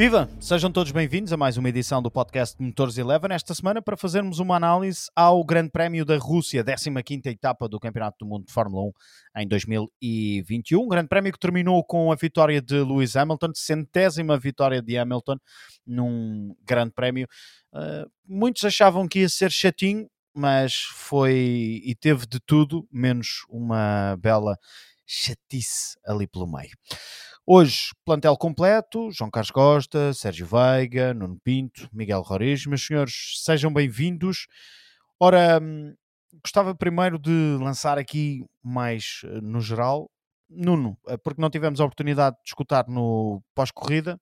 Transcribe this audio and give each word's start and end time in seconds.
Viva! 0.00 0.30
Sejam 0.40 0.72
todos 0.72 0.92
bem-vindos 0.92 1.30
a 1.30 1.36
mais 1.36 1.58
uma 1.58 1.68
edição 1.68 2.00
do 2.00 2.10
podcast 2.10 2.56
Motores 2.58 2.96
Eleven. 2.96 3.34
Esta 3.34 3.54
semana 3.54 3.82
para 3.82 3.98
fazermos 3.98 4.38
uma 4.38 4.56
análise 4.56 5.10
ao 5.14 5.44
Grande 5.44 5.70
Prémio 5.70 6.06
da 6.06 6.16
Rússia, 6.16 6.64
15ª 6.64 7.26
etapa 7.26 7.68
do 7.68 7.78
Campeonato 7.78 8.16
do 8.20 8.26
Mundo 8.26 8.46
de 8.46 8.50
Fórmula 8.50 8.90
1 9.36 9.42
em 9.42 9.46
2021. 9.46 10.80
Um 10.82 10.88
grande 10.88 11.06
Prémio 11.06 11.30
que 11.30 11.38
terminou 11.38 11.84
com 11.84 12.10
a 12.10 12.14
vitória 12.14 12.62
de 12.62 12.76
Lewis 12.76 13.14
Hamilton, 13.14 13.50
centésima 13.54 14.38
vitória 14.38 14.80
de 14.80 14.96
Hamilton 14.96 15.36
num 15.86 16.56
Grande 16.64 16.94
Prémio. 16.94 17.28
Uh, 17.70 18.10
muitos 18.26 18.64
achavam 18.64 19.06
que 19.06 19.18
ia 19.18 19.28
ser 19.28 19.50
chatinho, 19.50 20.08
mas 20.34 20.76
foi 20.94 21.82
e 21.84 21.94
teve 21.94 22.26
de 22.26 22.40
tudo, 22.40 22.88
menos 22.90 23.44
uma 23.50 24.16
bela 24.16 24.56
chatice 25.06 25.98
ali 26.06 26.26
pelo 26.26 26.50
meio. 26.50 26.70
Hoje, 27.52 27.90
plantel 28.04 28.36
completo, 28.36 29.10
João 29.10 29.28
Carlos 29.28 29.50
Costa, 29.50 30.12
Sérgio 30.12 30.46
Veiga, 30.46 31.12
Nuno 31.12 31.36
Pinto, 31.42 31.88
Miguel 31.92 32.20
Roriz. 32.20 32.64
Meus 32.64 32.86
senhores, 32.86 33.42
sejam 33.42 33.72
bem-vindos. 33.72 34.46
Ora, 35.18 35.58
hum, 35.60 35.92
gostava 36.44 36.76
primeiro 36.76 37.18
de 37.18 37.58
lançar 37.60 37.98
aqui 37.98 38.46
mais 38.62 39.22
eh, 39.24 39.40
no 39.40 39.60
geral. 39.60 40.08
Nuno, 40.48 40.96
eh, 41.08 41.16
porque 41.16 41.42
não 41.42 41.50
tivemos 41.50 41.80
a 41.80 41.84
oportunidade 41.84 42.36
de 42.36 42.50
escutar 42.50 42.86
no 42.86 43.42
pós-corrida, 43.52 44.16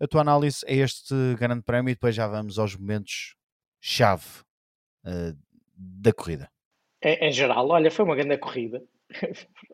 a 0.00 0.06
tua 0.06 0.20
análise 0.20 0.60
é 0.64 0.76
este 0.76 1.12
grande 1.40 1.64
prémio 1.64 1.90
e 1.90 1.94
depois 1.96 2.14
já 2.14 2.28
vamos 2.28 2.56
aos 2.56 2.76
momentos 2.76 3.34
chave 3.80 4.44
uh, 5.04 5.36
da 5.74 6.12
corrida. 6.12 6.48
Em, 7.02 7.16
em, 7.16 7.32
geral, 7.32 7.68
olha, 7.68 7.90
foi 7.90 8.04
uma 8.04 8.14
grande 8.14 8.38
corrida. 8.38 8.80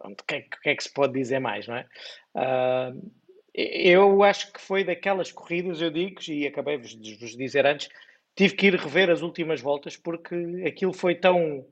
O 0.04 0.16
que, 0.16 0.34
é, 0.34 0.40
que, 0.42 0.68
é, 0.70 0.76
que 0.76 0.82
se 0.82 0.92
pode 0.92 1.12
dizer 1.12 1.38
mais, 1.38 1.66
não 1.66 1.76
é? 1.76 1.86
Uh, 2.34 3.12
eu 3.54 4.22
acho 4.22 4.52
que 4.52 4.60
foi 4.60 4.84
daquelas 4.84 5.32
corridas, 5.32 5.80
eu 5.80 5.90
digo, 5.90 6.20
e 6.28 6.46
acabei 6.46 6.78
de 6.78 7.14
vos 7.14 7.36
dizer 7.36 7.64
antes, 7.64 7.88
tive 8.34 8.54
que 8.54 8.66
ir 8.66 8.74
rever 8.74 9.08
as 9.08 9.22
últimas 9.22 9.62
voltas 9.62 9.96
porque 9.96 10.62
aquilo 10.66 10.92
foi 10.92 11.14
tão 11.14 11.66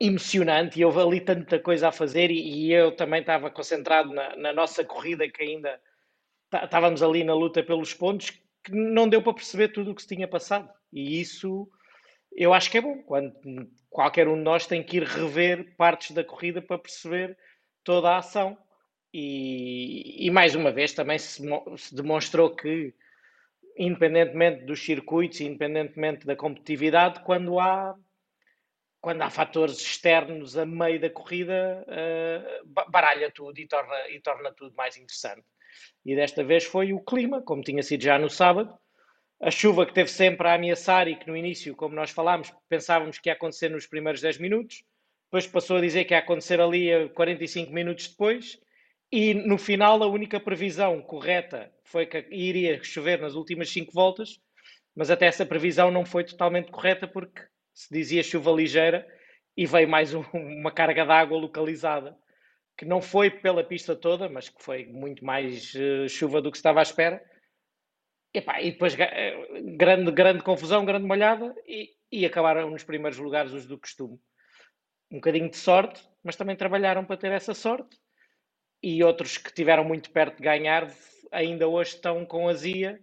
emocionante 0.00 0.80
e 0.80 0.84
houve 0.84 1.00
ali 1.00 1.20
tanta 1.20 1.58
coisa 1.58 1.88
a 1.88 1.92
fazer 1.92 2.30
e, 2.30 2.66
e 2.66 2.72
eu 2.72 2.96
também 2.96 3.20
estava 3.20 3.50
concentrado 3.50 4.12
na, 4.12 4.34
na, 4.36 4.52
nossa 4.52 4.84
corrida 4.84 5.28
que 5.28 5.42
ainda 5.42 5.80
estávamos 6.52 7.02
ali 7.02 7.22
na 7.22 7.34
luta 7.34 7.62
pelos 7.62 7.92
pontos 7.92 8.30
que 8.30 8.72
não 8.72 9.08
deu 9.08 9.22
para 9.22 9.34
perceber 9.34 9.68
tudo 9.68 9.90
o 9.90 9.94
que 9.94 10.02
se 10.02 10.08
tinha 10.08 10.26
passado 10.26 10.68
e 10.92 11.20
isso 11.20 11.68
eu 12.34 12.52
acho 12.52 12.70
que 12.70 12.78
é 12.78 12.80
bom 12.80 13.02
quando 13.02 13.32
qualquer 13.88 14.26
um 14.26 14.36
de 14.36 14.42
nós 14.42 14.66
tem 14.66 14.82
que 14.82 14.96
ir 14.96 15.04
rever 15.04 15.74
partes 15.76 16.10
da 16.10 16.24
corrida 16.24 16.60
para 16.60 16.78
perceber 16.78 17.38
toda 17.84 18.10
a 18.10 18.18
ação. 18.18 18.58
E, 19.12 20.26
e 20.26 20.30
mais 20.30 20.56
uma 20.56 20.72
vez 20.72 20.92
também 20.92 21.16
se, 21.18 21.40
se, 21.76 21.94
demonstrou 21.94 22.56
que, 22.56 22.92
independentemente 23.78 24.64
dos 24.64 24.84
circuitos, 24.84 25.40
independentemente 25.40 26.26
da 26.26 26.34
competitividade, 26.34 27.22
quando 27.22 27.60
há, 27.60 27.94
quando 29.00 29.22
há 29.22 29.30
fatores 29.30 29.80
externos 29.80 30.58
a 30.58 30.66
meio 30.66 31.00
da 31.00 31.08
corrida, 31.08 31.86
uh, 31.86 32.90
baralha 32.90 33.30
tudo 33.30 33.56
e 33.60 33.68
torna, 33.68 34.10
e 34.10 34.20
torna 34.20 34.52
tudo 34.52 34.74
mais 34.74 34.96
interessante. 34.96 35.46
E 36.04 36.16
desta 36.16 36.42
vez 36.42 36.64
foi 36.64 36.92
o 36.92 37.00
clima, 37.00 37.40
como 37.40 37.62
tinha 37.62 37.82
sido 37.84 38.02
já 38.02 38.18
no 38.18 38.28
sábado, 38.28 38.76
a 39.44 39.50
chuva 39.50 39.84
que 39.84 39.92
teve 39.92 40.10
sempre 40.10 40.48
a 40.48 40.54
ameaçar 40.54 41.06
e 41.06 41.16
que 41.16 41.28
no 41.28 41.36
início, 41.36 41.76
como 41.76 41.94
nós 41.94 42.10
falámos, 42.10 42.50
pensávamos 42.66 43.18
que 43.18 43.28
ia 43.28 43.34
acontecer 43.34 43.68
nos 43.68 43.86
primeiros 43.86 44.22
10 44.22 44.38
minutos, 44.38 44.82
depois 45.26 45.46
passou 45.46 45.76
a 45.76 45.80
dizer 45.82 46.06
que 46.06 46.14
ia 46.14 46.18
acontecer 46.18 46.62
ali 46.62 46.90
a 46.90 47.10
45 47.10 47.70
minutos 47.70 48.08
depois, 48.08 48.58
e 49.12 49.34
no 49.34 49.58
final 49.58 50.02
a 50.02 50.06
única 50.06 50.40
previsão 50.40 51.02
correta 51.02 51.70
foi 51.84 52.06
que 52.06 52.26
iria 52.30 52.82
chover 52.82 53.20
nas 53.20 53.34
últimas 53.34 53.68
5 53.68 53.92
voltas, 53.92 54.40
mas 54.96 55.10
até 55.10 55.26
essa 55.26 55.44
previsão 55.44 55.90
não 55.90 56.06
foi 56.06 56.24
totalmente 56.24 56.70
correta 56.70 57.06
porque 57.06 57.42
se 57.74 57.92
dizia 57.92 58.22
chuva 58.22 58.50
ligeira 58.50 59.06
e 59.54 59.66
veio 59.66 59.86
mais 59.86 60.14
um, 60.14 60.24
uma 60.32 60.70
carga 60.70 61.04
de 61.04 61.12
água 61.12 61.36
localizada, 61.36 62.16
que 62.78 62.86
não 62.86 63.02
foi 63.02 63.28
pela 63.28 63.62
pista 63.62 63.94
toda, 63.94 64.26
mas 64.26 64.48
que 64.48 64.62
foi 64.62 64.86
muito 64.86 65.22
mais 65.22 65.74
uh, 65.74 66.08
chuva 66.08 66.40
do 66.40 66.50
que 66.50 66.56
estava 66.56 66.80
à 66.80 66.82
espera 66.82 67.22
Epá, 68.34 68.60
e 68.60 68.72
depois 68.72 68.98
eh, 68.98 69.62
grande, 69.76 70.10
grande 70.10 70.42
confusão, 70.42 70.84
grande 70.84 71.06
molhada 71.06 71.54
e, 71.64 71.90
e 72.10 72.26
acabaram 72.26 72.68
nos 72.68 72.82
primeiros 72.82 73.16
lugares 73.16 73.52
os 73.52 73.64
do 73.64 73.78
costume. 73.78 74.18
Um 75.08 75.16
bocadinho 75.16 75.48
de 75.48 75.56
sorte, 75.56 76.02
mas 76.22 76.34
também 76.34 76.56
trabalharam 76.56 77.04
para 77.04 77.16
ter 77.16 77.30
essa 77.30 77.54
sorte. 77.54 77.96
E 78.82 79.04
outros 79.04 79.38
que 79.38 79.54
tiveram 79.54 79.84
muito 79.84 80.10
perto 80.10 80.38
de 80.38 80.42
ganhar 80.42 80.92
ainda 81.30 81.68
hoje 81.68 81.94
estão 81.94 82.26
com 82.26 82.48
azia, 82.48 83.00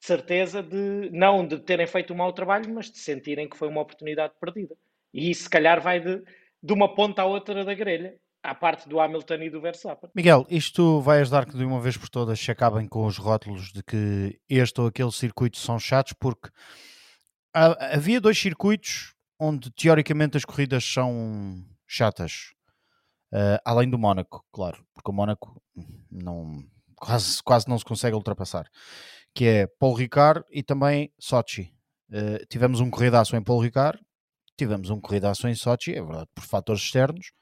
de 0.00 0.06
certeza, 0.06 0.62
de 0.62 1.10
não 1.10 1.44
de 1.44 1.58
terem 1.58 1.86
feito 1.86 2.12
um 2.12 2.16
mau 2.16 2.32
trabalho, 2.32 2.72
mas 2.72 2.88
de 2.88 2.98
sentirem 2.98 3.48
que 3.48 3.56
foi 3.56 3.66
uma 3.66 3.80
oportunidade 3.80 4.34
perdida. 4.40 4.76
E 5.12 5.28
isso, 5.28 5.42
se 5.42 5.50
calhar, 5.50 5.80
vai 5.80 5.98
de, 5.98 6.22
de 6.62 6.72
uma 6.72 6.94
ponta 6.94 7.22
à 7.22 7.26
outra 7.26 7.64
da 7.64 7.74
grelha 7.74 8.16
à 8.42 8.54
parte 8.54 8.88
do 8.88 8.98
Hamilton 9.00 9.34
e 9.34 9.50
do 9.50 9.60
Verstappen. 9.60 10.10
Miguel, 10.14 10.44
isto 10.50 11.00
vai 11.00 11.20
ajudar 11.20 11.46
que 11.46 11.56
de 11.56 11.64
uma 11.64 11.80
vez 11.80 11.96
por 11.96 12.08
todas 12.08 12.40
se 12.40 12.50
acabem 12.50 12.88
com 12.88 13.06
os 13.06 13.16
rótulos 13.16 13.72
de 13.72 13.82
que 13.82 14.40
este 14.48 14.80
ou 14.80 14.88
aquele 14.88 15.12
circuito 15.12 15.58
são 15.58 15.78
chatos, 15.78 16.12
porque 16.12 16.50
havia 17.52 18.20
dois 18.20 18.38
circuitos 18.38 19.14
onde 19.38 19.70
teoricamente 19.70 20.36
as 20.36 20.44
corridas 20.44 20.84
são 20.84 21.64
chatas, 21.86 22.52
uh, 23.32 23.58
além 23.64 23.88
do 23.88 23.98
Mónaco, 23.98 24.44
claro, 24.52 24.84
porque 24.94 25.10
o 25.10 25.14
Mónaco 25.14 25.62
não, 26.10 26.64
quase, 26.96 27.42
quase 27.42 27.68
não 27.68 27.78
se 27.78 27.84
consegue 27.84 28.16
ultrapassar, 28.16 28.68
que 29.34 29.44
é 29.44 29.66
Paul 29.66 29.94
Ricard 29.94 30.44
e 30.50 30.62
também 30.62 31.12
Sochi. 31.18 31.72
Uh, 32.08 32.44
tivemos 32.48 32.80
um 32.80 32.90
corridaço 32.90 33.36
em 33.36 33.42
Paul 33.42 33.60
Ricard, 33.60 34.00
tivemos 34.56 34.90
um 34.90 35.00
corridaço 35.00 35.48
em 35.48 35.54
Sochi, 35.54 35.92
é 35.92 36.02
verdade, 36.02 36.28
por 36.34 36.44
fatores 36.44 36.82
externos, 36.82 37.32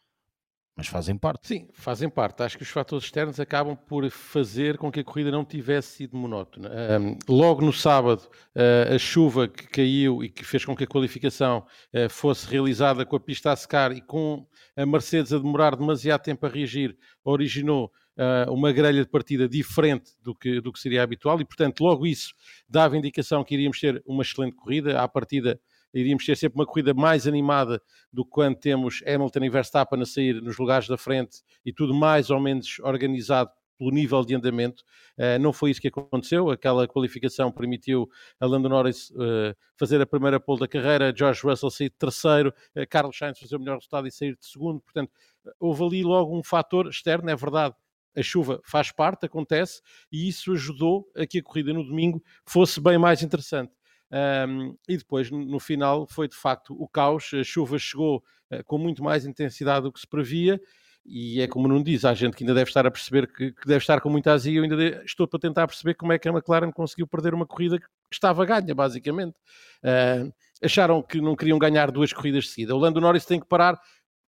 mas 0.77 0.87
fazem 0.87 1.17
parte. 1.17 1.47
Sim, 1.47 1.69
fazem 1.73 2.09
parte. 2.09 2.43
Acho 2.43 2.57
que 2.57 2.63
os 2.63 2.71
fatores 2.71 3.05
externos 3.05 3.39
acabam 3.39 3.77
por 3.77 4.09
fazer 4.11 4.79
com 4.79 4.91
que 4.91 5.01
a 5.01 5.05
corrida 5.05 5.31
não 5.31 5.45
tivesse 5.45 5.97
sido 5.97 6.17
monótona. 6.17 6.71
Um, 6.99 7.19
logo 7.29 7.61
no 7.61 7.73
sábado, 7.73 8.23
uh, 8.57 8.95
a 8.95 8.99
chuva 8.99 9.47
que 9.47 9.67
caiu 9.69 10.25
e 10.25 10.31
que 10.31 10.45
fez 10.45 10.65
com 10.65 10.75
que 10.75 10.85
a 10.85 10.87
qualificação 10.87 11.67
uh, 11.95 12.09
fosse 12.09 12.51
realizada 12.51 13.05
com 13.05 13.17
a 13.17 13.21
pista 13.21 13.53
a 13.53 13.57
secar 13.57 13.93
e 13.93 14.01
com 14.01 14.47
a 14.77 14.87
Mercedes 14.87 15.33
a 15.33 15.39
demorar 15.39 15.77
demasiado 15.77 16.23
tempo 16.23 16.47
a 16.47 16.49
reagir, 16.49 16.97
originou 17.23 17.93
uh, 18.17 18.53
uma 18.53 18.73
grelha 18.73 19.03
de 19.03 19.11
partida 19.11 19.49
diferente 19.49 20.13
do 20.23 20.35
que, 20.35 20.61
do 20.61 20.73
que 20.73 20.79
seria 20.79 21.03
habitual 21.03 21.41
e, 21.41 21.45
portanto, 21.45 21.83
logo 21.83 22.07
isso 22.07 22.35
dava 22.69 22.97
indicação 22.97 23.45
que 23.45 23.55
iríamos 23.55 23.79
ter 23.79 24.03
uma 24.07 24.23
excelente 24.23 24.57
corrida. 24.57 25.01
À 25.01 25.09
partida, 25.09 25.61
iríamos 25.93 26.25
ter 26.25 26.37
sempre 26.37 26.59
uma 26.59 26.67
corrida 26.67 26.95
mais 26.95 27.27
animada 27.27 27.81
do 28.13 28.25
que 28.25 28.31
quando 28.31 28.57
temos 28.57 29.03
Hamilton 29.07 29.45
e 29.45 29.51
Verstappen 29.51 30.03
a 30.03 30.07
sair 30.07 30.41
nos 30.41 30.59
lugares 30.59 30.89
da 30.89 30.97
frente 30.97 31.43
e 31.65 31.73
tudo 31.73 31.95
mais 31.95 32.31
ou 32.31 32.41
menos 32.41 32.79
organizado 32.81 33.51
pelo 33.81 33.91
nível 33.91 34.23
de 34.23 34.35
andamento. 34.35 34.85
Uh, 35.17 35.41
não 35.41 35.55
foi 35.55 35.71
isso 35.71 35.81
que 35.81 35.89
aconteceu. 35.89 36.51
Aquela 36.51 36.87
qualificação 36.87 37.51
permitiu 37.51 38.09
a 38.39 38.45
Lando 38.45 38.69
Norris 38.69 39.11
uh, 39.11 39.57
fazer 39.79 40.01
a 40.03 40.07
primeira 40.07 40.39
pole 40.39 40.61
da 40.61 40.69
carreira, 40.69 41.15
George 41.17 41.41
Russell 41.43 41.71
sair 41.71 41.89
de 41.89 41.97
terceiro, 41.97 42.53
uh, 42.77 42.87
Carlos 42.89 43.17
Sainz 43.17 43.39
fazer 43.39 43.57
o 43.57 43.59
melhor 43.59 43.77
resultado 43.77 44.07
e 44.07 44.13
sair 44.13 44.37
de 44.37 44.47
segundo. 44.47 44.81
Portanto, 44.81 45.11
houve 45.59 45.83
ali 45.83 46.03
logo 46.03 46.39
um 46.39 46.43
fator 46.45 46.89
externo, 46.89 47.31
é 47.31 47.35
verdade. 47.35 47.75
A 48.15 48.23
chuva 48.23 48.61
faz 48.65 48.93
parte, 48.93 49.25
acontece, 49.25 49.81
e 50.13 50.29
isso 50.29 50.53
ajudou 50.53 51.09
a 51.17 51.25
que 51.27 51.39
a 51.39 51.43
corrida 51.43 51.73
no 51.73 51.85
domingo 51.85 52.23
fosse 52.45 52.81
bem 52.81 52.99
mais 52.99 53.23
interessante. 53.23 53.73
Um, 54.13 54.77
e 54.89 54.97
depois, 54.97 55.31
no 55.31 55.61
final, 55.61 56.07
foi 56.07 56.29
de 56.29 56.37
facto 56.37 56.75
o 56.79 56.89
caos. 56.89 57.31
A 57.33 57.45
chuva 57.45 57.79
chegou 57.79 58.23
uh, 58.53 58.65
com 58.65 58.79
muito 58.79 59.03
mais 59.03 59.25
intensidade 59.25 59.85
do 59.85 59.93
que 59.93 60.01
se 60.01 60.07
previa. 60.07 60.61
E 61.07 61.41
é 61.41 61.49
como 61.49 61.67
não 61.67 61.83
diz, 61.83 62.05
há 62.05 62.13
gente 62.13 62.37
que 62.37 62.45
ainda 62.45 62.55
deve 62.55 62.69
estar 62.69 62.87
a 62.87 62.91
perceber 62.91 63.27
que, 63.27 63.53
que 63.53 63.67
deve 63.67 63.79
estar 63.79 64.01
com 64.01 64.11
muita 64.11 64.33
azia. 64.33 64.59
Eu 64.59 64.65
ainda 64.65 64.77
de, 64.77 65.05
estou 65.05 65.27
para 65.27 65.41
tentar 65.41 65.67
perceber 65.67 65.95
como 65.95 66.13
é 66.13 66.19
que 66.19 66.29
a 66.29 66.33
McLaren 66.33 66.71
conseguiu 66.71 67.07
perder 67.07 67.33
uma 67.33 67.47
corrida 67.47 67.79
que 67.79 67.87
estava 68.13 68.45
ganha, 68.45 68.75
basicamente. 68.75 69.37
Uh, 69.83 70.33
acharam 70.63 71.03
que 71.03 71.21
não 71.21 71.35
queriam 71.35 71.59
ganhar 71.59 71.91
duas 71.91 72.13
corridas 72.13 72.45
de 72.45 72.51
seguida. 72.51 72.75
O 72.75 72.79
Lando 72.79 73.01
Norris 73.01 73.25
tem 73.25 73.41
que 73.41 73.47
parar 73.47 73.81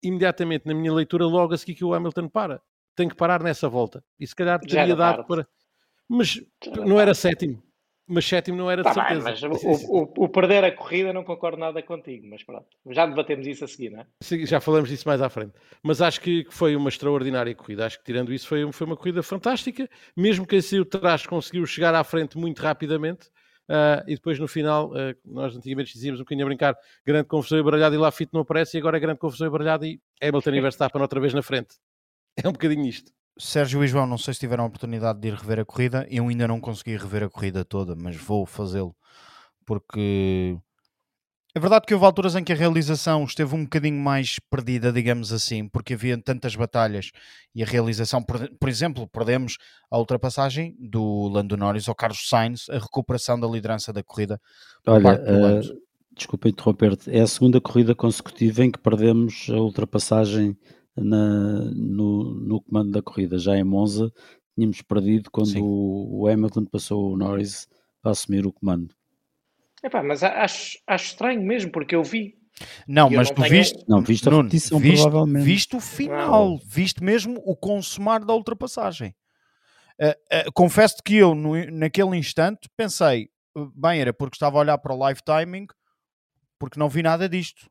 imediatamente, 0.02 0.66
na 0.66 0.74
minha 0.74 0.92
leitura, 0.92 1.26
logo 1.26 1.52
a 1.52 1.58
seguir 1.58 1.74
que 1.74 1.84
o 1.84 1.92
Hamilton 1.92 2.28
para. 2.28 2.62
Tem 2.94 3.08
que 3.08 3.16
parar 3.16 3.42
nessa 3.42 3.68
volta. 3.68 4.04
E 4.18 4.26
se 4.26 4.34
calhar 4.34 4.60
teria 4.60 4.94
dado 4.94 5.24
para. 5.24 5.46
Mas 6.08 6.40
não 6.84 7.00
era 7.00 7.14
sétimo 7.14 7.62
mas 8.10 8.26
sétimo 8.26 8.56
não 8.58 8.70
era 8.70 8.82
de 8.82 8.92
tá 8.92 8.94
certeza. 8.94 9.48
Bem, 9.48 9.58
o, 9.58 10.02
o, 10.02 10.24
o, 10.24 10.28
perder 10.28 10.64
a 10.64 10.72
corrida 10.72 11.12
não 11.12 11.22
concordo 11.22 11.58
nada 11.58 11.80
contigo, 11.80 12.26
mas 12.28 12.42
pronto, 12.42 12.66
já 12.90 13.06
debatemos 13.06 13.46
isso 13.46 13.64
a 13.64 13.68
seguir, 13.68 13.90
não 13.90 14.00
é? 14.00 14.06
Sim, 14.20 14.44
já 14.44 14.60
falamos 14.60 14.88
disso 14.88 15.06
mais 15.06 15.22
à 15.22 15.28
frente. 15.28 15.52
Mas 15.80 16.02
acho 16.02 16.20
que 16.20 16.44
foi 16.50 16.74
uma 16.74 16.88
extraordinária 16.88 17.54
corrida. 17.54 17.86
Acho 17.86 17.98
que 17.98 18.04
tirando 18.04 18.32
isso 18.32 18.48
foi, 18.48 18.70
foi 18.72 18.86
uma 18.86 18.96
corrida 18.96 19.22
fantástica, 19.22 19.88
mesmo 20.16 20.44
que 20.44 20.56
esse 20.56 20.78
o 20.80 20.84
trás 20.84 21.24
conseguiu 21.24 21.64
chegar 21.66 21.94
à 21.94 22.02
frente 22.02 22.36
muito 22.36 22.60
rapidamente. 22.60 23.28
Uh, 23.68 24.02
e 24.08 24.16
depois 24.16 24.36
no 24.40 24.48
final, 24.48 24.90
uh, 24.90 25.14
nós 25.24 25.56
antigamente 25.56 25.92
dizíamos 25.92 26.18
um 26.18 26.24
bocadinho 26.24 26.44
a 26.44 26.48
brincar, 26.48 26.76
grande 27.06 27.28
confusão 27.28 27.56
e 27.56 27.62
baralhada 27.62 27.94
e 27.94 27.98
Lafitte 27.98 28.34
não 28.34 28.40
aparece, 28.40 28.76
e 28.76 28.80
agora 28.80 28.96
é 28.96 29.00
grande 29.00 29.20
confusão 29.20 29.46
e 29.46 29.50
baralhada 29.50 29.86
e 29.86 30.00
Hamilton 30.20 30.50
e 30.50 30.60
Verstappen 30.60 31.00
outra 31.00 31.20
vez 31.20 31.32
na 31.32 31.42
frente. 31.42 31.76
É 32.42 32.48
um 32.48 32.52
bocadinho 32.52 32.86
isto. 32.86 33.12
Sérgio 33.40 33.82
e 33.82 33.88
João, 33.88 34.06
não 34.06 34.18
sei 34.18 34.34
se 34.34 34.40
tiveram 34.40 34.64
a 34.64 34.66
oportunidade 34.66 35.18
de 35.18 35.28
ir 35.28 35.34
rever 35.34 35.60
a 35.60 35.64
corrida. 35.64 36.06
Eu 36.10 36.28
ainda 36.28 36.46
não 36.46 36.60
consegui 36.60 36.96
rever 36.96 37.24
a 37.24 37.30
corrida 37.30 37.64
toda, 37.64 37.96
mas 37.96 38.16
vou 38.16 38.46
fazê-lo 38.46 38.94
porque 39.70 40.58
é 41.54 41.60
verdade 41.60 41.86
que 41.86 41.94
houve 41.94 42.04
alturas 42.04 42.34
em 42.34 42.42
que 42.42 42.52
a 42.52 42.56
realização 42.56 43.22
esteve 43.22 43.54
um 43.54 43.62
bocadinho 43.62 44.00
mais 44.00 44.40
perdida, 44.50 44.90
digamos 44.90 45.32
assim, 45.32 45.68
porque 45.68 45.94
havia 45.94 46.20
tantas 46.20 46.56
batalhas 46.56 47.12
e 47.54 47.62
a 47.62 47.66
realização, 47.66 48.20
por, 48.20 48.50
por 48.58 48.68
exemplo, 48.68 49.06
perdemos 49.06 49.58
a 49.88 49.96
ultrapassagem 49.96 50.74
do 50.76 51.28
Lando 51.28 51.56
Norris 51.56 51.88
ao 51.88 51.94
Carlos 51.94 52.28
Sainz, 52.28 52.68
a 52.68 52.78
recuperação 52.78 53.38
da 53.38 53.46
liderança 53.46 53.92
da 53.92 54.02
corrida. 54.02 54.40
Olha, 54.84 55.14
uh, 55.14 55.80
desculpa 56.16 56.48
interromper-te, 56.48 57.08
é 57.16 57.20
a 57.20 57.26
segunda 57.28 57.60
corrida 57.60 57.94
consecutiva 57.94 58.64
em 58.64 58.72
que 58.72 58.80
perdemos 58.80 59.46
a 59.50 59.56
ultrapassagem 59.56 60.56
na, 60.96 61.64
no, 61.74 62.34
no 62.34 62.60
comando 62.60 62.90
da 62.90 63.02
corrida. 63.02 63.38
Já 63.38 63.56
em 63.56 63.64
Monza 63.64 64.12
tínhamos 64.54 64.82
perdido 64.82 65.30
quando 65.30 65.56
o, 65.64 66.22
o 66.22 66.28
Hamilton 66.28 66.64
passou 66.66 67.12
o 67.12 67.16
Norris 67.16 67.68
a 68.02 68.10
assumir 68.10 68.46
o 68.46 68.52
comando. 68.52 68.94
Epá, 69.82 70.02
mas 70.02 70.22
acho, 70.22 70.78
acho 70.86 71.04
estranho 71.06 71.42
mesmo, 71.42 71.72
porque 71.72 71.94
eu 71.94 72.02
vi. 72.02 72.38
Não, 72.86 73.08
mas 73.08 73.28
não 73.28 73.36
tu 73.36 73.42
tenho... 73.42 73.54
viste, 73.54 73.84
não, 73.88 74.02
viste 74.02 74.28
a 74.28 74.32
repetição, 74.32 74.78
viste, 74.78 75.02
provavelmente. 75.02 75.44
Viste 75.44 75.76
o 75.76 75.80
final, 75.80 76.50
não. 76.50 76.60
viste 76.66 77.02
mesmo 77.02 77.40
o 77.44 77.56
consumar 77.56 78.24
da 78.24 78.34
ultrapassagem. 78.34 79.14
Uh, 79.98 80.48
uh, 80.48 80.52
Confesso-te 80.52 81.02
que 81.02 81.16
eu, 81.16 81.34
no, 81.34 81.54
naquele 81.70 82.16
instante, 82.16 82.68
pensei, 82.76 83.30
bem, 83.74 84.00
era 84.00 84.12
porque 84.12 84.36
estava 84.36 84.58
a 84.58 84.60
olhar 84.60 84.78
para 84.78 84.94
o 84.94 84.98
live 84.98 85.22
timing, 85.22 85.66
porque 86.58 86.78
não 86.78 86.88
vi 86.88 87.02
nada 87.02 87.28
disto. 87.28 87.70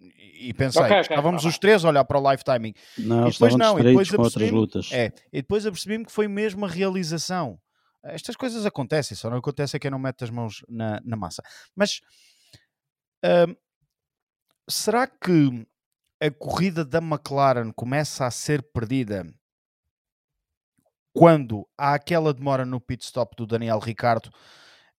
E 0.00 0.54
pensei, 0.54 0.80
okay, 0.80 1.00
okay, 1.00 1.14
estávamos 1.14 1.44
os 1.44 1.58
três 1.58 1.84
a 1.84 1.88
olhar 1.88 2.04
para 2.04 2.18
o 2.18 2.22
live 2.22 2.42
timing. 2.42 2.72
Não, 2.96 3.28
e 3.28 3.30
depois 3.30 3.54
não, 3.54 3.78
e 3.78 3.82
depois 3.82 4.12
outras 4.12 4.50
lutas. 4.50 4.90
É, 4.92 5.12
e 5.30 5.42
depois 5.42 5.66
apercebi-me 5.66 6.06
que 6.06 6.12
foi 6.12 6.26
mesmo 6.26 6.64
a 6.64 6.68
realização. 6.68 7.60
Estas 8.02 8.34
coisas 8.34 8.64
acontecem, 8.64 9.14
só 9.14 9.28
não 9.28 9.36
acontece 9.36 9.76
a 9.76 9.80
quem 9.80 9.90
não 9.90 9.98
mete 9.98 10.24
as 10.24 10.30
mãos 10.30 10.62
na, 10.66 11.00
na 11.04 11.16
massa. 11.16 11.42
Mas 11.76 12.00
uh, 13.24 13.54
será 14.68 15.06
que 15.06 15.66
a 16.22 16.30
corrida 16.30 16.82
da 16.82 16.98
McLaren 16.98 17.70
começa 17.72 18.26
a 18.26 18.30
ser 18.30 18.62
perdida 18.62 19.26
quando 21.12 21.68
há 21.76 21.92
aquela 21.92 22.32
demora 22.32 22.64
no 22.64 22.80
pit 22.80 23.04
stop 23.04 23.36
do 23.36 23.46
Daniel 23.46 23.78
Ricardo? 23.78 24.30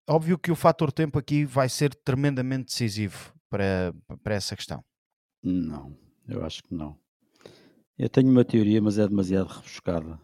Óbvio 0.07 0.37
que 0.37 0.51
o 0.51 0.55
fator 0.55 0.91
tempo 0.91 1.17
aqui 1.17 1.43
vai 1.43 1.69
ser 1.69 1.95
tremendamente 1.95 2.65
decisivo 2.65 3.33
para, 3.49 3.93
para 4.21 4.35
essa 4.35 4.55
questão. 4.55 4.83
Não, 5.43 5.97
eu 6.27 6.45
acho 6.45 6.63
que 6.63 6.73
não. 6.73 6.97
Eu 7.97 8.09
tenho 8.09 8.29
uma 8.29 8.45
teoria, 8.45 8.81
mas 8.81 8.97
é 8.97 9.07
demasiado 9.07 9.47
rebuscada. 9.47 10.19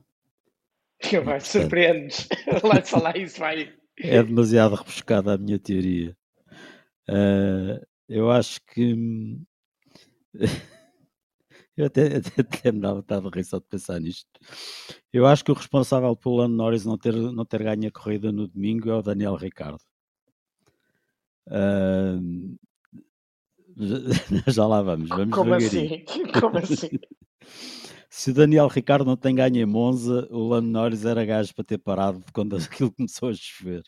Vai, 1.24 1.40
surpreendes. 1.40 2.28
Lá 2.64 2.82
falar 2.82 3.18
isso, 3.18 3.40
vai. 3.40 3.72
É 4.00 4.24
demasiado 4.24 4.76
rebuscada 4.76 5.34
a 5.34 5.38
minha 5.38 5.60
teoria. 5.60 6.18
Uh, 7.08 7.86
eu 8.10 8.32
acho 8.32 8.60
que. 8.66 8.96
eu 11.78 11.86
até, 11.86 12.18
até, 12.18 12.42
até 12.42 12.72
me 12.72 12.80
dá 12.80 12.94
vontade 12.94 13.30
de 13.30 13.38
rir 13.38 13.44
só 13.44 13.60
de 13.60 13.66
pensar 13.66 14.00
nisto. 14.00 14.28
Eu 15.14 15.26
acho 15.28 15.44
que 15.44 15.52
o 15.52 15.56
responsável 15.56 16.16
pelo 16.16 16.38
Lando 16.38 16.56
Norris 16.56 16.86
não 16.86 16.98
ter, 16.98 17.14
não 17.14 17.46
ter 17.46 17.64
ganho 17.64 17.88
a 17.88 17.92
corrida 17.92 18.32
no 18.32 18.48
domingo 18.48 18.90
é 18.90 18.96
o 18.96 19.04
Daniel 19.04 19.36
Ricardo. 19.36 19.84
Uh, 21.48 22.58
já 24.48 24.66
lá 24.66 24.82
vamos. 24.82 25.10
vamos 25.10 25.36
Como 25.36 25.54
assim? 25.54 26.04
Como 26.40 26.58
assim? 26.58 26.90
se 28.10 28.32
o 28.32 28.34
Daniel 28.34 28.68
Ricardo 28.68 29.06
não 29.06 29.16
tem 29.16 29.36
ganho 29.36 29.58
em 29.58 29.66
Monza, 29.66 30.28
o 30.32 30.48
Lando 30.48 30.68
Norris 30.68 31.06
era 31.06 31.24
gajo 31.24 31.54
para 31.54 31.64
ter 31.64 31.78
parado 31.78 32.24
quando 32.34 32.56
aquilo 32.56 32.92
começou 32.92 33.30
a 33.30 33.34
chover. 33.34 33.84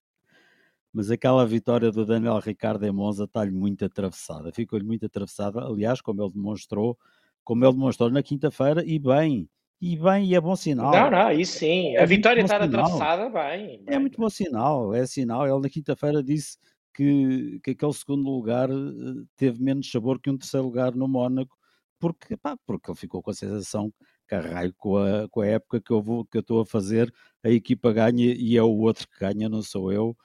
Mas 0.93 1.11
aquela 1.11 1.45
vitória 1.45 1.91
do 1.91 2.05
Daniel 2.05 2.39
Ricardo 2.39 2.83
em 2.85 2.91
Monza 2.91 3.25
está-lhe 3.25 3.51
muito 3.51 3.85
atravessada, 3.85 4.51
ficou-lhe 4.51 4.85
muito 4.85 5.05
atravessada, 5.05 5.61
aliás, 5.61 6.01
como 6.01 6.23
ele 6.23 6.33
demonstrou, 6.33 6.97
como 7.43 7.63
ele 7.63 7.73
demonstrou 7.73 8.09
na 8.09 8.23
quinta-feira, 8.23 8.83
e 8.83 8.97
bem, 8.97 9.47
e 9.79 9.95
bem, 9.95 10.25
e 10.25 10.33
é 10.33 10.41
bom 10.41 10.55
sinal. 10.55 10.91
Não, 10.91 11.11
não, 11.11 11.31
isso 11.31 11.59
sim, 11.59 11.95
é 11.95 12.01
a 12.01 12.05
vitória 12.07 12.41
estar 12.41 12.61
atravessada, 12.61 13.29
bem, 13.29 13.83
bem. 13.83 13.95
É 13.95 13.99
muito 13.99 14.19
bom 14.19 14.29
sinal, 14.29 14.93
é 14.93 15.05
sinal. 15.05 15.47
Ele 15.47 15.61
na 15.61 15.69
quinta-feira 15.69 16.23
disse 16.23 16.57
que, 16.99 17.61
que 17.63 17.71
aquele 17.71 17.93
segundo 17.93 18.29
lugar 18.29 18.69
eh, 18.69 19.23
teve 19.37 19.63
menos 19.63 19.89
sabor 19.89 20.19
que 20.19 20.29
um 20.29 20.37
terceiro 20.37 20.65
lugar 20.65 20.93
no 20.93 21.07
Mónaco, 21.07 21.57
porque, 21.97 22.35
pá, 22.35 22.57
porque 22.65 22.91
ele 22.91 22.97
ficou 22.97 23.23
com 23.23 23.31
a 23.31 23.33
sensação 23.33 23.93
caralho, 24.27 24.73
com 24.77 24.97
a, 24.97 25.29
com 25.29 25.39
a 25.39 25.47
época 25.47 25.79
que 25.79 25.91
eu, 25.91 26.01
vou, 26.01 26.25
que 26.25 26.37
eu 26.37 26.41
estou 26.41 26.59
a 26.59 26.65
fazer, 26.65 27.11
a 27.41 27.49
equipa 27.49 27.93
ganha 27.93 28.33
e 28.37 28.57
é 28.57 28.61
o 28.61 28.79
outro 28.79 29.07
que 29.07 29.17
ganha, 29.17 29.47
não 29.47 29.61
sou 29.61 29.93
eu. 29.93 30.15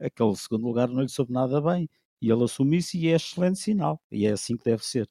Aquele 0.00 0.34
segundo 0.36 0.64
lugar 0.64 0.88
não 0.88 1.02
lhe 1.02 1.08
soube 1.10 1.32
nada 1.32 1.60
bem. 1.60 1.88
E 2.20 2.30
ele 2.30 2.44
assume 2.44 2.78
isso 2.78 2.96
e 2.96 3.08
é 3.08 3.16
excelente 3.16 3.58
sinal. 3.58 4.00
E 4.10 4.26
é 4.26 4.32
assim 4.32 4.56
que 4.56 4.64
deve 4.64 4.84
ser. 4.84 5.06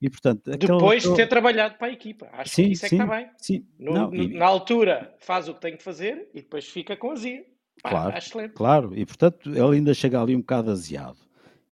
E, 0.00 0.08
portanto, 0.08 0.50
Depois 0.56 1.02
de 1.02 1.14
ter 1.14 1.28
trabalhado 1.28 1.76
para 1.76 1.88
a 1.88 1.92
equipa. 1.92 2.28
Acho 2.32 2.54
sim, 2.54 2.64
que 2.64 2.72
isso 2.72 2.86
é 2.86 2.88
sim, 2.88 2.96
que 2.96 3.02
está 3.02 3.16
bem. 3.16 3.30
Sim. 3.36 3.66
No, 3.78 3.92
não, 3.92 4.14
e... 4.14 4.28
Na 4.28 4.46
altura 4.46 5.14
faz 5.18 5.48
o 5.48 5.54
que 5.54 5.60
tem 5.60 5.76
que 5.76 5.82
fazer 5.82 6.30
e 6.34 6.40
depois 6.40 6.66
fica 6.66 6.96
com 6.96 7.10
azia. 7.10 7.44
Claro, 7.82 8.14
claro. 8.54 8.96
E 8.96 9.06
portanto 9.06 9.50
ele 9.50 9.76
ainda 9.76 9.94
chega 9.94 10.20
ali 10.20 10.34
um 10.34 10.40
bocado 10.40 10.70
aziado. 10.70 11.18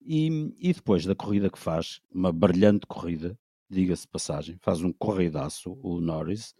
E, 0.05 0.53
e 0.59 0.73
depois 0.73 1.05
da 1.05 1.15
corrida 1.15 1.49
que 1.49 1.59
faz, 1.59 2.01
uma 2.13 2.33
brilhante 2.33 2.87
corrida, 2.87 3.39
diga-se 3.71 4.07
passagem, 4.07 4.57
faz 4.61 4.83
um 4.83 4.93
corridaço 4.93 5.79
o 5.83 6.01
Norris. 6.01 6.55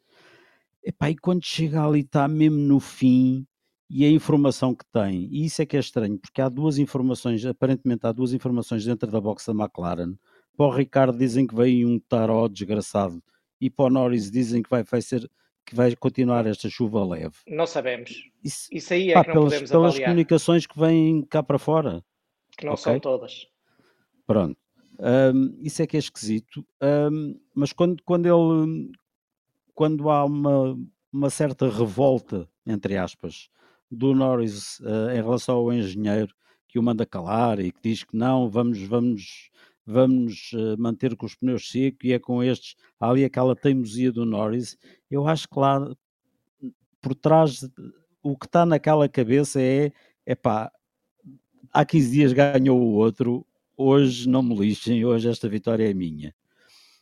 Epá, 0.83 1.11
e 1.11 1.17
quando 1.17 1.45
chega 1.45 1.85
ali 1.85 2.01
está 2.01 2.27
mesmo 2.27 2.59
no 2.59 2.81
fim 2.81 3.47
e 3.91 4.05
a 4.05 4.11
informação 4.11 4.75
que 4.75 4.85
tem, 4.93 5.29
e 5.31 5.45
isso 5.45 5.61
é 5.61 5.67
que 5.67 5.77
é 5.77 5.81
estranho, 5.81 6.19
porque 6.19 6.41
há 6.41 6.49
duas 6.49 6.79
informações, 6.79 7.45
aparentemente 7.45 8.07
há 8.07 8.13
duas 8.13 8.33
informações 8.33 8.85
dentro 8.85 9.11
da 9.11 9.21
box 9.21 9.47
da 9.47 9.53
McLaren. 9.53 10.15
Para 10.57 10.67
o 10.67 10.71
Ricardo 10.71 11.17
dizem 11.19 11.47
que 11.47 11.55
veio 11.55 11.89
um 11.89 11.99
taró 11.99 12.49
desgraçado 12.49 13.23
e 13.61 13.69
para 13.71 13.87
o 13.87 13.91
Norris 13.91 14.31
dizem 14.31 14.63
que 14.63 14.71
vai, 14.71 14.83
vai 14.83 15.03
ser 15.03 15.31
que 15.65 15.75
vai 15.75 15.95
continuar 15.97 16.47
esta 16.47 16.69
chuva 16.69 17.05
leve. 17.05 17.37
Não 17.47 17.67
sabemos. 17.67 18.31
Isso, 18.43 18.69
isso 18.71 18.93
aí 18.93 19.11
é 19.11 19.15
pá, 19.15 19.23
que 19.23 19.29
não 19.29 19.35
pelas, 19.35 19.53
podemos 19.53 19.71
pelas 19.71 19.91
avaliar. 19.91 20.09
comunicações 20.11 20.67
que 20.67 20.79
vêm 20.79 21.23
cá 21.23 21.43
para 21.43 21.59
fora. 21.59 22.05
Que 22.57 22.67
não 22.67 22.73
okay? 22.73 22.85
são 22.85 23.01
todas. 23.01 23.47
Pronto. 24.27 24.57
Um, 24.99 25.57
isso 25.61 25.83
é 25.83 25.87
que 25.87 25.97
é 25.97 26.01
esquisito. 26.01 26.65
Um, 26.83 27.41
mas 27.55 27.73
quando, 27.73 28.03
quando 28.05 28.27
ele 28.27 28.93
quando 29.75 30.11
há 30.11 30.25
uma, 30.25 30.79
uma 31.13 31.31
certa 31.31 31.69
revolta, 31.69 32.49
entre 32.67 32.97
aspas, 32.97 33.49
do 33.91 34.15
Norris 34.15 34.81
uh, 34.81 35.11
em 35.11 35.17
relação 35.17 35.57
ao 35.57 35.73
engenheiro 35.73 36.35
que 36.69 36.79
o 36.79 36.83
manda 36.83 37.05
calar 37.05 37.61
e 37.61 37.71
que 37.71 37.81
diz 37.83 38.05
que 38.05 38.17
não, 38.17 38.49
vamos, 38.49 38.81
vamos, 38.83 39.51
vamos 39.85 40.53
uh, 40.53 40.77
manter 40.79 41.17
com 41.17 41.27
os 41.27 41.35
pneus 41.35 41.71
secos 41.71 42.01
e 42.05 42.13
é 42.13 42.19
com 42.19 42.43
estes, 42.43 42.77
há 43.01 43.11
ali 43.11 43.25
aquela 43.25 43.57
teimosia 43.57 44.13
do 44.13 44.25
Norris, 44.25 44.77
eu 45.11 45.27
acho 45.27 45.49
que 45.49 45.59
lá 45.59 45.91
por 47.01 47.15
trás 47.15 47.69
o 48.23 48.37
que 48.37 48.47
está 48.47 48.65
naquela 48.65 49.09
cabeça 49.09 49.61
é, 49.61 49.93
é 50.25 50.35
pá, 50.35 50.71
há 51.73 51.85
15 51.85 52.11
dias 52.11 52.33
ganhou 52.33 52.81
o 52.81 52.95
outro, 52.95 53.45
hoje 53.77 54.29
não 54.29 54.43
me 54.43 54.55
lixem, 54.55 55.05
hoje 55.05 55.29
esta 55.29 55.49
vitória 55.49 55.91
é 55.91 55.95
minha. 55.95 56.35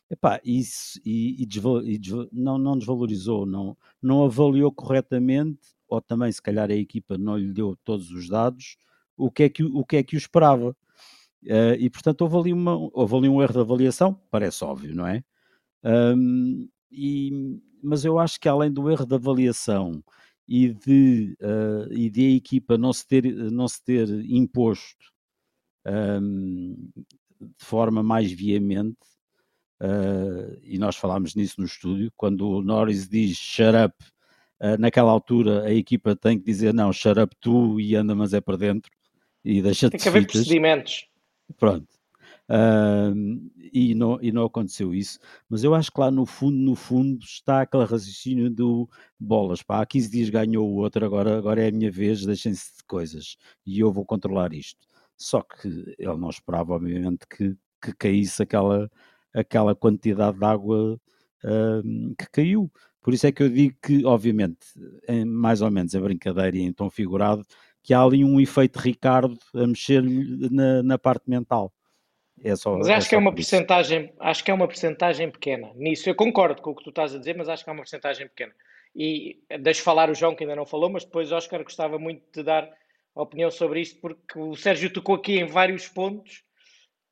Epá, 0.09 0.41
isso 0.43 0.99
e, 1.05 1.41
e, 1.41 1.45
desval, 1.45 1.81
e 1.85 1.97
desval, 1.97 2.27
não, 2.33 2.57
não 2.57 2.77
desvalorizou, 2.77 3.45
não, 3.45 3.77
não 4.01 4.25
avaliou 4.25 4.69
corretamente, 4.69 5.69
ou 5.87 6.01
também 6.01 6.29
se 6.29 6.41
calhar 6.41 6.69
a 6.69 6.75
equipa 6.75 7.17
não 7.17 7.37
lhe 7.37 7.53
deu 7.53 7.77
todos 7.85 8.11
os 8.11 8.27
dados, 8.27 8.75
o 9.15 9.31
que 9.31 9.43
é 9.43 9.49
que 9.49 9.63
o, 9.63 9.85
que 9.85 9.95
é 9.97 10.03
que 10.03 10.15
o 10.15 10.17
esperava. 10.17 10.75
Uh, 11.43 11.73
e 11.79 11.89
portanto 11.89 12.21
houve 12.21 12.37
ali, 12.37 12.53
uma, 12.53 12.75
houve 12.93 13.15
ali 13.15 13.29
um 13.29 13.41
erro 13.41 13.53
de 13.53 13.59
avaliação, 13.59 14.13
parece 14.29 14.63
óbvio, 14.63 14.95
não 14.95 15.07
é? 15.07 15.23
Um, 15.83 16.69
e, 16.91 17.59
mas 17.81 18.05
eu 18.05 18.19
acho 18.19 18.39
que 18.39 18.47
além 18.47 18.71
do 18.71 18.89
erro 18.91 19.05
de 19.05 19.15
avaliação 19.15 20.03
e 20.47 20.69
de, 20.71 21.35
uh, 21.41 21.91
e 21.91 22.09
de 22.11 22.27
a 22.27 22.35
equipa 22.35 22.77
não 22.77 22.93
se 22.93 23.07
ter, 23.07 23.23
não 23.51 23.67
se 23.67 23.83
ter 23.83 24.07
imposto 24.29 25.11
um, 25.87 26.75
de 27.39 27.65
forma 27.65 28.03
mais 28.03 28.31
veemente, 28.31 28.99
uh, 29.81 30.59
e 30.61 30.77
nós 30.77 30.95
falámos 30.95 31.33
nisso 31.33 31.55
no 31.59 31.65
estúdio, 31.65 32.11
quando 32.15 32.47
o 32.47 32.61
Norris 32.61 33.09
diz 33.09 33.35
shut 33.35 33.75
up, 33.83 33.95
naquela 34.77 35.09
altura 35.09 35.63
a 35.63 35.73
equipa 35.73 36.15
tem 36.15 36.37
que 36.37 36.45
dizer 36.45 36.71
não, 36.71 36.93
shut 36.93 37.19
up 37.19 37.35
tu 37.41 37.79
e 37.79 37.95
anda 37.95 38.13
mas 38.13 38.31
é 38.31 38.39
para 38.39 38.57
dentro 38.57 38.91
e 39.43 39.59
deixa-te 39.59 39.93
Tem 39.93 39.99
que 39.99 40.07
haver 40.07 40.27
procedimentos. 40.27 41.07
Pronto. 41.57 41.87
Uh, 42.49 43.49
e, 43.71 43.95
não, 43.95 44.19
e 44.21 44.29
não 44.31 44.43
aconteceu 44.43 44.93
isso, 44.93 45.17
mas 45.49 45.63
eu 45.63 45.73
acho 45.73 45.89
que 45.89 46.01
lá 46.01 46.11
no 46.11 46.25
fundo, 46.25 46.57
no 46.57 46.75
fundo, 46.75 47.23
está 47.23 47.61
aquele 47.61 47.85
raciocínio 47.85 48.49
do 48.49 48.89
bolas, 49.17 49.63
pá, 49.63 49.81
há 49.81 49.85
15 49.85 50.11
dias 50.11 50.29
ganhou 50.29 50.69
o 50.69 50.75
outro, 50.75 51.05
agora, 51.05 51.37
agora 51.37 51.63
é 51.63 51.69
a 51.69 51.71
minha 51.71 51.89
vez, 51.89 52.25
deixem-se 52.25 52.77
de 52.77 52.83
coisas 52.83 53.37
e 53.65 53.79
eu 53.79 53.91
vou 53.91 54.05
controlar 54.05 54.53
isto. 54.53 54.85
Só 55.15 55.41
que 55.41 55.67
ele 55.97 56.17
não 56.17 56.29
esperava, 56.29 56.73
obviamente, 56.73 57.25
que, 57.27 57.55
que 57.81 57.93
caísse 57.95 58.43
aquela, 58.43 58.91
aquela 59.33 59.73
quantidade 59.75 60.37
de 60.37 60.45
água 60.45 60.99
uh, 61.45 62.15
que 62.17 62.29
caiu. 62.31 62.69
Por 63.01 63.13
isso 63.13 63.27
é 63.27 63.31
que 63.31 63.43
eu 63.43 63.49
digo 63.49 63.77
que, 63.81 64.05
obviamente, 64.05 64.59
em, 65.07 65.25
mais 65.25 65.61
ou 65.61 65.71
menos 65.71 65.95
a 65.95 66.01
brincadeira 66.01 66.57
e 66.57 66.61
em 66.61 66.73
tom 66.73 66.89
figurado, 66.89 67.45
que 67.83 67.93
há 67.93 68.01
ali 68.01 68.23
um 68.23 68.39
efeito 68.39 68.79
Ricardo 68.79 69.37
a 69.55 69.67
mexer 69.67 70.03
na, 70.03 70.83
na 70.83 70.97
parte 70.97 71.29
mental. 71.29 71.73
É 72.43 72.55
só, 72.55 72.75
mas 72.77 72.87
é 72.87 72.95
acho 72.95 73.07
é 73.07 73.09
que 73.09 73.15
é 73.15 73.17
uma 73.17 73.33
percentagem, 73.33 74.13
acho 74.19 74.43
que 74.43 74.49
é 74.49 74.53
uma 74.53 74.67
percentagem 74.67 75.29
pequena 75.29 75.71
nisso. 75.75 76.09
Eu 76.09 76.15
concordo 76.15 76.61
com 76.61 76.71
o 76.71 76.75
que 76.75 76.83
tu 76.83 76.89
estás 76.89 77.13
a 77.13 77.19
dizer, 77.19 77.37
mas 77.37 77.47
acho 77.47 77.63
que 77.63 77.69
é 77.69 77.73
uma 77.73 77.81
percentagem 77.81 78.27
pequena. 78.27 78.53
E 78.95 79.39
deixo 79.61 79.83
falar 79.83 80.09
o 80.09 80.15
João 80.15 80.35
que 80.35 80.43
ainda 80.43 80.55
não 80.55 80.65
falou, 80.65 80.89
mas 80.89 81.05
depois 81.05 81.31
Oscar 81.31 81.63
gostava 81.63 81.99
muito 81.99 82.23
de 82.33 82.43
dar 82.43 82.69
opinião 83.13 83.51
sobre 83.51 83.81
isto, 83.81 83.99
porque 84.01 84.39
o 84.39 84.55
Sérgio 84.55 84.91
tocou 84.91 85.15
aqui 85.15 85.39
em 85.39 85.45
vários 85.45 85.87
pontos 85.87 86.43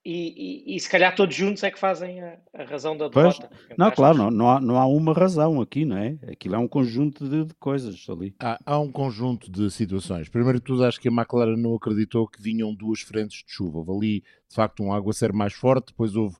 e, 0.05 0.71
e, 0.71 0.75
e, 0.75 0.79
se 0.79 0.89
calhar 0.89 1.13
todos 1.13 1.35
juntos 1.35 1.61
é 1.63 1.69
que 1.69 1.77
fazem 1.77 2.21
a, 2.21 2.37
a 2.53 2.63
razão 2.63 2.95
da 2.95 3.09
derrota. 3.09 3.49
Pois, 3.49 3.77
não, 3.77 3.91
claro, 3.91 4.17
não, 4.17 4.31
não, 4.31 4.49
há, 4.49 4.61
não 4.61 4.77
há 4.77 4.85
uma 4.85 5.13
razão 5.13 5.59
aqui, 5.59 5.83
não 5.83 5.97
é? 5.97 6.17
Aquilo 6.31 6.55
é 6.55 6.57
um 6.57 6.67
conjunto 6.67 7.27
de, 7.27 7.45
de 7.45 7.53
coisas 7.55 8.05
ali. 8.09 8.33
Há, 8.39 8.59
há, 8.65 8.79
um 8.79 8.91
conjunto 8.91 9.51
de 9.51 9.69
situações. 9.69 10.29
Primeiro 10.29 10.59
de 10.59 10.65
tudo, 10.65 10.85
acho 10.85 10.99
que 10.99 11.09
a 11.09 11.11
McLaren 11.11 11.57
não 11.57 11.75
acreditou 11.75 12.27
que 12.27 12.41
vinham 12.41 12.73
duas 12.73 13.01
frentes 13.01 13.43
de 13.43 13.51
chuva. 13.51 13.79
Houve 13.79 13.91
ali, 13.91 14.19
de 14.47 14.55
facto, 14.55 14.81
um 14.81 14.93
aguaceiro 14.93 15.35
mais 15.35 15.53
forte, 15.53 15.87
depois 15.87 16.15
houve 16.15 16.37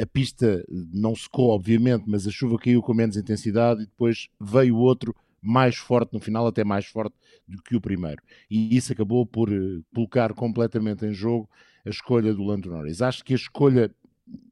a 0.00 0.06
pista 0.06 0.64
não 0.68 1.14
secou, 1.14 1.50
obviamente, 1.50 2.04
mas 2.06 2.26
a 2.26 2.30
chuva 2.30 2.56
caiu 2.56 2.80
com 2.80 2.94
menos 2.94 3.16
intensidade 3.16 3.82
e 3.82 3.86
depois 3.86 4.28
veio 4.40 4.76
outro 4.76 5.14
mais 5.42 5.76
forte 5.76 6.12
no 6.12 6.20
final, 6.20 6.46
até 6.46 6.62
mais 6.62 6.86
forte 6.86 7.16
do 7.48 7.60
que 7.62 7.74
o 7.74 7.80
primeiro. 7.80 8.22
E 8.48 8.76
isso 8.76 8.92
acabou 8.92 9.26
por 9.26 9.52
eh, 9.52 9.80
colocar 9.92 10.32
completamente 10.32 11.04
em 11.04 11.12
jogo 11.12 11.50
a 11.84 11.90
escolha 11.90 12.32
do 12.32 12.44
Lando 12.44 12.70
Norris. 12.70 13.02
Acho 13.02 13.24
que 13.24 13.32
a 13.32 13.36
escolha 13.36 13.90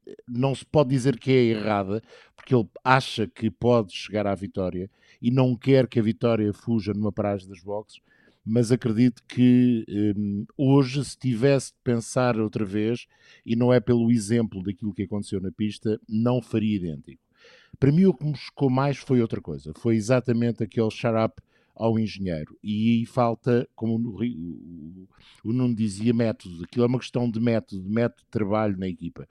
eh, 0.05 0.15
não 0.27 0.53
se 0.53 0.65
pode 0.65 0.89
dizer 0.89 1.17
que 1.17 1.31
é 1.31 1.43
errada, 1.45 2.01
porque 2.35 2.53
ele 2.53 2.67
acha 2.83 3.25
que 3.25 3.49
pode 3.49 3.93
chegar 3.93 4.27
à 4.27 4.35
vitória 4.35 4.89
e 5.21 5.31
não 5.31 5.55
quer 5.55 5.87
que 5.87 5.99
a 5.99 6.03
vitória 6.03 6.51
fuja 6.51 6.93
numa 6.93 7.11
paragem 7.11 7.47
das 7.47 7.61
boxes, 7.61 8.01
mas 8.43 8.71
acredito 8.71 9.23
que 9.27 9.85
um, 10.17 10.45
hoje, 10.57 11.05
se 11.05 11.17
tivesse 11.17 11.71
de 11.71 11.77
pensar 11.83 12.39
outra 12.39 12.65
vez, 12.65 13.05
e 13.45 13.55
não 13.55 13.71
é 13.71 13.79
pelo 13.79 14.11
exemplo 14.11 14.63
daquilo 14.63 14.93
que 14.93 15.03
aconteceu 15.03 15.39
na 15.39 15.51
pista, 15.51 15.99
não 16.09 16.41
faria 16.41 16.75
idêntico. 16.75 17.21
Para 17.79 17.91
mim, 17.91 18.05
o 18.05 18.13
que 18.13 18.25
me 18.25 18.35
chocou 18.35 18.69
mais 18.69 18.97
foi 18.97 19.21
outra 19.21 19.41
coisa, 19.41 19.73
foi 19.75 19.95
exatamente 19.95 20.63
aquele 20.63 20.89
shut-up 20.91 21.41
ao 21.75 21.97
engenheiro. 21.97 22.55
E 22.63 22.99
aí 22.99 23.05
falta, 23.05 23.67
como 23.75 23.95
o, 23.95 25.53
Nuno 25.53 25.75
dizia, 25.75 26.13
método. 26.13 26.63
Aquilo 26.63 26.85
é 26.85 26.87
uma 26.87 26.99
questão 26.99 27.29
de 27.29 27.39
método, 27.39 27.81
de 27.81 27.89
método 27.89 28.21
de 28.21 28.29
trabalho 28.29 28.77
na 28.77 28.87
equipa. 28.87 29.27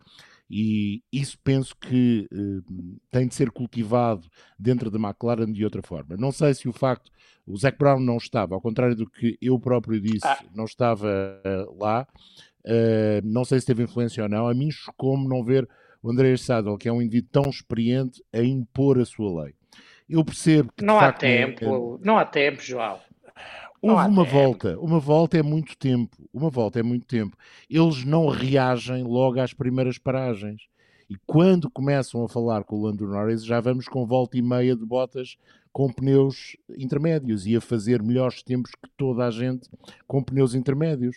E 0.51 1.01
isso 1.13 1.39
penso 1.45 1.77
que 1.77 2.29
uh, 2.33 2.99
tem 3.09 3.29
de 3.29 3.37
ser 3.37 3.53
cultivado 3.53 4.29
dentro 4.59 4.91
da 4.91 4.99
McLaren 4.99 5.53
de 5.53 5.65
outra 5.65 5.81
forma. 5.81 6.17
Não 6.17 6.33
sei 6.33 6.53
se 6.55 6.69
o 6.69 6.73
facto, 6.73 7.13
o 7.47 7.57
Zac 7.57 7.79
Brown 7.79 8.01
não 8.01 8.17
estava, 8.17 8.57
ao 8.57 8.61
contrário 8.61 8.97
do 8.97 9.09
que 9.09 9.39
eu 9.41 9.59
próprio 9.61 10.01
disse, 10.01 10.27
ah. 10.27 10.43
não 10.53 10.65
estava 10.65 11.07
uh, 11.07 11.79
lá, 11.81 12.05
uh, 12.67 13.21
não 13.25 13.45
sei 13.45 13.61
se 13.61 13.67
teve 13.67 13.85
influência 13.85 14.25
ou 14.25 14.29
não. 14.29 14.49
A 14.49 14.55
mim 14.55 14.73
chocou-me 14.73 15.29
não 15.29 15.45
ver 15.45 15.69
o 16.03 16.11
André 16.11 16.37
Sadel, 16.37 16.77
que 16.77 16.89
é 16.89 16.93
um 16.93 17.03
indivíduo 17.03 17.31
tão 17.31 17.51
experiente, 17.51 18.23
a 18.33 18.43
impor 18.43 18.99
a 18.99 19.05
sua 19.05 19.45
lei. 19.45 19.55
Eu 20.09 20.25
percebo 20.25 20.73
que. 20.77 20.85
Não 20.85 20.97
há 20.97 21.03
facto, 21.03 21.21
tempo, 21.21 21.99
é... 22.01 22.07
não 22.07 22.19
há 22.19 22.25
tempo, 22.25 22.63
João. 22.63 22.99
Houve 23.83 24.09
uma 24.09 24.25
tempo. 24.25 24.37
volta, 24.37 24.79
uma 24.79 25.01
volta 25.01 25.39
é 25.39 25.43
muito 25.43 25.77
tempo, 25.77 26.17
uma 26.35 26.51
volta 26.51 26.81
é 26.81 26.83
muito 26.83 27.07
tempo. 27.07 27.37
Eles 27.69 28.05
não 28.05 28.29
reagem 28.29 29.03
logo 29.05 29.41
às 29.41 29.55
primeiras 29.55 29.97
paragens. 29.97 30.69
E 31.09 31.17
quando 31.27 31.71
começam 31.71 32.23
a 32.23 32.29
falar 32.29 32.63
com 32.63 32.77
o 32.77 32.83
Lando 32.83 33.07
Norris, 33.07 33.45
já 33.45 33.59
vamos 33.59 33.89
com 33.89 34.07
volta 34.07 34.37
e 34.37 34.43
meia 34.43 34.77
de 34.77 34.85
botas 34.85 35.37
com 35.73 35.93
pneus 35.93 36.57
intermédios 36.77 37.47
e 37.47 37.57
a 37.57 37.61
fazer 37.61 38.03
melhores 38.03 38.43
tempos 38.43 38.71
que 38.73 38.89
toda 38.97 39.27
a 39.27 39.31
gente 39.31 39.69
com 40.07 40.23
pneus 40.23 40.55
intermédios. 40.55 41.17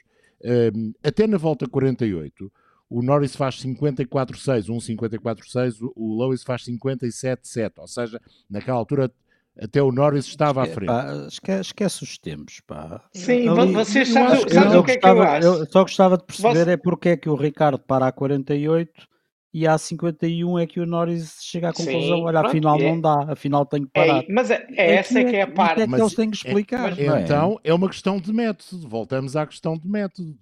Até 1.04 1.28
na 1.28 1.38
volta 1.38 1.68
48, 1.68 2.52
o 2.94 3.02
Norris 3.02 3.36
faz 3.36 3.56
54,6, 3.56 4.70
um 4.70 4.78
54,6, 4.78 5.78
o 5.96 6.22
Lewis 6.22 6.44
faz 6.44 6.64
57,7, 6.64 7.72
ou 7.80 7.88
seja, 7.88 8.22
naquela 8.48 8.78
altura 8.78 9.12
até 9.60 9.82
o 9.82 9.92
Norris 9.92 10.28
estava 10.28 10.62
à 10.62 10.68
frente. 10.68 10.88
Pá, 10.88 11.26
esquece, 11.28 11.62
esquece, 11.62 12.04
os 12.04 12.20
tempos, 12.20 12.62
pá. 12.68 13.04
Sim, 13.12 13.48
Ali, 13.50 13.74
vocês 13.74 14.10
sabem, 14.10 14.48
sabe 14.48 14.78
o 14.78 14.84
que 14.84 14.92
é 14.92 14.98
que 14.98 15.08
eu 15.08 15.22
acho. 15.24 15.48
Eu 15.48 15.66
só 15.72 15.82
gostava 15.82 16.18
de 16.20 16.24
perceber 16.24 16.66
Você... 16.66 16.72
é 16.72 16.78
porque 16.78 17.10
é 17.10 17.18
que 17.18 17.30
o 17.30 17.36
Ricardo 17.36 17.80
para 17.80 18.08
a 18.08 18.12
48 18.12 19.08
e 19.52 19.68
a 19.68 19.76
51 19.76 20.60
é 20.60 20.68
que 20.68 20.80
o 20.80 20.86
Norris 20.86 21.38
chega 21.42 21.70
à 21.70 21.74
conclusão, 21.74 22.18
Sim, 22.18 22.24
olha, 22.24 22.42
pronto, 22.42 22.48
afinal 22.48 22.80
é. 22.80 22.92
não 22.92 23.02
dá, 23.02 23.26
afinal 23.32 23.66
tem 23.66 23.84
que 23.84 23.90
é, 23.96 24.06
parar. 24.06 24.24
É, 24.24 24.26
mas 24.30 24.52
é, 24.52 24.68
é 24.70 24.96
essa 24.96 25.20
é 25.20 25.24
que 25.24 25.36
é 25.36 25.42
a 25.42 25.48
parte. 25.48 25.82
É 25.82 25.88
que 25.88 25.96
eles 25.96 26.14
têm 26.14 26.30
que 26.30 26.38
explicar. 26.38 27.00
É, 27.00 27.22
então, 27.22 27.60
é 27.64 27.74
uma 27.74 27.90
questão 27.90 28.20
de 28.20 28.32
método, 28.32 28.88
voltamos 28.88 29.36
à 29.36 29.48
questão 29.48 29.78
de 29.78 29.88
método. 29.88 30.36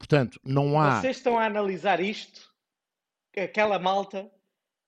Portanto, 0.00 0.40
não 0.42 0.80
há. 0.80 0.98
Vocês 0.98 1.18
estão 1.18 1.38
a 1.38 1.44
analisar 1.44 2.00
isto, 2.00 2.50
aquela 3.36 3.78
malta, 3.78 4.30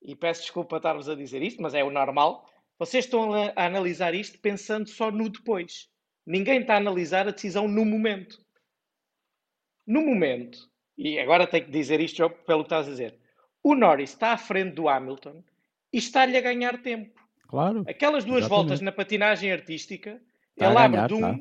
e 0.00 0.16
peço 0.16 0.40
desculpa 0.40 0.78
estar-vos 0.78 1.06
a 1.06 1.14
dizer 1.14 1.42
isto, 1.42 1.60
mas 1.60 1.74
é 1.74 1.84
o 1.84 1.90
normal. 1.90 2.48
Vocês 2.78 3.04
estão 3.04 3.34
a, 3.34 3.52
analisar 3.54 4.14
isto 4.14 4.38
pensando 4.38 4.88
só 4.88 5.10
no 5.10 5.28
depois. 5.28 5.90
Ninguém 6.26 6.62
está 6.62 6.74
a 6.74 6.78
analisar 6.78 7.28
a 7.28 7.30
decisão 7.30 7.68
no 7.68 7.84
momento. 7.84 8.42
No 9.86 10.00
momento, 10.00 10.58
e 10.96 11.18
agora 11.18 11.46
tenho 11.46 11.66
que 11.66 11.70
dizer 11.70 12.00
isto 12.00 12.28
pelo 12.46 12.60
que 12.60 12.66
estás 12.66 12.86
a 12.86 12.90
dizer, 12.90 13.18
o 13.62 13.74
Norris 13.74 14.10
está 14.10 14.32
à 14.32 14.38
frente 14.38 14.74
do 14.74 14.88
Hamilton 14.88 15.44
e 15.92 15.98
está-lhe 15.98 16.38
a 16.38 16.40
ganhar 16.40 16.80
tempo. 16.80 17.20
Claro. 17.48 17.84
Aquelas 17.86 18.24
duas 18.24 18.38
exatamente. 18.38 18.48
voltas 18.48 18.80
na 18.80 18.92
patinagem 18.92 19.52
artística, 19.52 20.22
está 20.52 20.70
ele 20.70 20.78
abre 20.78 21.06
de 21.06 21.14
um 21.14 21.20
tá. 21.20 21.38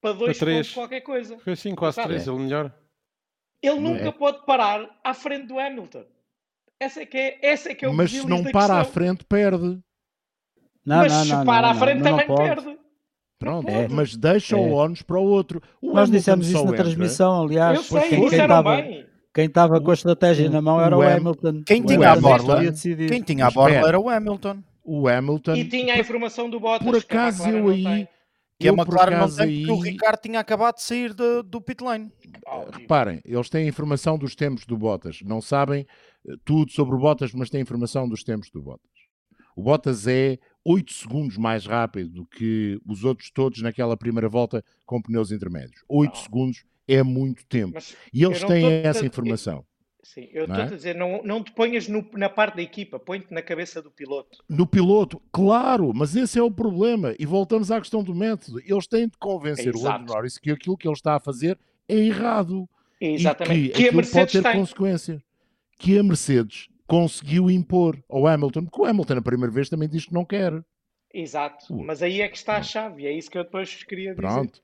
para 0.00 0.12
dois 0.12 0.38
pontos 0.38 0.74
qualquer 0.74 1.02
coisa. 1.02 1.38
Foi 1.38 1.52
assim, 1.52 1.72
quase 1.72 2.02
três, 2.02 2.26
ele 2.26 2.38
melhor. 2.38 2.74
Ele 3.66 3.80
nunca 3.80 4.08
é. 4.08 4.12
pode 4.12 4.44
parar 4.46 4.88
à 5.02 5.12
frente 5.12 5.46
do 5.46 5.58
Hamilton. 5.58 6.04
Essa 6.78 7.02
é 7.02 7.06
que 7.06 7.16
é, 7.16 7.38
essa 7.42 7.70
é, 7.70 7.74
que 7.74 7.84
é 7.84 7.88
o 7.88 7.94
Mas 7.94 8.10
se 8.10 8.26
não 8.26 8.44
para 8.44 8.78
à 8.78 8.84
frente, 8.84 9.24
perde. 9.24 9.78
Não, 10.84 10.98
mas 10.98 11.12
não, 11.12 11.24
se 11.24 11.30
não, 11.30 11.44
para 11.44 11.70
à 11.70 11.74
frente 11.74 12.02
também 12.02 12.26
perde. 12.26 12.78
Pronto, 13.38 13.68
é. 13.68 13.88
mas 13.88 14.16
deixa 14.16 14.56
é. 14.56 14.58
o 14.58 14.72
ónus 14.72 15.02
para 15.02 15.18
o 15.18 15.24
outro. 15.24 15.60
O 15.80 15.92
Nós 15.92 16.10
dissemos 16.10 16.46
isso 16.46 16.64
na 16.64 16.70
entra. 16.70 16.84
transmissão, 16.84 17.42
aliás. 17.42 17.76
Eu 17.76 17.82
sei, 17.82 18.08
quem, 18.08 18.26
estava, 18.26 18.82
quem 19.34 19.46
estava 19.46 19.80
com 19.80 19.90
a 19.90 19.94
estratégia 19.94 20.48
na 20.48 20.62
mão 20.62 20.80
era 20.80 20.96
o, 20.96 21.00
o 21.00 21.02
Hamilton. 21.02 21.62
Quem 21.66 21.82
o 21.82 21.86
tinha 21.86 22.12
a 22.12 22.16
borla, 22.16 22.60
quem 23.08 23.22
tinha 23.22 23.46
a 23.46 23.50
borla 23.50 23.88
era 23.88 23.98
o 23.98 24.08
Hamilton. 24.08 24.62
O 24.84 25.08
Hamilton. 25.08 25.54
E 25.56 25.64
tinha 25.64 25.94
a 25.94 25.98
informação 25.98 26.48
do 26.48 26.60
Bottas. 26.60 26.86
Por 26.86 26.96
acaso 26.96 27.48
eu 27.48 27.68
aí 27.68 28.08
que 28.58 28.68
é 28.68 28.72
uma 28.72 28.86
clara 28.86 29.18
não 29.18 29.30
tem 29.34 29.46
aí... 29.46 29.66
o 29.70 29.78
Ricardo 29.78 30.20
tinha 30.20 30.40
acabado 30.40 30.76
de 30.76 30.82
sair 30.82 31.12
de, 31.12 31.42
do 31.42 31.60
pit 31.60 31.82
lane. 31.84 32.10
Reparem, 32.72 33.20
eles 33.24 33.48
têm 33.48 33.68
informação 33.68 34.18
dos 34.18 34.34
tempos 34.34 34.64
do 34.66 34.76
Bottas. 34.76 35.20
Não 35.22 35.40
sabem 35.40 35.86
eh, 36.28 36.34
tudo 36.44 36.72
sobre 36.72 36.94
o 36.94 36.98
Bottas, 36.98 37.32
mas 37.32 37.50
têm 37.50 37.60
informação 37.60 38.08
dos 38.08 38.22
tempos 38.22 38.50
do 38.50 38.62
Bottas. 38.62 38.90
O 39.56 39.62
Bottas 39.62 40.06
é 40.06 40.38
8 40.64 40.92
segundos 40.92 41.38
mais 41.38 41.64
rápido 41.64 42.10
do 42.10 42.26
que 42.26 42.78
os 42.86 43.04
outros 43.04 43.30
todos 43.30 43.62
naquela 43.62 43.96
primeira 43.96 44.28
volta 44.28 44.64
com 44.84 45.00
pneus 45.00 45.32
intermédios. 45.32 45.82
8 45.88 46.12
oh. 46.12 46.16
segundos 46.16 46.64
é 46.86 47.02
muito 47.02 47.44
tempo. 47.46 47.72
Mas 47.74 47.96
e 48.12 48.22
eles 48.22 48.44
têm 48.44 48.66
essa 48.84 49.04
informação. 49.06 49.64
Sim, 50.02 50.28
eu 50.32 50.44
estou 50.44 50.60
é? 50.60 50.62
a 50.62 50.66
dizer, 50.66 50.94
não, 50.94 51.20
não 51.24 51.42
te 51.42 51.52
ponhas 51.52 51.88
no, 51.88 52.06
na 52.12 52.28
parte 52.28 52.56
da 52.56 52.62
equipa, 52.62 52.98
põe-te 52.98 53.34
na 53.34 53.42
cabeça 53.42 53.82
do 53.82 53.90
piloto. 53.90 54.38
No 54.48 54.64
piloto, 54.64 55.20
claro, 55.32 55.92
mas 55.92 56.14
esse 56.14 56.38
é 56.38 56.42
o 56.42 56.50
problema. 56.50 57.14
E 57.18 57.26
voltamos 57.26 57.72
à 57.72 57.80
questão 57.80 58.04
do 58.04 58.14
método. 58.14 58.60
Eles 58.64 58.86
têm 58.86 59.08
de 59.08 59.18
convencer 59.18 59.74
é 59.74 59.76
o 59.76 59.82
Lando 59.82 60.12
Norris 60.12 60.38
que 60.38 60.50
aquilo 60.50 60.76
que 60.76 60.86
ele 60.86 60.94
está 60.94 61.16
a 61.16 61.20
fazer 61.20 61.58
é 61.88 61.96
errado. 61.96 62.68
Exatamente. 63.00 63.66
E 63.66 63.68
que, 63.70 63.82
que 63.82 63.88
a 63.88 63.92
Mercedes 63.92 64.32
pode 64.32 64.32
ter 64.32 64.42
tem. 64.42 64.60
consequências. 64.60 65.22
Que 65.78 65.98
a 65.98 66.02
Mercedes 66.02 66.68
conseguiu 66.86 67.50
impor 67.50 68.02
ao 68.08 68.26
Hamilton, 68.26 68.64
porque 68.64 68.80
o 68.80 68.84
Hamilton 68.84 69.18
a 69.18 69.22
primeira 69.22 69.52
vez 69.52 69.68
também 69.68 69.88
diz 69.88 70.06
que 70.06 70.14
não 70.14 70.24
quer. 70.24 70.52
Exato, 71.12 71.74
mas 71.74 72.02
aí 72.02 72.20
é 72.20 72.28
que 72.28 72.36
está 72.36 72.56
a 72.58 72.62
chave, 72.62 73.06
é 73.06 73.12
isso 73.12 73.30
que 73.30 73.38
eu 73.38 73.44
depois 73.44 73.82
queria 73.84 74.10
dizer. 74.10 74.20
Pronto. 74.20 74.60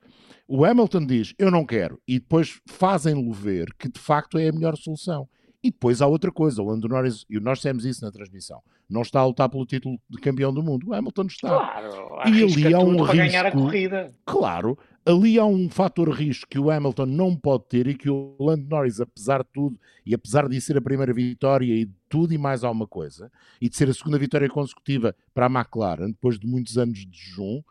O 0.47 0.63
Hamilton 0.63 1.05
diz, 1.05 1.33
eu 1.39 1.49
não 1.49 1.65
quero, 1.65 1.99
e 2.07 2.19
depois 2.19 2.61
fazem-lo 2.67 3.31
ver 3.31 3.73
que 3.77 3.89
de 3.89 3.99
facto 3.99 4.37
é 4.37 4.49
a 4.49 4.51
melhor 4.51 4.77
solução. 4.77 5.27
E 5.63 5.71
depois 5.71 6.01
há 6.01 6.07
outra 6.07 6.29
coisa, 6.29 6.61
o 6.61 6.65
Lando 6.65 6.89
Norris, 6.89 7.25
e 7.29 7.39
nós 7.39 7.61
temos 7.61 7.85
isso 7.85 8.03
na 8.03 8.11
transmissão, 8.11 8.61
não 8.89 9.01
está 9.01 9.21
a 9.21 9.25
lutar 9.25 9.47
pelo 9.47 9.65
título 9.65 9.97
de 10.09 10.19
campeão 10.19 10.53
do 10.53 10.61
mundo, 10.61 10.89
o 10.89 10.93
Hamilton 10.93 11.23
está. 11.23 11.47
Claro, 11.47 12.09
e 12.27 12.43
ali 12.43 12.73
há 12.73 12.79
um 12.79 13.01
risco. 13.01 13.15
ganhar 13.15 13.45
a 13.45 13.51
corrida. 13.51 14.11
Claro, 14.25 14.77
ali 15.05 15.39
há 15.39 15.45
um 15.45 15.69
fator 15.69 16.09
risco 16.09 16.49
que 16.49 16.59
o 16.59 16.69
Hamilton 16.69 17.05
não 17.05 17.33
pode 17.33 17.63
ter 17.69 17.87
e 17.87 17.95
que 17.95 18.09
o 18.09 18.35
Lando 18.37 18.67
Norris, 18.67 18.99
apesar 18.99 19.41
de 19.41 19.49
tudo, 19.53 19.79
e 20.05 20.13
apesar 20.13 20.49
de 20.49 20.59
ser 20.59 20.77
a 20.77 20.81
primeira 20.81 21.13
vitória 21.13 21.73
e 21.73 21.85
de 21.85 21.93
tudo 22.09 22.33
e 22.33 22.37
mais 22.37 22.65
alguma 22.65 22.85
coisa, 22.85 23.31
e 23.61 23.69
de 23.69 23.77
ser 23.77 23.89
a 23.89 23.93
segunda 23.93 24.19
vitória 24.19 24.49
consecutiva 24.49 25.15
para 25.33 25.45
a 25.45 25.49
McLaren, 25.49 26.07
depois 26.07 26.37
de 26.37 26.45
muitos 26.45 26.77
anos 26.77 27.05
de 27.05 27.17
jejum, 27.17 27.61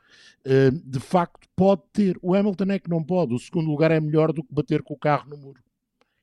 eh, 0.47 0.71
de 0.71 0.99
facto 0.99 1.47
pode 1.55 1.83
ter. 1.93 2.19
O 2.23 2.35
Hamilton 2.35 2.73
é 2.73 2.79
que 2.79 2.89
não 2.89 3.05
pode. 3.05 3.35
O 3.35 3.39
segundo 3.39 3.69
lugar 3.69 3.91
é 3.91 4.01
melhor 4.01 4.33
do 4.33 4.43
que 4.43 4.53
bater 4.53 4.83
com 4.83 4.95
o 4.95 4.99
carro 4.99 5.29
no 5.29 5.37
muro. 5.37 5.61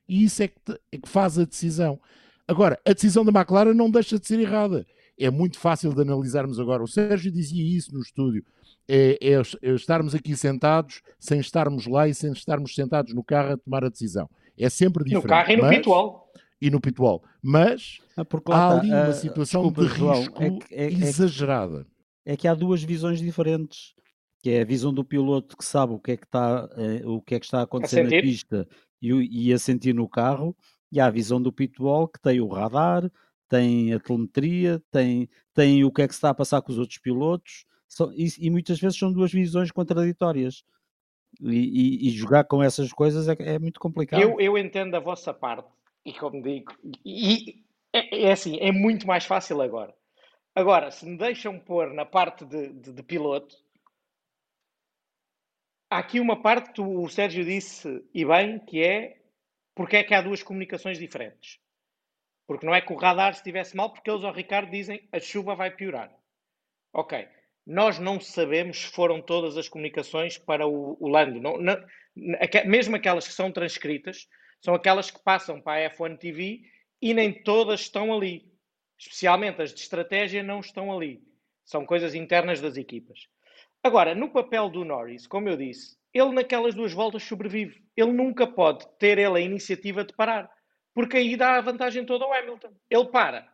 E 0.10 0.24
isso 0.24 0.42
é 0.42 0.48
que, 0.48 0.56
é 0.92 0.98
que 0.98 1.08
faz 1.08 1.38
a 1.38 1.46
decisão. 1.46 2.00
Agora, 2.48 2.80
a 2.84 2.94
decisão 2.94 3.24
da 3.24 3.32
McLaren 3.32 3.76
não 3.76 3.92
deixa 3.92 4.18
de 4.18 4.26
ser 4.26 4.40
errada. 4.40 4.86
é 5.20 5.30
muito 5.30 5.60
fácil 5.60 5.94
de 5.94 6.02
analisarmos 6.02 6.60
agora. 6.60 6.82
O 6.82 6.88
Sérgio 6.88 7.32
dizia 7.32 7.64
isso 7.64 7.94
no 7.94 8.02
estúdio. 8.02 8.44
É, 8.88 9.20
é, 9.22 9.34
é, 9.34 9.76
estarmos 9.76 10.16
aqui 10.16 10.36
sentados 10.36 11.04
sem 11.20 11.40
estarmos 11.40 11.86
lá 11.86 12.08
e 12.08 12.16
sem 12.16 12.32
estarmos 12.32 12.74
sentados 12.74 13.14
no 13.14 13.24
carro 13.24 13.54
a 13.54 13.58
tomar 13.58 13.84
a 13.84 13.90
decisão. 13.90 14.28
É 14.58 14.68
sempre 14.68 15.04
diferente. 15.04 15.24
No 15.24 15.30
carro 15.30 15.52
e 15.52 15.56
no 15.58 15.62
mas, 15.62 15.78
pitwall. 15.78 16.34
E 16.60 16.70
no 16.72 16.82
pitwall. 16.82 17.24
Mas 17.40 18.00
ah, 18.18 18.26
há 18.52 18.80
ali 18.80 18.90
uma 18.90 19.14
situação 19.14 19.72
desculpa, 19.72 19.82
de 19.82 19.88
risco 19.88 20.42
João, 20.42 20.60
é, 20.72 20.86
é 20.86 20.88
exagerada. 20.88 21.86
É 22.26 22.36
que 22.36 22.48
há 22.48 22.56
duas 22.56 22.82
visões 22.82 23.20
diferentes 23.20 23.94
que 24.42 24.52
é 24.52 24.62
a 24.62 24.66
visão 24.66 24.94
do 24.94 25.04
piloto 25.04 25.58
que 25.58 25.66
sabe 25.66 25.94
o 25.94 26.00
que 26.00 26.12
é 26.12 26.18
que 26.18 26.26
está, 26.26 26.70
eh, 26.78 27.02
o 27.06 27.22
que 27.22 27.36
é 27.36 27.40
que 27.40 27.46
está 27.46 27.60
a 27.60 27.64
acontecer 27.64 28.02
a 28.02 28.04
na 28.04 28.10
pista 28.10 28.68
e, 29.02 29.48
e, 29.50 29.54
a 29.54 29.60
sentir 29.60 29.94
no 29.94 30.08
carro, 30.08 30.56
e 30.92 31.00
há 31.00 31.06
a 31.06 31.12
visão 31.12 31.42
do 31.42 31.52
pitwall 31.52 32.08
que 32.08 32.20
tem 32.20 32.42
o 32.42 32.48
radar, 32.48 33.10
tem 33.48 33.94
a 33.94 34.00
telemetria, 34.00 34.82
tem, 34.92 35.30
tem 35.54 35.84
o 35.84 35.92
que 35.92 36.02
é 36.02 36.08
que 36.08 36.14
se 36.14 36.18
está 36.18 36.30
a 36.30 36.34
passar 36.34 36.62
com 36.62 36.72
os 36.72 36.78
outros 36.78 37.00
pilotos, 37.00 37.66
são, 37.88 38.14
e, 38.14 38.28
e, 38.40 38.50
muitas 38.50 38.80
vezes 38.80 38.98
são 38.98 39.12
duas 39.12 39.32
visões 39.32 39.72
contraditórias. 39.72 40.64
E, 41.42 42.08
e 42.08 42.10
jogar 42.10 42.44
com 42.44 42.62
essas 42.62 42.92
coisas 42.92 43.28
é, 43.28 43.36
é, 43.40 43.60
muito 43.60 43.80
complicado. 43.80 44.20
Eu, 44.20 44.40
eu 44.42 44.58
entendo 44.58 44.96
a 44.96 45.00
vossa 45.00 45.32
parte, 45.32 45.70
e 46.04 46.12
como 46.12 46.42
digo, 46.42 46.74
e, 47.06 47.64
é, 47.94 48.24
é 48.26 48.32
assim, 48.32 48.58
é 48.60 48.72
muito 48.72 49.08
mais 49.08 49.26
fácil 49.26 49.62
agora. 49.62 49.94
Agora, 50.56 50.92
se 50.92 51.06
me 51.06 51.18
deixam 51.18 51.60
pôr 51.60 51.94
na 51.94 52.06
parte 52.06 52.46
de, 52.46 52.74
de, 52.74 52.92
de 52.92 53.04
piloto, 53.04 53.56
há 55.90 55.98
aqui 55.98 56.20
uma 56.20 56.42
parte 56.42 56.72
que 56.72 56.82
o 56.82 57.08
Sérgio 57.10 57.44
disse, 57.44 58.04
e 58.14 58.24
bem, 58.24 58.60
que 58.60 58.84
é 58.84 59.18
porque 59.74 59.98
é 59.98 60.04
que 60.04 60.14
há 60.14 60.22
duas 60.22 60.44
comunicações 60.44 61.00
diferentes. 61.00 61.60
Porque 62.46 62.66
não 62.66 62.76
é 62.76 62.82
que 62.82 62.92
o 62.92 62.98
radar 62.98 63.32
estivesse 63.32 63.76
mal, 63.76 63.92
porque 63.92 64.10
eles 64.10 64.24
ao 64.24 64.34
Ricardo 64.34 64.70
dizem 64.70 65.08
a 65.12 65.20
chuva 65.20 65.56
vai 65.56 65.72
piorar. 65.72 66.14
Ok. 66.92 67.28
Nós 67.66 68.00
não 68.00 68.20
sabemos 68.20 68.80
se 68.80 68.92
foram 68.92 69.22
todas 69.22 69.56
as 69.56 69.70
comunicações 69.70 70.38
para 70.38 70.68
o, 70.68 70.98
o 71.00 71.08
Lando. 71.08 71.40
Não, 71.40 71.58
não, 71.58 71.78
mesmo 72.66 72.96
aquelas 72.96 73.28
que 73.28 73.34
são 73.34 73.52
transcritas, 73.52 74.28
são 74.60 74.74
aquelas 74.74 75.10
que 75.10 75.24
passam 75.24 75.62
para 75.62 75.86
a 75.86 75.92
F1 75.92 76.18
TV 76.18 76.64
e 77.02 77.14
nem 77.14 77.32
todas 77.32 77.82
estão 77.82 78.14
ali. 78.14 78.52
Especialmente 78.98 79.62
as 79.62 79.74
de 79.74 79.80
estratégia 79.80 80.44
não 80.44 80.60
estão 80.60 80.92
ali. 80.92 81.24
São 81.64 81.86
coisas 81.86 82.16
internas 82.16 82.60
das 82.60 82.76
equipas. 82.76 83.30
Agora, 83.82 84.14
no 84.14 84.30
papel 84.30 84.70
do 84.70 84.84
Norris, 84.84 85.26
como 85.26 85.48
eu 85.48 85.56
disse, 85.56 85.98
ele 86.14 86.34
naquelas 86.34 86.76
duas 86.76 86.92
voltas 86.92 87.24
sobrevive. 87.24 87.82
Ele 87.96 88.12
nunca 88.12 88.46
pode 88.46 88.86
ter 88.98 89.18
ele 89.18 89.38
a 89.38 89.40
iniciativa 89.40 90.04
de 90.04 90.14
parar, 90.14 90.52
porque 90.94 91.16
aí 91.16 91.38
dá 91.38 91.56
a 91.56 91.62
vantagem 91.62 92.06
toda 92.06 92.26
ao 92.26 92.34
Hamilton. 92.34 92.74
Ele 92.90 93.06
para. 93.06 93.48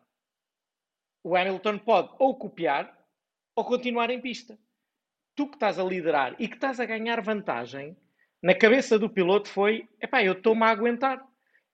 O 1.24 1.36
Hamilton 1.36 1.78
pode 1.78 2.10
ou 2.18 2.36
copiar 2.36 2.98
ou 3.56 3.64
continuar 3.64 4.10
em 4.10 4.20
pista. 4.20 4.58
Tu 5.36 5.48
que 5.48 5.58
estás 5.58 5.78
a 5.78 5.84
liderar 5.84 6.36
e 6.40 6.48
que 6.48 6.56
estás 6.56 6.80
a 6.80 6.86
ganhar 6.86 7.22
vantagem, 7.22 7.96
na 8.42 8.56
cabeça 8.56 8.98
do 8.98 9.10
piloto 9.10 9.48
foi: 9.48 9.88
epá, 10.02 10.24
eu 10.24 10.34
estou-me 10.34 10.64
a 10.64 10.70
aguentar. 10.70 11.24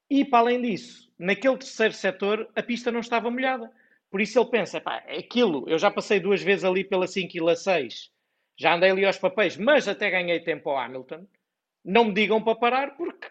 E 0.10 0.26
para 0.26 0.40
além 0.40 0.62
disso, 0.62 1.10
naquele 1.18 1.58
terceiro 1.58 1.94
setor, 1.94 2.52
a 2.54 2.62
pista 2.62 2.92
não 2.92 3.00
estava 3.00 3.32
molhada. 3.32 3.72
Por 4.10 4.20
isso 4.20 4.38
ele 4.38 4.50
pensa: 4.50 4.78
epá, 4.78 5.02
é 5.08 5.20
aquilo, 5.20 5.70
eu 5.70 5.78
já 5.78 5.90
passei 5.90 6.20
duas 6.20 6.42
vezes 6.42 6.66
ali 6.66 6.84
pela 6.84 7.08
5 7.08 7.38
e 7.38 7.40
la 7.40 7.56
6 7.56 8.12
já 8.62 8.76
andei 8.76 8.92
ali 8.92 9.04
aos 9.04 9.18
papéis, 9.18 9.58
mas 9.58 9.88
até 9.88 10.08
ganhei 10.12 10.40
tempo 10.40 10.70
ao 10.70 10.78
Hamilton. 10.78 11.26
Não 11.84 12.06
me 12.06 12.14
digam 12.14 12.44
para 12.44 12.56
parar 12.56 12.96
porque 12.96 13.28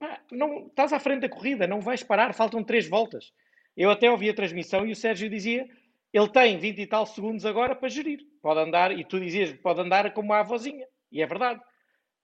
pá, 0.00 0.18
não, 0.30 0.66
estás 0.68 0.94
à 0.94 0.98
frente 0.98 1.20
da 1.20 1.28
corrida, 1.28 1.66
não 1.66 1.82
vais 1.82 2.02
parar, 2.02 2.32
faltam 2.32 2.64
três 2.64 2.88
voltas. 2.88 3.34
Eu 3.76 3.90
até 3.90 4.10
ouvi 4.10 4.30
a 4.30 4.34
transmissão 4.34 4.86
e 4.86 4.92
o 4.92 4.96
Sérgio 4.96 5.28
dizia 5.28 5.68
ele 6.10 6.28
tem 6.30 6.58
20 6.58 6.78
e 6.78 6.86
tal 6.86 7.04
segundos 7.04 7.44
agora 7.44 7.76
para 7.76 7.90
gerir. 7.90 8.20
Pode 8.40 8.60
andar, 8.60 8.98
e 8.98 9.04
tu 9.04 9.20
dizias, 9.20 9.52
pode 9.52 9.82
andar 9.82 10.10
como 10.14 10.32
a 10.32 10.40
avózinha. 10.40 10.86
E 11.10 11.20
é 11.20 11.26
verdade. 11.26 11.60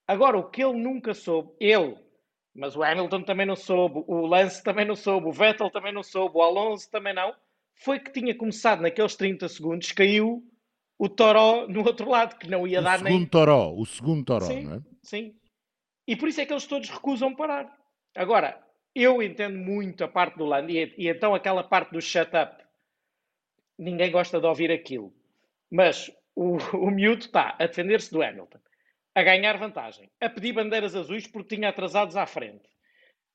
Agora, 0.07 0.39
o 0.39 0.49
que 0.49 0.65
ele 0.65 0.79
nunca 0.79 1.13
soube, 1.13 1.53
ele, 1.61 1.99
mas 2.55 2.75
o 2.75 2.83
Hamilton 2.83 3.25
também 3.25 3.45
não 3.45 3.57
soube, 3.57 4.03
o 4.07 4.25
Lance 4.25 4.65
também 4.65 4.87
não 4.87 4.97
soube, 4.97 5.29
o 5.29 5.33
Vettel 5.33 5.71
também 5.71 5.93
não 5.93 6.03
soube, 6.03 6.39
o 6.39 6.43
Alonso 6.43 6.91
também 6.91 7.13
não, 7.13 7.35
foi 7.75 8.01
que 8.01 8.11
tinha 8.11 8.35
começado 8.35 8.81
naqueles 8.81 9.17
30 9.17 9.47
segundos, 9.51 9.93
caiu 9.93 10.43
o 10.99 11.09
Toró 11.09 11.69
no 11.69 11.87
outro 11.87 12.11
lado, 12.11 12.37
que 12.37 12.49
não 12.49 12.67
ia 12.67 12.81
o 12.81 12.83
dar 12.83 13.01
nem. 13.01 13.13
O 13.13 13.17
segundo 13.17 13.31
Toró, 13.31 13.73
o 13.73 13.87
segundo 13.87 14.25
Toró, 14.25 14.47
sim, 14.47 14.65
não 14.65 14.75
é? 14.75 14.81
Sim. 15.03 15.35
E 16.07 16.17
por 16.17 16.29
isso 16.29 16.41
é 16.41 16.47
que 16.47 16.53
eles 16.53 16.67
todos 16.67 16.91
recusam 16.91 17.35
parar. 17.35 17.73
Agora, 18.17 18.61
eu 18.95 19.23
entendo 19.23 19.57
muito 19.57 20.03
a 20.03 20.09
parte 20.09 20.37
do 20.37 20.45
Lando, 20.45 20.71
e, 20.71 20.93
e 20.99 21.09
então 21.09 21.35
aquela 21.35 21.63
parte 21.63 21.93
do 21.93 22.01
shut 22.01 22.31
up, 22.37 22.65
ninguém 23.79 24.11
gosta 24.11 24.41
de 24.41 24.47
ouvir 24.47 24.73
aquilo. 24.73 25.15
Mas 25.71 26.11
o, 26.35 26.57
o 26.77 26.91
miúdo 26.91 27.27
está 27.27 27.55
a 27.59 27.67
defender-se 27.67 28.11
do 28.11 28.23
Hamilton, 28.23 28.59
a 29.15 29.23
ganhar 29.23 29.57
vantagem, 29.57 30.11
a 30.21 30.29
pedir 30.29 30.53
bandeiras 30.53 30.97
azuis 30.97 31.29
porque 31.29 31.55
tinha 31.55 31.69
atrasados 31.69 32.17
à 32.17 32.27
frente. 32.27 32.69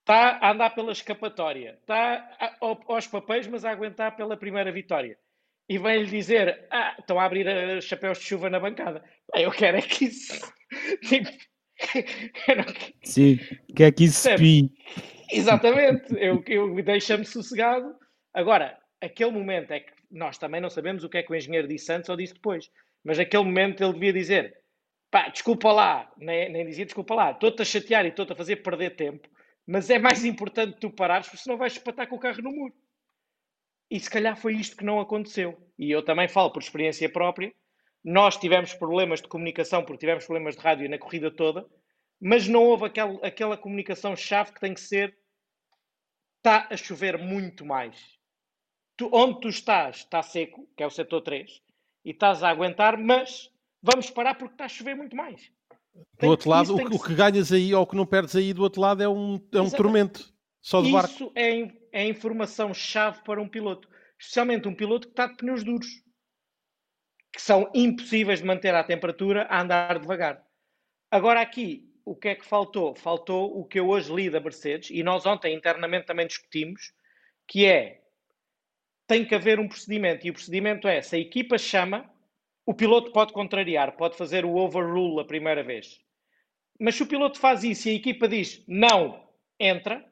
Está 0.02 0.38
a 0.42 0.52
andar 0.52 0.72
pela 0.72 0.92
escapatória, 0.92 1.78
está 1.80 2.58
aos 2.60 3.08
papéis, 3.08 3.48
mas 3.48 3.64
a 3.64 3.72
aguentar 3.72 4.18
pela 4.18 4.36
primeira 4.36 4.70
vitória 4.70 5.18
e 5.70 5.78
vem-lhe 5.78 6.10
dizer: 6.10 6.68
Ah, 6.72 6.96
estão 7.00 7.20
a 7.20 7.26
abrir 7.26 7.48
a 7.48 7.82
chapéus 7.82 8.20
de 8.20 8.26
chuva 8.26 8.50
na 8.50 8.60
bancada. 8.60 9.04
Eu 9.36 9.52
quero 9.52 9.78
é 9.78 9.82
que 9.82 10.06
isso. 10.06 10.54
Tipo, 11.08 11.30
Sim, 13.04 13.40
quer 13.76 13.92
que 13.92 14.06
isso 14.06 14.22
se 14.22 14.70
Exatamente, 15.32 16.14
eu, 16.18 16.44
eu 16.48 16.84
deixa-me 16.84 17.26
sossegado. 17.26 17.96
Agora, 18.34 18.78
aquele 19.02 19.32
momento 19.32 19.72
é 19.72 19.80
que 19.80 19.92
nós 20.12 20.38
também 20.38 20.62
não 20.62 20.70
sabemos 20.70 21.04
o 21.04 21.10
que 21.10 21.18
é 21.18 21.24
que 21.24 21.32
o 21.32 21.36
engenheiro 21.36 21.68
disse 21.68 21.92
antes 21.92 22.10
ou 22.10 22.16
disse 22.16 22.34
depois, 22.34 22.70
mas 23.04 23.20
aquele 23.20 23.44
momento 23.44 23.84
ele 23.84 23.94
devia 23.94 24.14
dizer: 24.14 24.56
pá, 25.10 25.30
desculpa 25.30 25.72
lá, 25.72 26.12
nem, 26.18 26.52
nem 26.52 26.66
dizia 26.66 26.86
desculpa 26.86 27.16
lá, 27.16 27.32
estou-te 27.32 27.62
a 27.62 27.66
chatear 27.66 28.06
e 28.06 28.10
estou-te 28.10 28.34
a 28.34 28.36
fazer 28.36 28.58
perder 28.58 28.96
tempo, 28.96 29.28
mas 29.66 29.90
é 29.90 29.98
mais 29.98 30.24
importante 30.24 30.78
tu 30.80 30.92
parares, 30.92 31.28
porque 31.28 31.44
senão 31.44 31.58
vais 31.58 31.74
espatar 31.74 32.08
com 32.08 32.16
o 32.16 32.20
carro 32.20 32.42
no 32.42 32.52
muro. 32.52 32.74
E 33.94 34.00
se 34.00 34.10
calhar 34.10 34.36
foi 34.36 34.56
isto 34.56 34.76
que 34.76 34.84
não 34.84 35.00
aconteceu. 35.00 35.56
E 35.78 35.92
eu 35.92 36.04
também 36.04 36.28
falo 36.28 36.50
por 36.50 36.64
experiência 36.64 37.08
própria. 37.08 37.54
Nós 38.04 38.36
tivemos 38.36 38.74
problemas 38.74 39.22
de 39.22 39.28
comunicação 39.28 39.86
porque 39.86 40.00
tivemos 40.00 40.26
problemas 40.26 40.56
de 40.56 40.64
rádio 40.64 40.90
na 40.90 40.98
corrida 40.98 41.30
toda, 41.30 41.64
mas 42.20 42.48
não 42.48 42.64
houve 42.64 42.86
aquel, 42.86 43.20
aquela 43.24 43.56
comunicação-chave 43.56 44.52
que 44.52 44.60
tem 44.60 44.74
que 44.74 44.82
ser 44.82 45.16
está 46.38 46.68
a 46.72 46.76
chover 46.76 47.20
muito 47.20 47.64
mais. 47.64 47.96
Tu, 48.98 49.08
onde 49.14 49.40
tu 49.42 49.48
estás 49.48 49.98
está 49.98 50.24
seco, 50.24 50.68
que 50.76 50.82
é 50.82 50.88
o 50.88 50.90
setor 50.90 51.22
3, 51.22 51.62
e 52.04 52.10
estás 52.10 52.42
a 52.42 52.50
aguentar, 52.50 52.98
mas 52.98 53.52
vamos 53.80 54.10
parar 54.10 54.34
porque 54.34 54.56
está 54.56 54.66
a 54.66 54.70
chover 54.70 54.96
muito 54.96 55.16
mais. 55.16 55.52
Do 56.20 56.30
outro 56.30 56.50
lado, 56.50 56.76
o 56.76 56.90
que, 56.90 56.98
que, 56.98 57.14
ganhas 57.14 57.52
aí 57.52 57.76
ou 57.76 57.84
o 57.84 57.88
que 57.88 57.96
não 57.96 58.08
perdes 58.08 58.36
aí 58.36 58.54
do 58.54 58.64
outro 58.64 58.82
lado 58.82 59.04
é 59.04 59.08
um, 59.08 59.40
é 59.52 59.62
um 59.62 59.70
tormento. 59.70 60.34
Só 60.60 60.82
do 60.82 60.92
barco. 60.92 61.14
Isso 61.14 61.32
é, 61.94 62.02
é 62.02 62.08
informação-chave 62.08 63.24
para 63.24 63.42
um 63.42 63.48
piloto. 63.48 63.88
Especialmente 64.20 64.68
um 64.68 64.76
piloto 64.76 65.08
que 65.08 65.14
está 65.14 65.28
de 65.28 65.38
pneus 65.38 65.64
duros. 65.64 65.88
Que 67.32 67.42
são 67.42 67.70
impossíveis 67.74 68.40
de 68.40 68.46
manter 68.46 68.74
à 68.76 68.84
temperatura 68.84 69.44
a 69.50 69.62
andar 69.62 70.00
devagar. 70.00 70.44
Agora 71.10 71.42
aqui, 71.42 71.90
o 72.06 72.16
que 72.16 72.30
é 72.30 72.36
que 72.36 72.46
faltou? 72.46 72.96
Faltou 72.96 73.58
o 73.58 73.66
que 73.66 73.80
eu 73.80 73.88
hoje 73.88 74.14
li 74.14 74.30
da 74.30 74.40
Mercedes, 74.40 74.90
e 74.90 75.04
nós 75.04 75.26
ontem 75.26 75.56
internamente 75.56 76.06
também 76.06 76.28
discutimos, 76.28 76.94
que 77.48 77.66
é, 77.66 78.02
tem 79.08 79.26
que 79.26 79.36
haver 79.36 79.60
um 79.60 79.68
procedimento, 79.68 80.26
e 80.26 80.30
o 80.30 80.34
procedimento 80.34 80.88
é, 80.88 81.02
se 81.02 81.16
a 81.16 81.20
equipa 81.20 81.58
chama, 81.58 82.10
o 82.66 82.74
piloto 82.74 83.12
pode 83.12 83.34
contrariar, 83.34 83.96
pode 83.96 84.18
fazer 84.18 84.46
o 84.46 84.56
overrule 84.56 85.22
a 85.22 85.26
primeira 85.26 85.64
vez. 85.64 86.00
Mas 86.80 86.96
se 86.96 87.04
o 87.04 87.08
piloto 87.08 87.40
faz 87.40 87.64
isso 87.64 87.88
e 87.88 87.92
a 87.92 87.96
equipa 87.96 88.28
diz, 88.28 88.64
não, 88.68 89.28
entra, 89.60 90.04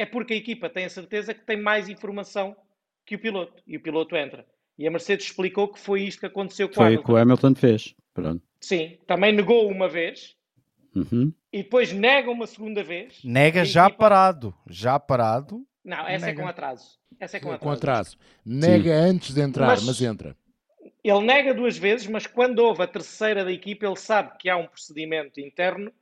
é 0.00 0.06
porque 0.06 0.32
a 0.32 0.36
equipa 0.36 0.70
tem 0.70 0.86
a 0.86 0.88
certeza 0.88 1.34
que 1.34 1.44
tem 1.44 1.60
mais 1.60 1.90
informação 1.90 2.56
que 3.04 3.16
o 3.16 3.18
piloto. 3.18 3.62
E 3.66 3.76
o 3.76 3.82
piloto 3.82 4.16
entra. 4.16 4.46
E 4.78 4.86
a 4.86 4.90
Mercedes 4.90 5.26
explicou 5.26 5.68
que 5.68 5.78
foi 5.78 6.04
isto 6.04 6.20
que 6.20 6.26
aconteceu 6.26 6.68
com 6.68 6.76
foi 6.76 6.86
Hamilton. 6.86 7.02
Foi 7.02 7.12
o 7.12 7.16
que 7.16 7.20
o 7.20 7.22
Hamilton 7.22 7.54
fez. 7.54 7.94
Pronto. 8.14 8.42
Sim, 8.58 8.96
também 9.06 9.30
negou 9.30 9.70
uma 9.70 9.90
vez. 9.90 10.34
Uhum. 10.96 11.30
E 11.52 11.62
depois 11.62 11.92
nega 11.92 12.30
uma 12.30 12.46
segunda 12.46 12.82
vez. 12.82 13.22
Nega 13.22 13.62
já 13.62 13.88
equipa... 13.88 13.98
parado. 13.98 14.54
Já 14.70 14.98
parado. 14.98 15.66
Não, 15.84 16.08
essa 16.08 16.26
nega. 16.26 16.40
é 16.40 16.44
com 16.44 16.48
atraso. 16.48 16.98
Essa 17.18 17.36
é 17.36 17.40
com 17.40 17.52
atraso. 17.52 17.62
Com 17.62 17.70
atraso. 17.70 18.18
Nega 18.42 18.90
Sim. 18.90 19.10
antes 19.10 19.34
de 19.34 19.40
entrar, 19.42 19.66
mas, 19.66 19.84
mas 19.84 20.00
entra. 20.00 20.34
Ele 21.04 21.20
nega 21.20 21.52
duas 21.52 21.76
vezes, 21.76 22.06
mas 22.06 22.26
quando 22.26 22.60
houve 22.60 22.82
a 22.82 22.86
terceira 22.86 23.44
da 23.44 23.52
equipa, 23.52 23.84
ele 23.84 23.96
sabe 23.96 24.38
que 24.38 24.48
há 24.48 24.56
um 24.56 24.66
procedimento 24.66 25.38
interno 25.40 25.92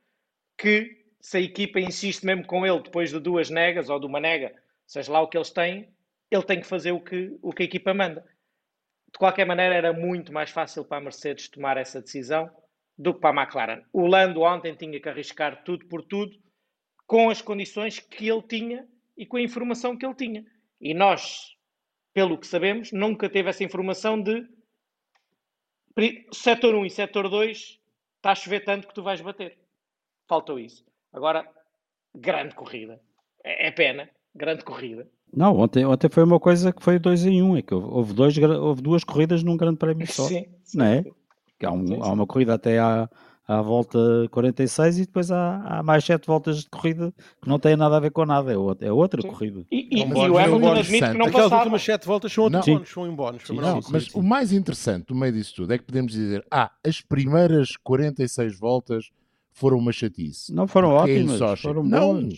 que 0.56 0.97
se 1.20 1.38
a 1.38 1.40
equipa 1.40 1.80
insiste 1.80 2.24
mesmo 2.24 2.46
com 2.46 2.66
ele 2.66 2.80
depois 2.80 3.10
de 3.10 3.18
duas 3.18 3.50
negas 3.50 3.88
ou 3.88 3.98
de 3.98 4.06
uma 4.06 4.20
nega, 4.20 4.54
seja 4.86 5.12
lá 5.12 5.20
o 5.20 5.28
que 5.28 5.36
eles 5.36 5.50
têm, 5.50 5.88
ele 6.30 6.42
tem 6.42 6.60
que 6.60 6.66
fazer 6.66 6.92
o 6.92 7.00
que, 7.00 7.36
o 7.42 7.52
que 7.52 7.62
a 7.62 7.66
equipa 7.66 7.92
manda. 7.92 8.24
De 9.12 9.18
qualquer 9.18 9.46
maneira, 9.46 9.74
era 9.74 9.92
muito 9.92 10.32
mais 10.32 10.50
fácil 10.50 10.84
para 10.84 10.98
a 10.98 11.00
Mercedes 11.00 11.48
tomar 11.48 11.76
essa 11.76 12.00
decisão 12.00 12.50
do 12.96 13.14
que 13.14 13.20
para 13.20 13.40
a 13.40 13.42
McLaren. 13.42 13.82
O 13.92 14.06
Lando 14.06 14.42
ontem 14.42 14.74
tinha 14.74 15.00
que 15.00 15.08
arriscar 15.08 15.62
tudo 15.64 15.86
por 15.86 16.02
tudo 16.02 16.38
com 17.06 17.30
as 17.30 17.40
condições 17.40 17.98
que 17.98 18.28
ele 18.28 18.42
tinha 18.42 18.86
e 19.16 19.24
com 19.24 19.38
a 19.38 19.42
informação 19.42 19.96
que 19.96 20.04
ele 20.04 20.14
tinha. 20.14 20.46
E 20.80 20.92
nós, 20.92 21.56
pelo 22.12 22.38
que 22.38 22.46
sabemos, 22.46 22.92
nunca 22.92 23.28
teve 23.28 23.48
essa 23.48 23.64
informação 23.64 24.20
de 24.20 24.46
setor 26.32 26.74
1 26.74 26.86
e 26.86 26.90
setor 26.90 27.28
2 27.28 27.80
está 28.16 28.32
a 28.32 28.34
chover 28.34 28.60
tanto 28.60 28.86
que 28.86 28.94
tu 28.94 29.02
vais 29.02 29.20
bater. 29.20 29.58
Faltou 30.28 30.58
isso. 30.58 30.87
Agora, 31.12 31.46
grande 32.14 32.54
corrida. 32.54 33.00
É, 33.44 33.68
é 33.68 33.70
pena, 33.70 34.08
grande 34.34 34.64
corrida. 34.64 35.06
Não, 35.34 35.56
ontem, 35.56 35.84
ontem 35.84 36.08
foi 36.08 36.24
uma 36.24 36.40
coisa 36.40 36.72
que 36.72 36.82
foi 36.82 36.98
dois 36.98 37.24
em 37.24 37.42
um, 37.42 37.56
é 37.56 37.62
que 37.62 37.74
houve, 37.74 38.14
dois, 38.14 38.36
houve 38.38 38.82
duas 38.82 39.04
corridas 39.04 39.42
num 39.42 39.56
grande 39.56 39.76
prémio 39.76 40.06
só. 40.06 40.24
Sim, 40.24 40.46
sim, 40.64 40.78
não 40.78 40.86
é? 40.86 41.02
Sim. 41.02 41.12
Há, 41.64 41.72
um, 41.72 41.86
sim, 41.86 41.94
sim. 41.94 42.00
há 42.02 42.12
uma 42.12 42.26
corrida 42.26 42.54
até 42.54 42.78
à, 42.78 43.08
à 43.46 43.60
volta 43.60 43.98
46 44.30 44.98
e 44.98 45.06
depois 45.06 45.30
há, 45.30 45.62
há 45.66 45.82
mais 45.82 46.04
sete 46.04 46.26
voltas 46.26 46.60
de 46.60 46.70
corrida 46.70 47.12
que 47.42 47.48
não 47.48 47.58
têm 47.58 47.76
nada 47.76 47.96
a 47.96 48.00
ver 48.00 48.10
com 48.10 48.24
nada, 48.24 48.52
é 48.52 48.56
outra, 48.56 48.86
é 48.86 48.92
outra 48.92 49.22
corrida. 49.22 49.64
E, 49.70 49.88
e, 49.90 50.00
e 50.00 50.12
o 50.12 50.38
Hamilton 50.38 50.72
admite 50.72 51.10
que 51.10 51.18
não 51.18 51.26
Aquelas 51.26 51.32
passava. 51.44 51.56
últimas 51.56 51.82
sete 51.82 52.06
voltas 52.06 52.32
são 52.32 52.44
outros 52.44 52.66
bónus, 52.66 52.90
são 52.90 53.06
em 53.06 53.14
bónus. 53.14 53.48
Não, 53.50 53.80
mas 53.90 54.04
sim. 54.04 54.18
o 54.18 54.22
mais 54.22 54.52
interessante 54.52 55.10
no 55.10 55.18
meio 55.18 55.32
disso 55.32 55.56
tudo 55.56 55.72
é 55.72 55.78
que 55.78 55.84
podemos 55.84 56.12
dizer, 56.12 56.46
ah, 56.50 56.70
as 56.86 57.00
primeiras 57.00 57.76
46 57.76 58.58
voltas 58.58 59.10
foram 59.58 59.78
uma 59.78 59.92
chatice. 59.92 60.54
Não 60.54 60.68
foram 60.68 60.90
ótimas, 60.90 61.60
foram 61.60 61.82
Não, 61.82 62.28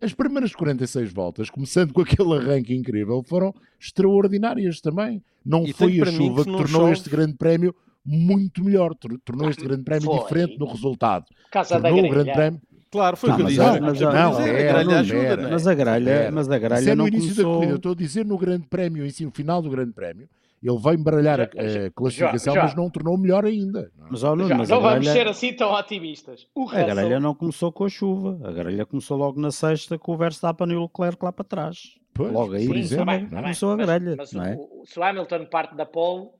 as 0.00 0.12
primeiras 0.12 0.54
46 0.54 1.12
voltas, 1.12 1.48
começando 1.48 1.92
com 1.92 2.00
aquele 2.02 2.34
arranque 2.34 2.74
incrível, 2.74 3.22
foram 3.22 3.54
extraordinárias 3.80 4.80
também. 4.80 5.22
Não 5.44 5.64
e 5.64 5.72
foi 5.72 6.00
a 6.00 6.06
chuva 6.06 6.44
que, 6.44 6.50
que 6.50 6.56
tornou 6.56 6.80
chove... 6.82 6.92
este 6.92 7.08
grande 7.08 7.34
prémio 7.34 7.74
muito 8.04 8.62
melhor, 8.62 8.94
tornou 9.24 9.48
este 9.48 9.62
grande 9.62 9.82
prémio 9.82 10.10
foi. 10.10 10.18
diferente 10.18 10.58
no 10.58 10.66
resultado. 10.66 11.26
Casa 11.50 11.80
tornou 11.80 12.04
o 12.04 12.10
grande 12.10 12.32
prémio 12.32 12.60
Claro, 12.90 13.16
foi 13.16 13.30
o 13.30 13.34
que 13.36 13.42
eu 13.42 13.46
disse. 13.46 13.80
Mas, 13.80 14.00
não, 14.00 14.40
é, 14.40 14.70
a 14.70 14.72
grelha 14.72 15.00
ajuda, 15.00 15.48
Mas 15.50 15.66
a 15.66 15.74
grelha, 15.74 16.30
mas 16.30 16.48
a 16.48 16.58
grelha 16.60 16.90
é 16.92 16.94
no 16.94 17.08
início 17.08 17.30
começou... 17.30 17.44
da 17.44 17.54
corrida. 17.54 17.72
Eu 17.72 17.76
estou 17.76 17.90
a 17.90 17.94
dizer 17.96 18.24
no 18.24 18.38
grande 18.38 18.68
prémio, 18.68 19.04
em 19.04 19.10
si, 19.10 19.24
no 19.24 19.32
final 19.32 19.60
do 19.60 19.68
grande 19.68 19.92
prémio, 19.92 20.28
ele 20.66 20.78
vai 20.78 20.94
embaralhar 20.94 21.40
a, 21.40 21.44
a 21.44 21.90
classificação, 21.90 22.54
já, 22.54 22.60
já. 22.60 22.66
mas 22.66 22.74
não 22.74 22.88
tornou 22.88 23.18
melhor 23.18 23.44
ainda. 23.44 23.92
Não, 23.94 24.06
é? 24.06 24.10
mas, 24.10 24.22
não, 24.22 24.48
já, 24.48 24.54
mas 24.54 24.68
não 24.70 24.80
vamos 24.80 25.08
ser 25.08 25.28
assim 25.28 25.52
tão 25.52 25.72
otimistas. 25.72 26.48
O 26.54 26.68
a 26.70 26.82
grelha 26.82 27.20
não 27.20 27.34
começou 27.34 27.70
com 27.70 27.84
a 27.84 27.88
chuva. 27.88 28.40
A 28.48 28.50
grelha 28.50 28.86
começou 28.86 29.18
logo 29.18 29.38
na 29.38 29.50
sexta 29.50 29.98
com 29.98 30.12
o 30.12 30.16
Verstappen 30.16 30.70
e 30.70 30.74
o 30.74 30.82
Leclerc 30.84 31.22
lá 31.22 31.32
para 31.32 31.44
trás. 31.44 31.98
Pois, 32.14 32.32
logo 32.32 32.54
aí, 32.54 32.66
por 32.66 32.76
exemplo, 32.76 33.06
tá 33.06 33.18
tá 33.18 33.42
começou 33.42 33.72
a 33.72 33.76
grelha. 33.76 34.16
Mas, 34.16 34.32
mas 34.32 34.52
é? 34.52 34.56
o, 34.56 34.84
se 34.86 34.98
o 34.98 35.02
Hamilton 35.02 35.44
parte 35.46 35.74
da 35.76 35.84
pole... 35.84 36.30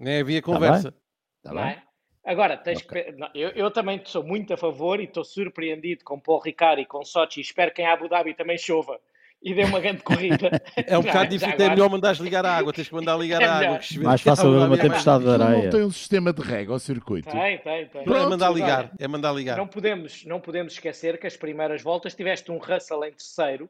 Nem 0.00 0.20
havia 0.20 0.42
conversa. 0.42 0.92
Tá 1.42 1.54
bem. 1.54 1.62
Tá 1.62 1.66
bem. 1.66 1.82
Agora, 2.24 2.56
tens 2.56 2.82
okay. 2.82 3.04
que... 3.04 3.12
não, 3.12 3.28
eu, 3.34 3.50
eu, 3.50 3.70
também 3.70 4.00
sou 4.04 4.24
muito 4.24 4.52
a 4.52 4.56
favor 4.56 5.00
e 5.00 5.04
estou 5.04 5.24
surpreendido 5.24 6.04
com 6.04 6.20
Paul 6.20 6.40
Ricard 6.40 6.82
e 6.82 6.86
com 6.86 7.04
Sochi. 7.04 7.40
Espero 7.40 7.72
que 7.72 7.80
em 7.80 7.86
Abu 7.86 8.08
Dhabi 8.08 8.34
também 8.34 8.58
chova 8.58 8.98
e 9.42 9.54
deu 9.54 9.66
uma 9.66 9.80
grande 9.80 10.02
corrida. 10.02 10.50
É 10.86 10.96
um 10.96 11.02
bocado 11.02 11.30
difícil, 11.30 11.54
é 11.58 11.68
melhor 11.70 11.90
mandares 11.90 12.18
ligar 12.18 12.44
a 12.46 12.56
água, 12.56 12.72
tens 12.72 12.88
que 12.88 12.94
mandar 12.94 13.16
ligar 13.16 13.42
é 13.42 13.44
a 13.44 13.54
água. 13.56 13.80
Mais 14.02 14.20
fácil 14.20 14.52
ver 14.52 14.66
uma 14.66 14.78
tempestade 14.78 15.24
de 15.24 15.30
areia. 15.30 15.64
Não 15.64 15.70
tem 15.70 15.82
um 15.84 15.90
sistema 15.90 16.32
de 16.32 16.42
rega 16.42 16.72
ao 16.72 16.78
circuito. 16.78 17.30
Tem, 17.30 17.58
tem, 17.58 17.86
tem. 17.88 18.04
Pronto, 18.04 18.26
é 18.26 18.28
mandar 18.28 18.50
ligar, 18.50 18.90
é 18.98 19.08
mandar 19.08 19.32
ligar. 19.32 19.56
Não 19.56 19.66
podemos, 19.66 20.24
não 20.24 20.40
podemos 20.40 20.72
esquecer 20.72 21.18
que 21.18 21.26
as 21.26 21.36
primeiras 21.36 21.82
voltas 21.82 22.14
tiveste 22.14 22.50
um 22.50 22.58
Russell 22.58 23.04
em 23.04 23.12
terceiro, 23.12 23.68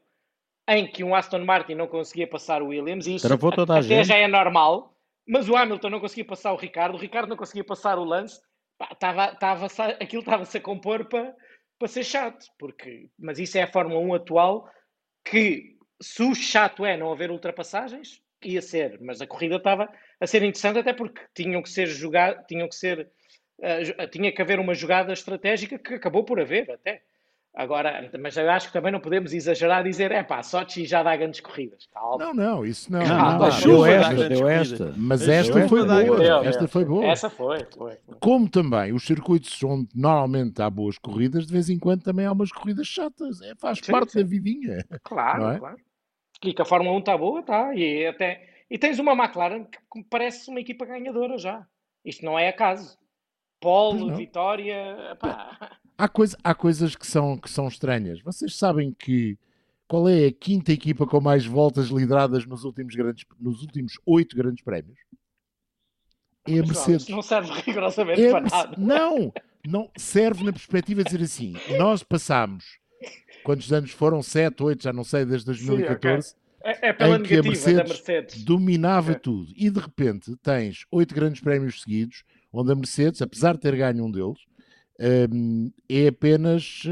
em 0.67 0.87
que 0.87 1.03
um 1.03 1.15
Aston 1.15 1.43
Martin 1.43 1.75
não 1.75 1.87
conseguia 1.87 2.27
passar 2.27 2.61
o 2.61 2.67
Williams, 2.67 3.07
e 3.07 3.15
isso 3.15 3.27
até 3.27 4.03
já 4.03 4.15
é 4.15 4.27
normal, 4.27 4.93
mas 5.27 5.49
o 5.49 5.55
Hamilton 5.55 5.89
não 5.89 5.99
conseguia 5.99 6.25
passar 6.25 6.53
o 6.53 6.57
Ricardo, 6.57 6.95
o 6.95 6.99
Ricardo 6.99 7.29
não 7.29 7.37
conseguia 7.37 7.63
passar 7.63 7.97
o 7.97 8.03
Lance, 8.03 8.39
tava, 8.99 9.35
tava, 9.35 9.67
aquilo 9.99 10.21
estava-se 10.21 10.57
a 10.57 10.61
compor 10.61 11.05
para, 11.05 11.35
para 11.77 11.87
ser 11.87 12.03
chato, 12.03 12.45
porque, 12.57 13.09
mas 13.17 13.39
isso 13.39 13.57
é 13.57 13.63
a 13.63 13.71
Fórmula 13.71 13.99
1 13.99 14.13
atual, 14.13 14.69
que 15.23 15.77
se 16.01 16.23
o 16.23 16.33
chato 16.33 16.85
é 16.85 16.97
não 16.97 17.11
haver 17.11 17.31
ultrapassagens, 17.31 18.21
ia 18.43 18.61
ser, 18.61 18.99
mas 19.01 19.21
a 19.21 19.27
corrida 19.27 19.57
estava 19.57 19.89
a 20.19 20.27
ser 20.27 20.43
interessante 20.43 20.79
até 20.79 20.93
porque 20.93 21.21
tinham 21.33 21.61
que 21.61 21.69
ser 21.69 21.87
jogar, 21.87 22.45
tinham 22.45 22.67
que 22.67 22.75
ser, 22.75 23.09
uh, 23.59 24.07
tinha 24.09 24.31
que 24.31 24.41
haver 24.41 24.59
uma 24.59 24.73
jogada 24.73 25.11
estratégica 25.11 25.77
que 25.77 25.95
acabou 25.95 26.23
por 26.23 26.39
haver 26.39 26.71
até. 26.71 27.03
Agora, 27.55 28.09
mas 28.19 28.37
eu 28.37 28.49
acho 28.49 28.67
que 28.67 28.73
também 28.73 28.91
não 28.91 28.99
podemos 28.99 29.33
exagerar 29.33 29.85
e 29.85 29.89
dizer, 29.89 30.11
é 30.11 30.23
pá, 30.23 30.41
Sochi 30.43 30.85
já 30.85 31.01
dá 31.01 31.15
grandes 31.15 31.39
corridas. 31.39 31.87
Calma. 31.91 32.25
Não, 32.25 32.33
não, 32.33 32.65
isso 32.65 32.91
não. 32.91 33.01
Ah, 33.01 33.37
não, 33.37 33.39
não 33.39 33.59
deu 33.59 33.85
esta, 33.85 34.29
deu 34.29 34.47
esta. 34.47 34.93
Mas 34.95 35.27
esta 35.27 35.67
foi 35.67 35.83
boa. 35.83 36.45
Esta 36.45 36.67
foi 36.67 36.85
boa. 36.85 37.05
Essa 37.05 37.29
foi, 37.29 37.65
foi. 37.75 37.97
Como 38.19 38.47
também 38.47 38.93
os 38.93 39.03
circuitos 39.03 39.61
onde 39.63 39.89
normalmente 39.95 40.61
há 40.61 40.69
boas 40.69 40.97
corridas, 40.99 41.47
de 41.47 41.51
vez 41.51 41.69
em 41.69 41.79
quando 41.79 42.03
também 42.03 42.25
há 42.25 42.31
umas 42.31 42.51
corridas 42.51 42.87
chatas. 42.87 43.41
É, 43.41 43.55
faz 43.55 43.79
sim, 43.79 43.91
parte 43.91 44.11
sim. 44.11 44.19
da 44.19 44.25
vidinha. 44.25 44.85
Claro, 45.03 45.49
é? 45.49 45.57
claro. 45.57 45.77
E 46.43 46.53
que 46.53 46.61
a 46.61 46.65
Fórmula 46.65 46.95
1 46.95 46.99
está 46.99 47.17
boa, 47.17 47.39
está. 47.41 47.73
E, 47.75 48.05
até... 48.05 48.47
e 48.69 48.77
tens 48.77 48.99
uma 48.99 49.13
McLaren 49.13 49.65
que 49.65 50.03
parece 50.09 50.49
uma 50.49 50.59
equipa 50.59 50.85
ganhadora 50.85 51.37
já. 51.37 51.65
Isto 52.05 52.23
não 52.23 52.37
é 52.37 52.47
acaso. 52.47 52.97
Pole, 53.59 54.13
vitória. 54.15 55.17
Há, 55.99 56.07
coisa, 56.07 56.37
há 56.41 56.55
coisas 56.55 56.95
que 56.95 57.05
são, 57.05 57.37
que 57.37 57.49
são 57.49 57.67
estranhas. 57.67 58.21
Vocês 58.21 58.55
sabem 58.55 58.95
que 58.97 59.37
qual 59.85 60.07
é 60.07 60.27
a 60.27 60.31
quinta 60.31 60.71
equipa 60.71 61.05
com 61.05 61.19
mais 61.19 61.45
voltas 61.45 61.87
lideradas 61.87 62.45
nos 62.45 62.63
últimos 62.63 62.95
grandes, 62.95 63.25
nos 63.37 63.61
últimos 63.61 63.99
oito 64.05 64.33
grandes 64.33 64.63
prémios? 64.63 64.97
É 66.47 66.59
a 66.59 66.63
Mercedes. 66.63 67.09
Não 67.09 67.21
serve 67.21 67.51
rigorosamente 67.65 68.23
é 68.23 68.31
para 68.31 68.41
nada. 68.41 68.75
Não, 68.77 69.33
não 69.67 69.91
serve 69.97 70.45
na 70.45 70.53
perspectiva 70.53 71.03
de 71.03 71.09
dizer 71.09 71.25
assim: 71.25 71.53
nós 71.77 72.01
passamos 72.01 72.79
quantos 73.43 73.73
anos 73.73 73.91
foram? 73.91 74.23
7, 74.23 74.63
8, 74.63 74.83
já 74.83 74.93
não 74.93 75.03
sei, 75.03 75.25
desde 75.25 75.47
2014. 75.47 76.29
Sim, 76.29 76.35
okay. 76.61 76.71
é, 76.81 76.89
é 76.89 76.93
pela 76.93 77.17
em 77.17 77.23
que 77.23 77.35
a 77.35 77.43
Mercedes, 77.43 77.89
Mercedes. 77.89 78.43
dominava 78.45 79.15
tudo. 79.15 79.51
E 79.53 79.69
de 79.69 79.79
repente 79.81 80.33
tens 80.37 80.85
oito 80.91 81.13
grandes 81.13 81.41
prémios 81.41 81.81
seguidos, 81.81 82.23
onde 82.53 82.71
a 82.71 82.75
Mercedes, 82.75 83.21
apesar 83.21 83.55
de 83.55 83.59
ter 83.59 83.75
ganho 83.75 84.05
um 84.05 84.09
deles, 84.09 84.39
é 85.89 86.07
apenas 86.07 86.83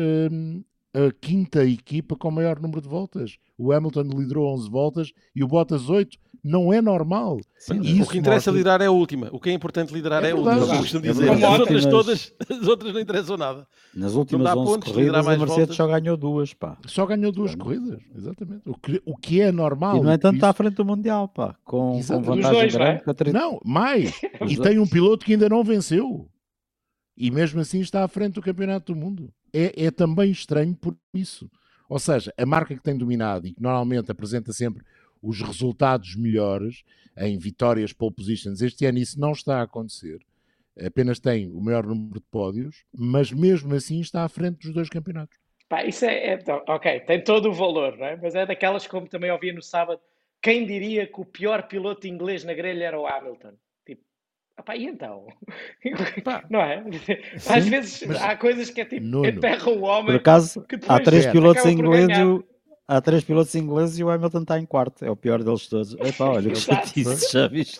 a 0.94 1.12
quinta 1.22 1.64
equipa 1.64 2.16
com 2.16 2.32
maior 2.32 2.60
número 2.60 2.82
de 2.82 2.88
voltas. 2.88 3.38
O 3.58 3.72
Hamilton 3.72 4.02
liderou 4.02 4.54
11 4.54 4.70
voltas 4.70 5.14
e 5.36 5.44
o 5.44 5.48
Bottas 5.48 5.90
8 5.90 6.18
não 6.44 6.72
é 6.72 6.82
normal. 6.82 7.40
Sim, 7.58 7.80
o 8.02 8.08
que 8.08 8.18
interessa 8.18 8.52
mostra... 8.52 8.54
liderar 8.54 8.82
é 8.82 8.86
a 8.86 8.92
última. 8.92 9.28
O 9.32 9.40
que 9.40 9.50
é 9.50 9.54
importante 9.54 9.94
liderar 9.94 10.24
é, 10.24 10.30
é 10.30 10.32
a 10.32 10.36
última. 10.36 10.66
Como 10.66 11.06
é 11.06 11.12
dizer. 11.12 11.30
as 11.30 11.60
outras 11.60 11.86
todas, 11.86 12.34
as 12.50 12.68
outras 12.68 12.94
não 12.94 13.02
interessam 13.02 13.38
nada. 13.38 13.68
Nas 13.94 14.14
últimas 14.14 14.56
11 14.56 14.66
pontos, 14.66 14.92
corridas, 14.94 15.16
a 15.16 15.30
Mercedes 15.30 15.56
voltas. 15.56 15.76
só 15.76 15.88
ganhou 15.88 16.18
duas, 16.18 16.54
pá. 16.54 16.78
Só 16.86 17.06
ganhou 17.06 17.32
duas 17.32 17.54
corridas, 17.56 18.00
exatamente. 18.16 18.62
O 18.66 18.76
que, 18.76 19.02
o 19.06 19.18
que 19.18 19.42
é 19.42 19.52
normal. 19.52 19.98
E 19.98 20.02
no 20.02 20.12
entanto 20.12 20.36
isso... 20.36 20.38
está 20.38 20.50
à 20.50 20.54
frente 20.54 20.76
do 20.76 20.86
Mundial, 20.86 21.28
pá. 21.28 21.56
Com, 21.66 22.00
com 22.02 22.22
vantagem 22.22 22.52
dois, 22.52 22.74
grande. 22.74 23.34
Não, 23.34 23.52
não 23.52 23.60
mais. 23.66 24.14
e 24.48 24.58
tem 24.58 24.80
um 24.80 24.88
piloto 24.88 25.26
que 25.26 25.34
ainda 25.34 25.50
não 25.50 25.64
venceu. 25.64 26.28
E 27.18 27.32
mesmo 27.32 27.60
assim 27.60 27.80
está 27.80 28.04
à 28.04 28.08
frente 28.08 28.34
do 28.34 28.42
Campeonato 28.42 28.94
do 28.94 29.00
Mundo. 29.00 29.34
É, 29.52 29.86
é 29.86 29.92
também 29.92 30.30
estranho 30.30 30.76
por 30.76 30.96
isso. 31.14 31.50
Ou 31.90 31.98
seja, 31.98 32.32
a 32.38 32.46
marca 32.46 32.76
que 32.76 32.84
tem 32.84 32.96
dominado 32.96 33.48
e 33.48 33.54
que 33.54 33.62
normalmente 33.62 34.12
apresenta 34.12 34.54
sempre 34.54 34.84
os 35.22 35.42
resultados 35.42 36.16
melhores 36.16 36.84
em 37.18 37.38
vitórias, 37.38 37.92
pole 37.92 38.14
positions. 38.14 38.62
Este 38.62 38.86
ano 38.86 39.00
isso 39.00 39.20
não 39.20 39.32
está 39.32 39.60
a 39.60 39.64
acontecer. 39.64 40.20
Apenas 40.80 41.20
tem 41.20 41.50
o 41.50 41.60
maior 41.60 41.86
número 41.86 42.20
de 42.20 42.26
pódios, 42.30 42.84
mas 42.94 43.32
mesmo 43.32 43.74
assim 43.74 44.00
está 44.00 44.24
à 44.24 44.30
frente 44.30 44.60
dos 44.60 44.74
dois 44.74 44.90
campeonatos. 44.90 45.36
Pá, 45.68 45.84
isso 45.84 46.06
é, 46.06 46.34
é, 46.34 46.40
ok, 46.68 47.00
tem 47.02 47.24
todo 47.24 47.50
o 47.50 47.54
valor, 47.54 47.98
não 47.98 48.06
é? 48.06 48.16
mas 48.16 48.36
é 48.36 48.46
daquelas 48.46 48.86
como 48.86 49.08
também 49.08 49.32
ouvi 49.32 49.52
no 49.52 49.62
sábado. 49.62 50.00
Quem 50.42 50.66
diria 50.66 51.08
que 51.08 51.20
o 51.20 51.26
pior 51.26 51.68
piloto 51.68 52.08
inglês 52.08 52.44
na 52.44 52.54
grelha 52.54 52.86
era 52.86 53.00
o 53.00 53.08
Hamilton? 53.08 53.54
Opá, 54.60 54.76
e 54.76 54.86
então? 54.86 55.28
Pá, 56.24 56.44
não 56.50 56.60
é? 56.60 56.84
Sim, 57.40 57.54
Às 57.54 57.68
vezes 57.68 58.10
há 58.22 58.36
coisas 58.36 58.70
que 58.70 58.82
é 58.82 58.86
tipo, 58.86 59.06
Nuno, 59.06 59.28
enterra 59.28 59.70
o 59.70 59.82
homem. 59.84 60.06
Por 60.06 60.16
acaso, 60.16 60.66
há 60.88 61.00
três 61.00 61.26
pilotos 61.28 61.66
ingleses 61.66 62.18
há 62.88 63.02
três 63.02 63.24
pilotos 63.24 63.54
ingleses 63.54 64.00
e 64.00 64.04
o 64.04 64.10
Hamilton 64.10 64.42
está 64.42 64.58
em 64.58 64.66
quarto. 64.66 65.04
É 65.04 65.12
o 65.12 65.16
pior 65.16 65.44
deles 65.44 65.68
todos. 65.68 65.94
Epá, 65.96 66.26
olha, 66.26 66.52
que 66.54 67.04
disse, 67.04 67.34
já 67.34 67.48
viste? 67.48 67.80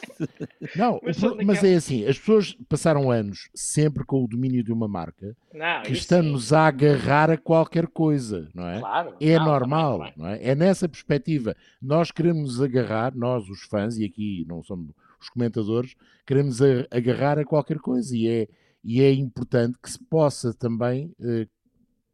Não, 0.76 1.00
mas, 1.02 1.18
mas 1.46 1.64
é 1.64 1.76
assim, 1.76 2.06
as 2.06 2.20
pessoas 2.20 2.58
passaram 2.68 3.10
anos 3.10 3.50
sempre 3.56 4.04
com 4.04 4.24
o 4.24 4.28
domínio 4.28 4.64
de 4.64 4.74
uma 4.74 4.88
marca 4.88 5.36
não, 5.54 5.84
que 5.84 5.94
estamos 5.94 6.52
a 6.52 6.68
agarrar 6.68 7.32
a 7.32 7.38
qualquer 7.38 7.88
coisa, 7.88 8.50
não 8.54 8.68
é? 8.68 8.80
Claro, 8.80 9.14
é 9.20 9.38
não, 9.38 9.46
normal, 9.46 9.98
também, 9.98 10.14
também. 10.14 10.30
não 10.30 10.36
é? 10.36 10.52
É 10.52 10.56
nessa 10.56 10.90
perspectiva. 10.90 11.56
Nós 11.82 12.12
queremos 12.12 12.62
agarrar, 12.62 13.16
nós 13.16 13.48
os 13.50 13.62
fãs, 13.64 13.98
e 13.98 14.06
aqui 14.06 14.46
não 14.48 14.62
somos 14.62 14.92
os 15.20 15.30
comentadores, 15.30 15.96
queremos 16.26 16.60
agarrar 16.92 17.40
a 17.40 17.46
qualquer 17.46 17.80
coisa 17.80 18.16
e 18.16 18.28
é, 18.28 18.48
e 18.84 19.02
é 19.02 19.12
importante 19.12 19.78
que 19.82 19.90
se 19.90 20.00
possa 20.06 20.54
também 20.54 21.14
uh, 21.20 21.48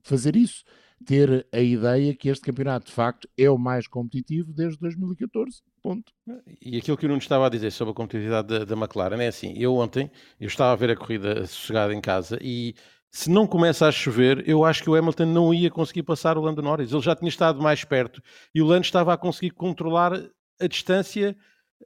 fazer 0.03 0.35
isso 0.35 0.63
ter 1.03 1.45
a 1.51 1.59
ideia 1.59 2.15
que 2.15 2.29
este 2.29 2.45
campeonato 2.45 2.87
de 2.87 2.93
facto 2.93 3.27
é 3.37 3.49
o 3.49 3.57
mais 3.57 3.87
competitivo 3.87 4.53
desde 4.53 4.79
2014. 4.79 5.61
Ponto. 5.81 6.13
E 6.61 6.77
aquilo 6.77 6.95
que 6.95 7.05
o 7.05 7.09
Nuno 7.09 7.19
estava 7.19 7.45
a 7.45 7.49
dizer 7.49 7.71
sobre 7.71 7.91
a 7.91 7.95
competitividade 7.95 8.47
da, 8.47 8.63
da 8.63 8.75
McLaren 8.75 9.21
é 9.21 9.27
assim: 9.27 9.53
eu 9.57 9.75
ontem 9.75 10.09
eu 10.39 10.47
estava 10.47 10.71
a 10.71 10.75
ver 10.75 10.91
a 10.91 10.95
corrida 10.95 11.45
sossegada 11.45 11.93
em 11.93 11.99
casa 11.99 12.39
e 12.41 12.73
se 13.11 13.29
não 13.29 13.45
começa 13.45 13.85
a 13.85 13.91
chover, 13.91 14.47
eu 14.49 14.65
acho 14.65 14.81
que 14.81 14.89
o 14.89 14.95
Hamilton 14.95 15.25
não 15.25 15.53
ia 15.53 15.69
conseguir 15.69 16.01
passar 16.01 16.35
o 16.35 16.41
Lando 16.41 16.63
Norris. 16.63 16.91
Ele 16.91 17.01
já 17.01 17.15
tinha 17.15 17.29
estado 17.29 17.61
mais 17.61 17.83
perto 17.83 18.21
e 18.55 18.61
o 18.61 18.65
Lando 18.65 18.85
estava 18.85 19.13
a 19.13 19.17
conseguir 19.17 19.51
controlar 19.51 20.13
a 20.59 20.67
distância 20.67 21.37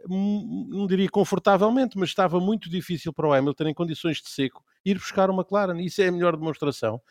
não 0.08 0.86
diria 0.88 1.10
confortavelmente, 1.10 1.98
mas 1.98 2.10
estava 2.10 2.40
muito 2.40 2.70
difícil 2.70 3.14
para 3.14 3.28
o 3.28 3.34
Hamilton 3.34 3.70
em 3.70 3.74
condições 3.74 4.18
de 4.18 4.30
seco 4.30 4.64
ir 4.86 4.96
buscar 4.96 5.30
uma 5.30 5.42
McLaren. 5.42 5.80
Isso 5.80 6.02
é 6.02 6.08
a 6.08 6.12
melhor 6.12 6.36
demonstração 6.36 7.02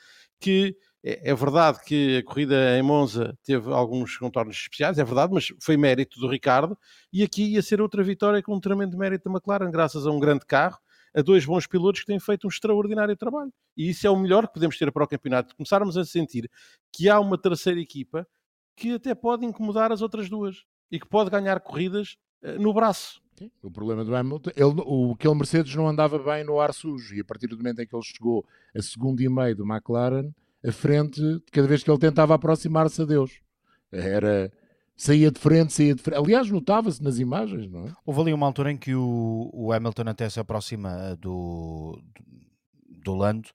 que 0.40 0.76
é, 1.04 1.30
é 1.30 1.34
verdade 1.34 1.78
que 1.84 2.18
a 2.18 2.22
corrida 2.24 2.78
em 2.78 2.82
Monza 2.82 3.38
teve 3.44 3.72
alguns 3.72 4.16
contornos 4.16 4.56
especiais, 4.56 4.98
é 4.98 5.04
verdade, 5.04 5.32
mas 5.32 5.52
foi 5.60 5.76
mérito 5.76 6.18
do 6.20 6.28
Ricardo 6.28 6.76
e 7.12 7.22
aqui 7.22 7.44
ia 7.52 7.62
ser 7.62 7.80
outra 7.80 8.02
vitória 8.02 8.42
com 8.42 8.54
um 8.54 8.60
tremendo 8.60 8.96
mérito 8.96 9.28
da 9.28 9.30
McLaren, 9.30 9.70
graças 9.70 10.06
a 10.06 10.10
um 10.10 10.18
grande 10.18 10.44
carro, 10.44 10.78
a 11.14 11.22
dois 11.22 11.46
bons 11.46 11.66
pilotos 11.66 12.00
que 12.00 12.06
têm 12.06 12.20
feito 12.20 12.46
um 12.46 12.50
extraordinário 12.50 13.16
trabalho. 13.16 13.52
E 13.76 13.88
isso 13.90 14.06
é 14.06 14.10
o 14.10 14.16
melhor 14.16 14.46
que 14.46 14.54
podemos 14.54 14.76
ter 14.76 14.92
para 14.92 15.04
o 15.04 15.08
campeonato, 15.08 15.56
começarmos 15.56 15.96
a 15.96 16.04
sentir 16.04 16.50
que 16.92 17.08
há 17.08 17.18
uma 17.18 17.38
terceira 17.38 17.80
equipa 17.80 18.26
que 18.76 18.94
até 18.94 19.14
pode 19.14 19.46
incomodar 19.46 19.90
as 19.90 20.02
outras 20.02 20.28
duas 20.28 20.64
e 20.90 21.00
que 21.00 21.06
pode 21.06 21.30
ganhar 21.30 21.58
corridas 21.60 22.16
no 22.58 22.72
braço. 22.72 23.20
O 23.62 23.70
problema 23.70 24.04
do 24.04 24.16
Hamilton, 24.16 24.50
ele, 24.56 24.82
o, 24.86 25.12
aquele 25.12 25.34
Mercedes 25.34 25.74
não 25.74 25.86
andava 25.86 26.18
bem 26.18 26.42
no 26.42 26.58
ar 26.58 26.72
sujo 26.72 27.14
e 27.14 27.20
a 27.20 27.24
partir 27.24 27.46
do 27.46 27.56
momento 27.56 27.80
em 27.80 27.86
que 27.86 27.94
ele 27.94 28.02
chegou 28.02 28.46
a 28.74 28.80
segundo 28.80 29.20
e 29.20 29.28
meio 29.28 29.54
do 29.54 29.64
McLaren, 29.64 30.30
a 30.64 30.72
frente, 30.72 31.20
cada 31.52 31.68
vez 31.68 31.82
que 31.82 31.90
ele 31.90 31.98
tentava 31.98 32.34
aproximar-se 32.34 33.02
a 33.02 33.04
Deus, 33.04 33.40
era 33.92 34.50
saía 34.96 35.30
de 35.30 35.38
frente, 35.38 35.72
saía 35.72 35.94
de 35.94 36.02
frente. 36.02 36.18
Aliás, 36.18 36.50
notava-se 36.50 37.02
nas 37.02 37.18
imagens, 37.18 37.70
não 37.70 37.86
é? 37.86 37.92
Houve 38.04 38.22
ali 38.22 38.32
uma 38.32 38.46
altura 38.46 38.72
em 38.72 38.76
que 38.76 38.94
o, 38.94 39.50
o 39.52 39.72
Hamilton 39.72 40.04
até 40.06 40.28
se 40.30 40.40
aproxima 40.40 41.14
do, 41.20 42.00
do, 42.14 43.02
do 43.02 43.14
Lando, 43.14 43.50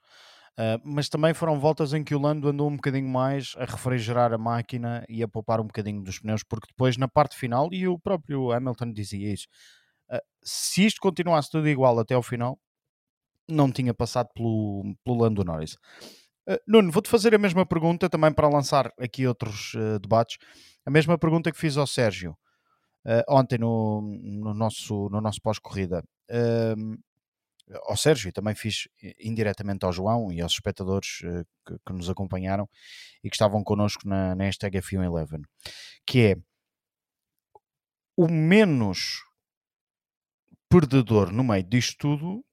Uh, 0.60 0.78
mas 0.84 1.08
também 1.08 1.34
foram 1.34 1.60
voltas 1.60 1.94
em 1.94 2.04
que 2.04 2.14
o 2.14 2.20
Lando 2.20 2.50
andou 2.50 2.70
um 2.70 2.76
bocadinho 2.76 3.08
mais 3.08 3.56
a 3.58 3.64
refrigerar 3.64 4.34
a 4.34 4.38
máquina 4.38 5.04
e 5.08 5.24
a 5.24 5.28
poupar 5.28 5.62
um 5.62 5.66
bocadinho 5.66 6.04
dos 6.04 6.20
pneus, 6.20 6.44
porque 6.44 6.68
depois 6.68 6.98
na 6.98 7.08
parte 7.08 7.38
final, 7.38 7.70
e 7.72 7.88
o 7.88 7.98
próprio 7.98 8.52
Hamilton 8.52 8.92
dizia 8.92 9.34
isso, 9.34 9.48
uh, 10.12 10.20
se 10.44 10.86
isto 10.86 11.00
continuasse 11.00 11.50
tudo 11.50 11.70
igual 11.70 11.98
até 11.98 12.16
ao 12.16 12.22
final, 12.22 12.60
não 13.50 13.72
tinha 13.72 13.94
passado 13.94 14.28
pelo, 14.36 14.94
pelo 15.04 15.18
Lando 15.20 15.44
Norris. 15.44 15.74
Uh, 16.48 16.58
Nuno, 16.68 16.92
vou-te 16.92 17.10
fazer 17.10 17.34
a 17.34 17.40
mesma 17.40 17.66
pergunta 17.66 18.10
também 18.10 18.34
para 18.34 18.50
lançar 18.50 18.92
aqui 19.00 19.26
outros 19.26 19.72
debates. 20.02 20.38
A 20.86 20.92
mesma 20.92 21.18
pergunta 21.18 21.52
que 21.52 21.58
fiz 21.58 21.78
ao 21.78 21.88
Sérgio 21.88 22.36
ontem 23.28 23.58
no, 23.58 24.02
no 24.02 24.54
nosso, 24.54 25.10
no 25.10 25.20
nosso 25.22 25.42
pós-corrida 25.42 26.04
ao 27.84 27.96
Sérgio 27.98 28.30
e 28.30 28.32
também 28.32 28.56
fiz 28.56 28.88
indiretamente 29.20 29.86
ao 29.86 29.94
João 29.94 30.32
e 30.32 30.42
aos 30.42 30.54
espectadores 30.54 31.22
uh, 31.22 31.46
que, 31.66 31.78
que, 31.86 31.94
nos 31.94 32.10
acompanharam 32.10 32.68
e 33.24 33.30
que 33.30 33.36
estavam 33.36 33.64
connosco 33.64 34.08
na, 34.08 34.36
na 34.36 34.46
hashtag 34.46 34.78
F111, 34.80 35.42
que 36.06 36.32
é 36.32 36.36
o 38.18 38.28
menos 38.28 39.24
perdedor 40.70 41.32
no 41.32 41.44
meio 41.44 41.64
disto 41.64 41.98
tudo 41.98 42.46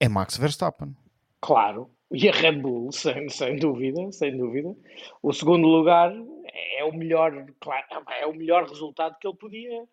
é 0.00 0.08
Max 0.08 0.36
Verstappen. 0.36 0.94
Claro, 1.40 1.90
e 2.10 2.28
a 2.28 2.32
Red 2.32 2.60
Bull, 2.60 2.90
sem, 2.92 3.28
sem 3.28 3.56
dúvida, 3.56 4.12
sem 4.12 4.36
dúvida. 4.36 4.74
O 5.22 5.32
segundo 5.32 5.66
lugar 5.66 6.12
é 6.76 6.84
o 6.84 6.92
melhor, 6.92 7.46
claro, 7.60 7.86
é 8.20 8.26
o 8.26 8.34
melhor 8.34 8.68
resultado 8.68 9.16
que 9.18 9.26
ele 9.26 9.36
podia 9.36 9.88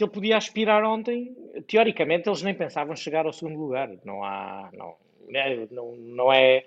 que 0.00 0.04
ele 0.04 0.12
podia 0.12 0.38
aspirar 0.38 0.82
ontem, 0.82 1.36
teoricamente 1.68 2.26
eles 2.26 2.40
nem 2.40 2.54
pensavam 2.54 2.96
chegar 2.96 3.26
ao 3.26 3.34
segundo 3.34 3.58
lugar. 3.58 3.90
Não 4.02 4.24
há, 4.24 4.70
não, 4.72 4.96
é, 5.34 5.66
não, 5.70 5.94
não 5.94 6.32
é, 6.32 6.64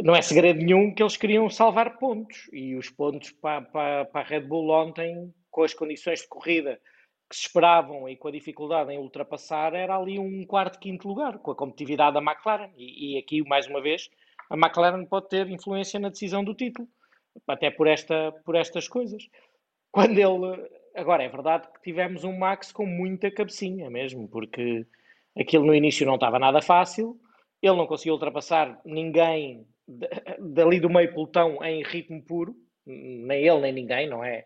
não 0.00 0.16
é 0.16 0.22
segredo 0.22 0.58
nenhum 0.58 0.94
que 0.94 1.02
eles 1.02 1.18
queriam 1.18 1.50
salvar 1.50 1.98
pontos 1.98 2.48
e 2.50 2.74
os 2.74 2.88
pontos 2.88 3.32
para, 3.32 3.60
para, 3.60 4.04
para 4.06 4.20
a 4.22 4.24
Red 4.24 4.40
Bull 4.40 4.70
ontem, 4.70 5.30
com 5.50 5.62
as 5.62 5.74
condições 5.74 6.22
de 6.22 6.28
corrida 6.28 6.80
que 7.28 7.36
se 7.36 7.42
esperavam 7.42 8.08
e 8.08 8.16
com 8.16 8.28
a 8.28 8.32
dificuldade 8.32 8.90
em 8.90 8.98
ultrapassar, 8.98 9.74
era 9.74 9.94
ali 9.94 10.18
um 10.18 10.46
quarto, 10.46 10.78
quinto 10.78 11.06
lugar, 11.06 11.38
com 11.38 11.50
a 11.50 11.54
competitividade 11.56 12.14
da 12.14 12.22
McLaren. 12.22 12.70
E, 12.78 13.16
e 13.16 13.18
aqui, 13.18 13.46
mais 13.46 13.66
uma 13.66 13.82
vez, 13.82 14.08
a 14.48 14.56
McLaren 14.56 15.04
pode 15.04 15.28
ter 15.28 15.50
influência 15.50 16.00
na 16.00 16.08
decisão 16.08 16.42
do 16.42 16.54
título, 16.54 16.88
até 17.46 17.70
por, 17.70 17.86
esta, 17.86 18.32
por 18.42 18.54
estas 18.54 18.88
coisas. 18.88 19.22
Quando 19.90 20.16
ele 20.18 20.81
Agora, 20.94 21.22
é 21.22 21.28
verdade 21.28 21.68
que 21.72 21.82
tivemos 21.82 22.22
um 22.24 22.36
Max 22.36 22.70
com 22.70 22.84
muita 22.84 23.30
cabecinha 23.30 23.88
mesmo, 23.88 24.28
porque 24.28 24.86
aquilo 25.38 25.64
no 25.64 25.74
início 25.74 26.06
não 26.06 26.16
estava 26.16 26.38
nada 26.38 26.60
fácil, 26.60 27.18
ele 27.62 27.76
não 27.76 27.86
conseguiu 27.86 28.14
ultrapassar 28.14 28.80
ninguém 28.84 29.66
dali 30.38 30.80
do 30.80 30.90
meio 30.90 31.10
pelotão 31.10 31.62
em 31.64 31.82
ritmo 31.82 32.22
puro, 32.22 32.54
nem 32.86 33.46
ele 33.46 33.60
nem 33.60 33.72
ninguém, 33.72 34.08
não 34.08 34.22
é, 34.22 34.44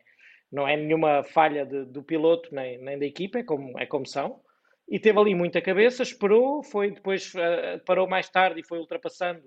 não 0.50 0.68
é 0.68 0.76
nenhuma 0.76 1.24
falha 1.24 1.64
de, 1.66 1.84
do 1.86 2.02
piloto 2.02 2.54
nem, 2.54 2.78
nem 2.78 2.98
da 2.98 3.06
equipa, 3.06 3.38
é 3.38 3.42
como, 3.42 3.78
é 3.78 3.86
como 3.86 4.06
são. 4.06 4.40
E 4.88 5.00
teve 5.00 5.18
ali 5.18 5.34
muita 5.34 5.60
cabeça, 5.60 6.04
esperou, 6.04 6.62
foi 6.62 6.92
depois 6.92 7.34
uh, 7.34 7.84
parou 7.84 8.08
mais 8.08 8.28
tarde 8.28 8.60
e 8.60 8.66
foi 8.66 8.78
ultrapassando, 8.78 9.42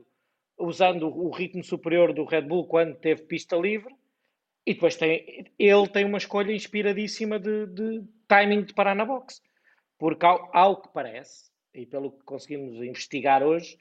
usando 0.57 1.07
o 1.07 1.29
ritmo 1.29 1.63
superior 1.63 2.13
do 2.13 2.25
Red 2.25 2.41
Bull 2.41 2.67
quando 2.67 2.95
teve 2.95 3.23
pista 3.23 3.55
livre 3.55 3.93
e 4.69 4.75
depois 4.75 4.95
tem, 4.95 5.51
ele 5.57 5.87
tem 5.87 6.05
uma 6.05 6.19
escolha 6.19 6.53
inspiradíssima 6.53 7.39
de, 7.39 7.65
de 7.65 8.03
timing 8.27 8.63
de 8.63 8.71
parar 8.71 8.93
na 8.93 9.03
box. 9.03 9.41
Porque, 9.97 10.23
ao, 10.23 10.55
ao, 10.55 10.79
que 10.79 10.89
parece, 10.93 11.49
e 11.73 11.87
pelo 11.87 12.11
que 12.11 12.23
conseguimos 12.23 12.75
investigar 12.75 13.41
hoje, 13.41 13.79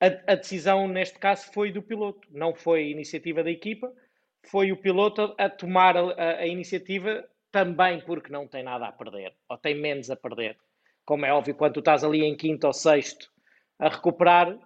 a, 0.00 0.32
a, 0.32 0.34
decisão 0.34 0.88
neste 0.88 1.20
caso 1.20 1.52
foi 1.52 1.70
do 1.70 1.80
piloto, 1.80 2.26
não 2.32 2.52
foi 2.52 2.90
iniciativa 2.90 3.44
da 3.44 3.50
equipa, 3.50 3.92
foi 4.50 4.72
o 4.72 4.76
piloto 4.76 5.36
a, 5.38 5.44
a 5.44 5.48
tomar 5.48 5.96
a, 5.96 6.38
a, 6.38 6.46
iniciativa 6.48 7.24
também 7.52 8.00
porque 8.00 8.32
não 8.32 8.48
tem 8.48 8.64
nada 8.64 8.88
a 8.88 8.92
perder, 8.92 9.32
ou 9.48 9.56
tem 9.56 9.76
menos 9.76 10.10
a 10.10 10.16
perder. 10.16 10.58
Como 11.04 11.24
é 11.24 11.32
óbvio, 11.32 11.54
quando 11.54 11.74
tu 11.74 11.78
estás 11.78 12.02
ali 12.02 12.24
em 12.24 12.36
quinto 12.36 12.66
ou 12.66 12.72
sexto 12.72 13.30
a 13.78 13.88
recuperar, 13.88 14.58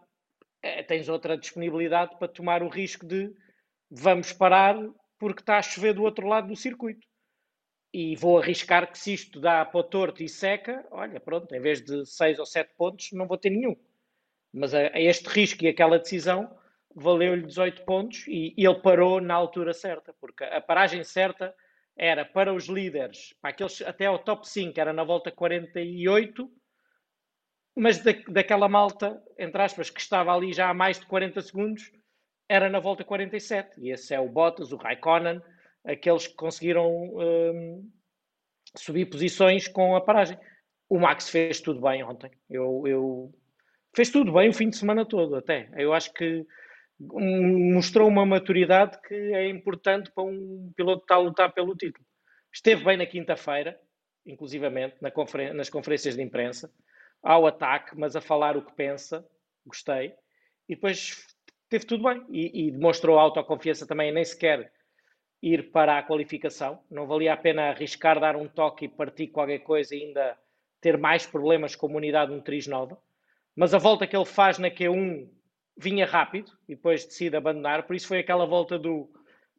é, 0.63 0.83
tens 0.83 1.11
outra 1.11 1.37
disponibilidade 1.37 2.17
para 2.19 2.27
tomar 2.27 2.63
o 2.63 2.69
risco 2.69 3.05
de 3.05 3.31
vamos 3.91 4.33
parar, 4.33 4.75
porque 5.19 5.41
está 5.41 5.59
a 5.59 5.63
chover 5.63 5.95
do 5.95 6.03
outro 6.03 6.27
lado 6.27 6.49
do 6.49 6.57
circuito. 6.57 7.07
E 7.93 8.17
vou 8.17 8.39
arriscar 8.39 8.91
que 8.91 8.99
se 8.99 9.15
isto 9.15 9.41
dá 9.41 9.65
para 9.65 9.81
o 9.81 9.85
torto 9.85 10.23
e 10.23 10.29
seca, 10.29 10.87
olha, 10.91 11.19
pronto, 11.19 11.55
em 11.55 11.61
vez 11.61 11.83
de 11.83 12.05
6 12.05 12.39
ou 12.39 12.47
7 12.47 12.75
pontos, 12.77 13.11
não 13.13 13.27
vou 13.27 13.39
ter 13.39 13.51
nenhum. 13.51 13.77
Mas 14.53 14.75
a, 14.75 14.81
a 14.95 15.01
este 15.01 15.27
risco 15.29 15.65
e 15.65 15.69
aquela 15.69 15.99
decisão 15.99 16.55
valeu-lhe 16.95 17.47
18 17.47 17.85
pontos 17.85 18.27
e, 18.27 18.55
e 18.57 18.67
ele 18.67 18.81
parou 18.81 19.21
na 19.21 19.35
altura 19.35 19.73
certa, 19.73 20.13
porque 20.21 20.45
a 20.45 20.61
paragem 20.61 21.03
certa 21.05 21.55
era 21.97 22.25
para 22.25 22.55
os 22.55 22.67
líderes, 22.67 23.35
para 23.41 23.51
aqueles 23.51 23.83
até 23.83 24.07
ao 24.07 24.19
top 24.19 24.49
5, 24.49 24.79
era 24.79 24.93
na 24.93 25.03
volta 25.03 25.31
48, 25.31 26.51
mas 27.77 27.99
da, 27.99 28.13
daquela 28.29 28.69
malta, 28.69 29.23
entre 29.39 29.61
aspas, 29.63 29.91
que 29.91 30.01
estava 30.01 30.35
ali 30.35 30.53
já 30.53 30.69
há 30.69 30.75
mais 30.75 30.99
de 30.99 31.07
40 31.07 31.41
segundos, 31.43 31.93
era 32.49 32.71
na 32.71 32.81
volta 32.81 33.05
47. 33.05 33.81
E 33.81 33.91
esse 33.91 34.15
é 34.15 34.21
o 34.21 34.29
Bottas, 34.29 34.73
o 34.73 34.77
Raikkonen, 34.77 35.41
aqueles 35.85 36.27
que 36.27 36.35
conseguiram 36.35 36.91
um, 36.91 37.91
subir 38.77 39.07
posições 39.07 39.69
com 39.69 39.95
a 39.95 40.01
paragem. 40.01 40.39
O 40.89 40.99
Max 40.99 41.29
fez 41.29 41.61
tudo 41.61 41.81
bem 41.81 42.03
ontem. 42.03 42.31
Eu, 42.49 42.83
eu, 42.87 43.35
fez 43.95 44.11
tudo 44.11 44.33
bem 44.33 44.49
o 44.49 44.55
fim 44.55 44.71
de 44.71 44.77
semana 44.77 45.05
todo, 45.05 45.37
até. 45.37 45.71
Eu 45.77 45.93
acho 45.93 46.13
que 46.15 46.47
mostrou 47.01 48.09
uma 48.09 48.27
maturidade 48.27 49.01
que 49.03 49.15
é 49.15 49.49
importante 49.49 50.11
para 50.11 50.25
um 50.25 50.73
piloto 50.75 51.03
estar 51.03 51.17
a 51.17 51.19
lutar 51.19 51.53
pelo 51.53 51.77
título. 51.77 52.05
Esteve 52.53 52.85
bem 52.85 52.97
na 52.97 53.07
quinta-feira, 53.07 53.79
inclusivamente, 54.27 54.97
na 55.01 55.11
conferen 55.11 55.53
nas 55.53 55.71
conferências 55.71 56.17
de 56.17 56.23
imprensa, 56.23 56.73
ao 57.23 57.47
ataque, 57.47 57.97
mas 57.97 58.17
a 58.17 58.21
falar 58.21 58.57
o 58.57 58.65
que 58.65 58.73
pensa, 58.75 59.25
gostei. 59.65 60.15
E 60.69 60.75
depois 60.75 61.27
teve 61.69 61.85
tudo 61.87 62.05
bem 62.05 62.25
e, 62.31 62.69
e 62.69 62.71
demonstrou 62.71 63.19
autoconfiança 63.19 63.87
também, 63.87 64.13
nem 64.13 64.25
sequer 64.25 64.73
ir 65.43 65.71
para 65.71 65.99
a 65.99 66.03
qualificação. 66.03 66.81
Não 66.91 67.07
valia 67.07 67.33
a 67.33 67.37
pena 67.37 67.71
arriscar 67.71 68.19
dar 68.19 68.37
um 68.37 68.49
toque 68.49 68.87
e 68.87 68.89
partir 68.89 69.29
qualquer 69.29 69.61
coisa 69.61 69.95
e 69.95 70.05
ainda 70.05 70.37
ter 70.81 70.97
mais 70.97 71.27
problemas 71.27 71.75
com 71.75 71.87
a 71.87 71.97
unidade 71.97 72.33
motriz 72.33 72.67
nova. 72.67 72.99
Mas 73.55 73.75
a 73.75 73.79
volta 73.79 74.07
que 74.07 74.17
ele 74.17 74.25
faz 74.25 74.59
na 74.59 74.71
Q1 74.71 75.29
vinha 75.77 76.07
rápido 76.07 76.53
e 76.69 76.75
depois 76.75 77.05
decide 77.05 77.37
abandonar. 77.37 77.85
Por 77.85 77.95
isso 77.95 78.09
foi 78.09 78.19
aquela 78.19 78.47
volta 78.47 78.79
do. 78.79 79.11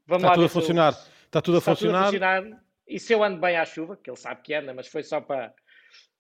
Vamos 0.06 0.24
está 0.24 0.30
lá 0.30 0.34
tudo 0.36 0.46
a 0.46 0.50
funcionar. 0.50 0.94
Eu, 0.94 1.26
está 1.26 1.42
tudo 1.42 1.56
a 1.56 1.60
está 1.60 1.72
funcionar. 1.72 2.12
Tudo 2.12 2.24
a 2.24 2.32
funcionar. 2.32 2.64
E 2.88 3.00
se 3.00 3.14
eu 3.14 3.24
ando 3.24 3.40
bem 3.40 3.56
à 3.56 3.66
chuva, 3.66 3.96
que 3.96 4.10
ele 4.10 4.18
sabe 4.18 4.42
que 4.42 4.54
anda, 4.54 4.74
mas 4.74 4.88
foi 4.88 5.04
só 5.04 5.22
para, 5.22 5.54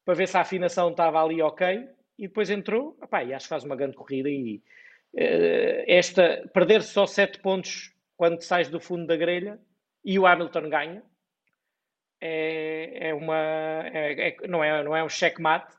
para 0.05 0.13
ver 0.13 0.27
se 0.27 0.37
a 0.37 0.41
afinação 0.41 0.91
estava 0.91 1.23
ali 1.23 1.41
ok. 1.41 1.87
E 2.17 2.27
depois 2.27 2.49
entrou, 2.49 2.97
opá, 3.01 3.23
e 3.23 3.33
acho 3.33 3.45
que 3.45 3.49
faz 3.49 3.63
uma 3.63 3.75
grande 3.75 3.95
corrida 3.95 4.29
e, 4.29 4.61
esta 5.15 6.47
perder 6.53 6.83
só 6.83 7.05
7 7.05 7.39
pontos 7.39 7.93
quando 8.15 8.41
sais 8.41 8.69
do 8.69 8.79
fundo 8.79 9.07
da 9.07 9.15
grelha 9.15 9.59
e 10.03 10.19
o 10.19 10.25
Hamilton 10.25 10.69
ganha. 10.69 11.03
É, 12.21 13.09
é 13.09 13.13
uma 13.13 13.37
é, 13.37 14.29
é, 14.29 14.47
não 14.47 14.61
é 14.61 14.83
não 14.83 14.95
é 14.95 15.01
um 15.01 15.07
checkmate 15.07 15.73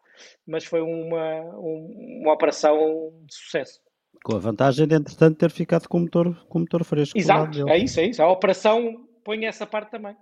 mas 0.47 0.65
foi 0.65 0.81
uma 0.81 1.41
um, 1.59 2.23
uma 2.23 2.33
operação 2.33 3.13
de 3.27 3.35
sucesso. 3.35 3.79
Com 4.25 4.37
a 4.37 4.39
vantagem 4.39 4.87
de 4.87 4.95
entretanto 4.95 5.37
ter 5.37 5.51
ficado 5.51 5.87
com 5.87 5.99
o 5.99 6.01
motor 6.01 6.47
com 6.47 6.59
o 6.59 6.61
motor 6.63 6.83
fresco 6.83 7.19
exato 7.19 7.69
é 7.69 7.77
isso 7.77 8.01
é 8.01 8.07
isso. 8.07 8.23
A 8.23 8.31
operação 8.31 9.07
põe 9.23 9.45
essa 9.45 9.67
parte 9.67 9.91
também 9.91 10.17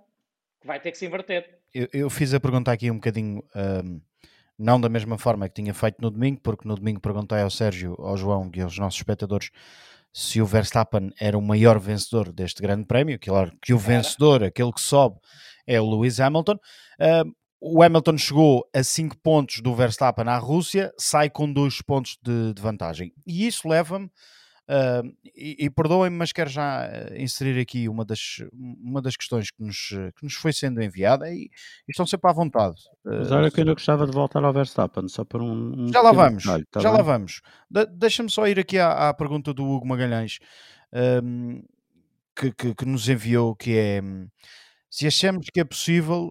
vai 0.63 0.79
ter 0.79 0.91
que 0.91 0.97
se 0.97 1.05
inverter. 1.05 1.59
Eu, 1.73 1.87
eu 1.93 2.09
fiz 2.09 2.33
a 2.33 2.39
pergunta 2.39 2.71
aqui 2.71 2.89
um 2.91 2.95
bocadinho, 2.95 3.43
um, 3.55 4.01
não 4.59 4.79
da 4.79 4.89
mesma 4.89 5.17
forma 5.17 5.47
que 5.47 5.61
tinha 5.61 5.73
feito 5.73 5.97
no 6.01 6.11
domingo, 6.11 6.41
porque 6.43 6.67
no 6.67 6.75
domingo 6.75 6.99
perguntei 6.99 7.39
ao 7.39 7.49
Sérgio, 7.49 7.95
ao 7.97 8.17
João 8.17 8.51
e 8.53 8.61
aos 8.61 8.77
nossos 8.77 8.99
espectadores 8.99 9.49
se 10.11 10.41
o 10.41 10.45
Verstappen 10.45 11.11
era 11.19 11.37
o 11.37 11.41
maior 11.41 11.79
vencedor 11.79 12.31
deste 12.31 12.61
grande 12.61 12.85
prémio, 12.85 13.19
claro 13.19 13.51
que 13.61 13.73
o 13.73 13.77
vencedor, 13.77 14.43
aquele 14.43 14.71
que 14.71 14.81
sobe, 14.81 15.17
é 15.67 15.79
o 15.79 15.89
Lewis 15.89 16.19
Hamilton. 16.19 16.53
Uh, 16.53 17.31
o 17.61 17.83
Hamilton 17.83 18.17
chegou 18.17 18.67
a 18.73 18.83
5 18.83 19.17
pontos 19.17 19.61
do 19.61 19.75
Verstappen 19.75 20.27
à 20.27 20.37
Rússia, 20.37 20.91
sai 20.97 21.29
com 21.29 21.51
2 21.51 21.81
pontos 21.81 22.17
de, 22.23 22.53
de, 22.53 22.61
vantagem. 22.61 23.13
E 23.27 23.45
isso 23.45 23.67
leva-me 23.67 24.09
Uh, 24.69 25.11
e, 25.35 25.65
e 25.65 25.69
perdoem-me, 25.69 26.15
mas 26.15 26.31
quero 26.31 26.47
já 26.47 26.85
eh, 26.85 27.23
inserir 27.23 27.59
aqui 27.59 27.89
uma 27.89 28.05
das, 28.05 28.37
uma 28.53 29.01
das 29.01 29.15
questões 29.15 29.49
que 29.49 29.63
nos, 29.63 29.87
que 30.15 30.23
nos 30.23 30.35
foi 30.35 30.53
sendo 30.53 30.79
enviada 30.79 31.27
e, 31.27 31.45
e 31.45 31.49
estão 31.89 32.05
sempre 32.05 32.29
à 32.29 32.33
vontade. 32.33 32.75
Mas 33.03 33.31
olha 33.31 33.49
que 33.49 33.61
eu 33.61 33.65
gostava 33.65 34.05
de 34.05 34.11
voltar 34.11 34.43
ao 34.43 34.53
Verstappen, 34.53 35.07
só 35.07 35.25
por 35.25 35.41
um. 35.41 35.85
um 35.85 35.91
já 35.91 36.01
lá 36.03 36.11
vamos, 36.11 36.43
detalhe, 36.43 36.65
tá 36.69 36.81
já 36.81 36.89
bem? 36.89 36.97
lá 36.99 37.03
vamos. 37.03 37.41
De, 37.67 37.83
Deixa-me 37.87 38.29
só 38.29 38.47
ir 38.47 38.59
aqui 38.59 38.77
à, 38.77 39.09
à, 39.09 39.13
pergunta 39.15 39.55
do 39.55 39.65
Hugo 39.65 39.87
Magalhães 39.87 40.37
um, 41.23 41.63
que, 42.35 42.51
que, 42.51 42.75
que, 42.75 42.85
nos 42.85 43.09
enviou, 43.09 43.55
que 43.55 43.75
é 43.75 44.01
se 44.87 45.07
achamos 45.07 45.47
que 45.51 45.59
é 45.59 45.63
possível 45.63 46.29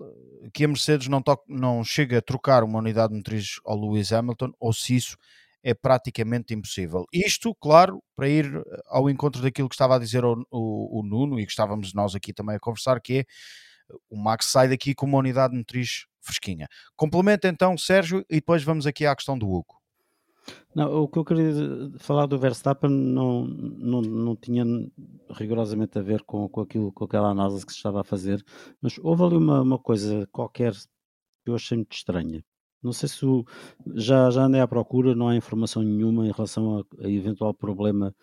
que 0.55 0.65
a 0.65 0.69
Mercedes 0.69 1.09
não, 1.09 1.21
toque, 1.21 1.45
não 1.49 1.83
chegue 1.83 2.15
a 2.15 2.23
trocar 2.23 2.63
uma 2.63 2.79
unidade 2.79 3.15
motriz 3.15 3.61
ao 3.65 3.77
Lewis 3.77 4.13
Hamilton 4.13 4.53
ou 4.61 4.73
se 4.73 4.95
isso 4.95 5.17
é 5.69 5.75
praticamente 5.75 6.55
impossível. 6.55 7.05
Isto, 7.13 7.55
claro, 7.61 8.03
para 8.17 8.27
ir 8.27 8.47
eh, 8.47 8.83
ao 8.87 9.11
encontro 9.11 9.43
daquilo 9.43 9.69
que 9.69 9.75
estava 9.75 9.97
a 9.97 9.99
dizer 9.99 10.25
o, 10.25 10.43
o, 10.51 11.01
o 11.01 11.03
Nuno 11.03 11.39
e 11.39 11.45
que 11.45 11.51
estávamos 11.53 11.93
nós 11.93 12.15
aqui 12.15 12.33
também 12.33 12.57
a 12.57 12.61
conversar, 12.61 13.01
que 13.01 13.19
é 13.19 13.25
o 14.09 14.17
Max 14.17 14.47
sai 14.47 14.69
daqui 14.69 14.95
com 14.95 15.07
uma 15.07 15.19
unidade 15.19 15.55
motriz 15.55 16.07
fresquinha. 16.21 16.69
Complementa 16.97 17.49
então, 17.49 17.77
Sérgio, 17.77 18.25
e 18.31 18.37
depois 18.37 18.63
vamos 18.63 18.87
aqui 18.87 19.05
à 19.05 19.15
questão 19.15 19.39
do 19.39 19.47
Hugo. 19.47 19.79
Não, 20.75 21.03
o 21.03 21.09
que 21.09 21.19
eu 21.19 21.25
queria 21.25 21.53
falar 21.99 22.25
do 22.25 22.39
Verstappen 22.39 22.91
não, 22.91 23.45
não, 23.45 24.01
não 24.01 24.37
tinha 24.37 24.65
rigorosamente 25.31 25.99
a 25.99 26.03
ver 26.03 26.23
com, 26.23 26.49
com, 26.49 26.63
aquilo, 26.63 26.91
com 26.93 27.05
aquela 27.05 27.29
análise 27.29 27.67
que 27.67 27.73
se 27.73 27.79
estava 27.79 28.01
a 28.01 28.05
fazer, 28.05 28.43
mas 28.81 28.99
houve 29.03 29.23
ali 29.23 29.37
uma, 29.37 29.61
uma 29.61 29.79
coisa 29.79 30.27
qualquer 30.33 30.73
que 30.73 31.51
eu 31.51 31.55
achei 31.55 31.77
muito 31.77 31.95
estranha. 31.95 32.43
Não 32.83 32.93
sei 32.93 33.09
se 33.09 33.25
o, 33.27 33.45
já, 33.95 34.31
já 34.31 34.45
andei 34.45 34.61
à 34.61 34.69
procura, 34.69 35.15
não 35.15 35.29
há 35.29 35.37
informação 35.37 35.83
nenhuma 35.83 36.27
em 36.27 36.33
relação 36.33 36.79
a, 36.79 37.05
a 37.05 37.11
eventual 37.11 37.53
problema 37.53 38.15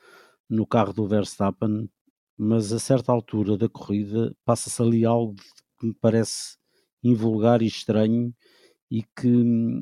no 0.50 0.66
carro 0.66 0.94
do 0.94 1.08
Verstappen, 1.08 1.90
mas 2.38 2.72
a 2.72 2.80
certa 2.80 3.12
altura 3.12 3.58
da 3.58 3.70
corrida 3.70 4.36
passa-se 4.46 4.82
ali 4.82 5.06
algo 5.06 5.36
que 5.80 5.88
me 5.88 5.94
parece 5.94 6.58
invulgar 7.04 7.62
e 7.62 7.68
estranho 7.68 8.34
e 8.90 9.04
que, 9.04 9.28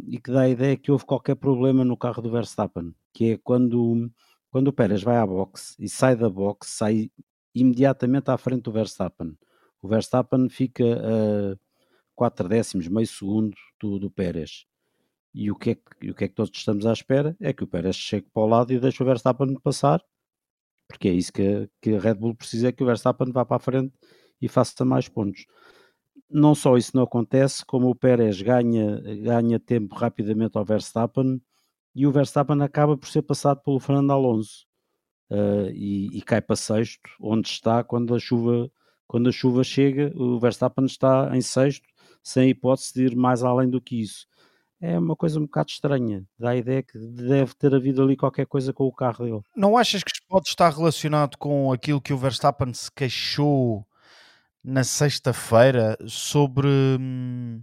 e 0.08 0.20
que 0.20 0.32
dá 0.32 0.42
a 0.42 0.50
ideia 0.50 0.78
que 0.78 0.92
houve 0.92 1.06
qualquer 1.06 1.36
problema 1.36 1.84
no 1.84 1.98
carro 1.98 2.22
do 2.22 2.32
Verstappen, 2.32 2.94
que 3.14 3.32
é 3.32 3.38
quando, 3.38 4.10
quando 4.50 4.70
o 4.70 4.74
Pérez 4.74 5.04
vai 5.04 5.18
à 5.18 5.26
boxe 5.26 5.76
e 5.80 5.90
sai 5.90 6.16
da 6.16 6.30
boxe, 6.30 6.72
sai 6.72 7.12
imediatamente 7.54 8.30
à 8.30 8.38
frente 8.38 8.64
do 8.64 8.72
Verstappen. 8.72 9.38
O 9.82 9.88
Verstappen 9.88 10.50
fica 10.50 10.84
a 10.84 11.58
4 12.16 12.48
décimos, 12.48 12.88
meio 12.88 13.08
segundo 13.08 13.56
do, 13.80 14.00
do 14.00 14.10
Pérez. 14.10 14.66
E 15.34 15.50
o 15.50 15.56
que, 15.56 15.72
é 15.72 15.76
que, 15.76 16.12
o 16.12 16.16
que 16.16 16.26
é 16.26 16.28
que 16.28 16.36
todos 16.36 16.52
estamos 16.56 16.86
à 16.86 16.94
espera? 16.94 17.36
É 17.40 17.52
que 17.52 17.64
o 17.64 17.68
Pérez 17.68 17.96
chegue 17.96 18.28
para 18.32 18.44
o 18.44 18.48
lado 18.48 18.72
e 18.72 18.80
deixe 18.80 19.02
o 19.02 19.06
Verstappen 19.06 19.56
passar, 19.60 20.04
porque 20.88 21.10
é 21.10 21.14
isso 21.14 21.34
que, 21.34 21.70
que 21.82 21.96
a 21.96 22.00
Red 22.00 22.16
Bull 22.16 22.36
precisa, 22.36 22.68
é 22.68 22.72
que 22.72 22.84
o 22.84 22.86
Verstappen 22.86 23.32
vá 23.32 23.44
para 23.44 23.58
a 23.58 23.60
frente 23.60 23.94
e 24.40 24.48
faça 24.48 24.86
mais 24.86 25.08
pontos. 25.08 25.46
Não 26.30 26.54
só 26.54 26.78
isso 26.78 26.92
não 26.96 27.04
acontece, 27.04 27.66
como 27.66 27.90
o 27.90 27.96
Pérez 27.96 28.42
ganha, 28.42 29.02
ganha 29.22 29.60
tempo 29.60 29.96
rapidamente 29.96 30.58
ao 30.58 30.66
Verstappen 30.66 31.42
e 31.96 32.06
o 32.06 32.12
Verstappen 32.12 32.62
acaba 32.62 32.98
por 32.98 33.08
ser 33.08 33.22
passado 33.24 33.62
pelo 33.64 33.80
Fernando 33.80 34.12
Alonso 34.12 34.66
uh, 35.30 35.70
e, 35.72 36.18
e, 36.18 36.22
cai 36.22 36.42
para 36.42 36.56
sexto, 36.56 37.10
onde 37.20 37.48
está 37.48 37.84
quando 37.84 38.16
a 38.16 38.20
chuva 38.20 38.72
quando 39.06 39.30
a 39.30 39.32
chuva 39.32 39.64
chega, 39.64 40.12
o 40.16 40.40
Verstappen 40.40 40.86
está 40.86 41.30
em 41.36 41.42
sexto 41.42 41.88
sem 42.24 42.50
hipótese 42.50 42.94
de 42.94 43.06
ir 43.06 43.16
mais 43.16 43.44
além 43.44 43.70
do 43.70 43.82
que 43.82 44.02
isso. 44.02 44.26
É 44.80 44.98
uma 44.98 45.16
coisa 45.16 45.40
um 45.40 45.44
bocado 45.44 45.70
estranha. 45.70 46.26
Dá 46.38 46.50
a 46.50 46.56
ideia 46.56 46.84
que 46.84 46.98
deve 46.98 47.54
ter 47.56 47.74
havido 47.74 48.02
ali 48.02 48.18
qualquer 48.18 48.46
coisa 48.46 48.74
com 48.74 48.86
o 48.86 48.92
carro 48.92 49.26
dele. 49.26 49.42
Não 49.56 49.78
achas 49.78 50.04
que 50.04 50.12
pode 50.28 50.50
estar 50.50 50.70
relacionado 50.74 51.38
com 51.38 51.72
aquilo 51.72 52.02
que 52.02 52.12
o 52.12 52.18
Verstappen 52.18 52.74
se 52.74 52.92
queixou 52.92 53.88
na 54.64 54.84
sexta-feira 54.84 55.98
sobre 56.06 56.68
hum, 57.00 57.62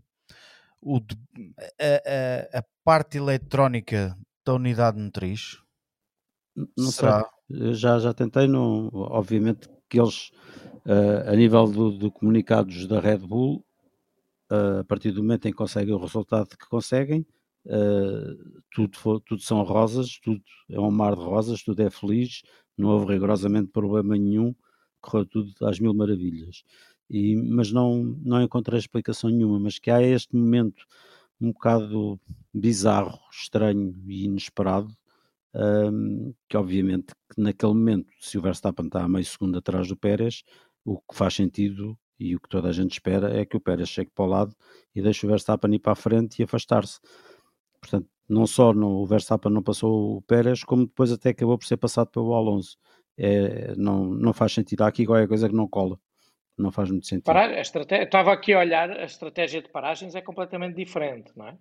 o, 0.81 0.97
a, 0.97 2.57
a, 2.57 2.59
a, 2.59 2.65
parte 2.85 3.19
eletrónica 3.19 4.17
da 4.45 4.55
unidade 4.55 4.99
motriz? 4.99 5.59
Não 6.77 6.91
Será? 6.91 7.27
sei. 7.51 7.75
Já, 7.75 7.99
já 7.99 8.15
tentei, 8.15 8.47
não, 8.47 8.89
obviamente 8.93 9.69
que 9.89 10.01
eles, 10.01 10.31
uh, 10.87 11.29
a 11.29 11.35
nível 11.35 11.67
do, 11.67 11.91
do 11.91 12.11
comunicados 12.11 12.87
da 12.87 13.01
Red 13.01 13.19
Bull, 13.19 13.65
a 14.51 14.85
partir 14.85 15.13
do 15.13 15.23
momento 15.23 15.47
em 15.47 15.53
que 15.53 15.57
conseguem 15.57 15.95
o 15.95 15.99
resultado 15.99 16.49
que 16.57 16.69
conseguem, 16.69 17.25
uh, 17.67 18.63
tudo, 18.73 19.21
tudo 19.21 19.43
são 19.43 19.63
rosas, 19.63 20.19
tudo 20.19 20.43
é 20.69 20.81
um 20.81 20.91
mar 20.91 21.15
de 21.15 21.23
rosas, 21.23 21.63
tudo 21.63 21.81
é 21.81 21.91
feliz, 21.91 22.43
não 22.77 22.89
houve 22.91 23.13
rigorosamente 23.13 23.71
problema 23.71 24.17
nenhum, 24.17 24.55
correu 25.01 25.27
tudo 25.27 25.53
às 25.63 25.79
mil 25.79 25.95
maravilhas. 25.95 26.65
E, 27.09 27.37
mas 27.37 27.73
não, 27.73 28.03
não 28.23 28.43
encontrei 28.43 28.79
explicação 28.79 29.31
nenhuma, 29.31 29.59
mas 29.59 29.79
que 29.79 29.91
há 29.91 30.03
este 30.03 30.37
momento 30.37 30.85
um 31.41 31.53
bocado 31.53 32.21
bizarro, 32.53 33.19
estranho 33.33 33.95
e 34.07 34.25
inesperado, 34.25 34.95
um, 35.55 36.33
que 36.49 36.57
obviamente 36.57 37.15
que 37.29 37.41
naquele 37.41 37.73
momento, 37.73 38.13
se 38.21 38.39
o 38.39 38.43
Verstappen 38.43 38.87
está 38.87 39.03
a 39.03 39.09
meio 39.09 39.25
segundo 39.25 39.59
atrás 39.59 39.89
do 39.89 39.97
Pérez, 39.97 40.43
o 40.85 40.99
que 40.99 41.15
faz 41.15 41.35
sentido 41.35 41.99
e 42.21 42.37
o 42.37 42.41
que 42.41 42.49
toda 42.49 42.69
a 42.69 42.73
gente 42.73 42.93
espera 42.93 43.35
é 43.35 43.47
que 43.47 43.57
o 43.57 43.61
Pérez 43.61 43.89
chegue 43.89 44.11
para 44.15 44.25
o 44.27 44.29
lado 44.29 44.55
e 44.95 45.01
deixe 45.01 45.25
o 45.25 45.29
Verstappen 45.29 45.75
ir 45.75 45.79
para 45.79 45.93
a 45.93 45.97
frente 45.97 46.39
e 46.39 46.43
afastar-se. 46.43 47.01
Portanto, 47.81 48.07
não 48.29 48.47
só 48.47 48.75
no, 48.75 49.03
o 49.03 49.07
Verstappen 49.07 49.51
não 49.51 49.63
passou 49.63 50.19
o 50.19 50.23
Pérez, 50.23 50.63
como 50.63 50.87
depois 50.87 51.11
até 51.11 51.31
acabou 51.31 51.57
por 51.57 51.67
ser 51.67 51.79
passado 51.79 52.09
pelo 52.09 52.35
Alonso. 52.35 52.77
É, 53.17 53.75
não, 53.77 54.05
não 54.05 54.35
faz 54.35 54.53
sentido. 54.53 54.83
Há 54.83 54.89
aqui 54.89 55.07
qualquer 55.07 55.27
coisa 55.27 55.49
que 55.49 55.55
não 55.55 55.67
cola. 55.67 55.99
Não 56.59 56.71
faz 56.71 56.91
muito 56.91 57.07
sentido. 57.07 57.25
Parar, 57.25 57.51
a 57.51 57.61
estratégia, 57.61 58.05
estava 58.05 58.33
aqui 58.33 58.53
a 58.53 58.59
olhar, 58.59 58.91
a 58.91 59.05
estratégia 59.05 59.63
de 59.63 59.71
paragens 59.71 60.15
é 60.15 60.21
completamente 60.21 60.77
diferente, 60.77 61.33
não 61.35 61.49
é? 61.49 61.57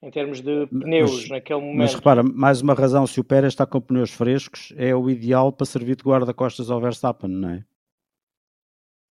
Em 0.00 0.10
termos 0.10 0.40
de 0.40 0.66
pneus 0.66 1.22
mas, 1.22 1.28
naquele 1.28 1.60
momento. 1.60 1.78
Mas 1.78 1.94
repara, 1.94 2.22
mais 2.22 2.60
uma 2.60 2.74
razão, 2.74 3.06
se 3.06 3.20
o 3.20 3.24
Pérez 3.24 3.52
está 3.52 3.66
com 3.66 3.80
pneus 3.80 4.12
frescos, 4.12 4.72
é 4.76 4.94
o 4.94 5.10
ideal 5.10 5.52
para 5.52 5.66
servir 5.66 5.96
de 5.96 6.04
guarda-costas 6.04 6.70
ao 6.70 6.80
Verstappen, 6.80 7.30
não 7.30 7.50
é? 7.50 7.64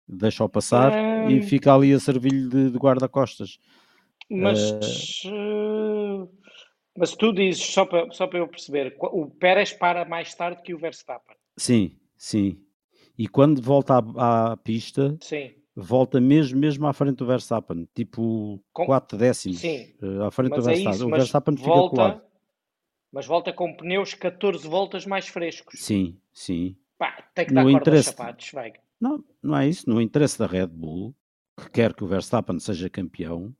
Deixa-o 0.08 0.48
passar 0.48 0.92
é... 0.92 1.30
e 1.30 1.42
fica 1.42 1.74
ali 1.74 1.92
a 1.92 2.00
servir-lhe 2.00 2.48
de, 2.48 2.70
de 2.70 2.78
guarda-costas. 2.78 3.58
Mas, 4.30 4.60
uh... 5.26 6.28
mas 6.96 7.14
tu 7.14 7.32
dizes, 7.32 7.64
só 7.64 7.84
para, 7.84 8.10
só 8.10 8.26
para 8.26 8.38
eu 8.38 8.48
perceber, 8.48 8.96
o 9.00 9.26
Pérez 9.30 9.72
para 9.72 10.04
mais 10.04 10.34
tarde 10.34 10.62
que 10.62 10.74
o 10.74 10.78
Verstappen. 10.78 11.36
Sim, 11.56 11.96
sim. 12.16 12.60
E 13.18 13.26
quando 13.26 13.60
volta 13.60 13.94
à, 14.16 14.52
à 14.52 14.56
pista, 14.56 15.16
sim. 15.20 15.52
volta 15.74 16.20
mesmo, 16.20 16.58
mesmo 16.58 16.86
à 16.86 16.92
frente 16.92 17.16
do 17.16 17.26
Verstappen, 17.26 17.88
tipo 17.94 18.62
com... 18.72 18.86
4 18.86 19.18
décimos 19.18 19.58
sim. 19.58 19.94
Uh, 20.00 20.22
à 20.22 20.30
frente 20.30 20.50
mas 20.50 20.58
do 20.60 20.64
Verstappen. 20.64 20.92
É 20.92 20.94
isso, 20.94 21.06
o 21.06 21.10
Verstappen 21.10 21.56
fica 21.56 21.68
volta, 21.68 21.96
colado. 21.96 22.22
Mas 23.10 23.26
volta 23.26 23.52
com 23.52 23.74
pneus 23.74 24.14
14 24.14 24.68
voltas 24.68 25.06
mais 25.06 25.26
frescos. 25.26 25.80
Sim, 25.80 26.20
sim. 26.32 26.76
Pá, 26.98 27.24
tem 27.34 27.46
que 27.46 27.54
dar 27.54 27.64
no 27.64 27.72
corda 27.72 27.96
aos 27.96 28.04
sapatos, 28.04 28.50
vai. 28.52 28.72
Não, 29.00 29.24
não 29.42 29.56
é 29.56 29.68
isso. 29.68 29.88
No 29.88 30.00
interesse 30.00 30.38
da 30.38 30.46
Red 30.46 30.68
Bull, 30.68 31.14
que 31.56 31.70
quer 31.70 31.94
que 31.94 32.04
o 32.04 32.06
Verstappen 32.06 32.58
seja 32.58 32.90
campeão, 32.90 33.54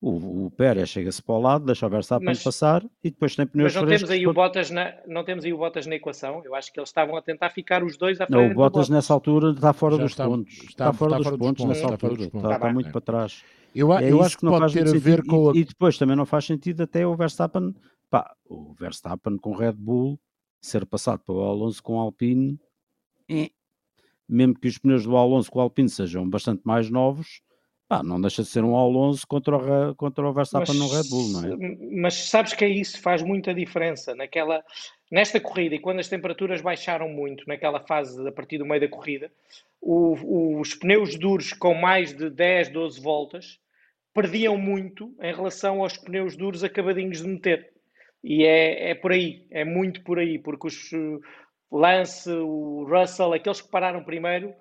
o, 0.00 0.46
o 0.46 0.50
Pérez 0.50 0.90
chega-se 0.90 1.22
para 1.22 1.34
o 1.34 1.40
lado, 1.40 1.64
deixa 1.64 1.86
o 1.86 1.88
Verstappen 1.88 2.26
mas, 2.26 2.42
passar 2.42 2.84
e 3.02 3.10
depois 3.10 3.34
tem 3.34 3.46
pneus 3.46 3.72
Mas 3.72 3.82
não 3.82 3.88
temos, 3.88 4.10
aí 4.10 4.26
o 4.26 4.34
Bottas 4.34 4.70
na, 4.70 4.92
não 5.06 5.24
temos 5.24 5.46
aí 5.46 5.52
o 5.52 5.56
Bottas 5.56 5.86
na 5.86 5.94
equação. 5.94 6.42
Eu 6.44 6.54
acho 6.54 6.70
que 6.70 6.78
eles 6.78 6.90
estavam 6.90 7.16
a 7.16 7.22
tentar 7.22 7.48
ficar 7.50 7.82
os 7.82 7.96
dois 7.96 8.20
à 8.20 8.26
frente. 8.26 8.38
Não, 8.38 8.50
o 8.50 8.54
Bottas 8.54 8.90
nessa 8.90 9.14
altura 9.14 9.52
está 9.52 9.72
fora 9.72 9.96
dos 9.96 10.10
está, 10.10 10.26
pontos. 10.26 10.52
Está, 10.52 10.68
está, 10.68 10.92
fora, 10.92 11.12
está 11.12 11.16
dos, 11.16 11.24
fora 11.24 11.36
dos 11.38 11.46
pontos, 11.46 11.64
nessa 11.64 11.86
altura. 11.86 12.12
Está, 12.12 12.38
está, 12.38 12.54
está 12.54 12.72
muito 12.72 12.90
para 12.90 13.00
trás. 13.00 13.42
Eu, 13.74 13.92
é 13.94 14.10
eu 14.10 14.22
acho 14.22 14.36
que, 14.36 14.44
não 14.44 14.58
pode 14.58 14.74
ter 14.74 14.86
a 14.86 14.98
ver 14.98 15.24
com. 15.24 15.54
E, 15.54 15.58
a... 15.58 15.60
e, 15.62 15.64
depois 15.64 15.96
também 15.96 16.16
não 16.16 16.26
faz 16.26 16.44
sentido 16.44 16.82
até 16.82 17.06
o 17.06 17.16
Verstappen, 17.16 17.74
pá, 18.10 18.30
o 18.44 18.74
Verstappen 18.74 19.38
com 19.38 19.56
Red 19.56 19.72
Bull 19.72 20.20
ser 20.60 20.84
passado 20.86 21.20
para 21.20 21.34
o 21.34 21.42
Alonso 21.42 21.82
com 21.82 21.98
Alpine. 21.98 22.58
Eh, 23.28 23.50
mesmo 24.28 24.54
que 24.58 24.68
os 24.68 24.78
pneus 24.78 25.04
do 25.04 25.16
Alonso 25.16 25.50
com 25.50 25.58
o 25.58 25.62
Alpine 25.62 25.88
sejam 25.88 26.28
bastante 26.28 26.62
mais 26.64 26.90
novos, 26.90 27.40
Ah, 27.88 28.02
não 28.02 28.18
deixa 28.20 28.42
de 28.42 28.48
ser 28.48 28.64
um 28.64 28.72
11 28.72 29.26
contra 29.26 29.56
o, 29.56 29.94
contra 29.94 30.26
o 30.26 30.32
Verstappen 30.32 30.74
no 30.74 30.88
Red 30.88 31.08
Bull, 31.10 31.28
não 31.28 31.44
é? 31.44 31.76
Mas 32.00 32.14
sabes 32.14 32.54
que 32.54 32.66
isso 32.66 33.00
faz 33.00 33.22
muita 33.22 33.52
diferença 33.54 34.14
naquela, 34.14 34.64
nesta 35.12 35.38
corrida 35.38 35.74
e 35.74 35.78
quando 35.78 36.00
as 36.00 36.08
temperaturas 36.08 36.62
baixaram 36.62 37.08
muito, 37.08 37.44
naquela 37.46 37.80
fase 37.80 38.26
a 38.26 38.32
partir 38.32 38.58
do 38.58 38.64
meio 38.64 38.80
da 38.80 38.88
corrida, 38.88 39.30
o, 39.80 40.58
os 40.60 40.74
pneus 40.74 41.16
duros 41.16 41.52
com 41.52 41.74
mais 41.74 42.14
de 42.14 42.30
10, 42.30 42.70
12 42.70 43.00
voltas 43.02 43.58
perdiam 44.14 44.56
muito 44.56 45.14
em 45.20 45.34
relação 45.34 45.82
aos 45.82 45.98
pneus 45.98 46.36
duros 46.36 46.64
acabadinhos 46.64 47.20
de 47.20 47.28
meter. 47.28 47.70
E 48.22 48.44
é, 48.44 48.90
é 48.90 48.94
por 48.94 49.12
aí, 49.12 49.46
é 49.50 49.64
muito 49.64 50.02
por 50.02 50.18
aí, 50.18 50.38
porque 50.38 50.68
os 50.68 50.90
Lance, 51.78 52.30
o 52.30 52.84
Russell, 52.84 53.32
aqueles 53.32 53.60
que 53.60 53.68
pararam 53.68 54.02
primeiro 54.04 54.54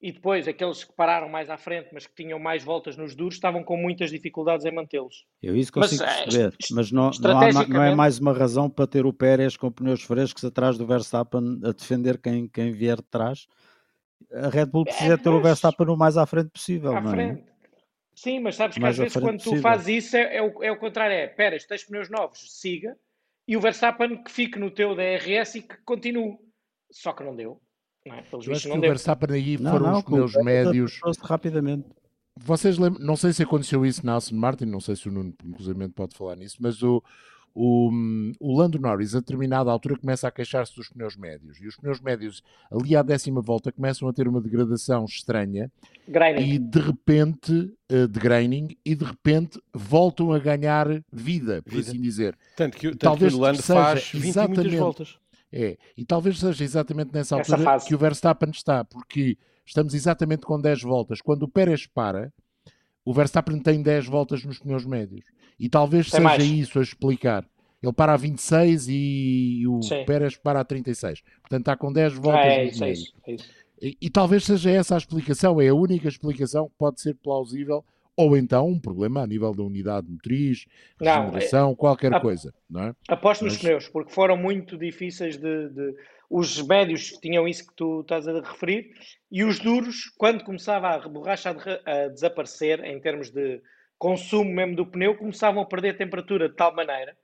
e 0.00 0.12
depois 0.12 0.46
aqueles 0.46 0.84
que 0.84 0.92
pararam 0.92 1.28
mais 1.28 1.48
à 1.48 1.56
frente, 1.56 1.88
mas 1.92 2.06
que 2.06 2.14
tinham 2.14 2.38
mais 2.38 2.62
voltas 2.62 2.96
nos 2.96 3.14
duros, 3.14 3.34
estavam 3.34 3.62
com 3.64 3.76
muitas 3.76 4.10
dificuldades 4.10 4.66
em 4.66 4.72
mantê-los. 4.72 5.24
Eu 5.42 5.56
isso 5.56 5.72
consigo 5.72 6.04
mas, 6.04 6.24
perceber, 6.24 6.48
é, 6.48 6.74
mas 6.74 6.92
não, 6.92 7.10
não, 7.20 7.38
há, 7.38 7.68
não, 7.68 7.82
é 7.82 7.94
mais 7.94 8.18
uma 8.18 8.32
razão 8.32 8.68
para 8.68 8.86
ter 8.86 9.06
o 9.06 9.12
Pérez 9.12 9.56
com 9.56 9.70
pneus 9.70 10.02
frescos 10.02 10.44
atrás 10.44 10.76
do 10.76 10.86
Verstappen 10.86 11.60
a 11.64 11.72
defender 11.72 12.18
quem, 12.18 12.46
quem 12.48 12.72
vier 12.72 12.96
de 12.96 13.04
trás. 13.04 13.46
A 14.32 14.48
Red 14.48 14.66
Bull 14.66 14.84
precisa 14.84 15.14
é, 15.14 15.16
ter 15.16 15.28
o 15.28 15.40
Verstappen 15.40 15.88
o 15.88 15.96
mais 15.96 16.16
à 16.16 16.26
frente 16.26 16.50
possível, 16.50 16.94
à 16.94 17.00
não 17.00 17.10
é? 17.10 17.14
Frente. 17.14 17.44
Sim, 18.14 18.40
mas 18.40 18.56
sabes 18.56 18.78
que 18.78 18.84
às 18.84 18.96
vezes 18.96 19.12
quando 19.12 19.36
possível. 19.36 19.58
tu 19.58 19.62
fazes 19.62 19.88
isso 19.88 20.16
é, 20.16 20.36
é, 20.36 20.42
o, 20.42 20.62
é 20.62 20.72
o 20.72 20.78
contrário, 20.78 21.14
é 21.14 21.26
Pérez, 21.26 21.66
tens 21.66 21.84
pneus 21.84 22.08
novos, 22.08 22.40
siga, 22.60 22.96
e 23.46 23.56
o 23.56 23.60
Verstappen 23.60 24.22
que 24.22 24.30
fique 24.30 24.58
no 24.58 24.70
teu 24.70 24.94
DRS 24.94 25.56
e 25.56 25.62
que 25.62 25.76
continue. 25.84 26.38
Só 26.90 27.12
que 27.12 27.24
não 27.24 27.34
deu. 27.34 27.60
Não 28.06 28.14
é? 28.14 28.22
Pelos 28.22 28.48
acho 28.48 28.70
que 28.70 28.76
o 28.76 28.80
Verstappen 28.80 29.34
aí 29.34 29.58
não, 29.58 29.72
foram 29.72 29.86
não, 29.86 29.98
os 29.98 30.04
pneus 30.04 30.34
médios. 30.44 31.00
Rapidamente. 31.22 31.88
Vocês 32.38 32.78
lembram, 32.78 33.04
não 33.04 33.16
sei 33.16 33.32
se 33.32 33.42
aconteceu 33.42 33.84
isso 33.84 34.04
na 34.04 34.16
Aston 34.16 34.36
Martin, 34.36 34.66
não 34.66 34.80
sei 34.80 34.94
se 34.94 35.08
o 35.08 35.12
Nuno, 35.12 35.34
inclusive, 35.42 35.88
pode 35.88 36.14
falar 36.14 36.36
nisso, 36.36 36.58
mas 36.60 36.82
o, 36.82 37.02
o, 37.54 37.90
o 38.38 38.54
Lando 38.54 38.78
Norris, 38.78 39.14
a 39.14 39.20
determinada 39.20 39.70
altura, 39.70 39.98
começa 39.98 40.28
a 40.28 40.30
queixar-se 40.30 40.76
dos 40.76 40.90
pneus 40.90 41.16
médios. 41.16 41.58
E 41.58 41.66
os 41.66 41.76
pneus 41.76 41.98
médios, 41.98 42.42
ali 42.70 42.94
à 42.94 43.02
décima 43.02 43.40
volta, 43.40 43.72
começam 43.72 44.06
a 44.06 44.12
ter 44.12 44.28
uma 44.28 44.42
degradação 44.42 45.06
estranha. 45.06 45.72
Graining. 46.06 46.42
E 46.42 46.58
de 46.58 46.78
repente, 46.78 47.52
uh, 47.90 48.06
de 48.06 48.20
graining, 48.20 48.76
e 48.84 48.94
de 48.94 49.04
repente 49.06 49.58
voltam 49.72 50.30
a 50.30 50.38
ganhar 50.38 50.86
vida, 51.10 51.62
por 51.62 51.72
vida. 51.72 51.88
assim 51.88 52.00
dizer. 52.00 52.36
Tanto 52.54 52.76
que, 52.76 52.88
tanto 52.90 52.98
Talvez 52.98 53.32
que 53.32 53.38
o 53.38 53.42
Lando 53.42 53.62
faz 53.62 54.10
20 54.12 54.28
exatamente, 54.28 54.76
voltas. 54.76 55.18
É, 55.52 55.78
e 55.96 56.04
talvez 56.04 56.38
seja 56.38 56.64
exatamente 56.64 57.12
nessa 57.12 57.36
altura 57.36 57.78
que 57.86 57.94
o 57.94 57.98
Verstappen 57.98 58.50
está, 58.50 58.84
porque 58.84 59.38
estamos 59.64 59.94
exatamente 59.94 60.44
com 60.44 60.60
10 60.60 60.82
voltas. 60.82 61.20
Quando 61.20 61.44
o 61.44 61.48
Pérez 61.48 61.86
para, 61.86 62.32
o 63.04 63.14
Verstappen 63.14 63.58
tem 63.60 63.80
10 63.80 64.06
voltas 64.06 64.44
nos 64.44 64.58
pneus 64.58 64.84
médios. 64.84 65.24
E 65.58 65.68
talvez 65.68 66.10
tem 66.10 66.20
seja 66.20 66.28
mais. 66.28 66.44
isso 66.44 66.78
a 66.78 66.82
explicar. 66.82 67.44
Ele 67.82 67.92
para 67.92 68.14
a 68.14 68.16
26 68.16 68.86
e 68.88 69.64
o 69.68 69.80
Sim. 69.82 70.04
Pérez 70.04 70.36
para 70.36 70.60
a 70.60 70.64
36. 70.64 71.22
Portanto, 71.40 71.60
está 71.60 71.76
com 71.76 71.92
10 71.92 72.14
voltas 72.14 72.44
é, 72.44 72.64
isso, 72.64 72.84
é 72.84 72.86
médios. 72.88 73.14
É 73.26 73.32
isso, 73.32 73.44
e, 73.80 73.96
e, 74.00 74.10
talvez 74.10 74.44
seja 74.44 74.70
essa 74.70 74.94
a 74.94 74.98
explicação, 74.98 75.60
é 75.60 75.68
a 75.68 75.74
única 75.74 76.08
explicação 76.08 76.66
que 76.66 76.74
pode 76.78 77.00
ser 77.00 77.14
plausível 77.14 77.84
ou 78.16 78.36
então 78.36 78.68
um 78.68 78.80
problema 78.80 79.22
a 79.22 79.26
nível 79.26 79.52
da 79.52 79.62
unidade 79.62 80.08
motriz, 80.08 80.66
regeneração, 80.98 81.72
é, 81.72 81.76
qualquer 81.76 82.14
a, 82.14 82.20
coisa. 82.20 82.54
Não 82.68 82.84
é? 82.84 82.94
Aposto 83.08 83.44
Mas... 83.44 83.54
nos 83.54 83.62
pneus, 83.62 83.88
porque 83.88 84.12
foram 84.12 84.36
muito 84.36 84.78
difíceis 84.78 85.36
de, 85.36 85.68
de, 85.68 85.94
Os 86.30 86.62
médios 86.66 87.10
tinham 87.20 87.46
isso 87.46 87.66
que 87.66 87.74
tu 87.74 88.00
estás 88.00 88.26
a 88.26 88.40
referir, 88.40 88.90
e 89.30 89.44
os 89.44 89.58
duros, 89.58 90.10
quando 90.16 90.44
começava 90.44 90.88
a 90.88 91.08
borracha 91.08 91.50
a, 91.50 91.90
a 91.90 92.08
desaparecer, 92.08 92.82
em 92.84 92.98
termos 93.00 93.30
de 93.30 93.60
consumo 93.98 94.50
mesmo 94.50 94.76
do 94.76 94.86
pneu, 94.86 95.16
começavam 95.16 95.62
a 95.62 95.66
perder 95.66 95.96
temperatura 95.96 96.48
de 96.48 96.54
tal 96.54 96.74
maneira 96.74 97.16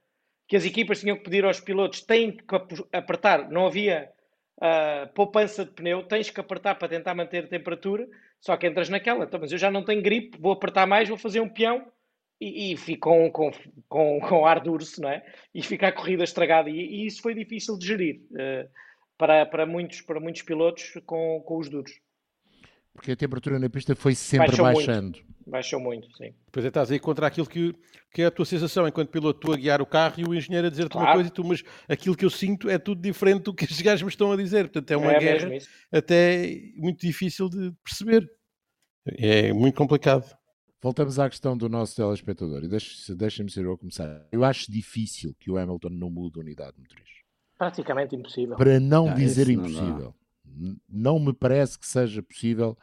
que 0.52 0.56
as 0.56 0.66
equipas 0.66 1.00
tinham 1.00 1.16
que 1.16 1.24
pedir 1.24 1.46
aos 1.46 1.60
pilotos, 1.60 2.02
têm 2.02 2.36
que 2.36 2.44
apertar, 2.92 3.48
não 3.50 3.66
havia 3.66 4.10
uh, 4.58 5.10
poupança 5.14 5.64
de 5.64 5.70
pneu, 5.70 6.02
tens 6.02 6.28
que 6.28 6.40
apertar 6.40 6.74
para 6.74 6.88
tentar 6.88 7.14
manter 7.14 7.44
a 7.44 7.48
temperatura, 7.48 8.06
só 8.42 8.56
que 8.56 8.66
entras 8.66 8.88
naquela, 8.88 9.24
então, 9.24 9.38
mas 9.38 9.52
eu 9.52 9.58
já 9.58 9.70
não 9.70 9.84
tenho 9.84 10.02
gripe, 10.02 10.36
vou 10.36 10.52
apertar 10.52 10.84
mais, 10.84 11.08
vou 11.08 11.16
fazer 11.16 11.40
um 11.40 11.48
peão 11.48 11.86
e, 12.40 12.72
e 12.72 12.76
fico 12.76 13.08
com, 13.08 13.30
com, 13.30 13.50
com, 13.88 14.20
com 14.20 14.44
ar 14.44 14.60
duro, 14.60 14.84
não 14.98 15.08
é? 15.08 15.24
E 15.54 15.62
fica 15.62 15.86
a 15.86 15.92
corrida 15.92 16.24
estragada. 16.24 16.68
E, 16.68 16.74
e 16.74 17.06
isso 17.06 17.22
foi 17.22 17.34
difícil 17.34 17.78
de 17.78 17.86
gerir 17.86 18.20
uh, 18.32 18.68
para, 19.16 19.46
para, 19.46 19.64
muitos, 19.64 20.00
para 20.00 20.18
muitos 20.18 20.42
pilotos 20.42 20.92
com, 21.06 21.40
com 21.46 21.56
os 21.56 21.68
duros. 21.68 21.92
Porque 22.94 23.12
a 23.12 23.16
temperatura 23.16 23.58
na 23.58 23.70
pista 23.70 23.94
foi 23.96 24.14
sempre 24.14 24.48
Baixou 24.48 24.64
baixando. 24.64 25.18
Muito. 25.18 25.32
Baixou 25.46 25.80
muito, 25.80 26.08
sim. 26.16 26.32
Pois 26.50 26.64
é, 26.64 26.68
estás 26.68 26.90
aí 26.90 27.00
contra 27.00 27.26
aquilo 27.26 27.46
que, 27.46 27.74
que 28.12 28.22
é 28.22 28.26
a 28.26 28.30
tua 28.30 28.44
sensação 28.44 28.86
enquanto 28.86 29.10
piloto, 29.10 29.40
tu 29.40 29.52
a 29.52 29.56
guiar 29.56 29.82
o 29.82 29.86
carro 29.86 30.14
e 30.18 30.24
o 30.24 30.34
engenheiro 30.34 30.66
a 30.66 30.70
dizer-te 30.70 30.92
claro. 30.92 31.06
uma 31.06 31.14
coisa 31.14 31.28
e 31.28 31.32
tu, 31.32 31.44
mas 31.44 31.64
aquilo 31.88 32.16
que 32.16 32.24
eu 32.24 32.30
sinto 32.30 32.68
é 32.68 32.78
tudo 32.78 33.00
diferente 33.00 33.44
do 33.44 33.54
que 33.54 33.64
os 33.64 33.80
gajos 33.80 34.02
me 34.02 34.08
estão 34.08 34.30
a 34.30 34.36
dizer. 34.36 34.64
Portanto, 34.64 34.90
é 34.90 34.96
uma 34.96 35.12
é 35.12 35.18
guerra 35.18 35.58
até 35.90 36.60
muito 36.76 37.00
difícil 37.00 37.48
de 37.48 37.72
perceber. 37.82 38.30
É 39.06 39.52
muito 39.52 39.74
complicado. 39.74 40.24
Voltamos 40.80 41.18
à 41.18 41.28
questão 41.28 41.56
do 41.56 41.68
nosso 41.68 41.96
telespectador 41.96 42.64
e 42.64 42.68
deixem-me 43.14 43.50
ser 43.50 43.64
eu 43.64 43.72
a 43.72 43.78
começar. 43.78 44.26
Eu 44.32 44.44
acho 44.44 44.70
difícil 44.70 45.34
que 45.38 45.50
o 45.50 45.56
Hamilton 45.56 45.90
não 45.90 46.10
mude 46.10 46.38
a 46.38 46.42
unidade 46.42 46.74
motriz. 46.78 47.08
Praticamente 47.56 48.16
impossível. 48.16 48.56
Para 48.56 48.80
não, 48.80 49.06
não 49.06 49.14
dizer 49.14 49.48
impossível. 49.48 50.06
Não, 50.06 50.14
não 50.88 51.18
me 51.18 51.32
parece 51.32 51.78
que 51.78 51.86
seja 51.86 52.22
possível 52.22 52.76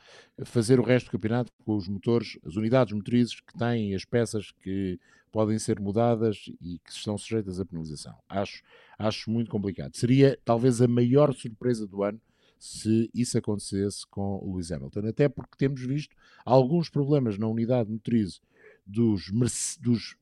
fazer 0.43 0.80
o 0.80 0.84
resto 0.84 1.07
do 1.07 1.11
campeonato 1.11 1.51
com 1.65 1.76
os 1.76 1.88
motores, 1.88 2.38
as 2.45 2.55
unidades 2.55 2.93
motrizes 2.93 3.39
que 3.39 3.57
têm 3.57 3.93
as 3.95 4.05
peças 4.05 4.51
que 4.51 4.99
podem 5.32 5.59
ser 5.59 5.80
mudadas 5.80 6.45
e 6.59 6.80
que 6.80 6.91
estão 6.91 7.17
sujeitas 7.17 7.59
à 7.59 7.65
penalização. 7.65 8.15
Acho, 8.28 8.63
acho 8.97 9.30
muito 9.30 9.51
complicado. 9.51 9.95
Seria 9.95 10.38
talvez 10.43 10.82
a 10.82 10.88
maior 10.88 11.34
surpresa 11.34 11.86
do 11.86 12.03
ano 12.03 12.20
se 12.57 13.09
isso 13.13 13.38
acontecesse 13.38 14.05
com 14.07 14.38
o 14.43 14.51
Lewis 14.51 14.72
Hamilton. 14.72 15.07
Até 15.07 15.30
porque 15.30 15.55
temos 15.57 15.82
visto 15.82 16.15
alguns 16.43 16.89
problemas 16.89 17.38
na 17.38 17.47
unidade 17.47 17.89
motriz 17.89 18.41
dos, 18.86 19.32
dos 19.80 20.15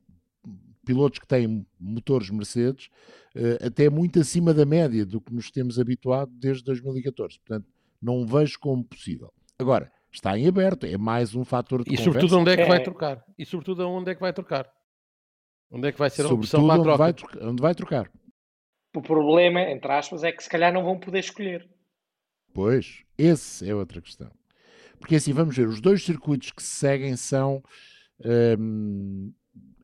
pilotos 0.88 1.20
que 1.20 1.28
têm 1.28 1.68
motores 1.80 2.30
Mercedes, 2.30 2.90
eh, 3.36 3.58
até 3.68 3.90
muito 3.90 4.20
acima 4.20 4.54
da 4.54 4.66
média 4.66 5.06
do 5.06 5.20
que 5.20 5.34
nos 5.34 5.52
temos 5.52 5.78
habituado 5.78 6.32
desde 6.34 6.64
2014. 6.64 7.38
Portanto, 7.40 7.68
não 8.02 8.26
vejo 8.26 8.58
como 8.60 8.84
possível. 8.84 9.32
Agora, 9.60 9.92
está 10.12 10.38
em 10.38 10.48
aberto, 10.48 10.86
é 10.86 10.98
mais 10.98 11.36
um 11.36 11.44
fator 11.44 11.84
de 11.84 11.90
E 11.94 11.98
conversa. 11.98 12.04
sobretudo 12.06 12.40
onde 12.40 12.52
é 12.52 12.58
que 12.58 12.66
vai 12.66 12.78
é. 12.78 12.84
trocar? 12.84 13.24
E 13.38 13.46
sobretudo 13.46 13.88
onde 13.90 14.12
é 14.12 14.16
que 14.16 14.22
vai 14.22 14.32
trocar? 14.32 14.72
Onde 15.70 15.90
é 15.90 15.92
que 15.92 16.00
vai 16.00 16.10
ser 16.10 16.26
a 16.26 16.30
opção 16.30 16.66
para 16.66 16.76
a 16.76 16.84
troca? 16.84 17.04
Onde 17.04 17.42
vai, 17.42 17.50
onde 17.50 17.62
vai 17.62 17.76
trocar? 17.76 18.12
O 18.96 19.02
problema, 19.02 19.62
entre 19.62 19.92
aspas, 19.92 20.24
é 20.24 20.32
que 20.32 20.42
se 20.42 20.50
calhar 20.50 20.72
não 20.74 20.84
vão 20.84 20.98
poder 20.98 21.20
escolher. 21.20 21.70
Pois, 22.54 23.04
esse 23.18 23.70
é 23.70 23.76
outra 23.76 24.02
questão. 24.02 24.32
Porque 25.00 25.16
assim, 25.16 25.34
vamos 25.34 25.56
ver, 25.56 25.68
os 25.68 25.80
dois 25.82 26.04
circuitos 26.04 26.52
que 26.52 26.64
se 26.64 26.76
seguem 26.76 27.16
são, 27.16 27.62
hum, 28.58 29.32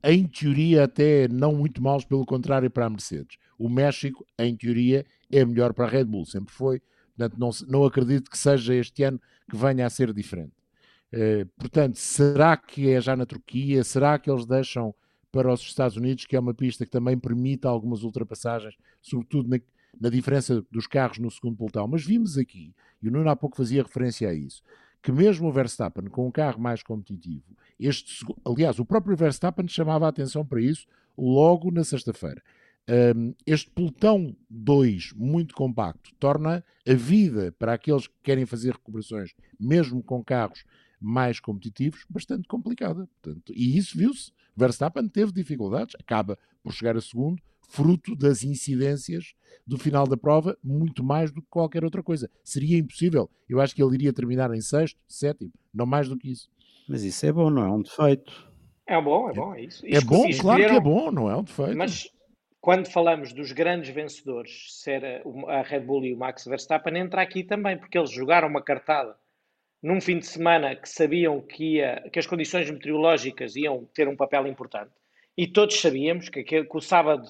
em 0.04 0.28
teoria, 0.28 0.84
até 0.84 1.28
não 1.28 1.54
muito 1.56 1.82
maus, 1.82 2.04
pelo 2.04 2.26
contrário, 2.26 2.70
para 2.70 2.86
a 2.86 2.89
Mercedes. 2.89 3.38
O 3.58 3.70
México, 3.70 4.26
em 4.38 4.56
teoria, 4.56 5.06
é 5.32 5.45
melhor 5.45 5.74
para 5.74 5.86
a 5.86 5.89
Red 5.89 6.06
Bull, 6.06 6.26
sempre 6.26 6.54
foi. 6.54 6.82
Portanto, 7.16 7.39
não, 7.39 7.49
não 7.68 7.86
acredito 7.86 8.30
que 8.30 8.38
seja 8.38 8.74
este 8.74 9.04
ano 9.04 9.22
que 9.49 9.56
venha 9.56 9.86
a 9.86 9.89
ser 9.89 10.12
diferente. 10.14 10.54
Uh, 11.14 11.45
portanto, 11.58 11.95
será 11.95 12.58
que 12.58 12.89
é 12.89 12.99
já 12.99 13.16
na 13.16 13.26
Turquia? 13.26 13.84
Será 13.84 14.18
que 14.18 14.30
eles 14.30 14.45
deixam 14.45 14.93
para 15.34 15.51
os 15.51 15.62
Estados 15.62 15.97
Unidos, 15.97 16.26
que 16.26 16.36
é 16.36 16.39
uma 16.39 16.54
pista 16.54 16.86
que 16.86 16.91
também 16.91 17.18
permite 17.18 17.66
algumas 17.66 18.04
ultrapassagens, 18.04 18.76
sobretudo 19.01 19.49
na, 19.49 19.60
na 19.99 20.10
diferença 20.10 20.64
dos 20.72 20.86
carros 20.86 21.18
no 21.18 21.32
segundo 21.32 21.58
pelotão. 21.58 21.88
Mas 21.88 22.06
vimos 22.06 22.38
aqui, 22.38 22.72
e 23.01 23.10
o 23.10 23.12
Nuno 23.12 23.28
há 23.28 23.36
pouco 23.36 23.58
fazia 23.58 23.82
referência 23.82 24.30
a 24.30 24.34
isso, 24.34 24.62
que 25.04 25.12
mesmo 25.12 25.49
o 25.49 25.51
Verstappen 25.51 26.06
com 26.06 26.26
um 26.26 26.32
carro 26.32 26.60
mais 26.60 26.82
competitivo, 26.82 27.43
este, 27.78 28.26
aliás, 28.45 28.80
o 28.80 28.86
próprio 28.86 29.18
Verstappen 29.18 29.68
chamava 29.68 30.06
a 30.06 30.10
atenção 30.10 30.45
para 30.45 30.62
isso 30.62 30.88
logo 31.18 31.70
na 31.70 31.84
sexta-feira. 31.84 32.41
Um, 33.16 33.34
este 33.45 33.70
pelotão 33.70 34.36
2 34.49 35.14
muito 35.16 35.54
compacto 35.56 36.14
torna 36.20 36.64
a 36.88 36.93
vida 36.93 37.54
para 37.60 37.74
aqueles 37.74 38.08
que 38.08 38.16
querem 38.24 38.45
fazer 38.45 38.72
recuperações, 38.72 39.34
mesmo 39.60 40.01
com 40.01 40.24
carros 40.24 40.66
mais 40.99 41.39
competitivos, 41.39 42.06
bastante 42.10 42.47
complicada. 42.47 43.08
Portanto, 43.22 43.54
e 43.54 43.78
isso 43.78 43.97
viu-se. 43.97 44.32
Verstappen 44.56 45.08
teve 45.08 45.32
dificuldades, 45.32 45.95
acaba 45.99 46.38
por 46.64 46.74
chegar 46.74 46.95
a 46.95 47.01
segundo, 47.01 47.41
fruto 47.68 48.16
das 48.16 48.43
incidências 48.43 49.34
do 49.66 49.78
final 49.78 50.06
da 50.06 50.18
prova, 50.18 50.58
muito 50.64 51.04
mais 51.04 51.32
do 51.32 51.41
que 51.41 51.47
qualquer 51.49 51.84
outra 51.84 52.04
coisa. 52.04 52.30
Seria 52.43 52.78
impossível. 52.78 53.30
Eu 53.49 53.60
acho 53.60 53.74
que 53.76 53.82
ele 53.82 53.95
iria 53.95 54.14
terminar 54.14 54.54
em 54.54 54.62
sexto, 54.62 54.99
sétimo, 55.08 55.51
não 55.74 55.86
mais 55.86 56.08
do 56.08 56.18
que 56.18 56.32
isso. 56.32 56.49
Mas 56.88 57.04
isso 57.04 57.26
é 57.26 57.32
bom, 57.32 57.49
não 57.49 57.64
é 57.64 57.72
um 57.72 57.82
defeito. 57.82 58.51
É 58.86 59.01
bom, 59.01 59.30
é 59.30 59.34
bom, 59.34 59.56
é 59.56 59.62
isso. 59.62 59.86
É 59.86 60.01
bom, 60.01 60.26
claro 60.39 60.62
que 60.62 60.76
é 60.76 60.80
bom, 60.80 61.12
não 61.12 61.30
é 61.30 61.36
um 61.36 61.43
defeito. 61.43 61.78
Mas 61.78 62.10
quando 62.60 62.91
falamos 62.91 63.34
dos 63.34 63.51
grandes 63.51 63.93
vencedores, 63.93 64.68
ser 64.70 65.24
a 65.47 65.62
Red 65.62 65.82
Bull 65.82 66.06
e 66.06 66.14
o 66.14 66.18
Max 66.18 66.45
Verstappen, 66.45 66.97
entra 66.97 67.22
aqui 67.22 67.43
também, 67.43 67.78
porque 67.78 67.97
eles 67.97 68.12
jogaram 68.12 68.47
uma 68.47 68.62
cartada 68.62 69.16
num 69.84 70.00
fim 70.00 70.18
de 70.18 70.26
semana 70.26 70.74
que 70.78 70.88
sabiam 70.88 71.42
que, 71.42 71.76
ia, 71.76 72.10
que 72.10 72.18
as 72.18 72.26
condições 72.26 72.72
meteorológicas 72.72 73.58
iam 73.58 73.86
ter 73.94 74.08
um 74.08 74.16
papel 74.16 74.48
importante, 74.48 74.94
e 75.38 75.46
todos 75.46 75.82
sabíamos 75.82 76.30
que, 76.30 76.42
que, 76.42 76.64
que 76.64 76.78
o 76.78 76.82
sábado 76.82 77.28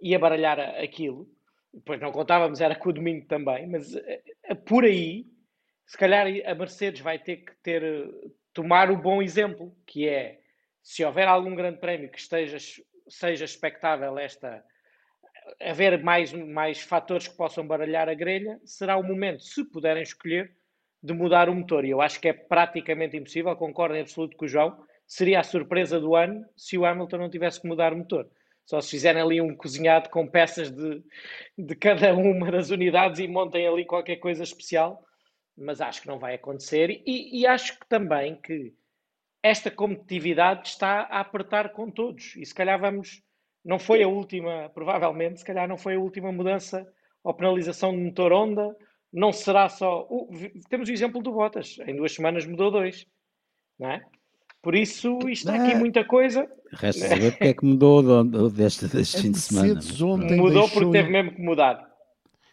ia 0.00 0.18
baralhar 0.18 0.60
aquilo, 0.60 1.28
depois 1.74 2.00
não 2.00 2.12
contávamos, 2.12 2.60
era 2.60 2.76
com 2.76 2.90
o 2.90 2.92
domingo 2.92 3.26
também, 3.26 3.66
mas 3.66 3.94
eh, 3.96 4.22
eh, 4.44 4.54
por 4.54 4.84
aí, 4.84 5.26
se 5.84 5.98
calhar 5.98 6.26
a 6.46 6.54
Mercedes 6.54 7.00
vai 7.00 7.18
ter 7.18 7.38
que 7.38 7.52
ter, 7.62 7.82
tomar 8.52 8.90
o 8.90 8.96
bom 8.96 9.20
exemplo, 9.20 9.74
que 9.84 10.08
é, 10.08 10.40
se 10.80 11.04
houver 11.04 11.26
algum 11.26 11.54
grande 11.56 11.80
prémio 11.80 12.10
que 12.10 12.18
esteja, 12.20 12.58
seja 13.08 13.44
expectável 13.44 14.16
esta, 14.16 14.64
haver 15.60 16.02
mais, 16.02 16.32
mais 16.32 16.80
fatores 16.80 17.26
que 17.26 17.36
possam 17.36 17.66
baralhar 17.66 18.08
a 18.08 18.14
grelha, 18.14 18.60
será 18.64 18.96
o 18.96 19.02
momento, 19.02 19.42
se 19.42 19.64
puderem 19.64 20.02
escolher, 20.02 20.54
de 21.02 21.12
mudar 21.12 21.48
o 21.48 21.54
motor. 21.54 21.84
E 21.84 21.90
eu 21.90 22.00
acho 22.00 22.20
que 22.20 22.28
é 22.28 22.32
praticamente 22.32 23.16
impossível, 23.16 23.54
concordo 23.56 23.96
em 23.96 24.00
absoluto 24.00 24.36
com 24.36 24.44
o 24.44 24.48
João, 24.48 24.84
seria 25.06 25.40
a 25.40 25.44
surpresa 25.44 25.98
do 25.98 26.14
ano 26.14 26.44
se 26.56 26.78
o 26.78 26.84
Hamilton 26.84 27.18
não 27.18 27.30
tivesse 27.30 27.60
que 27.60 27.68
mudar 27.68 27.92
o 27.92 27.96
motor. 27.96 28.28
Só 28.64 28.80
se 28.80 28.90
fizerem 28.90 29.20
ali 29.20 29.40
um 29.40 29.56
cozinhado 29.56 30.08
com 30.10 30.28
peças 30.28 30.70
de, 30.70 31.02
de 31.58 31.74
cada 31.74 32.14
uma 32.14 32.50
das 32.52 32.70
unidades 32.70 33.18
e 33.18 33.26
montem 33.26 33.66
ali 33.66 33.84
qualquer 33.84 34.16
coisa 34.16 34.44
especial, 34.44 35.04
mas 35.56 35.80
acho 35.80 36.02
que 36.02 36.06
não 36.06 36.18
vai 36.18 36.34
acontecer. 36.34 37.02
E, 37.04 37.40
e 37.40 37.46
acho 37.46 37.78
que 37.78 37.88
também 37.88 38.36
que 38.36 38.72
esta 39.42 39.70
competitividade 39.70 40.68
está 40.68 41.00
a 41.02 41.20
apertar 41.20 41.70
com 41.70 41.90
todos. 41.90 42.36
E 42.36 42.44
se 42.44 42.54
calhar 42.54 42.78
vamos. 42.78 43.22
Não 43.64 43.78
foi 43.78 44.02
a 44.02 44.08
última, 44.08 44.70
provavelmente, 44.70 45.40
se 45.40 45.44
calhar 45.44 45.68
não 45.68 45.76
foi 45.76 45.96
a 45.96 46.00
última 46.00 46.32
mudança 46.32 46.86
ou 47.22 47.34
penalização 47.34 47.90
de 47.90 47.98
motor 47.98 48.32
Honda. 48.32 48.74
Não 49.12 49.32
será 49.32 49.68
só. 49.68 50.06
Uh, 50.10 50.28
temos 50.68 50.88
o 50.88 50.92
exemplo 50.92 51.22
do 51.22 51.32
Bottas. 51.32 51.78
Em 51.86 51.96
duas 51.96 52.12
semanas 52.12 52.46
mudou 52.46 52.70
dois. 52.70 53.06
Não 53.78 53.90
é? 53.90 54.02
Por 54.62 54.74
isso, 54.74 55.18
isto 55.28 55.50
é 55.50 55.58
aqui 55.58 55.74
muita 55.74 56.04
coisa. 56.04 56.46
Resta 56.72 57.08
saber 57.08 57.32
porque 57.32 57.44
é 57.44 57.54
que 57.54 57.64
mudou 57.64 58.24
deste, 58.50 58.86
deste 58.88 59.22
fim 59.22 59.32
de 59.32 59.38
semana. 59.38 59.80
Mudou 60.36 60.68
porque 60.68 60.90
teve 60.90 61.08
mesmo 61.08 61.32
que 61.32 61.42
mudar. 61.42 61.90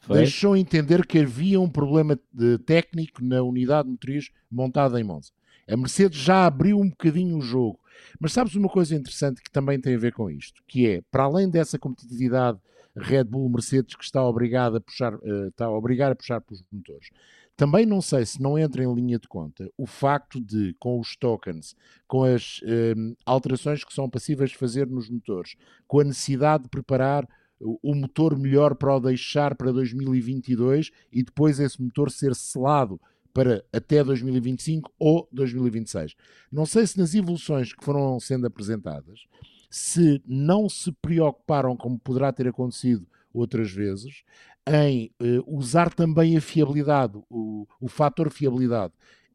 Foi? 0.02 0.20
Deixou 0.20 0.56
entender 0.56 1.06
que 1.06 1.20
havia 1.20 1.60
um 1.60 1.70
problema 1.70 2.18
de 2.34 2.58
técnico 2.60 3.22
na 3.22 3.44
unidade 3.44 3.90
motriz 3.90 4.32
montada 4.50 5.00
em 5.00 5.04
Monza. 5.04 5.34
A 5.68 5.76
Mercedes 5.76 6.18
já 6.18 6.46
abriu 6.46 6.80
um 6.80 6.90
bocadinho 6.90 7.38
o 7.38 7.42
jogo. 7.42 7.78
Mas 8.20 8.32
sabes 8.32 8.56
uma 8.56 8.70
coisa 8.70 8.96
interessante 8.96 9.42
que 9.42 9.52
também 9.52 9.80
tem 9.80 9.96
a 9.96 10.00
ver 10.00 10.14
com 10.14 10.30
isto, 10.30 10.64
que 10.66 10.88
é, 10.88 11.02
para 11.12 11.24
além 11.24 11.50
dessa 11.50 11.78
competitividade 11.78 12.58
Red 12.98 13.26
Bull 13.26 13.50
Mercedes 13.50 13.96
que 13.96 14.04
está 14.04 14.24
obrigada 14.24 14.78
a 14.78 14.82
puxar, 14.82 15.16
uh, 15.16 15.48
está 15.48 15.66
a 15.66 15.72
obrigar 15.72 16.12
a 16.12 16.16
puxar 16.16 16.42
pelos 16.42 16.64
motores, 16.72 17.10
também 17.56 17.88
não 17.88 18.02
sei 18.02 18.24
se 18.24 18.40
não 18.42 18.58
entra 18.58 18.84
em 18.84 18.94
linha 18.94 19.18
de 19.18 19.28
conta 19.28 19.68
o 19.76 19.88
facto 19.88 20.40
de, 20.40 20.76
com 20.80 21.00
os 21.00 21.16
tokens, 21.16 21.76
com 22.08 22.24
as 22.24 22.62
um, 22.96 23.16
alterações 23.26 23.84
que 23.84 23.92
são 23.92 24.08
passíveis 24.08 24.52
de 24.52 24.58
fazer 24.58 24.88
nos 24.88 25.10
motores, 25.10 25.56
com 25.88 26.00
a 26.00 26.04
necessidade 26.04 26.66
de 26.66 26.70
preparar 26.70 27.28
o 27.60 27.96
motor 27.96 28.38
melhor 28.38 28.76
para 28.76 28.96
o 28.96 29.00
deixar 29.00 29.56
para 29.56 29.72
2022 29.72 30.92
e 31.12 31.24
depois 31.24 31.60
esse 31.60 31.82
motor 31.82 32.12
ser 32.12 32.36
selado 32.36 33.02
para 33.34 33.64
até 33.74 34.04
2025 34.04 34.92
ou 35.00 35.28
2026. 35.32 36.16
Não 36.52 36.66
sei 36.66 36.86
se 36.86 36.98
nas 36.98 37.14
evoluções 37.16 37.74
que 37.74 37.84
foram 37.84 38.20
sendo 38.20 38.46
apresentadas, 38.46 39.22
se 39.70 40.22
não 40.26 40.70
se 40.70 40.92
preocuparam, 40.92 41.76
como 41.76 42.00
poderá 42.00 42.32
ter 42.32 42.48
acontecido 42.48 43.08
outras 43.34 43.72
vezes, 43.72 44.24
em 44.68 45.12
uh, 45.22 45.44
usar 45.48 45.94
também 45.94 46.38
a 46.38 46.42
fiabilidade, 46.42 47.18
o, 47.30 47.68
o 47.80 47.88
fator 47.88 48.32
fiabilidade, 48.32 48.94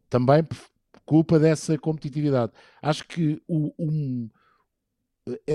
também 0.09 0.45
por 0.45 0.59
culpa 1.05 1.39
dessa 1.39 1.79
competitividade. 1.79 2.53
Acho 2.81 3.07
que 3.07 3.41
o, 3.47 3.73
um, 3.79 4.29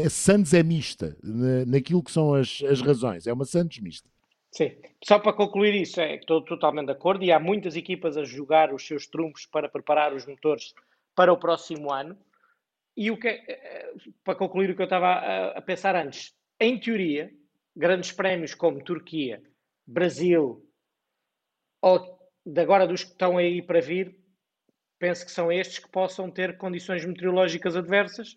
a 0.05 0.09
Santos 0.09 0.53
é 0.53 0.63
mista 0.63 1.17
na, 1.23 1.65
naquilo 1.65 2.03
que 2.03 2.11
são 2.11 2.33
as, 2.33 2.61
as 2.63 2.81
razões, 2.81 3.27
é 3.27 3.33
uma 3.33 3.45
Santos 3.45 3.79
mista. 3.79 4.09
Sim, 4.51 4.71
só 5.03 5.19
para 5.19 5.33
concluir 5.33 5.75
isso, 5.75 5.99
é, 5.99 6.15
estou 6.15 6.41
totalmente 6.41 6.87
de 6.87 6.93
acordo 6.93 7.23
e 7.23 7.31
há 7.31 7.39
muitas 7.39 7.75
equipas 7.75 8.17
a 8.17 8.23
jogar 8.23 8.73
os 8.73 8.87
seus 8.87 9.05
trunfos 9.05 9.45
para 9.45 9.69
preparar 9.69 10.13
os 10.13 10.25
motores 10.25 10.73
para 11.13 11.31
o 11.31 11.37
próximo 11.37 11.91
ano. 11.91 12.17
E 12.97 13.11
o 13.11 13.17
que 13.17 13.27
é, 13.27 13.43
eh, 13.47 13.93
para 14.23 14.33
concluir 14.35 14.71
o 14.71 14.75
que 14.75 14.81
eu 14.81 14.85
estava 14.85 15.07
a, 15.07 15.49
a 15.59 15.61
pensar 15.61 15.95
antes, 15.95 16.33
em 16.59 16.79
teoria, 16.79 17.31
grandes 17.75 18.11
prémios 18.11 18.55
como 18.55 18.83
Turquia, 18.83 19.41
Brasil, 19.85 20.67
ou 21.79 22.17
de 22.43 22.59
agora 22.59 22.87
dos 22.87 23.03
que 23.03 23.11
estão 23.11 23.37
aí 23.37 23.61
para 23.61 23.79
vir, 23.79 24.17
penso 24.97 25.23
que 25.23 25.31
são 25.31 25.51
estes 25.51 25.77
que 25.77 25.89
possam 25.89 26.31
ter 26.31 26.57
condições 26.57 27.05
meteorológicas 27.05 27.75
adversas. 27.75 28.35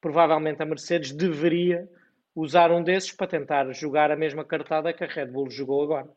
Provavelmente 0.00 0.60
a 0.60 0.66
Mercedes 0.66 1.12
deveria 1.12 1.88
usar 2.34 2.72
um 2.72 2.82
desses 2.82 3.12
para 3.12 3.28
tentar 3.28 3.72
jogar 3.72 4.10
a 4.10 4.16
mesma 4.16 4.44
cartada 4.44 4.92
que 4.92 5.04
a 5.04 5.06
Red 5.06 5.26
Bull 5.26 5.50
jogou 5.50 5.84
agora. 5.84 6.10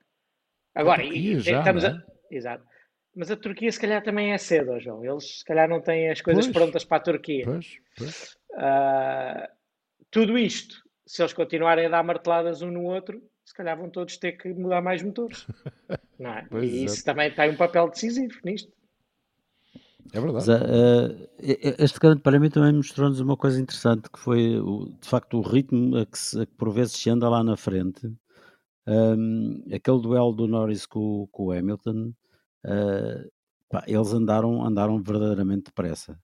Agora, 0.73 1.03
e, 1.03 1.39
já, 1.39 1.59
estamos 1.59 1.83
é? 1.83 1.89
a... 1.89 2.03
Exato. 2.31 2.65
Mas 3.15 3.29
a 3.29 3.37
Turquia 3.37 3.71
se 3.71 3.79
calhar 3.79 4.03
também 4.03 4.33
é 4.33 4.37
cedo, 4.37 4.79
João. 4.79 5.05
Eles 5.05 5.39
se 5.39 5.45
calhar 5.45 5.69
não 5.69 5.81
têm 5.81 6.09
as 6.09 6.21
coisas 6.21 6.45
pois, 6.45 6.53
prontas 6.53 6.83
para 6.83 6.97
a 6.97 7.01
Turquia. 7.01 7.45
Pois, 7.45 7.77
pois. 7.97 8.37
Uh, 8.51 9.47
tudo 10.09 10.37
isto, 10.37 10.83
se 11.05 11.21
eles 11.21 11.33
continuarem 11.33 11.85
a 11.85 11.89
dar 11.89 12.03
marteladas 12.03 12.61
um 12.61 12.71
no 12.71 12.83
outro, 12.83 13.21
se 13.45 13.53
calhar 13.53 13.77
vão 13.77 13.89
todos 13.89 14.17
ter 14.17 14.33
que 14.33 14.53
mudar 14.53 14.81
mais 14.81 15.03
motores. 15.03 15.45
Não 16.19 16.31
é? 16.31 16.47
e 16.63 16.81
é. 16.81 16.85
isso 16.85 17.03
também 17.03 17.31
tem 17.31 17.49
um 17.49 17.55
papel 17.55 17.89
decisivo 17.89 18.33
nisto. 18.43 18.71
É 20.11 20.19
verdade. 20.19 20.47
Mas, 20.47 20.47
uh, 20.47 21.29
este 21.39 21.99
grande 21.99 22.21
prémio 22.21 22.49
também 22.49 22.73
mostrou-nos 22.73 23.19
uma 23.19 23.37
coisa 23.37 23.59
interessante, 23.59 24.09
que 24.09 24.19
foi 24.19 24.59
de 25.01 25.07
facto 25.07 25.37
o 25.37 25.41
ritmo 25.41 25.97
a 25.97 26.05
que, 26.05 26.17
se, 26.17 26.41
a 26.41 26.45
que 26.45 26.53
por 26.53 26.71
vezes 26.71 26.93
se 26.93 27.09
anda 27.09 27.29
lá 27.29 27.43
na 27.43 27.57
frente. 27.57 28.11
Um, 28.85 29.63
aquele 29.73 30.01
duelo 30.01 30.33
do 30.33 30.47
Norris 30.47 30.85
com, 30.85 31.27
com 31.31 31.45
o 31.45 31.51
Hamilton, 31.51 32.13
uh, 32.65 33.29
pá, 33.69 33.83
eles 33.87 34.13
andaram, 34.13 34.65
andaram 34.65 35.01
verdadeiramente 35.01 35.65
depressa. 35.65 36.19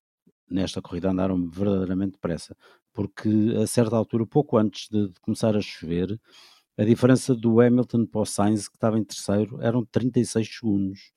Nesta 0.49 0.81
corrida 0.81 1.11
andaram 1.11 1.47
verdadeiramente 1.47 2.13
depressa, 2.13 2.55
porque 2.93 3.29
a 3.61 3.67
certa 3.67 3.95
altura, 3.95 4.25
pouco 4.25 4.57
antes 4.57 4.89
de, 4.89 5.09
de 5.09 5.19
começar 5.19 5.55
a 5.55 5.61
chover, 5.61 6.19
a 6.77 6.83
diferença 6.83 7.35
do 7.35 7.59
Hamilton 7.59 8.05
para 8.05 8.21
o 8.21 8.25
Sainz, 8.25 8.67
que 8.67 8.75
estava 8.75 8.97
em 8.97 9.03
terceiro, 9.03 9.61
eram 9.61 9.85
36 9.85 10.47
segundos. 10.47 11.11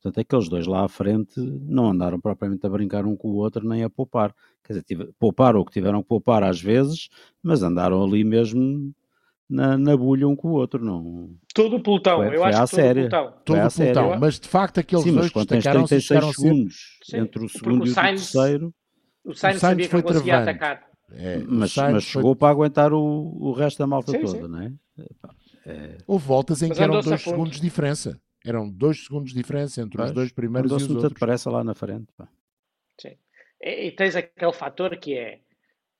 Portanto, 0.00 0.18
aqueles 0.20 0.48
dois 0.48 0.66
lá 0.66 0.84
à 0.84 0.88
frente 0.88 1.38
não 1.40 1.90
andaram 1.90 2.18
propriamente 2.18 2.64
a 2.64 2.70
brincar 2.70 3.04
um 3.04 3.16
com 3.16 3.28
o 3.28 3.34
outro, 3.34 3.68
nem 3.68 3.82
a 3.82 3.90
poupar. 3.90 4.34
Quer 4.64 4.80
dizer, 4.80 5.12
pouparam 5.18 5.60
o 5.60 5.64
que 5.64 5.72
tiveram 5.72 6.00
que 6.00 6.08
poupar 6.08 6.42
às 6.42 6.60
vezes, 6.60 7.08
mas 7.42 7.62
andaram 7.62 8.02
ali 8.02 8.24
mesmo 8.24 8.94
na, 9.50 9.76
na 9.76 9.96
bulha 9.96 10.28
um 10.28 10.36
com 10.36 10.48
o 10.48 10.52
outro. 10.52 10.82
Não... 10.84 11.30
Todo 11.52 11.76
o 11.76 11.82
pelotão, 11.82 12.18
foi, 12.18 12.36
eu 12.36 12.40
foi 12.40 12.50
acho 12.50 12.70
que 12.70 12.76
todo 12.76 12.90
o 12.90 12.94
pelotão. 12.94 13.34
Todo 13.44 13.66
o 13.66 13.70
pelotão, 13.70 14.20
mas 14.20 14.40
de 14.40 14.48
facto 14.48 14.78
aqueles 14.78 15.04
Sim, 15.04 15.14
dois 15.14 15.32
destacaram-se 15.32 16.06
36 16.06 16.36
segundos 16.36 16.76
entre 17.12 17.44
o 17.44 17.48
segundo 17.48 17.82
o 17.82 17.86
e 17.86 17.90
o 17.90 17.92
Sainz, 17.92 18.32
terceiro. 18.32 18.74
O 19.24 19.34
Sainz, 19.34 19.56
o 19.56 19.60
Sainz 19.60 19.60
sabia 19.60 19.88
foi 19.88 20.02
que 20.02 20.08
conseguia 20.08 20.32
travando. 20.34 20.50
atacar. 20.50 20.90
É, 21.12 21.38
mas, 21.38 21.74
mas 21.76 22.04
chegou 22.04 22.36
para 22.36 22.50
aguentar 22.50 22.92
o, 22.92 23.00
o 23.00 23.52
resto 23.52 23.78
da 23.78 23.86
malta 23.86 24.12
sim, 24.12 24.20
toda, 24.20 24.42
sim. 24.42 24.48
não 24.48 24.62
é? 24.62 24.72
é? 25.66 25.98
Houve 26.06 26.24
voltas 26.24 26.62
em 26.62 26.68
mas 26.68 26.78
que 26.78 26.84
eram 26.84 27.00
dois 27.00 27.20
segundos 27.20 27.56
de 27.56 27.62
diferença. 27.62 28.20
Eram 28.46 28.70
dois 28.70 29.04
segundos 29.04 29.32
de 29.32 29.36
diferença 29.36 29.82
entre 29.82 30.00
os 30.00 30.12
dois 30.12 30.32
primeiros 30.32 30.70
e 30.70 30.74
os 30.76 30.90
outros. 30.90 31.18
parece 31.18 31.48
lá 31.48 31.64
na 31.64 31.74
frente. 31.74 32.06
Pá. 32.16 32.28
Sim. 32.98 33.16
E, 33.60 33.88
e, 33.88 33.90
tens 33.90 34.16
aquele 34.16 34.52
fator 34.52 34.96
que 34.96 35.14
é 35.14 35.40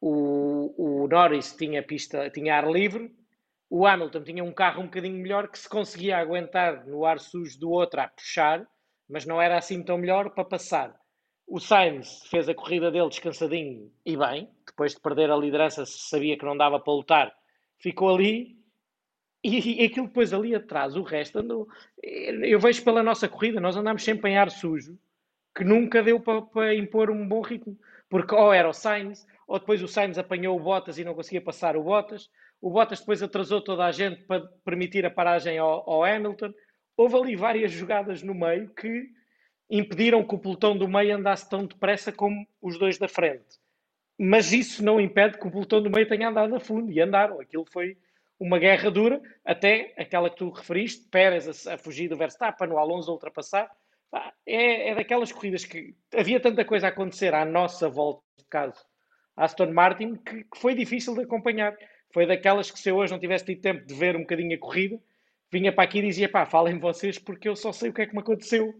o, 0.00 1.02
o 1.02 1.08
Norris 1.08 1.54
tinha 1.54 1.82
pista, 1.82 2.30
tinha 2.30 2.56
ar 2.56 2.70
livre, 2.70 3.12
o 3.70 3.86
Hamilton 3.86 4.24
tinha 4.24 4.42
um 4.42 4.52
carro 4.52 4.82
um 4.82 4.86
bocadinho 4.86 5.16
melhor 5.16 5.46
que 5.46 5.56
se 5.56 5.68
conseguia 5.68 6.18
aguentar 6.18 6.84
no 6.86 7.06
ar 7.06 7.20
sujo 7.20 7.58
do 7.60 7.70
outro 7.70 8.00
a 8.00 8.08
puxar, 8.08 8.66
mas 9.08 9.24
não 9.24 9.40
era 9.40 9.56
assim 9.56 9.80
tão 9.84 9.96
melhor 9.96 10.30
para 10.30 10.44
passar. 10.44 10.98
O 11.46 11.60
Sainz 11.60 12.24
fez 12.26 12.48
a 12.48 12.54
corrida 12.54 12.90
dele 12.90 13.08
descansadinho 13.08 13.92
e 14.04 14.16
bem, 14.16 14.50
depois 14.66 14.94
de 14.94 15.00
perder 15.00 15.30
a 15.30 15.36
liderança, 15.36 15.84
sabia 15.86 16.36
que 16.36 16.44
não 16.44 16.56
dava 16.56 16.80
para 16.80 16.92
lutar, 16.92 17.32
ficou 17.78 18.12
ali. 18.12 18.58
E, 19.42 19.82
e 19.82 19.86
aquilo 19.86 20.08
depois 20.08 20.34
ali 20.34 20.54
atrás, 20.54 20.96
o 20.96 21.02
resto 21.02 21.38
andou. 21.38 21.68
Eu 22.02 22.58
vejo 22.58 22.84
pela 22.84 23.02
nossa 23.02 23.28
corrida, 23.28 23.60
nós 23.60 23.76
andamos 23.76 24.02
sempre 24.02 24.32
em 24.32 24.36
ar 24.36 24.50
sujo, 24.50 24.98
que 25.56 25.64
nunca 25.64 26.02
deu 26.02 26.20
para, 26.20 26.42
para 26.42 26.74
impor 26.74 27.10
um 27.10 27.26
bom 27.26 27.40
ritmo. 27.40 27.78
Porque 28.10 28.34
ou 28.34 28.52
era 28.52 28.68
o 28.68 28.74
Sainz, 28.74 29.24
ou 29.46 29.58
depois 29.58 29.82
o 29.82 29.88
Sainz 29.88 30.18
apanhou 30.18 30.58
o 30.58 30.62
Bottas 30.62 30.98
e 30.98 31.04
não 31.04 31.14
conseguia 31.14 31.40
passar 31.40 31.76
o 31.76 31.82
Bottas, 31.82 32.28
o 32.60 32.68
Bottas 32.68 33.00
depois 33.00 33.22
atrasou 33.22 33.62
toda 33.62 33.86
a 33.86 33.92
gente 33.92 34.24
para 34.24 34.40
permitir 34.64 35.06
a 35.06 35.10
paragem 35.10 35.56
ao, 35.56 35.88
ao 35.88 36.04
Hamilton. 36.04 36.52
Houve 36.96 37.16
ali 37.16 37.36
várias 37.36 37.72
jogadas 37.72 38.22
no 38.22 38.34
meio 38.34 38.68
que 38.74 39.08
impediram 39.70 40.26
que 40.26 40.34
o 40.34 40.38
pelotão 40.38 40.76
do 40.76 40.88
meio 40.88 41.16
andasse 41.16 41.48
tão 41.48 41.64
depressa 41.64 42.12
como 42.12 42.46
os 42.60 42.78
dois 42.78 42.98
da 42.98 43.08
frente. 43.08 43.58
Mas 44.18 44.52
isso 44.52 44.84
não 44.84 45.00
impede 45.00 45.38
que 45.38 45.46
o 45.46 45.50
pelotão 45.50 45.80
do 45.80 45.88
meio 45.88 46.06
tenha 46.06 46.28
andado 46.28 46.54
a 46.54 46.60
fundo 46.60 46.92
e 46.92 47.00
andaram. 47.00 47.40
Aquilo 47.40 47.64
foi 47.64 47.96
uma 48.38 48.58
guerra 48.58 48.90
dura, 48.90 49.22
até 49.44 49.94
aquela 49.96 50.28
que 50.28 50.36
tu 50.36 50.50
referiste, 50.50 51.08
Pérez 51.08 51.66
a, 51.66 51.74
a 51.74 51.78
fugir 51.78 52.08
do 52.08 52.16
Verstappen, 52.16 52.68
o 52.68 52.78
Alonso 52.78 53.10
a 53.10 53.14
ultrapassar. 53.14 53.70
É, 54.46 54.90
é 54.90 54.94
daquelas 54.94 55.32
corridas 55.32 55.64
que 55.64 55.94
havia 56.14 56.40
tanta 56.40 56.64
coisa 56.64 56.86
a 56.86 56.90
acontecer 56.90 57.34
à 57.34 57.44
nossa 57.44 57.88
volta, 57.88 58.22
de 58.38 58.44
caso, 58.46 58.84
Aston 59.36 59.72
Martin, 59.72 60.16
que, 60.16 60.44
que, 60.44 60.58
foi 60.58 60.74
difícil 60.74 61.14
de 61.14 61.22
acompanhar. 61.22 61.74
Foi 62.12 62.26
daquelas 62.26 62.70
que 62.70 62.78
se 62.78 62.90
eu 62.90 62.96
hoje 62.96 63.12
não 63.12 63.20
tivesse 63.20 63.44
tido 63.44 63.60
tempo 63.60 63.86
de 63.86 63.94
ver 63.94 64.16
um 64.16 64.20
bocadinho 64.20 64.56
a 64.56 64.58
corrida, 64.58 65.00
vinha 65.50 65.72
para 65.72 65.84
aqui 65.84 65.98
e 65.98 66.06
dizia, 66.06 66.28
pá, 66.28 66.44
falem 66.44 66.78
vocês 66.78 67.18
porque 67.18 67.48
eu 67.48 67.54
só 67.54 67.72
sei 67.72 67.90
o 67.90 67.92
que 67.92 68.02
é 68.02 68.06
que 68.06 68.14
me 68.14 68.20
aconteceu 68.20 68.74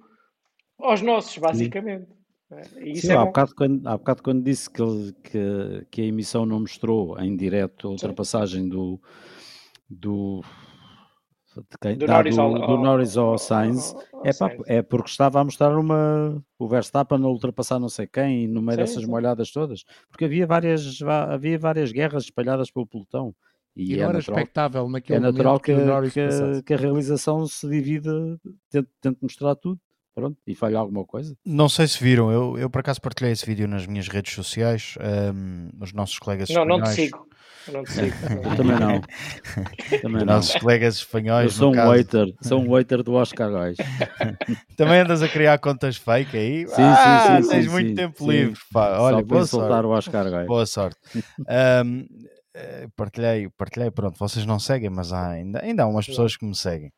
aos 0.78 1.00
nossos, 1.00 1.36
basicamente. 1.38 2.08
É, 2.50 2.94
Sim, 2.96 3.12
é 3.12 3.16
há, 3.16 3.24
bocado 3.24 3.54
quando, 3.54 3.86
há 3.86 3.96
bocado 3.96 4.22
quando 4.22 4.42
disse 4.42 4.68
que, 4.68 4.82
que, 5.22 5.86
que 5.90 6.02
a 6.02 6.04
emissão 6.04 6.44
não 6.44 6.60
mostrou 6.60 7.18
em 7.20 7.36
direto 7.36 7.86
a 7.86 7.90
ultrapassagem 7.92 8.68
do, 8.68 9.00
do 9.88 10.42
quem, 11.80 11.96
do, 11.96 12.06
Norris 12.06 12.36
do, 12.36 12.42
ao, 12.42 12.54
do 12.54 12.78
Norris 12.78 13.16
ao, 13.16 13.38
Sainz, 13.38 13.94
ao, 14.12 14.26
é, 14.26 14.32
pá, 14.32 14.50
é 14.66 14.82
porque 14.82 15.10
estava 15.10 15.40
a 15.40 15.44
mostrar 15.44 15.76
uma 15.76 16.42
o 16.58 16.68
Verstappen 16.68 17.22
a 17.22 17.28
ultrapassar 17.28 17.78
não 17.78 17.88
sei 17.88 18.06
quem 18.06 18.46
no 18.46 18.62
meio 18.62 18.78
sim, 18.78 18.82
dessas 18.84 19.04
sim. 19.04 19.10
molhadas 19.10 19.50
todas, 19.50 19.84
porque 20.08 20.24
havia 20.24 20.46
várias, 20.46 21.00
havia 21.02 21.58
várias 21.58 21.92
guerras 21.92 22.24
espalhadas 22.24 22.70
pelo 22.70 22.86
pelotão. 22.86 23.34
E, 23.76 23.94
e 23.94 24.00
é, 24.00 24.06
natural, 24.06 24.20
expectável 24.20 24.88
naquele 24.88 25.18
é 25.18 25.20
natural 25.20 25.60
que, 25.60 25.74
que, 25.74 26.10
que, 26.10 26.62
que, 26.64 26.74
a 26.74 26.76
realização 26.76 27.46
se 27.46 27.68
divida, 27.68 28.12
tente, 28.68 28.88
tente 29.00 29.18
mostrar 29.22 29.54
tudo 29.54 29.80
pronto, 30.20 30.36
e 30.46 30.54
falha 30.54 30.78
alguma 30.78 31.04
coisa. 31.04 31.36
Não 31.44 31.68
sei 31.68 31.86
se 31.86 32.02
viram, 32.02 32.30
eu, 32.30 32.58
eu 32.58 32.70
por 32.70 32.80
acaso 32.80 33.00
partilhei 33.00 33.32
esse 33.32 33.46
vídeo 33.46 33.66
nas 33.66 33.86
minhas 33.86 34.08
redes 34.08 34.34
sociais, 34.34 34.94
um, 35.34 35.70
os 35.80 35.92
nossos 35.92 36.18
colegas 36.18 36.50
Não, 36.50 36.62
espanhóis... 36.62 36.82
não 36.82 36.90
te 36.90 36.94
sigo. 36.94 37.26
Eu 37.66 37.74
não 37.74 37.84
te 37.84 37.92
sigo. 37.92 38.16
eu 38.44 38.56
também 38.56 38.78
não. 38.78 39.00
Também 40.00 40.24
não. 40.24 40.34
Nossos 40.34 40.56
colegas 40.60 40.96
espanhóis. 40.96 41.46
Eu 41.46 41.50
sou 41.50 41.70
um 41.70 41.74
caso... 41.74 41.88
waiter, 41.88 42.34
sou 42.40 42.60
um 42.60 42.68
waiter 42.68 43.02
do 43.02 43.14
Oscar 43.14 43.50
Gás. 43.50 43.76
também 44.76 45.00
andas 45.00 45.22
a 45.22 45.28
criar 45.28 45.58
contas 45.58 45.96
fake 45.96 46.36
aí? 46.36 46.66
Sim, 46.68 46.82
ah, 46.82 47.36
sim, 47.36 47.42
sim. 47.42 47.48
Tens 47.48 47.64
sim, 47.64 47.70
muito 47.70 47.88
sim, 47.90 47.94
tempo 47.94 48.18
sim. 48.18 48.30
livre. 48.30 48.60
Pá. 48.72 48.98
Olha, 48.98 49.16
Só 49.16 49.22
boa 49.22 49.46
sorte. 49.46 49.86
o 49.86 49.90
Oscar 49.90 50.30
Gás. 50.30 50.46
Boa 50.46 50.66
sorte. 50.66 50.98
Um, 51.84 52.06
eh, 52.54 52.88
partilhei, 52.96 53.48
partilhei, 53.56 53.90
pronto, 53.90 54.18
vocês 54.18 54.44
não 54.44 54.58
seguem, 54.58 54.90
mas 54.90 55.12
há 55.12 55.30
ainda, 55.30 55.62
ainda 55.62 55.84
há 55.84 55.86
umas 55.86 56.06
pessoas 56.06 56.36
que 56.36 56.44
me 56.44 56.54
seguem. 56.54 56.92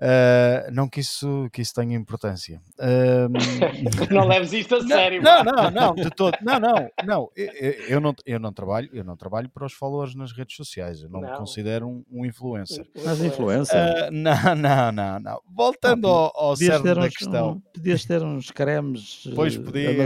Uh, 0.00 0.72
não 0.72 0.88
que 0.88 1.00
isso, 1.00 1.46
que 1.52 1.60
isso 1.60 1.74
tenha 1.74 1.94
importância. 1.94 2.58
Uh, 2.78 3.28
não 4.10 4.26
leves 4.26 4.50
isto 4.54 4.76
a 4.76 4.80
sério. 4.80 5.22
Não, 5.22 5.44
não, 5.44 5.70
não, 5.70 5.94
de 5.94 6.08
todo. 6.08 6.38
Não, 6.40 6.58
não, 6.58 6.90
não. 7.04 7.30
Eu, 7.36 7.72
eu, 7.86 8.00
não. 8.00 8.14
eu 8.24 8.40
não 8.40 8.50
trabalho, 8.50 8.88
eu 8.94 9.04
não 9.04 9.14
trabalho 9.14 9.50
para 9.50 9.66
os 9.66 9.74
followers 9.74 10.14
nas 10.14 10.32
redes 10.32 10.56
sociais. 10.56 11.02
Eu 11.02 11.10
não, 11.10 11.20
não. 11.20 11.30
me 11.30 11.36
considero 11.36 11.86
um, 11.86 12.02
um 12.10 12.24
influencer. 12.24 12.86
Mas 13.04 13.20
influencer? 13.20 13.76
Uh, 13.76 14.10
não, 14.10 14.54
não, 14.56 14.92
não, 14.92 15.20
não. 15.20 15.42
Voltando 15.54 16.08
ao, 16.08 16.32
ao 16.34 16.56
cerne 16.56 16.94
da 16.94 17.00
uns, 17.02 17.16
questão. 17.16 17.50
Um, 17.50 17.60
podias 17.60 18.04
ter 18.06 18.22
uns 18.22 18.50
cremes 18.50 19.28
pois 19.34 19.58
podia, 19.58 19.90
e 19.92 19.96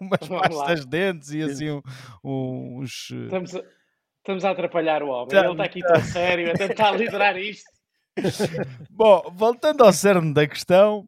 umas 0.00 0.28
pastas 0.28 0.84
dentes 0.84 1.30
e 1.30 1.40
assim 1.40 1.80
uns. 2.22 3.10
Estamos 3.10 3.54
a, 3.56 3.62
estamos 4.18 4.44
a 4.44 4.50
atrapalhar 4.50 5.02
o 5.02 5.08
homem. 5.08 5.34
Ele 5.34 5.50
está 5.50 5.64
aqui 5.64 5.80
tão 5.80 6.02
sério 6.02 6.50
a 6.50 6.54
tentar 6.54 6.90
liderar 6.92 7.38
isto. 7.38 7.71
Bom, 8.90 9.22
voltando 9.34 9.84
ao 9.84 9.92
cerne 9.92 10.32
da 10.34 10.46
questão, 10.46 11.06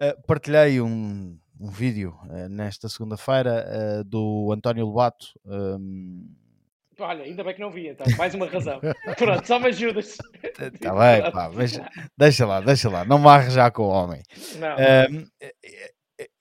uh, 0.00 0.26
partilhei 0.26 0.80
um, 0.80 1.38
um 1.60 1.70
vídeo 1.70 2.16
uh, 2.24 2.48
nesta 2.48 2.88
segunda-feira 2.88 3.66
uh, 4.00 4.04
do 4.04 4.52
António 4.52 4.86
Lobato. 4.86 5.26
Um... 5.44 6.34
Olha, 7.00 7.24
ainda 7.24 7.44
bem 7.44 7.54
que 7.54 7.60
não 7.60 7.70
vi, 7.70 7.88
então, 7.88 8.06
mais 8.16 8.34
uma 8.34 8.46
razão. 8.46 8.80
Pronto, 9.16 9.46
só 9.46 9.58
me 9.58 9.68
ajudas. 9.68 10.18
Está 10.42 10.94
bem, 10.94 11.30
pá, 11.30 11.50
mas 11.54 11.80
deixa 12.16 12.44
lá, 12.44 12.60
deixa 12.60 12.88
lá, 12.90 13.04
não 13.04 13.18
me 13.18 13.28
arrejar 13.28 13.70
com 13.70 13.84
o 13.84 13.88
homem. 13.88 14.20
Um, 14.56 15.26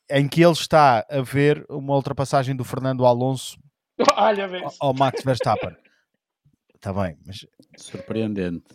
em 0.10 0.28
que 0.28 0.42
ele 0.42 0.54
está 0.54 1.06
a 1.10 1.22
ver 1.22 1.64
uma 1.70 1.94
ultrapassagem 1.94 2.56
do 2.56 2.64
Fernando 2.64 3.06
Alonso 3.06 3.60
Olha, 4.16 4.48
ao 4.80 4.94
Max 4.94 5.24
Verstappen. 5.24 5.76
Está 6.76 6.94
bem, 6.94 7.18
mas 7.26 7.46
surpreendente. 7.78 8.66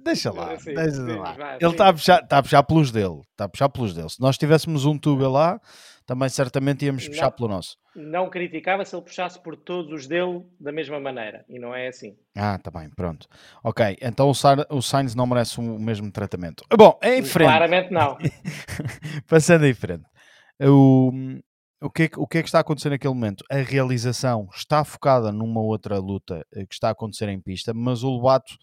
Deixa 0.00 0.32
lá, 0.32 0.56
sim, 0.58 0.74
deixa 0.74 0.92
sim, 0.92 1.16
lá. 1.16 1.32
Vai, 1.32 1.58
ele 1.60 1.70
está 1.70 1.88
a, 1.88 1.92
puxar, 1.92 2.22
está 2.22 2.38
a 2.38 2.42
puxar 2.42 2.62
pelos 2.62 2.92
dele. 2.92 3.20
Está 3.32 3.44
a 3.44 3.48
puxar 3.48 3.68
pelos 3.68 3.94
dele. 3.94 4.08
Se 4.08 4.20
nós 4.20 4.38
tivéssemos 4.38 4.84
um 4.84 4.96
tubo 4.96 5.28
lá, 5.28 5.60
também 6.06 6.28
certamente 6.28 6.84
íamos 6.86 7.08
puxar 7.08 7.24
não, 7.24 7.32
pelo 7.32 7.48
nosso. 7.48 7.76
Não 7.96 8.30
criticava 8.30 8.84
se 8.84 8.94
ele 8.94 9.02
puxasse 9.02 9.42
por 9.42 9.56
todos 9.56 9.92
os 9.92 10.06
dele 10.06 10.42
da 10.58 10.70
mesma 10.70 11.00
maneira. 11.00 11.44
E 11.48 11.58
não 11.58 11.74
é 11.74 11.88
assim. 11.88 12.16
Ah, 12.36 12.54
está 12.54 12.70
bem, 12.70 12.88
pronto. 12.90 13.26
Ok, 13.62 13.96
então 14.00 14.30
o, 14.30 14.34
Sar, 14.34 14.64
o 14.70 14.80
Sainz 14.80 15.14
não 15.14 15.26
merece 15.26 15.58
o 15.58 15.62
mesmo 15.62 16.10
tratamento. 16.12 16.64
Bom, 16.76 16.98
em 17.02 17.22
frente. 17.22 17.48
Claramente 17.48 17.92
não. 17.92 18.16
Passando 19.28 19.66
em 19.66 19.74
frente. 19.74 20.04
O, 20.62 21.12
o 21.80 21.90
que, 21.90 22.04
é, 22.04 22.10
o 22.16 22.26
que 22.26 22.38
é 22.38 22.42
que 22.42 22.48
está 22.48 22.58
a 22.58 22.60
acontecer 22.60 22.90
naquele 22.90 23.14
momento? 23.14 23.44
A 23.50 23.56
realização 23.56 24.48
está 24.54 24.84
focada 24.84 25.30
numa 25.30 25.60
outra 25.60 25.98
luta 25.98 26.44
eh, 26.54 26.64
que 26.64 26.74
está 26.74 26.88
a 26.88 26.92
acontecer 26.92 27.28
em 27.28 27.40
pista, 27.40 27.74
mas 27.74 28.02
o 28.02 28.08
Lobato 28.08 28.56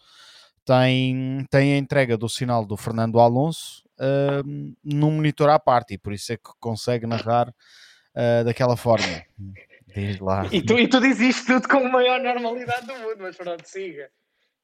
tem, 0.66 1.45
tem 1.49 1.74
a 1.74 1.78
entrega 1.78 2.18
do 2.18 2.28
sinal 2.28 2.66
do 2.66 2.76
Fernando 2.76 3.20
Alonso 3.20 3.84
uh, 3.99 4.76
num 4.84 5.11
monitor 5.11 5.49
à 5.49 5.59
parte 5.59 5.93
e 5.93 5.97
por 5.97 6.11
isso 6.11 6.34
é 6.34 6.38
que 6.38 6.49
consegue 6.59 7.05
narrar 7.05 7.49
uh, 7.49 8.43
daquela 8.43 8.76
forma. 8.76 9.24
Diz 9.95 10.20
lá. 10.20 10.45
E 10.51 10.61
tu, 10.61 10.78
e 10.78 10.89
tu 10.89 10.99
dizes 10.99 11.38
isto 11.38 11.53
tudo 11.53 11.70
com 11.70 11.78
a 11.78 11.89
maior 11.89 12.20
normalidade 12.20 12.86
do 12.86 12.93
mundo, 12.95 13.16
mas 13.20 13.38
pronto, 13.38 13.66
siga. 13.66 14.09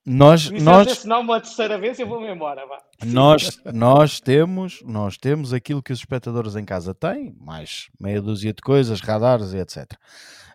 Nós, 0.05 0.49
nós, 0.49 0.99
se 0.99 1.07
não 1.07 1.21
uma 1.21 1.39
terceira 1.39 1.77
vez 1.77 1.99
eu 1.99 2.07
vou-me 2.07 2.31
embora. 2.31 2.65
Vá. 2.65 2.81
Nós, 3.05 3.61
nós, 3.65 4.19
temos, 4.19 4.81
nós 4.83 5.15
temos 5.15 5.53
aquilo 5.53 5.83
que 5.83 5.93
os 5.93 5.99
espectadores 5.99 6.55
em 6.55 6.65
casa 6.65 6.93
têm, 6.95 7.35
mais 7.39 7.89
meia 7.99 8.19
dúzia 8.19 8.51
de 8.51 8.61
coisas, 8.61 8.99
radares 8.99 9.53
e 9.53 9.57
etc. 9.57 9.93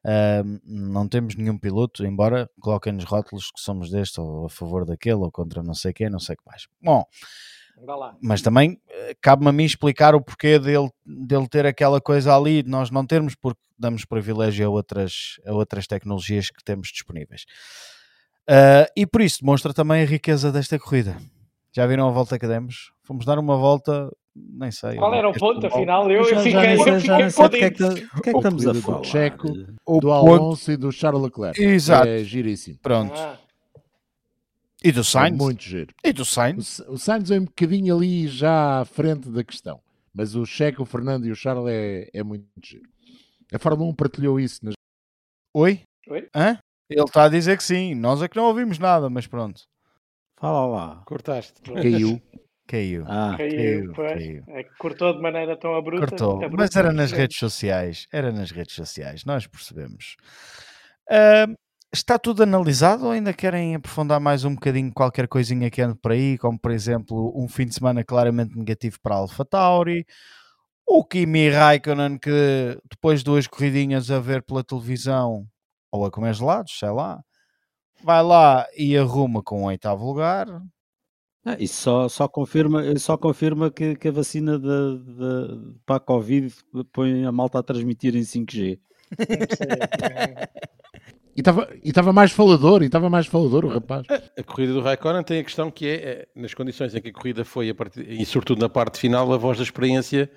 Uh, 0.05 0.61
não 0.65 1.07
temos 1.09 1.37
nenhum 1.37 1.57
piloto, 1.59 2.05
embora 2.05 2.51
coloquem 2.61 2.93
nos 2.93 3.05
rótulos 3.05 3.51
que 3.51 3.61
somos 3.61 3.91
deste 3.91 4.21
ou 4.21 4.47
a 4.47 4.49
favor 4.49 4.85
daquele 4.85 5.17
ou 5.17 5.31
contra 5.31 5.63
não 5.63 5.75
sei 5.75 5.93
quem, 5.93 6.11
não 6.11 6.21
sei 6.21 6.35
o 6.35 6.39
que 6.39 6.45
mais. 6.47 6.67
Bom, 6.83 7.05
mas 8.23 8.41
também 8.41 8.81
eh, 8.89 9.15
cabe-me 9.21 9.51
a 9.51 9.53
mim 9.53 9.65
explicar 9.65 10.15
o 10.15 10.21
porquê 10.21 10.59
dele, 10.59 10.89
dele 11.05 11.47
ter 11.49 11.67
aquela 11.67 12.01
coisa 12.01 12.35
ali, 12.35 12.63
de 12.63 12.71
nós 12.71 12.91
não 12.91 13.07
termos, 13.07 13.35
porque 13.35 13.61
damos 13.79 14.05
privilégio 14.05 14.67
a 14.67 14.71
outras, 14.71 15.39
a 15.47 15.53
outras 15.53 15.87
tecnologias 15.87 16.51
que 16.51 16.65
temos 16.65 16.89
disponíveis. 16.89 17.45
Uh, 18.49 18.87
e 18.97 19.07
por 19.07 19.21
isso 19.21 19.41
demonstra 19.41 19.75
também 19.75 20.03
a 20.03 20.07
riqueza 20.07 20.53
desta 20.53 20.79
corrida. 20.79 21.17
Já 21.73 21.87
viram 21.87 22.09
a 22.09 22.11
volta 22.11 22.39
que 22.39 22.47
demos? 22.47 22.93
Fomos 23.03 23.25
dar 23.25 23.39
uma 23.39 23.57
volta 23.57 24.11
nem 24.37 24.71
sei. 24.71 24.97
Qual 24.97 25.15
era 25.15 25.29
o 25.29 25.33
ponto, 25.33 25.67
afinal? 25.67 26.11
Eu, 26.11 26.23
eu 26.23 26.41
fiquei, 26.41 26.53
já, 26.53 26.75
eu 26.75 27.01
já, 27.01 27.19
não 27.19 27.31
sei 27.31 27.45
o 27.45 27.51
que 27.51 27.57
é 27.57 27.71
que, 27.71 27.85
o 27.85 27.95
que, 28.23 28.31
é 28.31 28.33
que 28.33 28.39
estamos 28.39 28.67
a 28.67 28.75
falar. 28.75 28.99
Do 28.99 29.07
Checo, 29.07 29.49
o 29.85 30.01
do 30.01 30.13
Alonso 30.13 30.73
e 30.73 30.77
do 30.77 30.93
Charles 30.93 31.23
Leclerc. 31.23 31.63
Exato. 31.63 32.09
É 32.09 32.23
giríssimo. 32.23 32.79
Pronto. 32.83 33.15
Ah. 33.17 33.39
E 34.85 34.93
do 34.93 35.03
Sainz? 35.03 35.35
É 35.35 35.43
muito 35.43 35.63
giro. 35.63 35.95
E 36.05 36.13
do 36.13 36.25
Sainz? 36.25 36.81
O, 36.81 36.93
o 36.93 36.99
Sainz 36.99 37.31
é 37.31 37.39
um 37.41 37.45
bocadinho 37.45 37.97
ali 37.97 38.29
já 38.29 38.81
à 38.81 38.85
frente 38.85 39.29
da 39.31 39.43
questão. 39.43 39.81
Mas 40.15 40.35
o 40.35 40.45
Checo, 40.45 40.83
o 40.83 40.87
Fernando 40.87 41.27
e 41.27 41.31
o 41.31 41.37
Charles 41.37 41.67
é, 41.69 42.09
é 42.13 42.23
muito 42.23 42.47
giro. 42.63 42.89
A 43.53 43.59
Fórmula 43.59 43.91
1 43.91 43.95
partilhou 43.95 44.39
isso. 44.39 44.65
Nas... 44.65 44.75
Oi? 45.55 45.81
Oi? 46.09 46.29
Hã? 46.35 46.59
Ele 46.89 47.03
está 47.03 47.25
a 47.25 47.29
dizer 47.29 47.57
que 47.57 47.65
sim. 47.65 47.95
Nós 47.95 48.23
é 48.23 48.29
que 48.29 48.37
não 48.37 48.45
ouvimos 48.45 48.79
nada, 48.79 49.11
mas 49.11 49.27
pronto. 49.27 49.63
Fala 50.37 50.67
lá. 50.67 51.03
Cortaste. 51.07 51.61
Caiu. 51.63 52.21
Caiu. 52.67 53.05
Ah, 53.07 53.35
caiu, 53.37 53.93
caiu, 53.93 53.95
caiu. 53.95 54.45
É 54.49 54.65
cortou 54.79 55.13
de 55.15 55.21
maneira 55.21 55.57
tão 55.57 55.75
abrupta. 55.77 56.09
Cortou, 56.09 56.41
mas 56.51 56.75
era 56.75 56.93
nas 56.93 57.13
redes 57.13 57.39
sociais. 57.39 58.07
Era 58.13 58.33
nas 58.33 58.51
redes 58.51 58.75
sociais, 58.75 59.25
nós 59.25 59.47
percebemos. 59.47 60.17
Uh, 61.09 61.57
está 61.93 62.19
tudo 62.19 62.43
analisado 62.43 63.07
ou 63.07 63.13
ainda 63.13 63.33
querem 63.33 63.77
aprofundar 63.77 64.19
mais 64.19 64.45
um 64.45 64.55
bocadinho 64.55 64.93
qualquer 64.93 65.29
coisinha 65.29 65.71
que 65.71 65.81
ande 65.81 65.97
por 66.03 66.11
aí, 66.11 66.37
como 66.39 66.59
por 66.59 66.73
exemplo 66.73 67.33
um 67.37 67.49
fim 67.49 67.67
de 67.67 67.75
semana 67.75 68.03
claramente 68.05 68.57
negativo 68.57 68.99
para 69.01 69.15
a 69.15 69.19
Alpha 69.19 69.45
Tauri, 69.45 70.05
o 70.85 71.05
Kimi 71.05 71.49
Raikkonen 71.51 72.19
que 72.19 72.77
depois 72.91 73.21
de 73.21 73.27
duas 73.27 73.47
corridinhas 73.47 74.11
a 74.11 74.19
ver 74.19 74.43
pela 74.43 74.65
televisão 74.65 75.47
ou 75.91 76.05
a 76.05 76.11
comer 76.11 76.35
gelados, 76.35 76.79
sei 76.79 76.91
lá, 76.91 77.21
vai 78.03 78.23
lá 78.23 78.67
e 78.77 78.97
arruma 78.97 79.43
com 79.43 79.63
o 79.63 79.67
oitavo 79.67 80.07
lugar, 80.07 80.47
ah, 81.49 81.57
isso 81.61 81.81
só, 81.81 82.09
só 82.09 82.27
confirma, 82.27 82.83
só 82.99 83.17
confirma 83.17 83.71
que, 83.71 83.95
que 83.95 84.09
a 84.09 84.13
vacina 84.13 84.59
de, 84.59 84.99
de, 84.99 85.79
para 85.87 85.97
a 85.97 86.01
Covid 86.01 86.53
põe 86.93 87.25
a 87.25 87.31
malta 87.31 87.61
a 87.61 87.63
transmitir 87.63 88.17
em 88.17 88.23
5G. 88.23 88.81
E 91.37 91.89
estava 91.91 92.15
mais 92.15 92.33
falador, 92.33 92.83
e 92.83 92.87
estava 92.87 93.11
mais 93.11 93.27
falador 93.27 93.67
o 93.67 93.69
rapaz. 93.69 94.07
A, 94.09 94.41
a, 94.41 94.43
corrida 94.43 94.73
do 94.73 94.81
Raikkonen 94.81 95.23
tem 95.23 95.39
a 95.39 95.45
questão 95.45 95.71
que 95.71 95.87
é, 95.87 95.95
é, 95.95 96.29
nas 96.35 96.55
condições 96.55 96.95
em 96.95 97.01
que 97.01 97.11
a 97.11 97.13
corrida 97.13 97.45
foi, 97.45 97.69
a 97.69 97.75
partir, 97.75 98.11
e 98.11 98.25
sobretudo 98.25 98.61
na 98.63 98.71
parte 98.71 98.99
final, 98.99 99.31
a 99.31 99.37
voz 99.37 99.59
da 99.59 99.63
experiência 99.63 100.31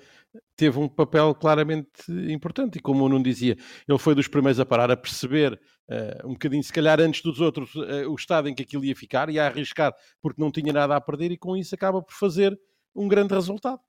teve 0.56 0.78
um 0.78 0.88
papel 0.88 1.34
claramente 1.34 2.10
importante. 2.28 2.78
E 2.78 2.80
como 2.80 3.04
o 3.04 3.08
Nuno 3.08 3.24
dizia, 3.24 3.56
ele 3.88 3.98
foi 3.98 4.14
dos 4.14 4.28
primeiros 4.28 4.60
a 4.60 4.66
parar 4.66 4.90
a 4.90 4.96
perceber 4.96 5.54
uh, 5.88 6.26
um 6.26 6.32
bocadinho, 6.32 6.62
se 6.62 6.72
calhar 6.72 7.00
antes 7.00 7.22
dos 7.22 7.40
outros, 7.40 7.74
uh, 7.74 8.10
o 8.10 8.14
estado 8.14 8.48
em 8.48 8.54
que 8.54 8.62
aquilo 8.62 8.84
ia 8.84 8.94
ficar 8.94 9.28
e 9.30 9.38
a 9.38 9.46
arriscar 9.46 9.92
porque 10.22 10.40
não 10.40 10.50
tinha 10.50 10.72
nada 10.72 10.96
a 10.96 11.00
perder, 11.00 11.32
e 11.32 11.36
com 11.38 11.56
isso 11.56 11.74
acaba 11.74 12.02
por 12.02 12.14
fazer 12.14 12.58
um 12.94 13.08
grande 13.08 13.34
resultado. 13.34 13.80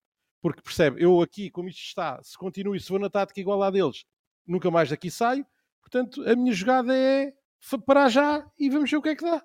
porque 0.41 0.61
percebe, 0.61 1.01
eu 1.03 1.21
aqui, 1.21 1.51
como 1.51 1.69
isto 1.69 1.81
está, 1.81 2.19
se 2.23 2.37
continuo 2.37 2.75
e 2.75 2.79
se 2.79 2.89
vou 2.89 2.99
na 2.99 3.09
tática 3.09 3.39
igual 3.39 3.61
à 3.61 3.69
deles, 3.69 4.03
nunca 4.45 4.71
mais 4.71 4.89
daqui 4.89 5.11
saio. 5.11 5.45
Portanto, 5.81 6.27
a 6.27 6.35
minha 6.35 6.51
jogada 6.51 6.95
é 6.95 7.31
parar 7.85 8.09
já 8.09 8.43
e 8.57 8.69
vamos 8.69 8.89
ver 8.89 8.97
o 8.97 9.01
que 9.01 9.09
é 9.09 9.15
que 9.15 9.23
dá. 9.23 9.43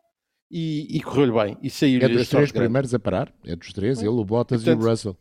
E, 0.50 0.96
e 0.96 1.02
correu-lhe 1.02 1.32
bem. 1.32 1.58
E 1.62 1.68
saiu 1.68 2.00
É 2.00 2.08
dos 2.08 2.28
três 2.28 2.52
primeiros 2.52 2.94
a 2.94 2.98
parar. 2.98 3.32
É 3.44 3.54
dos 3.54 3.72
três, 3.72 3.98
ele, 3.98 4.08
o 4.08 4.24
Bottas 4.24 4.62
e, 4.62 4.64
portanto, 4.64 4.82
e 4.82 4.86
o 4.86 4.90
Russell. 4.90 5.16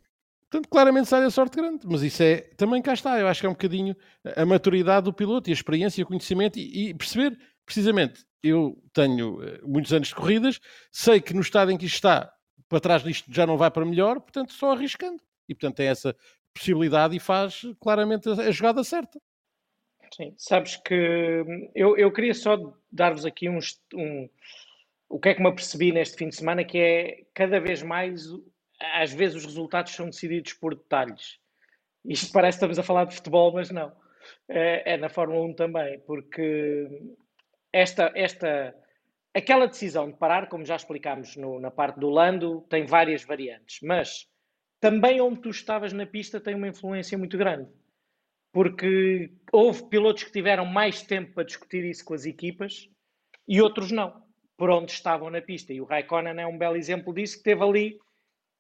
Portanto, 0.50 0.70
claramente 0.70 1.08
sai 1.08 1.24
a 1.24 1.30
sorte 1.30 1.58
grande. 1.58 1.86
Mas 1.86 2.02
isso 2.02 2.22
é, 2.24 2.38
também 2.58 2.82
cá 2.82 2.94
está. 2.94 3.20
Eu 3.20 3.28
acho 3.28 3.42
que 3.42 3.46
é 3.46 3.50
um 3.50 3.54
bocadinho 3.54 3.96
a 4.36 4.46
maturidade 4.46 5.06
do 5.06 5.14
piloto 5.14 5.50
e 5.50 5.52
a 5.52 5.54
experiência 5.54 6.04
o 6.04 6.08
conhecimento 6.08 6.58
e, 6.58 6.90
e 6.90 6.94
perceber, 6.94 7.38
precisamente, 7.66 8.26
eu 8.44 8.78
tenho 8.94 9.42
eh, 9.44 9.60
muitos 9.64 9.92
anos 9.92 10.10
de 10.10 10.16
corridas, 10.16 10.60
sei 10.92 11.20
que 11.20 11.34
no 11.34 11.42
estado 11.42 11.72
em 11.72 11.78
que 11.78 11.86
isto 11.86 11.96
está, 11.96 12.32
para 12.70 12.80
trás 12.80 13.04
disto 13.04 13.32
já 13.34 13.46
não 13.46 13.58
vai 13.58 13.72
para 13.72 13.86
melhor, 13.86 14.20
portanto, 14.20 14.54
só 14.54 14.74
arriscando. 14.74 15.22
E, 15.50 15.56
portanto, 15.56 15.78
tem 15.78 15.88
essa 15.88 16.16
possibilidade 16.54 17.16
e 17.16 17.20
faz 17.20 17.62
claramente 17.80 18.30
a, 18.30 18.52
jogada 18.52 18.84
certa. 18.84 19.20
Sim, 20.16 20.34
sabes 20.38 20.78
que 20.78 21.44
eu, 21.74 21.98
eu 21.98 22.12
queria 22.12 22.34
só 22.34 22.58
dar-vos 22.92 23.26
aqui 23.26 23.50
um, 23.50 23.60
o 25.10 25.20
que 25.20 25.30
é 25.30 25.34
que 25.34 25.42
me 25.42 25.50
apercebi 25.50 25.92
neste 25.92 26.16
fim 26.16 26.30
de 26.30 26.36
semana, 26.36 26.64
que 26.64 26.78
é 26.78 27.24
cada 27.34 27.60
vez 27.60 27.82
mais, 27.82 28.28
às 28.80 29.14
vezes 29.14 29.38
os 29.38 29.46
resultados 29.46 29.94
são 29.94 30.08
decididos 30.08 30.54
por 30.54 30.76
detalhes. 30.76 31.40
Isto 32.04 32.32
parece 32.32 32.58
que 32.58 32.66
estamos 32.66 32.80
a 32.80 32.84
falar 32.84 33.06
de 33.06 33.16
futebol, 33.16 33.54
mas 33.54 33.70
não. 33.70 33.92
É, 34.48 34.94
é 34.94 34.98
na 34.98 35.10
Fórmula 35.10 35.46
1 35.46 35.54
também, 35.54 36.00
porque 36.02 36.88
esta, 37.72 38.12
esta, 38.16 38.76
aquela 39.34 39.68
decisão 39.68 40.10
de 40.10 40.18
parar, 40.18 40.48
como 40.48 40.66
já 40.66 40.76
explicámos 40.76 41.36
no, 41.36 41.60
na 41.60 41.72
parte 41.72 42.00
do 42.00 42.10
Lando, 42.10 42.62
tem 42.70 42.86
várias 42.86 43.24
variantes, 43.24 43.80
mas 43.82 44.28
também 44.80 45.22
onde 45.22 45.42
tu 45.42 45.50
estavas 45.50 45.94
na 45.94 46.06
pista 46.06 46.40
tem 46.40 46.56
uma 46.56 46.68
influência 46.68 47.18
muito 47.18 47.38
grande 47.38 47.70
porque 48.56 49.34
houve 49.52 49.84
pilotos 49.90 50.24
que 50.24 50.32
tiveram 50.32 50.66
mais 50.66 51.02
tempo 51.02 51.34
para 51.34 51.44
discutir 51.44 51.84
isso 51.84 52.06
com 52.06 52.14
as 52.14 52.26
equipas 52.26 52.90
e 53.46 53.62
outros 53.62 53.92
não, 53.92 54.24
por 54.56 54.70
onde 54.70 54.94
estavam 54.94 55.30
na 55.30 55.42
pista. 55.42 55.74
E 55.74 55.82
o 55.82 55.84
Raikkonen 55.84 56.40
é 56.40 56.48
um 56.48 56.58
belo 56.58 56.78
exemplo 56.78 57.14
disso, 57.14 57.38
que 57.38 57.44
teve 57.44 57.62
ali 57.62 58.00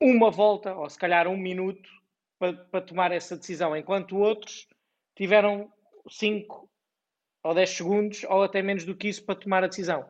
uma 0.06 0.32
volta, 0.32 0.74
ou 0.76 0.89
se 0.89 0.97
calhar 0.97 1.28
um 1.28 1.38
minuto, 1.38 1.89
para, 2.39 2.53
para 2.53 2.82
tomar 2.82 3.12
essa 3.12 3.38
decisão, 3.38 3.76
enquanto 3.76 4.18
outros 4.18 4.68
tiveram 5.16 5.72
5 6.10 6.70
ou 7.43 7.53
10 7.53 7.70
segundos, 7.70 8.24
ou 8.26 8.43
até 8.43 8.62
menos 8.62 8.86
do 8.86 8.95
que 8.95 9.08
isso, 9.08 9.24
para 9.24 9.36
tomar 9.36 9.64
a 9.64 9.68
decisão. 9.68 10.10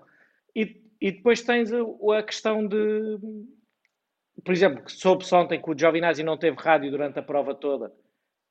E, 0.55 0.81
e 1.01 1.11
depois 1.11 1.41
tens 1.41 1.71
a, 1.71 1.79
a 2.17 2.23
questão 2.23 2.65
de, 2.65 3.19
por 4.43 4.53
exemplo, 4.53 4.83
que 4.83 4.91
soube-se 4.91 5.33
ontem 5.35 5.61
que 5.61 5.69
o 5.69 5.77
Giovinazzi 5.77 6.23
não 6.23 6.37
teve 6.37 6.57
rádio 6.57 6.91
durante 6.91 7.19
a 7.19 7.23
prova 7.23 7.53
toda 7.53 7.93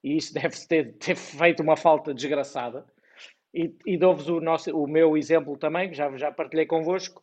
e 0.05 0.19
isso 0.19 0.35
deve 0.35 0.55
ter, 0.69 0.93
ter 0.99 1.17
feito 1.17 1.63
uma 1.63 1.77
falta 1.77 2.13
desgraçada. 2.13 2.85
E, 3.53 3.75
e 3.87 3.97
dou-vos 3.97 4.29
o, 4.29 4.41
nosso, 4.41 4.77
o 4.77 4.87
meu 4.87 5.17
exemplo 5.17 5.57
também, 5.57 5.89
que 5.89 5.97
já, 5.97 6.15
já 6.17 6.31
partilhei 6.31 6.67
convosco. 6.67 7.23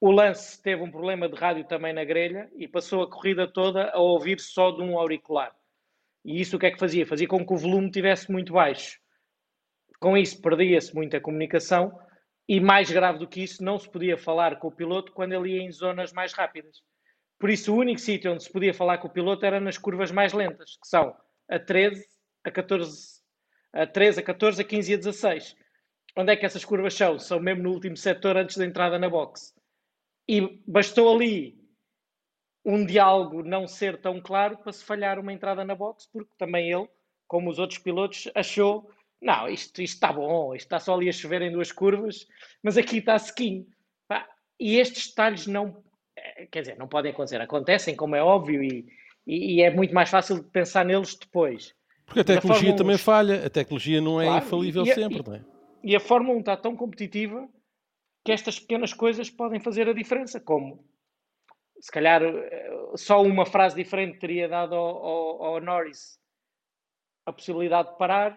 O 0.00 0.10
lance 0.10 0.60
teve 0.62 0.82
um 0.82 0.90
problema 0.90 1.28
de 1.28 1.34
rádio 1.34 1.64
também 1.64 1.92
na 1.92 2.04
grelha 2.04 2.50
e 2.56 2.68
passou 2.68 3.02
a 3.02 3.10
corrida 3.10 3.50
toda 3.50 3.90
a 3.90 3.98
ouvir 3.98 4.38
só 4.40 4.70
de 4.70 4.82
um 4.82 4.98
auricular. 4.98 5.54
E 6.24 6.40
isso 6.40 6.56
o 6.56 6.58
que 6.58 6.66
é 6.66 6.70
que 6.70 6.78
fazia? 6.78 7.06
Fazia 7.06 7.26
com 7.26 7.46
que 7.46 7.52
o 7.52 7.56
volume 7.56 7.86
estivesse 7.86 8.30
muito 8.30 8.52
baixo. 8.52 8.98
Com 9.98 10.16
isso 10.16 10.40
perdia-se 10.42 10.94
muita 10.94 11.20
comunicação 11.20 11.98
e 12.48 12.60
mais 12.60 12.90
grave 12.90 13.18
do 13.18 13.26
que 13.26 13.42
isso, 13.42 13.64
não 13.64 13.78
se 13.78 13.90
podia 13.90 14.16
falar 14.18 14.56
com 14.56 14.68
o 14.68 14.72
piloto 14.72 15.12
quando 15.12 15.32
ele 15.32 15.56
ia 15.56 15.62
em 15.62 15.72
zonas 15.72 16.12
mais 16.12 16.32
rápidas. 16.32 16.82
Por 17.38 17.50
isso, 17.50 17.74
o 17.74 17.78
único 17.78 18.00
sítio 18.00 18.32
onde 18.32 18.44
se 18.44 18.52
podia 18.52 18.72
falar 18.72 18.98
com 18.98 19.08
o 19.08 19.12
piloto 19.12 19.44
era 19.44 19.58
nas 19.60 19.76
curvas 19.76 20.12
mais 20.12 20.32
lentas, 20.32 20.76
que 20.80 20.86
são 20.86 21.14
a 21.48 21.58
13 21.58 22.04
a 22.44 22.50
14, 22.50 23.20
a 23.72 23.86
13, 23.86 24.20
a 24.20 24.22
14, 24.22 24.62
a 24.62 24.64
15 24.64 24.90
e 24.90 24.94
a 24.94 24.98
16. 24.98 25.56
Onde 26.16 26.32
é 26.32 26.36
que 26.36 26.46
essas 26.46 26.64
curvas 26.64 26.94
são? 26.94 27.18
São 27.18 27.40
mesmo 27.40 27.64
no 27.64 27.72
último 27.72 27.96
setor 27.96 28.36
antes 28.36 28.56
da 28.56 28.64
entrada 28.64 28.98
na 28.98 29.08
box. 29.08 29.52
E 30.28 30.62
bastou 30.66 31.14
ali 31.14 31.56
um 32.64 32.84
diálogo 32.84 33.42
não 33.42 33.66
ser 33.66 34.00
tão 34.00 34.20
claro 34.20 34.58
para 34.58 34.72
se 34.72 34.84
falhar 34.84 35.18
uma 35.18 35.32
entrada 35.32 35.64
na 35.64 35.74
box, 35.74 36.08
porque 36.12 36.30
também 36.36 36.70
ele, 36.70 36.88
como 37.28 37.48
os 37.48 37.58
outros 37.58 37.78
pilotos, 37.78 38.28
achou 38.34 38.90
não, 39.20 39.48
isto, 39.48 39.80
isto 39.80 39.94
está 39.94 40.12
bom, 40.12 40.54
isto 40.54 40.66
está 40.66 40.78
só 40.78 40.94
ali 40.94 41.08
a 41.08 41.12
chover 41.12 41.42
em 41.42 41.52
duas 41.52 41.72
curvas, 41.72 42.26
mas 42.62 42.76
aqui 42.76 42.98
está 42.98 43.18
sequinho. 43.18 43.66
E 44.58 44.76
estes 44.78 45.08
detalhes 45.08 45.46
não, 45.46 45.82
eh, 46.16 46.46
quer 46.50 46.60
dizer, 46.60 46.78
não 46.78 46.88
podem 46.88 47.12
acontecer. 47.12 47.40
Acontecem, 47.40 47.94
como 47.94 48.16
é 48.16 48.22
óbvio, 48.22 48.62
e, 48.62 48.86
e, 49.26 49.56
e 49.56 49.62
é 49.62 49.70
muito 49.70 49.94
mais 49.94 50.08
fácil 50.08 50.42
de 50.42 50.48
pensar 50.50 50.84
neles 50.84 51.14
depois. 51.14 51.74
Porque 52.06 52.20
a 52.20 52.24
tecnologia 52.24 52.74
também 52.74 52.94
1... 52.94 52.98
falha, 52.98 53.46
a 53.46 53.50
tecnologia 53.50 54.00
não 54.00 54.20
é 54.20 54.26
claro, 54.26 54.46
infalível 54.46 54.82
e, 54.84 54.94
sempre. 54.94 55.18
E, 55.18 55.22
não 55.26 55.34
é? 55.34 55.44
e 55.82 55.96
a 55.96 56.00
Fórmula 56.00 56.36
1 56.36 56.40
está 56.40 56.56
tão 56.56 56.74
competitiva 56.74 57.48
que 58.26 58.32
estas 58.32 58.58
pequenas 58.58 58.92
coisas 58.92 59.30
podem 59.30 59.60
fazer 59.60 59.88
a 59.88 59.92
diferença. 59.92 60.40
Como 60.40 60.84
se 61.80 61.92
calhar 61.92 62.20
eh, 62.24 62.70
só 62.96 63.22
uma 63.22 63.46
frase 63.46 63.76
diferente 63.76 64.18
teria 64.18 64.48
dado 64.48 64.74
ao, 64.74 65.06
ao, 65.06 65.44
ao 65.44 65.60
Norris 65.60 66.18
a 67.24 67.32
possibilidade 67.32 67.92
de 67.92 67.98
parar, 67.98 68.36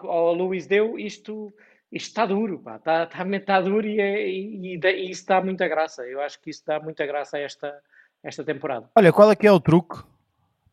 ao 0.00 0.34
Lewis 0.34 0.66
deu, 0.66 0.98
isto, 0.98 1.52
isto 1.92 2.08
está 2.08 2.26
duro, 2.26 2.58
pá, 2.58 2.76
está, 2.76 3.04
está, 3.04 3.36
está 3.36 3.60
duro 3.60 3.86
e, 3.86 4.00
é, 4.00 4.28
e, 4.28 4.76
e, 4.76 5.10
isso 5.10 5.26
dá 5.26 5.40
muita 5.40 5.68
graça. 5.68 6.02
Eu 6.06 6.20
acho 6.22 6.40
que 6.40 6.50
isso 6.50 6.64
dá 6.66 6.80
muita 6.80 7.06
graça 7.06 7.36
a 7.36 7.40
esta, 7.40 7.82
esta 8.22 8.42
temporada. 8.42 8.90
Olha, 8.96 9.12
qual 9.12 9.30
é 9.30 9.36
que 9.36 9.46
é 9.46 9.52
o 9.52 9.60
truque 9.60 9.96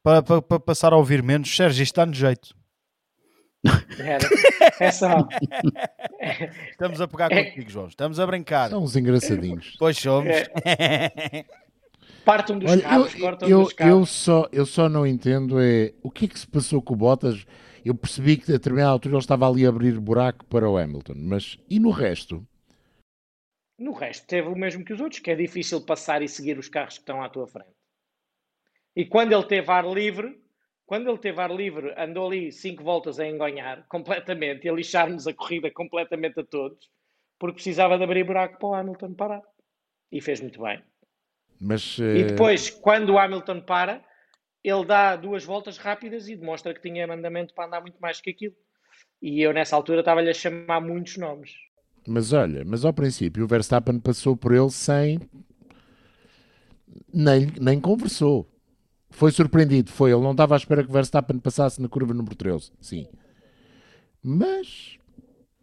para, 0.02 0.22
para, 0.22 0.42
para 0.42 0.60
passar 0.60 0.94
a 0.94 0.98
ouvir 0.98 1.24
menos. 1.24 1.56
Sérgio, 1.56 1.84
isto 1.84 2.06
no 2.06 2.14
jeito. 2.14 2.56
Era. 4.00 4.28
É 4.80 4.92
só. 4.92 5.28
Estamos 6.72 7.00
a 7.00 7.08
pegar 7.08 7.32
é... 7.32 7.46
contigo, 7.46 7.70
João. 7.70 7.88
Estamos 7.88 8.20
a 8.20 8.28
brincar. 8.28 8.70
São 8.70 8.84
uns 8.84 8.96
engraçadinhos. 8.96 9.76
Pois 9.80 9.98
somos. 9.98 10.30
É... 10.32 11.46
Partam 12.26 12.58
dos 12.58 12.72
Olha, 12.72 12.82
cabos, 12.82 13.14
eu, 13.14 13.20
cortam 13.20 13.50
eu, 13.50 13.64
dos 13.64 13.74
cabos. 13.74 13.94
Eu 13.94 14.06
só, 14.06 14.50
eu 14.52 14.66
só 14.66 14.90
não 14.90 15.06
entendo 15.06 15.60
é 15.60 15.94
o 16.02 16.10
que 16.10 16.26
é 16.26 16.28
que 16.28 16.40
se 16.40 16.48
passou 16.48 16.82
com 16.82 16.94
o 16.94 16.98
Bottas. 16.98 17.46
Eu 17.84 17.94
percebi 17.94 18.38
que 18.38 18.50
a 18.50 18.56
determinada 18.56 18.92
altura 18.92 19.16
ele 19.16 19.20
estava 19.20 19.50
ali 19.50 19.66
a 19.66 19.70
abrir 19.70 20.00
buraco 20.00 20.46
para 20.46 20.70
o 20.70 20.78
Hamilton, 20.78 21.16
mas 21.18 21.58
e 21.70 21.80
no 21.80 21.92
resto? 21.92 22.46
No 23.78 23.92
resto 23.92 24.26
teve 24.26 24.48
o 24.48 24.56
mesmo 24.56 24.86
que 24.86 24.94
os 24.94 25.02
outros, 25.02 25.20
que 25.20 25.32
é 25.32 25.36
difícil 25.36 25.82
passar 25.82 26.22
e 26.22 26.28
seguir 26.30 26.58
os 26.58 26.70
carros 26.70 26.94
que 26.94 27.02
estão 27.02 27.22
à 27.22 27.28
tua 27.28 27.46
frente. 27.46 27.74
E 28.96 29.06
quando 29.06 29.34
ele 29.34 29.44
teve 29.44 29.70
ar 29.70 29.86
livre, 29.86 30.42
quando 30.86 31.10
ele 31.10 31.18
teve 31.18 31.42
ar 31.42 31.52
livre, 31.52 31.94
andou 31.98 32.28
ali 32.28 32.52
cinco 32.52 32.84
voltas 32.84 33.20
a 33.20 33.28
enganhar 33.28 33.86
completamente 33.90 34.66
e 34.66 34.70
a 34.70 34.74
lixar-nos 34.74 35.28
a 35.28 35.34
corrida 35.34 35.72
completamente 35.72 36.40
a 36.40 36.44
todos, 36.44 36.90
porque 37.40 37.56
precisava 37.56 37.98
de 37.98 38.04
abrir 38.04 38.24
buraco 38.24 38.60
para 38.60 38.68
o 38.68 38.74
Hamilton 38.74 39.14
parar. 39.14 39.42
E 40.12 40.22
fez 40.22 40.42
muito 40.42 40.62
bem. 40.62 40.82
Mas, 41.60 41.98
uh... 41.98 42.04
E 42.04 42.24
depois, 42.24 42.70
quando 42.70 43.14
o 43.14 43.18
Hamilton 43.18 43.62
para, 43.62 44.04
ele 44.64 44.86
dá 44.86 45.16
duas 45.16 45.44
voltas 45.44 45.78
rápidas 45.78 46.28
e 46.28 46.36
demonstra 46.36 46.74
que 46.74 46.82
tinha 46.82 47.08
mandamento 47.08 47.54
para 47.54 47.66
andar 47.66 47.82
muito 47.82 48.00
mais 48.00 48.22
que 48.22 48.30
aquilo. 48.30 48.56
E 49.22 49.42
eu, 49.42 49.54
nessa 49.54 49.76
altura, 49.76 50.02
estava-lhe 50.02 50.30
a 50.30 50.34
chamar 50.34 50.82
muitos 50.82 51.18
nomes. 51.18 51.52
Mas 52.08 52.34
olha, 52.34 52.64
mas 52.66 52.84
ao 52.84 52.94
princípio 52.94 53.46
o 53.46 53.48
Verstappen 53.48 54.00
passou 54.00 54.36
por 54.36 54.54
ele 54.54 54.70
sem. 54.70 55.20
Nem, 57.14 57.48
nem 57.60 57.80
conversou. 57.80 58.53
Foi 59.14 59.32
surpreendido, 59.32 59.92
foi. 59.92 60.12
Ele 60.12 60.22
não 60.22 60.32
estava 60.32 60.56
à 60.56 60.58
espera 60.58 60.84
que 60.84 60.90
o 60.90 60.94
Verstappen 60.94 61.38
passasse 61.38 61.80
na 61.80 61.88
curva 61.88 62.14
número 62.14 62.36
13. 62.36 62.72
Sim. 62.82 63.06
Mas. 64.24 64.98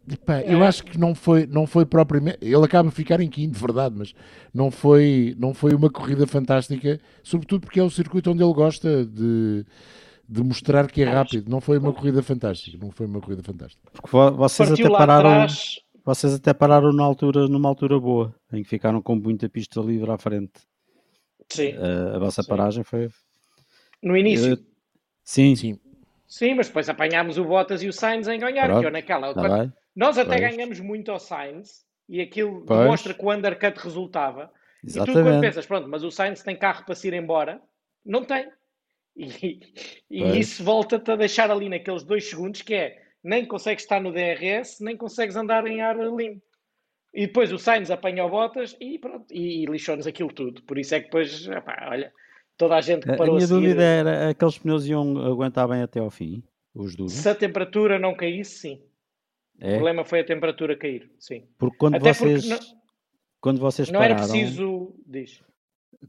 Epá, 0.09 0.37
é. 0.37 0.53
Eu 0.53 0.63
acho 0.63 0.83
que 0.85 0.97
não 0.97 1.13
foi, 1.13 1.45
não 1.45 1.67
foi 1.67 1.85
propriamente. 1.85 2.37
Ele 2.41 2.63
acaba 2.63 2.87
a 2.87 2.91
ficar 2.91 3.19
em 3.19 3.29
quinto, 3.29 3.59
verdade, 3.59 3.93
mas 3.97 4.15
não 4.53 4.71
foi, 4.71 5.35
não 5.37 5.53
foi 5.53 5.73
uma 5.75 5.89
corrida 5.89 6.25
fantástica, 6.25 6.99
sobretudo 7.21 7.65
porque 7.65 7.79
é 7.79 7.83
o 7.83 7.89
circuito 7.89 8.31
onde 8.31 8.41
ele 8.41 8.53
gosta 8.53 9.05
de, 9.05 9.65
de 10.27 10.43
mostrar 10.43 10.89
que 10.89 11.03
é 11.03 11.09
rápido. 11.09 11.49
Não 11.49 11.59
foi 11.59 11.77
uma 11.77 11.91
corrida 11.91 12.23
fantástica. 12.23 12.77
Não 12.81 12.89
foi 12.89 13.05
uma 13.05 13.19
corrida 13.19 13.43
fantástica. 13.43 13.83
Porque 13.91 14.09
vocês 14.09 14.69
Partiu 14.69 14.87
até 14.87 14.97
pararam. 14.97 15.29
Atrás... 15.29 15.81
Vocês 16.03 16.33
até 16.33 16.53
pararam 16.53 16.93
na 16.93 17.03
altura, 17.03 17.47
numa 17.47 17.69
altura 17.69 17.99
boa, 17.99 18.33
em 18.51 18.63
que 18.63 18.69
ficaram 18.69 19.01
com 19.01 19.15
muita 19.15 19.47
pista 19.49 19.81
livre 19.81 20.09
à 20.09 20.17
frente. 20.17 20.53
Sim. 21.47 21.73
Uh, 21.73 22.15
a 22.15 22.19
vossa 22.19 22.41
Sim. 22.41 22.49
paragem 22.49 22.83
foi, 22.83 23.09
no 24.01 24.17
início. 24.17 24.53
Eu... 24.53 24.57
Sim, 25.23 25.55
sim. 25.55 25.79
Sim, 26.27 26.55
mas 26.55 26.67
depois 26.67 26.87
apanhámos 26.87 27.37
o 27.37 27.43
Bottas 27.43 27.83
e 27.83 27.87
o 27.87 27.93
Sainz 27.93 28.27
em 28.27 28.39
ganhar, 28.39 28.67
Pronto. 28.67 28.79
que 28.79 28.87
eu 28.87 28.91
naquela. 28.91 29.33
Tá 29.33 29.71
nós 29.95 30.17
até 30.17 30.37
pois. 30.37 30.55
ganhamos 30.55 30.79
muito 30.79 31.11
ao 31.11 31.19
Sainz 31.19 31.85
e 32.07 32.21
aquilo 32.21 32.63
pois. 32.65 32.79
demonstra 32.79 33.13
que 33.13 33.25
o 33.25 33.31
undercut 33.31 33.77
resultava. 33.77 34.51
Exatamente. 34.83 35.19
E 35.19 35.21
tu 35.21 35.27
quando 35.27 35.41
pensas, 35.41 35.65
pronto, 35.65 35.89
mas 35.89 36.03
o 36.03 36.09
Sainz 36.09 36.41
tem 36.41 36.55
carro 36.55 36.85
para 36.85 36.95
se 36.95 37.07
ir 37.07 37.13
embora, 37.13 37.61
não 38.05 38.23
tem. 38.23 38.49
E, 39.13 39.59
e 40.09 40.39
isso 40.39 40.63
volta-te 40.63 41.11
a 41.11 41.17
deixar 41.17 41.51
ali 41.51 41.67
naqueles 41.67 42.03
dois 42.03 42.29
segundos 42.29 42.61
que 42.61 42.73
é 42.73 42.97
nem 43.21 43.45
consegues 43.45 43.83
estar 43.83 44.01
no 44.01 44.11
DRS, 44.11 44.79
nem 44.79 44.95
consegues 44.95 45.35
andar 45.35 45.67
em 45.67 45.81
ar 45.81 45.97
limpo. 45.97 46.41
E 47.13 47.27
depois 47.27 47.51
o 47.51 47.59
Sainz 47.59 47.91
apanha 47.91 48.25
o 48.25 48.29
Bottas 48.29 48.75
e 48.79 48.97
pronto, 48.97 49.25
e, 49.31 49.63
e 49.63 49.65
lixou-nos 49.65 50.07
aquilo 50.07 50.31
tudo. 50.31 50.63
Por 50.63 50.77
isso 50.77 50.95
é 50.95 50.99
que 50.99 51.05
depois, 51.05 51.45
opá, 51.47 51.89
olha, 51.89 52.11
toda 52.61 52.75
a 52.75 52.81
gente 52.81 53.03
que 53.03 53.11
A, 53.11 53.15
a 53.15 53.17
parou 53.17 53.33
a, 53.33 53.37
minha 53.37 53.47
seguir, 53.47 53.59
dúvida 53.61 53.83
era, 53.83 54.29
aqueles 54.29 54.57
pneus 54.57 54.85
iam 54.85 55.17
aguentar 55.25 55.67
bem 55.67 55.81
até 55.81 55.99
ao 55.99 56.09
fim, 56.11 56.43
os 56.75 56.95
duros? 56.95 57.11
se 57.13 57.27
a 57.27 57.33
temperatura 57.35 57.97
não 57.97 58.13
caísse, 58.15 58.59
sim. 58.59 58.75
O 59.59 59.65
É, 59.65 59.73
problema 59.75 60.05
foi 60.05 60.19
a 60.19 60.25
temperatura 60.25 60.75
cair, 60.77 61.11
sim. 61.19 61.43
porque 61.57 61.77
quando 61.77 61.95
Até 61.95 62.13
vocês, 62.13 62.47
porque 62.47 62.63
não, 62.65 62.81
quando 63.39 63.59
vocês 63.59 63.89
não 63.91 64.01
era 64.01 64.15
pararam, 64.15 64.31
preciso, 64.31 64.95
diz. 65.05 65.41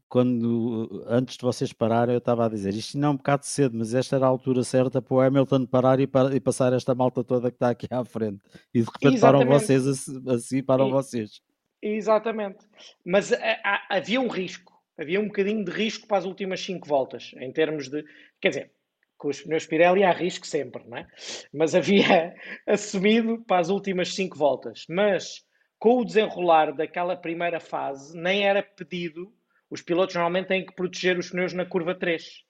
quando, 0.09 1.05
antes 1.07 1.37
de 1.37 1.43
vocês 1.43 1.73
pararem, 1.73 2.15
eu 2.15 2.19
estava 2.19 2.47
a 2.47 2.49
dizer, 2.49 2.75
isto 2.75 2.97
não 2.99 3.09
é 3.09 3.11
um 3.13 3.17
bocado 3.17 3.45
cedo, 3.47 3.77
mas 3.77 3.95
esta 3.95 4.17
era 4.17 4.25
a 4.27 4.29
altura 4.29 4.63
certa 4.65 5.01
para 5.03 5.15
o 5.15 5.21
Hamilton 5.21 5.67
parar 5.67 6.01
e, 6.01 6.07
para- 6.07 6.35
e 6.35 6.41
passar 6.41 6.73
esta 6.73 6.95
malta 6.95 7.23
toda 7.25 7.51
que 7.51 7.57
está 7.57 7.71
aqui 7.71 7.87
à 7.91 8.05
frente. 8.05 8.41
E 8.75 8.81
de 8.81 8.87
repente 8.87 9.21
param 9.21 9.41
Exatamente. 9.41 9.61
vocês, 9.67 9.87
a 9.87 9.95
se- 9.95 10.23
assim 10.31 10.63
param 10.63 10.89
E- 10.89 10.91
vocês. 10.93 11.41
Exatamente. 11.83 12.65
Mas 13.05 13.33
a- 13.33 13.37
a- 13.65 13.97
havia 13.97 14.21
um 14.21 14.29
risco, 14.29 14.72
havia 14.99 15.21
um 15.21 15.27
bocadinho 15.27 15.65
de 15.65 15.71
risco 15.71 16.07
para 16.07 16.19
as 16.19 16.25
últimas 16.25 16.61
cinco 16.61 16.87
voltas, 16.89 17.33
em 17.39 17.53
termos 17.53 17.89
de. 17.89 18.05
Quer 18.41 18.49
dizer, 18.51 18.71
com 19.19 19.29
os 19.29 19.41
pneus 19.41 19.67
Pirelli 19.67 20.03
há 20.05 20.11
risco 20.13 20.47
sempre, 20.47 20.83
não 20.87 20.97
é? 20.99 21.07
Mas 21.53 21.75
havia 21.75 22.35
assumido 22.67 23.43
para 23.47 23.61
as 23.61 23.69
últimas 23.69 24.15
cinco 24.15 24.37
voltas. 24.37 24.85
Mas 24.89 25.45
com 25.79 25.99
o 25.99 26.05
desenrolar 26.05 26.73
daquela 26.75 27.17
primeira 27.17 27.59
fase, 27.61 28.17
nem 28.17 28.47
era 28.47 28.63
pedido. 28.63 29.33
Os 29.71 29.81
pilotos 29.83 30.15
normalmente 30.15 30.49
têm 30.49 30.67
que 30.67 30.75
proteger 30.75 31.19
os 31.19 31.31
pneus 31.31 31.53
na 31.53 31.65
curva 31.65 31.95
3. 31.95 32.45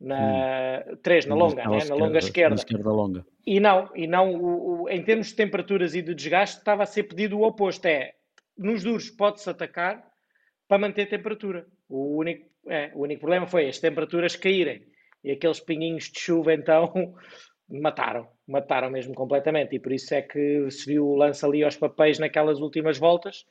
Na 0.00 0.84
3, 1.02 1.26
na 1.26 1.34
longa, 1.34 1.56
Naquela 1.56 1.76
né? 1.78 1.84
na 1.86 1.94
longa 1.96 2.18
esquerda. 2.18 2.50
Na 2.50 2.54
esquerda 2.54 2.90
longa. 2.92 3.26
E 3.44 3.58
não, 3.58 3.90
e 3.96 4.06
não 4.06 4.32
o, 4.34 4.82
o- 4.82 4.88
em 4.88 5.02
termos 5.02 5.26
de 5.28 5.34
temperaturas 5.34 5.94
e 5.96 6.02
de 6.02 6.14
desgaste, 6.14 6.58
estava 6.58 6.84
a 6.84 6.86
ser 6.86 7.02
pedido 7.04 7.36
o 7.38 7.42
oposto. 7.42 7.84
É, 7.86 8.12
nos 8.56 8.84
duros 8.84 9.10
pode-se 9.10 9.50
atacar 9.50 10.06
para 10.68 10.78
manter 10.78 11.08
temperatura. 11.08 11.66
O 11.88 12.16
único, 12.18 12.46
é, 12.66 12.90
o 12.94 13.00
único 13.02 13.20
problema 13.20 13.46
foi 13.46 13.68
as 13.68 13.78
temperaturas 13.78 14.36
caírem. 14.36 14.82
E 15.24 15.30
aqueles 15.32 15.60
pinguinhos 15.60 16.04
de 16.04 16.20
chuva, 16.20 16.52
então, 16.54 17.14
mataram. 17.68 18.28
Mataram 18.46 18.90
mesmo 18.90 19.14
completamente. 19.14 19.74
E 19.76 19.80
por 19.80 19.92
isso 19.92 20.14
é 20.14 20.22
que 20.22 20.70
se 20.70 20.86
viu 20.86 21.06
o 21.06 21.16
lance 21.16 21.44
ali 21.44 21.62
aos 21.64 21.76
papéis 21.76 22.18
naquelas 22.18 22.60
últimas 22.60 22.98
voltas. 22.98 23.44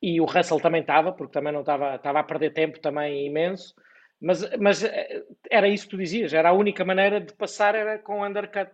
E 0.00 0.20
o 0.20 0.24
Russell 0.24 0.60
também 0.60 0.80
estava, 0.80 1.12
porque 1.12 1.32
também 1.32 1.52
não 1.52 1.60
estava, 1.60 1.94
estava 1.94 2.20
a 2.20 2.24
perder 2.24 2.52
tempo 2.52 2.80
também 2.80 3.26
imenso. 3.26 3.74
Mas, 4.20 4.48
mas 4.58 4.82
eh, 4.84 5.22
era 5.50 5.68
isso 5.68 5.84
que 5.84 5.90
tu 5.90 5.96
dizias, 5.98 6.32
era 6.32 6.48
a 6.50 6.52
única 6.52 6.84
maneira 6.84 7.20
de 7.20 7.32
passar 7.34 7.74
era 7.74 7.98
com 7.98 8.24
undercut 8.24 8.70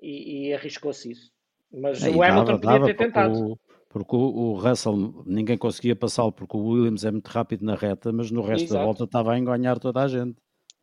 e, 0.00 0.48
e 0.48 0.54
arriscou-se 0.54 1.10
isso. 1.12 1.32
Mas 1.72 2.02
e 2.04 2.10
o 2.10 2.22
Hamilton 2.22 2.44
dava- 2.44 2.58
podia 2.58 2.72
dava, 2.72 2.86
ter 2.86 2.94
tentado. 2.94 3.52
o- 3.52 3.58
Porque 3.92 4.16
o, 4.16 4.54
Russell 4.54 5.22
ninguém 5.26 5.58
conseguia 5.58 5.94
passá-lo 5.94 6.32
porque 6.32 6.56
o 6.56 6.60
Williams 6.60 7.04
é 7.04 7.10
muito 7.10 7.28
rápido 7.28 7.62
na 7.62 7.74
reta, 7.74 8.10
mas 8.10 8.30
no 8.30 8.40
resto 8.40 8.68
da 8.68 8.76
Exato. 8.76 8.84
volta 8.84 9.04
estava 9.04 9.34
a 9.34 9.38
enganhar 9.38 9.78
toda 9.78 10.02
a 10.02 10.08
gente. 10.08 10.40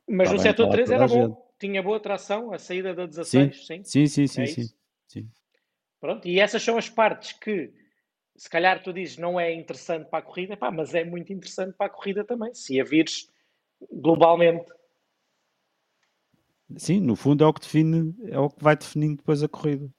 Mas 0.07 0.27
Tá 0.27 0.33
no 0.35 0.39
setor 0.39 0.63
tá 0.63 0.69
lá 0.69 0.71
3 0.73 0.89
toda 0.89 1.03
era 1.03 1.07
bom, 1.07 1.51
tinha 1.59 1.81
boa 1.81 1.99
tração, 1.99 2.53
a 2.53 2.59
saída 2.59 2.93
da 2.93 3.07
16, 3.07 3.65
sim. 3.65 3.83
Sim, 3.83 4.05
sim, 4.05 4.27
sim, 4.27 4.41
É 4.43 4.45
sim. 4.45 4.69
sim. 5.07 5.29
Pronto, 5.99 6.27
e 6.27 6.39
essas 6.39 6.61
são 6.61 6.77
as 6.77 6.87
partes 6.87 7.33
que, 7.33 7.73
se 8.37 8.47
calhar 8.47 8.81
tu 8.83 8.93
dizes, 8.93 9.17
não 9.17 9.39
é 9.39 9.51
interessante 9.53 10.07
para 10.07 10.19
a 10.19 10.21
corrida, 10.21 10.55
pá, 10.55 10.69
mas 10.69 10.93
é 10.93 11.03
muito 11.03 11.33
interessante 11.33 11.75
para 11.75 11.87
a 11.87 11.89
corrida 11.89 12.23
também, 12.23 12.53
se 12.53 12.79
a 12.79 12.83
vires 12.83 13.27
globalmente. 13.91 14.71
Sim, 16.77 16.99
no 16.99 17.15
fundo 17.15 17.43
é 17.43 17.47
o 17.47 17.53
que 17.53 17.61
define, 17.61 18.15
é 18.27 18.37
o 18.37 18.49
que 18.49 18.63
vai 18.63 18.75
definindo 18.77 19.17
depois 19.17 19.41
a 19.41 19.47
corrida. 19.49 19.89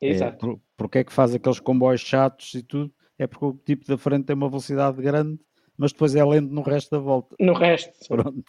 É, 0.00 0.10
Exato. 0.10 0.38
por, 0.38 0.60
porque 0.76 0.98
é 0.98 1.04
que 1.04 1.12
faz 1.12 1.34
aqueles 1.34 1.60
comboios 1.60 2.00
chatos 2.00 2.54
e 2.54 2.62
tudo? 2.62 2.92
É 3.18 3.26
porque 3.26 3.44
o 3.44 3.54
tipo 3.54 3.86
da 3.86 3.96
frente 3.96 4.24
tem 4.24 4.34
uma 4.34 4.48
velocidade 4.48 5.00
grande, 5.00 5.38
mas 5.76 5.92
depois 5.92 6.14
é 6.14 6.24
lento 6.24 6.52
no 6.52 6.62
resto 6.62 6.90
da 6.90 6.98
volta. 6.98 7.36
No 7.38 7.54
resto. 7.54 7.92
Pronto. 8.08 8.44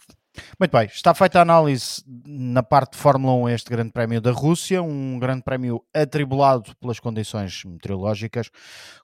Muito 0.58 0.70
bem, 0.70 0.86
está 0.86 1.14
feita 1.14 1.38
a 1.38 1.42
análise 1.42 2.02
na 2.26 2.62
parte 2.62 2.92
de 2.92 2.98
Fórmula 2.98 3.34
1 3.34 3.46
a 3.46 3.52
este 3.52 3.70
Grande 3.70 3.92
Prémio 3.92 4.20
da 4.20 4.30
Rússia, 4.30 4.82
um 4.82 5.18
Grande 5.18 5.42
Prémio 5.42 5.82
atribulado 5.94 6.76
pelas 6.76 7.00
condições 7.00 7.64
meteorológicas, 7.64 8.50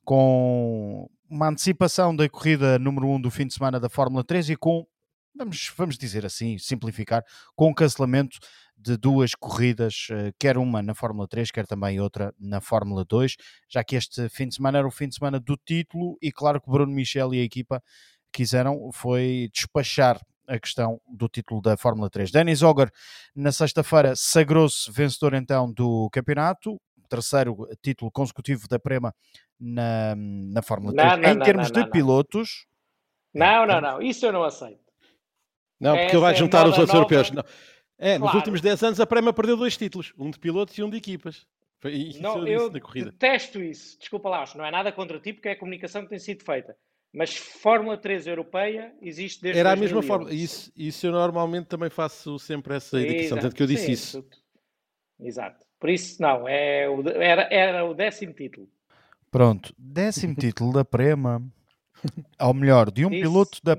com 0.05 1.09
uma 1.29 1.49
antecipação 1.49 2.15
da 2.15 2.29
corrida 2.29 2.79
número 2.79 3.09
1 3.09 3.21
do 3.23 3.31
fim 3.31 3.47
de 3.47 3.55
semana 3.55 3.81
da 3.81 3.89
Fórmula 3.89 4.23
3 4.23 4.51
e 4.51 4.57
com, 4.57 4.87
vamos, 5.35 5.73
vamos 5.77 5.99
dizer 5.99 6.25
assim, 6.25 6.59
simplificar, 6.59 7.25
com 7.55 7.71
o 7.71 7.75
cancelamento 7.75 8.39
de 8.77 8.97
duas 8.97 9.35
corridas, 9.35 10.09
eh, 10.11 10.33
quer 10.39 10.59
uma 10.59 10.83
na 10.83 10.95
Fórmula 10.95 11.29
3, 11.29 11.51
quer 11.51 11.67
também 11.67 12.01
outra 12.01 12.35
na 12.39 12.61
Fórmula 12.61 13.05
2, 13.05 13.37
já 13.69 13.85
que 13.85 13.97
este 13.97 14.29
fim 14.29 14.49
de 14.49 14.57
semana 14.57 14.79
era 14.79 14.87
o 14.87 14.91
fim 14.91 15.09
de 15.09 15.15
semana 15.15 15.39
do 15.39 15.57
título 15.57 16.19
e 16.21 16.33
claro 16.33 16.61
que 16.61 16.71
Bruno 16.71 16.93
Michel 16.93 17.33
e 17.33 17.41
a 17.41 17.45
equipa 17.45 17.83
quiseram 18.33 18.91
foi 18.93 19.49
despachar 19.53 20.21
a 20.49 20.59
questão 20.59 21.01
do 21.09 21.29
título 21.29 21.63
da 21.63 21.77
Fórmula 21.77 22.11
3. 22.11 22.31
Denis 22.33 22.63
Ogger, 22.63 22.91
na 23.35 23.53
sexta-feira, 23.53 24.15
sagrou-se 24.17 24.91
vencedor 24.91 25.35
então 25.35 25.73
do 25.73 26.11
campeonato, 26.11 26.81
terceiro 27.09 27.69
título 27.83 28.11
consecutivo 28.11 28.67
da 28.67 28.79
Prema 28.79 29.15
na, 29.61 30.15
na 30.17 30.63
Fórmula 30.63 30.95
Não, 30.95 31.11
3. 31.11 31.21
não, 31.21 31.31
em 31.31 31.35
não, 31.37 31.45
termos 31.45 31.71
de 31.71 31.91
pilotos, 31.91 32.67
Não, 33.35 33.67
não, 33.67 33.81
não, 33.81 34.03
isso 34.03 34.25
eu 34.25 34.33
não 34.33 34.43
aceito. 34.43 34.82
Não, 35.83 35.97
porque 35.97 36.13
ele 36.13 36.21
vai 36.23 36.33
é 36.33 36.37
juntar 36.37 36.67
os 36.67 36.71
moda 36.71 36.81
outros 36.83 36.89
nova. 37.01 37.15
europeus. 37.15 37.31
Não. 37.31 37.45
É, 37.99 38.13
nos 38.15 38.23
Claro. 38.23 38.37
últimos 38.39 38.61
10 38.61 38.83
anos 38.83 39.01
a 39.01 39.07
Prema 39.07 39.33
perdeu 39.33 39.57
dois 39.57 39.77
títulos, 39.77 40.13
um 40.19 40.31
de 40.31 40.39
pilotos 40.39 40.77
e 40.79 40.83
um 40.83 40.89
de 40.91 40.97
equipas. 40.97 41.47
Foi 41.81 41.93
isso 41.93 42.23
Não, 42.23 42.47
eu 42.47 42.71
detesto 42.71 43.61
isso. 43.61 43.99
Desculpa 43.99 44.29
lá, 44.29 44.43
acho, 44.43 44.57
não 44.57 44.65
é 44.65 44.71
nada 44.71 44.93
contra 44.93 45.19
ti, 45.19 45.33
porque 45.33 45.49
é 45.49 45.53
a 45.53 45.59
comunicação 45.59 46.03
que 46.03 46.09
tem 46.11 46.19
sido 46.19 46.45
feita. 46.45 46.77
Mas 47.13 47.37
Fórmula 47.37 47.97
3 47.99 48.27
europeia 48.27 48.93
existe 49.03 49.43
desde 49.43 49.61
Era 49.61 49.73
a 49.73 49.77
mesma 49.77 50.01
2011. 50.01 50.07
forma. 50.09 50.33
Isso, 50.33 50.73
isso 50.77 51.07
eu 51.07 51.13
normalmente 51.13 51.67
também 51.67 51.91
faço 51.91 52.39
sempre 52.39 52.75
essa 52.77 52.97
indicação, 52.99 53.37
Exato, 53.37 53.41
tanto 53.43 53.57
que 53.57 53.63
eu 53.63 53.67
disse 53.67 53.87
sim, 53.87 53.93
isso. 53.93 54.23
tudo. 54.23 54.37
Exato. 55.21 55.67
Por 55.79 55.91
isso, 55.91 56.23
não, 56.23 56.49
é 56.49 56.87
era, 57.17 57.49
era 57.53 57.85
o 57.85 57.93
décimo 57.95 58.33
título. 58.33 58.69
pronto, 59.31 59.75
décimo 59.77 60.35
título 60.37 60.73
da 60.73 60.85
Prema, 60.85 61.43
ou 62.41 62.55
melhor, 62.55 62.91
de 62.91 63.05
um 63.05 63.11
Isso 63.11 63.21
piloto 63.21 63.59
da 63.63 63.73
é- 63.73 63.77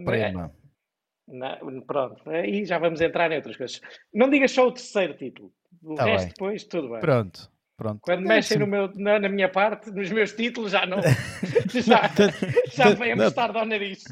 Na- 1.27 1.57
pronto, 1.87 2.29
aí 2.29 2.65
já 2.65 2.77
vamos 2.77 2.99
entrar 3.01 3.31
em 3.31 3.37
outras 3.37 3.55
coisas. 3.57 3.79
Não 4.13 4.29
digas 4.29 4.51
só 4.51 4.67
o 4.67 4.71
terceiro 4.71 5.13
título. 5.15 5.51
O 5.81 5.95
Tá 5.95 6.05
resto 6.05 6.25
bem. 6.25 6.33
depois, 6.33 6.63
tudo 6.65 6.89
bem. 6.89 6.99
Pronto, 6.99 7.49
pronto. 7.77 7.99
Quando 8.01 8.21
mexem 8.27 8.57
no 8.59 8.67
meu, 8.67 8.89
na, 8.95 9.19
na 9.19 9.29
minha 9.29 9.49
parte, 9.49 9.89
nos 9.91 10.09
meus 10.11 10.31
títulos, 10.33 10.71
já 10.71 10.85
não. 10.85 10.99
já 11.85 12.09
já 12.73 12.89
vem 12.93 13.13
a 13.13 13.15
não. 13.15 13.25
mostar 13.25 13.55
ao 13.55 13.65
nariz. 13.65 14.03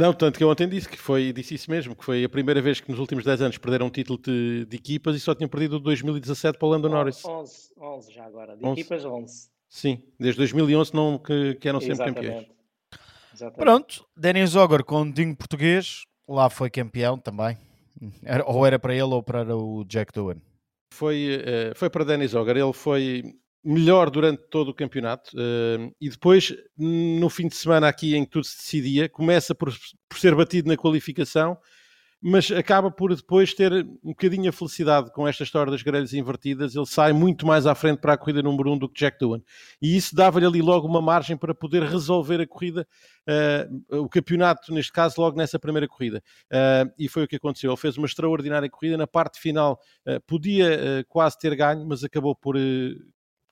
Não, 0.00 0.14
tanto 0.14 0.38
que 0.38 0.44
eu 0.44 0.48
ontem 0.48 0.66
disse 0.66 0.88
que 0.88 0.96
foi, 0.96 1.30
disse 1.32 1.54
isso 1.54 1.70
mesmo, 1.70 1.94
que 1.94 2.02
foi 2.02 2.24
a 2.24 2.28
primeira 2.28 2.60
vez 2.62 2.80
que 2.80 2.90
nos 2.90 2.98
últimos 2.98 3.22
10 3.24 3.42
anos 3.42 3.58
perderam 3.58 3.86
um 3.86 3.90
título 3.90 4.18
de, 4.18 4.64
de 4.64 4.76
equipas 4.76 5.14
e 5.14 5.20
só 5.20 5.34
tinham 5.34 5.48
perdido 5.48 5.76
o 5.76 5.80
2017 5.80 6.58
para 6.58 6.66
o 6.66 6.70
Lando 6.70 6.88
Norris. 6.88 7.22
11, 7.22 7.70
11 7.78 8.12
já 8.14 8.24
agora. 8.24 8.56
De 8.56 8.64
11. 8.64 8.80
equipas, 8.80 9.04
11. 9.04 9.50
Sim, 9.68 10.02
desde 10.18 10.38
2011 10.38 10.94
não, 10.94 11.18
que, 11.18 11.54
que 11.56 11.68
eram 11.68 11.80
sempre 11.80 12.06
campeões. 12.06 12.28
Exatamente. 12.28 12.56
Exatamente. 13.34 13.58
Pronto, 13.58 14.06
Denis 14.16 14.56
Ogger 14.56 14.82
com 14.84 15.02
um 15.02 15.10
dinho 15.10 15.36
português, 15.36 16.04
lá 16.28 16.50
foi 16.50 16.70
campeão 16.70 17.18
também. 17.18 17.56
Era- 18.22 18.44
ou 18.46 18.64
era 18.66 18.78
para 18.78 18.92
ele 18.94 19.02
ou 19.02 19.22
para 19.22 19.56
o 19.56 19.84
Jack 19.84 20.12
Doohan. 20.12 20.36
Foi, 20.94 21.42
eh, 21.44 21.72
foi 21.74 21.90
para 21.90 22.04
Denis 22.04 22.34
Ogger, 22.34 22.56
ele 22.56 22.72
foi 22.72 23.22
melhor 23.64 24.08
durante 24.08 24.42
todo 24.50 24.68
o 24.68 24.74
campeonato 24.74 25.30
eh, 25.36 25.90
e 26.00 26.08
depois, 26.08 26.54
no 26.76 27.28
fim 27.28 27.48
de 27.48 27.56
semana 27.56 27.88
aqui 27.88 28.14
em 28.16 28.24
que 28.24 28.30
tudo 28.30 28.44
se 28.44 28.56
decidia, 28.56 29.08
começa 29.08 29.54
por, 29.54 29.72
por 30.08 30.18
ser 30.18 30.34
batido 30.34 30.68
na 30.68 30.76
qualificação, 30.76 31.58
mas 32.20 32.50
acaba 32.50 32.90
por 32.90 33.14
depois 33.14 33.54
ter 33.54 33.72
um 34.02 34.10
bocadinho 34.10 34.48
a 34.50 34.52
felicidade 34.52 35.12
com 35.12 35.26
esta 35.26 35.44
história 35.44 35.70
das 35.70 35.82
grelhas 35.82 36.12
invertidas, 36.12 36.74
ele 36.74 36.86
sai 36.86 37.12
muito 37.12 37.46
mais 37.46 37.64
à 37.64 37.74
frente 37.74 38.00
para 38.00 38.14
a 38.14 38.18
corrida 38.18 38.42
número 38.42 38.70
1 38.70 38.72
um 38.72 38.78
do 38.78 38.88
que 38.88 38.98
Jack 38.98 39.18
Doohan. 39.20 39.40
E 39.80 39.96
isso 39.96 40.16
dava-lhe 40.16 40.44
ali 40.44 40.60
logo 40.60 40.86
uma 40.86 41.00
margem 41.00 41.36
para 41.36 41.54
poder 41.54 41.84
resolver 41.84 42.40
a 42.40 42.46
corrida, 42.46 42.86
eh, 43.26 43.68
o 43.90 44.08
campeonato, 44.08 44.72
neste 44.74 44.92
caso, 44.92 45.20
logo 45.20 45.36
nessa 45.36 45.58
primeira 45.60 45.86
corrida. 45.86 46.22
Eh, 46.50 46.84
e 46.98 47.08
foi 47.08 47.22
o 47.22 47.28
que 47.28 47.36
aconteceu. 47.36 47.70
Ele 47.70 47.80
fez 47.80 47.96
uma 47.96 48.06
extraordinária 48.06 48.68
corrida. 48.68 48.96
Na 48.96 49.06
parte 49.06 49.38
final, 49.38 49.80
eh, 50.04 50.18
podia 50.26 51.04
quase 51.08 51.38
ter 51.38 51.54
ganho, 51.54 51.86
mas 51.86 52.02
acabou 52.02 52.34
por 52.34 52.56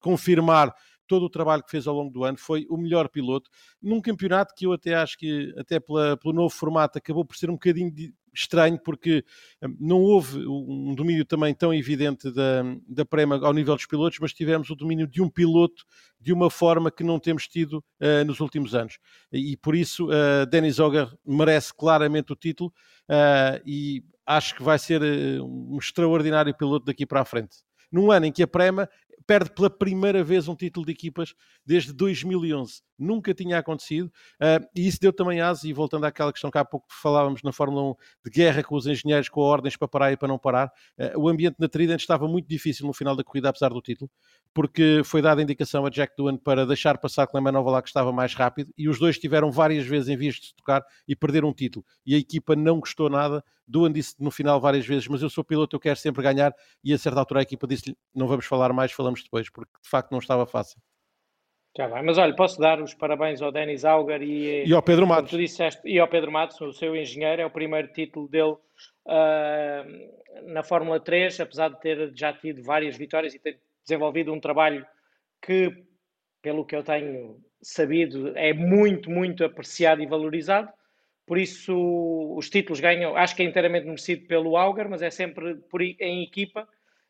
confirmar 0.00 0.74
todo 1.06 1.24
o 1.24 1.30
trabalho 1.30 1.62
que 1.62 1.70
fez 1.70 1.86
ao 1.86 1.94
longo 1.94 2.10
do 2.12 2.24
ano. 2.24 2.38
Foi 2.38 2.66
o 2.68 2.76
melhor 2.76 3.08
piloto 3.08 3.50
num 3.80 4.00
campeonato 4.00 4.54
que 4.54 4.66
eu 4.66 4.72
até 4.72 4.94
acho 4.94 5.16
que, 5.18 5.54
até 5.56 5.78
pela- 5.80 6.16
pelo 6.16 6.34
novo 6.34 6.50
formato, 6.50 6.98
acabou 6.98 7.24
por 7.24 7.36
ser 7.36 7.48
um 7.50 7.54
bocadinho 7.54 7.90
de- 7.92 8.14
estranho, 8.34 8.78
porque 8.78 9.24
eh, 9.62 9.68
não 9.80 10.02
houve 10.02 10.46
um 10.46 10.94
domínio 10.94 11.24
também 11.24 11.54
tão 11.54 11.72
evidente 11.72 12.30
da, 12.30 12.62
da 12.86 13.02
Prema 13.02 13.40
ao 13.42 13.54
nível 13.54 13.74
dos 13.74 13.86
pilotos, 13.86 14.18
mas 14.20 14.34
tivemos 14.34 14.68
o 14.68 14.76
domínio 14.76 15.06
de 15.06 15.22
um 15.22 15.30
piloto 15.30 15.84
de 16.20 16.34
uma 16.34 16.50
forma 16.50 16.90
que 16.90 17.02
não 17.02 17.18
temos 17.18 17.48
tido 17.48 17.82
eh, 17.98 18.24
nos 18.24 18.38
últimos 18.40 18.74
anos. 18.74 18.98
E 19.32 19.56
por 19.56 19.74
isso, 19.74 20.08
uh, 20.08 20.44
Denis 20.50 20.78
Ogger 20.78 21.08
merece 21.24 21.72
claramente 21.74 22.30
o 22.32 22.36
título 22.36 22.70
uh, 23.08 23.62
e 23.64 24.04
acho 24.26 24.54
que 24.54 24.62
vai 24.62 24.78
ser 24.78 25.00
uh, 25.00 25.44
um 25.44 25.78
extraordinário 25.78 26.54
piloto 26.54 26.84
daqui 26.84 27.06
para 27.06 27.22
a 27.22 27.24
frente. 27.24 27.64
Num 27.90 28.10
ano 28.10 28.26
em 28.26 28.32
que 28.32 28.42
a 28.42 28.46
Prema 28.48 28.88
perde 29.26 29.50
pela 29.50 29.68
primeira 29.68 30.22
vez 30.22 30.48
um 30.48 30.54
título 30.54 30.86
de 30.86 30.92
equipas 30.92 31.34
desde 31.64 31.92
2011. 31.92 32.82
Nunca 32.98 33.34
tinha 33.34 33.58
acontecido, 33.58 34.06
uh, 34.06 34.66
e 34.74 34.86
isso 34.86 35.00
deu 35.00 35.12
também 35.12 35.40
asa, 35.40 35.66
e 35.68 35.72
voltando 35.72 36.04
àquela 36.04 36.32
questão 36.32 36.50
que 36.50 36.58
há 36.58 36.64
pouco 36.64 36.86
falávamos 36.90 37.42
na 37.42 37.52
Fórmula 37.52 37.90
1, 37.90 37.94
de 38.24 38.30
guerra 38.30 38.62
com 38.62 38.74
os 38.74 38.86
engenheiros, 38.86 39.28
com 39.28 39.40
ordens 39.40 39.76
para 39.76 39.88
parar 39.88 40.12
e 40.12 40.16
para 40.16 40.28
não 40.28 40.38
parar, 40.38 40.72
uh, 40.98 41.18
o 41.20 41.28
ambiente 41.28 41.56
na 41.58 41.68
Trident 41.68 42.00
estava 42.00 42.26
muito 42.26 42.48
difícil 42.48 42.86
no 42.86 42.92
final 42.92 43.14
da 43.14 43.24
corrida, 43.24 43.48
apesar 43.48 43.70
do 43.70 43.80
título, 43.80 44.10
porque 44.54 45.02
foi 45.04 45.20
dada 45.20 45.40
a 45.40 45.44
indicação 45.44 45.84
a 45.84 45.90
Jack 45.90 46.14
Doohan 46.16 46.36
para 46.36 46.66
deixar 46.66 46.98
passar 46.98 47.26
Clemanova 47.26 47.70
lá 47.70 47.82
que 47.82 47.88
estava 47.88 48.12
mais 48.12 48.34
rápido, 48.34 48.72
e 48.76 48.88
os 48.88 48.98
dois 48.98 49.18
tiveram 49.18 49.50
várias 49.50 49.86
vezes 49.86 50.08
em 50.08 50.16
vias 50.16 50.36
de 50.36 50.46
se 50.46 50.54
tocar 50.54 50.84
e 51.06 51.14
perderam 51.14 51.48
um 51.48 51.52
título, 51.52 51.84
e 52.04 52.14
a 52.14 52.18
equipa 52.18 52.56
não 52.56 52.80
gostou 52.80 53.10
nada, 53.10 53.44
Doohan 53.66 53.92
disse 53.92 54.14
no 54.18 54.30
final 54.30 54.60
várias 54.60 54.86
vezes, 54.86 55.08
mas 55.08 55.22
eu 55.22 55.28
sou 55.28 55.42
piloto, 55.42 55.74
eu 55.74 55.80
quero 55.80 55.96
sempre 55.96 56.22
ganhar, 56.22 56.54
e 56.84 56.92
a 56.92 56.98
certa 56.98 57.18
altura 57.18 57.40
a 57.40 57.42
equipa 57.42 57.66
disse-lhe, 57.66 57.96
não 58.14 58.28
vamos 58.28 58.46
falar 58.46 58.72
mais, 58.72 58.92
falamos 58.92 59.22
depois, 59.22 59.50
porque 59.50 59.72
de 59.82 59.88
facto 59.88 60.12
não 60.12 60.18
estava 60.18 60.46
fácil. 60.46 60.80
Já 61.76 61.86
vai, 61.86 62.02
mas 62.02 62.16
olha, 62.16 62.34
posso 62.34 62.58
dar 62.58 62.80
os 62.80 62.94
parabéns 62.94 63.42
ao 63.42 63.52
Denis 63.52 63.84
Auger 63.84 64.22
e, 64.22 64.66
e 64.66 64.72
ao 64.72 64.82
Pedro 64.82 65.06
Matos. 65.06 65.36
Disseste, 65.36 65.82
e 65.84 65.98
ao 65.98 66.08
Pedro 66.08 66.32
Matos, 66.32 66.58
o 66.62 66.72
seu 66.72 66.96
engenheiro, 66.96 67.42
é 67.42 67.46
o 67.46 67.50
primeiro 67.50 67.88
título 67.88 68.26
dele 68.26 68.56
uh, 69.04 70.50
na 70.50 70.62
Fórmula 70.62 70.98
3, 70.98 71.38
apesar 71.40 71.68
de 71.68 71.78
ter 71.80 72.12
já 72.14 72.32
tido 72.32 72.62
várias 72.62 72.96
vitórias 72.96 73.34
e 73.34 73.38
ter 73.38 73.60
desenvolvido 73.84 74.32
um 74.32 74.40
trabalho 74.40 74.86
que, 75.42 75.70
pelo 76.40 76.64
que 76.64 76.74
eu 76.74 76.82
tenho 76.82 77.36
sabido, 77.60 78.32
é 78.38 78.54
muito, 78.54 79.10
muito 79.10 79.44
apreciado 79.44 80.02
e 80.02 80.06
valorizado. 80.06 80.70
Por 81.26 81.36
isso, 81.36 81.74
os 82.38 82.48
títulos 82.48 82.80
ganham, 82.80 83.14
acho 83.16 83.36
que 83.36 83.42
é 83.42 83.44
inteiramente 83.44 83.84
merecido 83.84 84.26
pelo 84.26 84.56
Auger, 84.56 84.88
mas 84.88 85.02
é 85.02 85.10
sempre 85.10 85.56
por, 85.68 85.82
em 85.82 86.22
equipa 86.22 86.66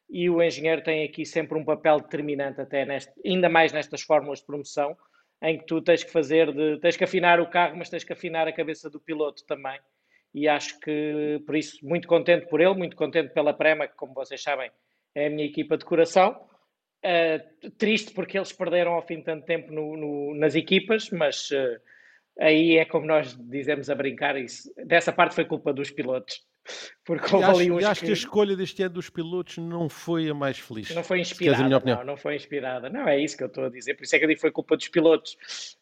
e 0.08 0.30
o 0.30 0.42
engenheiro 0.42 0.82
tem 0.82 1.04
aqui 1.04 1.24
sempre 1.24 1.58
um 1.58 1.64
papel 1.64 2.00
determinante, 2.00 2.60
até 2.60 2.84
neste, 2.84 3.12
ainda 3.24 3.48
mais 3.48 3.72
nestas 3.72 4.02
fórmulas 4.02 4.40
de 4.40 4.46
promoção, 4.46 4.96
em 5.42 5.58
que 5.58 5.66
tu 5.66 5.82
tens 5.82 6.04
que 6.04 6.10
fazer, 6.10 6.52
de, 6.52 6.78
tens 6.80 6.96
que 6.96 7.04
afinar 7.04 7.40
o 7.40 7.50
carro, 7.50 7.76
mas 7.76 7.90
tens 7.90 8.04
que 8.04 8.12
afinar 8.12 8.46
a 8.48 8.52
cabeça 8.52 8.88
do 8.88 9.00
piloto 9.00 9.44
também. 9.46 9.78
E 10.34 10.48
acho 10.48 10.78
que, 10.80 11.42
por 11.46 11.56
isso, 11.56 11.84
muito 11.84 12.06
contente 12.06 12.46
por 12.46 12.60
ele, 12.60 12.74
muito 12.74 12.96
contente 12.96 13.32
pela 13.32 13.54
Prema, 13.54 13.88
que, 13.88 13.96
como 13.96 14.14
vocês 14.14 14.42
sabem, 14.42 14.70
é 15.14 15.26
a 15.26 15.30
minha 15.30 15.46
equipa 15.46 15.76
de 15.76 15.84
coração. 15.84 16.46
Uh, 17.04 17.70
triste 17.72 18.12
porque 18.12 18.36
eles 18.36 18.52
perderam 18.52 18.92
ao 18.92 19.06
fim 19.06 19.18
de 19.18 19.24
tanto 19.24 19.44
tempo 19.46 19.72
no, 19.72 19.96
no, 19.96 20.34
nas 20.34 20.54
equipas, 20.54 21.10
mas 21.10 21.50
uh, 21.50 21.80
aí 22.38 22.76
é 22.76 22.84
como 22.84 23.06
nós 23.06 23.36
dizemos 23.48 23.88
a 23.88 23.94
brincar, 23.94 24.36
isso, 24.36 24.72
dessa 24.84 25.12
parte 25.12 25.34
foi 25.34 25.44
culpa 25.44 25.72
dos 25.72 25.90
pilotos. 25.90 26.44
Porque 27.04 27.34
houve 27.34 27.46
acho, 27.46 27.60
ali 27.60 27.70
uns 27.70 27.84
acho 27.84 28.00
que... 28.00 28.06
que... 28.06 28.12
a 28.12 28.14
escolha 28.14 28.56
deste 28.56 28.82
ano 28.82 28.94
dos 28.94 29.10
pilotos 29.10 29.58
não 29.58 29.88
foi 29.88 30.28
a 30.28 30.34
mais 30.34 30.58
feliz. 30.58 30.94
Não 30.94 31.04
foi 31.04 31.20
inspirada, 31.20 31.80
não, 31.80 32.04
não 32.04 32.16
foi 32.16 32.36
inspirada. 32.36 32.88
Não, 32.88 33.08
é 33.08 33.18
isso 33.18 33.36
que 33.36 33.42
eu 33.42 33.48
estou 33.48 33.64
a 33.64 33.68
dizer. 33.68 33.94
Por 33.94 34.04
isso 34.04 34.16
é 34.16 34.18
que 34.18 34.24
eu 34.24 34.28
digo 34.28 34.38
que 34.38 34.42
foi 34.42 34.50
culpa 34.50 34.76
dos 34.76 34.88
pilotos. 34.88 35.36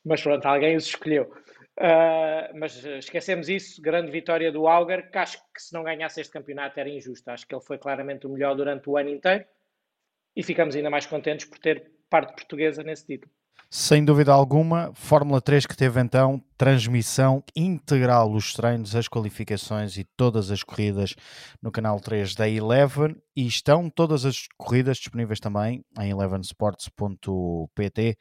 Mas 0.04 0.22
pronto, 0.22 0.44
alguém 0.46 0.76
os 0.76 0.86
escolheu. 0.86 1.32
Uh, 1.76 2.56
mas 2.56 2.84
esquecemos 2.84 3.48
isso, 3.48 3.82
grande 3.82 4.10
vitória 4.10 4.52
do 4.52 4.68
Auger, 4.68 5.10
que 5.10 5.18
acho 5.18 5.38
que 5.52 5.60
se 5.60 5.72
não 5.74 5.82
ganhasse 5.82 6.20
este 6.20 6.32
campeonato 6.32 6.78
era 6.78 6.88
injusto. 6.88 7.28
Acho 7.28 7.46
que 7.46 7.54
ele 7.54 7.62
foi 7.62 7.78
claramente 7.78 8.26
o 8.26 8.30
melhor 8.30 8.54
durante 8.54 8.88
o 8.88 8.96
ano 8.96 9.10
inteiro 9.10 9.44
e 10.36 10.42
ficamos 10.42 10.76
ainda 10.76 10.90
mais 10.90 11.06
contentes 11.06 11.46
por 11.46 11.58
ter 11.58 11.90
parte 12.08 12.34
portuguesa 12.34 12.82
nesse 12.82 13.06
título. 13.06 13.32
Sem 13.76 14.04
dúvida 14.04 14.32
alguma, 14.32 14.92
Fórmula 14.94 15.40
3 15.40 15.66
que 15.66 15.76
teve 15.76 16.00
então 16.00 16.40
transmissão 16.56 17.42
integral 17.56 18.32
os 18.32 18.52
treinos, 18.52 18.94
as 18.94 19.08
qualificações 19.08 19.98
e 19.98 20.04
todas 20.16 20.52
as 20.52 20.62
corridas 20.62 21.16
no 21.60 21.72
canal 21.72 21.98
3 21.98 22.36
da 22.36 22.48
Eleven 22.48 23.16
e 23.34 23.48
estão 23.48 23.90
todas 23.90 24.24
as 24.24 24.46
corridas 24.56 24.98
disponíveis 24.98 25.40
também 25.40 25.84
em 25.98 26.10
elevensports.pt. 26.10 28.16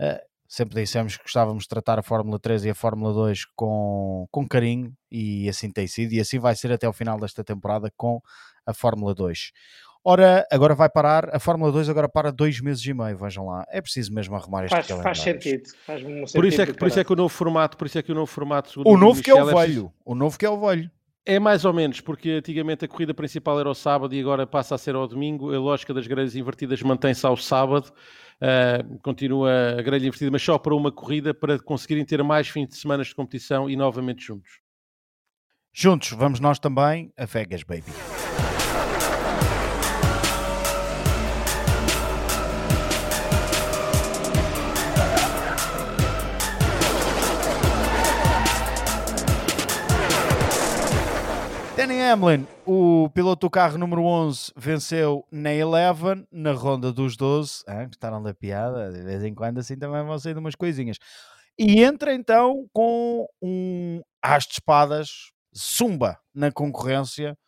Uh, 0.00 0.18
sempre 0.48 0.80
dissemos 0.80 1.18
que 1.18 1.24
gostávamos 1.24 1.64
de 1.64 1.68
tratar 1.68 1.98
a 1.98 2.02
Fórmula 2.02 2.38
3 2.38 2.64
e 2.64 2.70
a 2.70 2.74
Fórmula 2.74 3.12
2 3.12 3.44
com, 3.54 4.26
com 4.30 4.48
carinho 4.48 4.96
e 5.10 5.46
assim 5.46 5.70
tem 5.70 5.86
sido 5.86 6.14
e 6.14 6.20
assim 6.20 6.38
vai 6.38 6.56
ser 6.56 6.72
até 6.72 6.88
o 6.88 6.92
final 6.94 7.20
desta 7.20 7.44
temporada 7.44 7.92
com 7.98 8.18
a 8.64 8.72
Fórmula 8.72 9.14
2. 9.14 9.52
Ora, 10.08 10.46
agora 10.52 10.72
vai 10.72 10.88
parar, 10.88 11.34
a 11.34 11.40
Fórmula 11.40 11.72
2 11.72 11.88
agora 11.88 12.08
para 12.08 12.30
dois 12.30 12.60
meses 12.60 12.86
e 12.86 12.94
meio, 12.94 13.18
vejam 13.18 13.44
lá. 13.44 13.66
É 13.68 13.82
preciso 13.82 14.14
mesmo 14.14 14.36
arrumar 14.36 14.64
este 14.64 14.70
faz, 14.70 14.86
faz 14.86 15.18
sentido, 15.18 15.68
faz 15.84 16.00
sentido. 16.00 16.32
Por 16.32 16.44
isso, 16.44 16.62
é 16.62 16.66
que, 16.66 16.72
por 16.74 16.86
isso 16.86 17.00
é 17.00 17.02
que 17.04 17.12
o 17.12 17.16
novo 17.16 17.28
formato, 17.28 17.76
por 17.76 17.88
isso 17.88 17.98
é 17.98 18.02
que 18.04 18.12
o 18.12 18.14
novo 18.14 18.28
formato... 18.28 18.82
O 18.84 18.96
novo 18.96 19.20
que 19.20 19.32
é 19.32 19.34
o 19.34 19.44
velho, 19.44 19.50
é 19.50 19.64
preciso... 19.64 19.92
o 20.04 20.14
novo 20.14 20.38
que 20.38 20.46
é 20.46 20.48
o 20.48 20.60
velho. 20.60 20.88
É 21.24 21.40
mais 21.40 21.64
ou 21.64 21.72
menos, 21.72 22.00
porque 22.00 22.30
antigamente 22.30 22.84
a 22.84 22.88
corrida 22.88 23.12
principal 23.12 23.58
era 23.58 23.68
ao 23.68 23.74
sábado 23.74 24.14
e 24.14 24.20
agora 24.20 24.46
passa 24.46 24.76
a 24.76 24.78
ser 24.78 24.94
ao 24.94 25.08
domingo. 25.08 25.52
A 25.52 25.58
lógica 25.58 25.92
das 25.92 26.06
grelhas 26.06 26.36
invertidas 26.36 26.80
mantém-se 26.82 27.26
ao 27.26 27.36
sábado. 27.36 27.92
Uh, 28.40 29.00
continua 29.00 29.76
a 29.76 29.82
grelha 29.82 30.06
invertida, 30.06 30.30
mas 30.30 30.40
só 30.40 30.56
para 30.56 30.72
uma 30.72 30.92
corrida, 30.92 31.34
para 31.34 31.58
conseguirem 31.58 32.04
ter 32.04 32.22
mais 32.22 32.46
fins 32.46 32.68
de 32.68 32.76
semana 32.76 33.02
de 33.02 33.12
competição 33.12 33.68
e 33.68 33.74
novamente 33.74 34.24
juntos. 34.24 34.60
Juntos, 35.72 36.12
vamos 36.12 36.38
nós 36.38 36.60
também 36.60 37.12
a 37.18 37.24
Vegas, 37.24 37.64
baby. 37.64 38.15
Danny 51.86 52.02
Hamlin, 52.02 52.48
o 52.66 53.08
piloto 53.14 53.46
do 53.46 53.50
carro 53.50 53.78
número 53.78 54.02
11, 54.02 54.50
venceu 54.56 55.24
na 55.30 55.54
Eleven, 55.54 56.26
na 56.32 56.50
ronda 56.50 56.92
dos 56.92 57.16
12. 57.16 57.62
Ah, 57.64 57.84
gostaram 57.84 58.20
da 58.20 58.34
piada? 58.34 58.90
De 58.90 59.02
vez 59.02 59.22
em 59.22 59.32
quando 59.32 59.58
assim 59.58 59.78
também 59.78 60.04
vão 60.04 60.18
sair 60.18 60.36
umas 60.36 60.56
coisinhas. 60.56 60.96
E 61.56 61.84
entra 61.84 62.12
então 62.12 62.68
com 62.72 63.28
um 63.40 64.02
as 64.20 64.46
de 64.46 64.54
espadas, 64.54 65.30
zumba 65.56 66.18
na 66.34 66.50
concorrência 66.50 67.38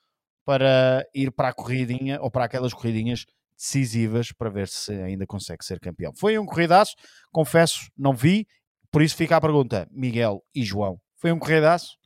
para 0.44 1.04
ir 1.12 1.32
para 1.32 1.48
a 1.48 1.52
corridinha 1.52 2.20
ou 2.20 2.30
para 2.30 2.44
aquelas 2.44 2.72
corridinhas 2.72 3.26
decisivas 3.56 4.30
para 4.30 4.50
ver 4.50 4.68
se 4.68 4.92
ainda 4.92 5.26
consegue 5.26 5.64
ser 5.64 5.80
campeão. 5.80 6.12
Foi 6.14 6.38
um 6.38 6.46
corridaço, 6.46 6.94
confesso, 7.32 7.90
não 7.98 8.14
vi, 8.14 8.46
por 8.88 9.02
isso 9.02 9.16
fica 9.16 9.36
a 9.36 9.40
pergunta, 9.40 9.88
Miguel 9.90 10.44
e 10.54 10.62
João. 10.62 11.00
Foi 11.16 11.32
um 11.32 11.40
corridaço? 11.40 11.98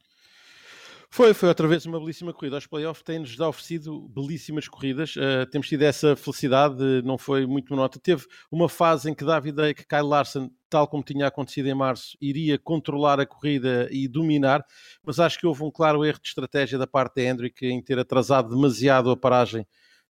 Foi, 1.14 1.34
foi 1.34 1.50
outra 1.50 1.68
vez 1.68 1.84
uma 1.84 2.00
belíssima 2.00 2.32
corrida. 2.32 2.56
Os 2.56 2.66
playoffs 2.66 3.02
têm-nos 3.04 3.38
oferecido 3.38 4.08
belíssimas 4.08 4.66
corridas. 4.66 5.14
Uh, 5.14 5.44
temos 5.50 5.68
tido 5.68 5.82
essa 5.82 6.16
felicidade, 6.16 7.02
não 7.04 7.18
foi 7.18 7.44
muito 7.44 7.68
monótono. 7.68 8.00
Teve 8.00 8.24
uma 8.50 8.66
fase 8.66 9.10
em 9.10 9.14
que 9.14 9.22
dava 9.22 9.44
a 9.44 9.48
ideia 9.50 9.74
que 9.74 9.86
Kyle 9.86 10.08
Larson, 10.08 10.50
tal 10.70 10.88
como 10.88 11.02
tinha 11.02 11.26
acontecido 11.26 11.66
em 11.66 11.74
março, 11.74 12.16
iria 12.18 12.58
controlar 12.58 13.20
a 13.20 13.26
corrida 13.26 13.88
e 13.90 14.08
dominar, 14.08 14.64
mas 15.04 15.20
acho 15.20 15.38
que 15.38 15.46
houve 15.46 15.62
um 15.62 15.70
claro 15.70 16.02
erro 16.02 16.18
de 16.18 16.28
estratégia 16.28 16.78
da 16.78 16.86
parte 16.86 17.16
de 17.16 17.26
Hendrick 17.26 17.66
em 17.66 17.82
ter 17.82 17.98
atrasado 17.98 18.48
demasiado 18.48 19.10
a 19.10 19.16
paragem 19.16 19.66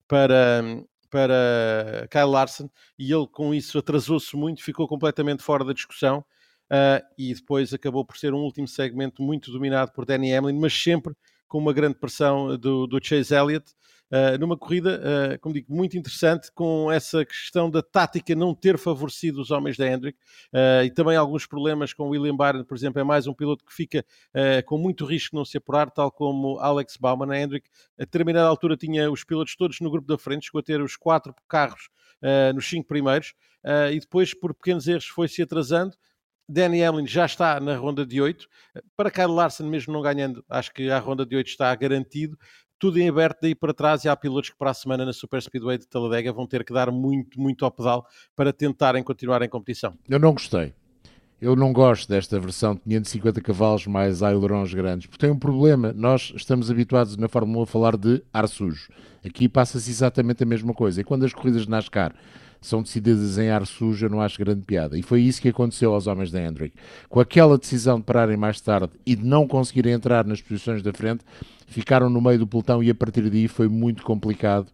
para, 0.06 0.62
para 1.10 2.06
Kyle 2.12 2.30
Larson 2.30 2.70
e 2.96 3.12
ele 3.12 3.26
com 3.26 3.52
isso 3.52 3.76
atrasou-se 3.76 4.36
muito, 4.36 4.62
ficou 4.62 4.86
completamente 4.86 5.42
fora 5.42 5.64
da 5.64 5.72
discussão 5.72 6.24
uh, 6.72 7.04
e 7.18 7.34
depois 7.34 7.74
acabou 7.74 8.04
por 8.04 8.16
ser 8.16 8.32
um 8.32 8.38
último 8.38 8.66
segmento 8.66 9.22
muito 9.22 9.52
dominado 9.52 9.92
por 9.92 10.06
Danny 10.06 10.34
Hamlin, 10.34 10.58
mas 10.58 10.72
sempre 10.72 11.14
com 11.46 11.58
uma 11.58 11.72
grande 11.74 11.98
pressão 11.98 12.56
do, 12.56 12.86
do 12.86 12.98
Chase 13.04 13.34
Elliott, 13.34 13.72
uh, 14.10 14.38
numa 14.40 14.56
corrida, 14.56 14.98
uh, 14.98 15.38
como 15.38 15.54
digo, 15.54 15.70
muito 15.70 15.98
interessante, 15.98 16.50
com 16.54 16.90
essa 16.90 17.26
questão 17.26 17.70
da 17.70 17.82
tática 17.82 18.34
não 18.34 18.54
ter 18.54 18.78
favorecido 18.78 19.38
os 19.38 19.50
homens 19.50 19.76
da 19.76 19.86
Hendrick, 19.86 20.18
e 20.82 20.90
também 20.90 21.14
alguns 21.14 21.44
problemas 21.44 21.92
com 21.92 22.08
William 22.08 22.34
Byron, 22.34 22.64
por 22.64 22.74
exemplo, 22.74 22.98
é 23.00 23.04
mais 23.04 23.26
um 23.26 23.34
piloto 23.34 23.66
que 23.66 23.74
fica 23.74 24.02
com 24.64 24.78
muito 24.78 25.04
risco 25.04 25.32
de 25.32 25.36
não 25.36 25.44
se 25.44 25.58
apurar, 25.58 25.90
tal 25.90 26.10
como 26.10 26.58
Alex 26.58 26.96
Bauman. 26.96 27.30
A 27.30 27.38
Hendrick, 27.38 27.68
a 27.98 28.04
determinada 28.04 28.48
altura, 28.48 28.76
tinha 28.76 29.10
os 29.10 29.22
pilotos 29.24 29.54
todos 29.56 29.78
no 29.80 29.90
grupo 29.90 30.08
da 30.08 30.16
frente, 30.16 30.46
chegou 30.46 30.60
a 30.60 30.62
ter 30.62 30.80
os 30.80 30.96
quatro 30.96 31.34
carros 31.46 31.90
nos 32.54 32.66
cinco 32.66 32.88
primeiros, 32.88 33.34
e 33.92 34.00
depois, 34.00 34.32
por 34.32 34.54
pequenos 34.54 34.88
erros, 34.88 35.06
foi-se 35.06 35.42
atrasando, 35.42 35.96
Danny 36.48 36.82
Hamlin 36.82 37.06
já 37.06 37.24
está 37.26 37.58
na 37.60 37.76
ronda 37.76 38.04
de 38.04 38.20
8. 38.20 38.46
Para 38.96 39.10
Kyle 39.10 39.28
Larson, 39.28 39.64
mesmo 39.64 39.92
não 39.92 40.02
ganhando, 40.02 40.44
acho 40.48 40.72
que 40.72 40.90
a 40.90 40.98
ronda 40.98 41.24
de 41.24 41.36
8 41.36 41.46
está 41.46 41.74
garantido. 41.74 42.36
Tudo 42.78 42.98
em 42.98 43.08
aberto 43.08 43.38
daí 43.42 43.54
para 43.54 43.72
trás 43.72 44.04
e 44.04 44.08
há 44.08 44.16
pilotos 44.16 44.50
que 44.50 44.58
para 44.58 44.70
a 44.70 44.74
semana 44.74 45.06
na 45.06 45.12
Super 45.12 45.40
Speedway 45.40 45.78
de 45.78 45.86
Talladega 45.86 46.32
vão 46.32 46.46
ter 46.46 46.64
que 46.64 46.72
dar 46.72 46.90
muito, 46.90 47.40
muito 47.40 47.64
ao 47.64 47.70
pedal 47.70 48.04
para 48.34 48.52
tentarem 48.52 49.02
continuar 49.04 49.40
em 49.42 49.48
competição. 49.48 49.96
Eu 50.08 50.18
não 50.18 50.32
gostei. 50.32 50.74
Eu 51.42 51.56
não 51.56 51.72
gosto 51.72 52.08
desta 52.08 52.38
versão 52.38 52.74
de 52.74 52.82
550 52.82 53.40
cavalos 53.40 53.86
mais 53.88 54.22
ailerons 54.22 54.72
grandes, 54.72 55.08
porque 55.08 55.26
tem 55.26 55.34
um 55.34 55.38
problema. 55.38 55.92
Nós 55.92 56.32
estamos 56.36 56.70
habituados 56.70 57.16
na 57.16 57.28
Fórmula 57.28 57.60
1 57.60 57.62
a 57.62 57.66
falar 57.66 57.96
de 57.96 58.22
ar 58.32 58.48
sujo. 58.48 58.88
Aqui 59.26 59.48
passa-se 59.48 59.90
exatamente 59.90 60.44
a 60.44 60.46
mesma 60.46 60.72
coisa. 60.72 61.00
E 61.00 61.04
quando 61.04 61.24
as 61.24 61.32
corridas 61.32 61.62
de 61.62 61.70
NASCAR 61.70 62.14
são 62.62 62.82
decididas 62.82 63.36
em 63.38 63.50
ar 63.50 63.66
sujo, 63.66 64.06
eu 64.06 64.10
não 64.10 64.20
acho 64.20 64.38
grande 64.38 64.62
piada. 64.62 64.96
E 64.96 65.02
foi 65.02 65.20
isso 65.20 65.42
que 65.42 65.48
aconteceu 65.48 65.92
aos 65.92 66.06
homens 66.06 66.30
da 66.30 66.40
Hendrick. 66.40 66.74
Com 67.08 67.20
aquela 67.20 67.58
decisão 67.58 67.98
de 67.98 68.04
pararem 68.04 68.36
mais 68.36 68.60
tarde 68.60 68.92
e 69.04 69.14
de 69.14 69.24
não 69.24 69.46
conseguirem 69.46 69.92
entrar 69.92 70.24
nas 70.24 70.40
posições 70.40 70.82
da 70.82 70.92
frente, 70.92 71.24
ficaram 71.66 72.08
no 72.08 72.20
meio 72.20 72.38
do 72.38 72.46
pelotão 72.46 72.82
e 72.82 72.88
a 72.88 72.94
partir 72.94 73.28
daí 73.28 73.48
foi 73.48 73.68
muito 73.68 74.02
complicado 74.02 74.68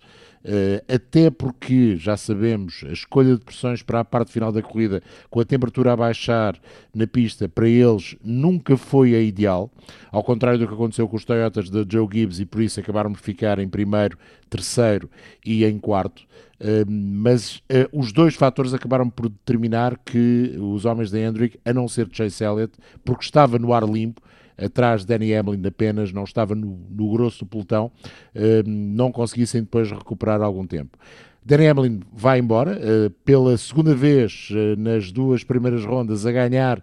até 0.93 1.31
porque 1.31 1.97
já 1.97 2.17
sabemos 2.17 2.85
a 2.89 2.93
escolha 2.93 3.37
de 3.37 3.45
pressões 3.45 3.83
para 3.83 4.01
a 4.01 4.05
parte 4.05 4.33
final 4.33 4.51
da 4.51 4.63
corrida, 4.63 5.03
com 5.31 5.41
a 5.41 5.45
temperatura 5.45 5.93
a 5.93 5.97
baixar 5.97 6.59
na 6.95 7.07
pista, 7.07 7.49
para 7.49 7.69
eles 7.69 8.17
nunca 8.23 8.77
foi 8.77 9.15
a 9.15 9.21
ideal, 9.21 9.71
ao 10.11 10.23
contrário 10.23 10.59
do 10.59 10.67
que 10.67 10.75
aconteceu 10.75 11.09
com 11.09 11.17
os 11.17 11.25
Toyotas 11.25 11.71
de 11.71 11.85
Joe 11.91 12.09
Gibbs, 12.11 12.41
e 12.41 12.47
por 12.47 12.61
isso 12.61 12.81
acabaram 12.81 13.13
por 13.13 13.21
ficar 13.21 13.59
em 13.59 13.69
primeiro, 13.69 14.19
terceiro 14.49 15.11
e 15.45 15.65
em 15.65 15.79
quarto. 15.79 16.23
Uh, 16.61 16.85
mas 16.91 17.59
uh, 17.71 17.89
os 17.93 18.13
dois 18.13 18.35
fatores 18.35 18.75
acabaram 18.75 19.09
por 19.09 19.29
determinar 19.29 19.97
que 20.05 20.57
os 20.59 20.85
homens 20.85 21.09
da 21.11 21.19
Hendrick, 21.19 21.59
a 21.65 21.73
não 21.73 21.87
ser 21.87 22.09
Chase 22.11 22.43
Elliott, 22.43 22.73
porque 23.05 23.25
estava 23.25 23.59
no 23.61 23.73
ar 23.73 23.85
limpo, 23.85 24.21
atrás 24.59 25.03
de 25.03 25.07
Danny 25.07 25.35
Hamlin 25.35 25.63
apenas, 25.67 26.13
não 26.13 26.25
estava 26.25 26.55
no, 26.55 26.79
no 26.91 27.11
grosso 27.13 27.45
do 27.45 27.47
pelotão, 27.47 27.93
uh, 28.35 28.69
não 28.69 29.13
conseguissem 29.13 29.63
depois 29.63 29.91
recuperar 29.91 30.43
algum 30.43 30.67
tempo. 30.67 30.99
Danny 31.45 31.69
Hamlin 31.69 32.01
vai 32.13 32.41
embora, 32.41 32.77
uh, 32.77 33.11
pela 33.25 33.57
segunda 33.57 33.95
vez 33.95 34.49
uh, 34.51 34.79
nas 34.79 35.13
duas 35.13 35.45
primeiras 35.45 35.85
rondas 35.85 36.27
a 36.27 36.33
ganhar 36.33 36.83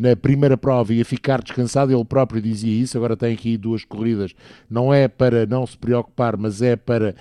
na 0.00 0.14
primeira 0.14 0.56
prova 0.56 0.94
e 0.94 1.00
a 1.00 1.04
ficar 1.04 1.42
descansado, 1.42 1.92
ele 1.92 2.04
próprio 2.04 2.40
dizia 2.40 2.72
isso, 2.80 2.96
agora 2.96 3.16
tem 3.16 3.34
aqui 3.34 3.56
duas 3.56 3.84
corridas, 3.84 4.32
não 4.70 4.94
é 4.94 5.08
para 5.08 5.46
não 5.46 5.66
se 5.66 5.76
preocupar, 5.76 6.36
mas 6.36 6.62
é 6.62 6.76
para 6.76 7.16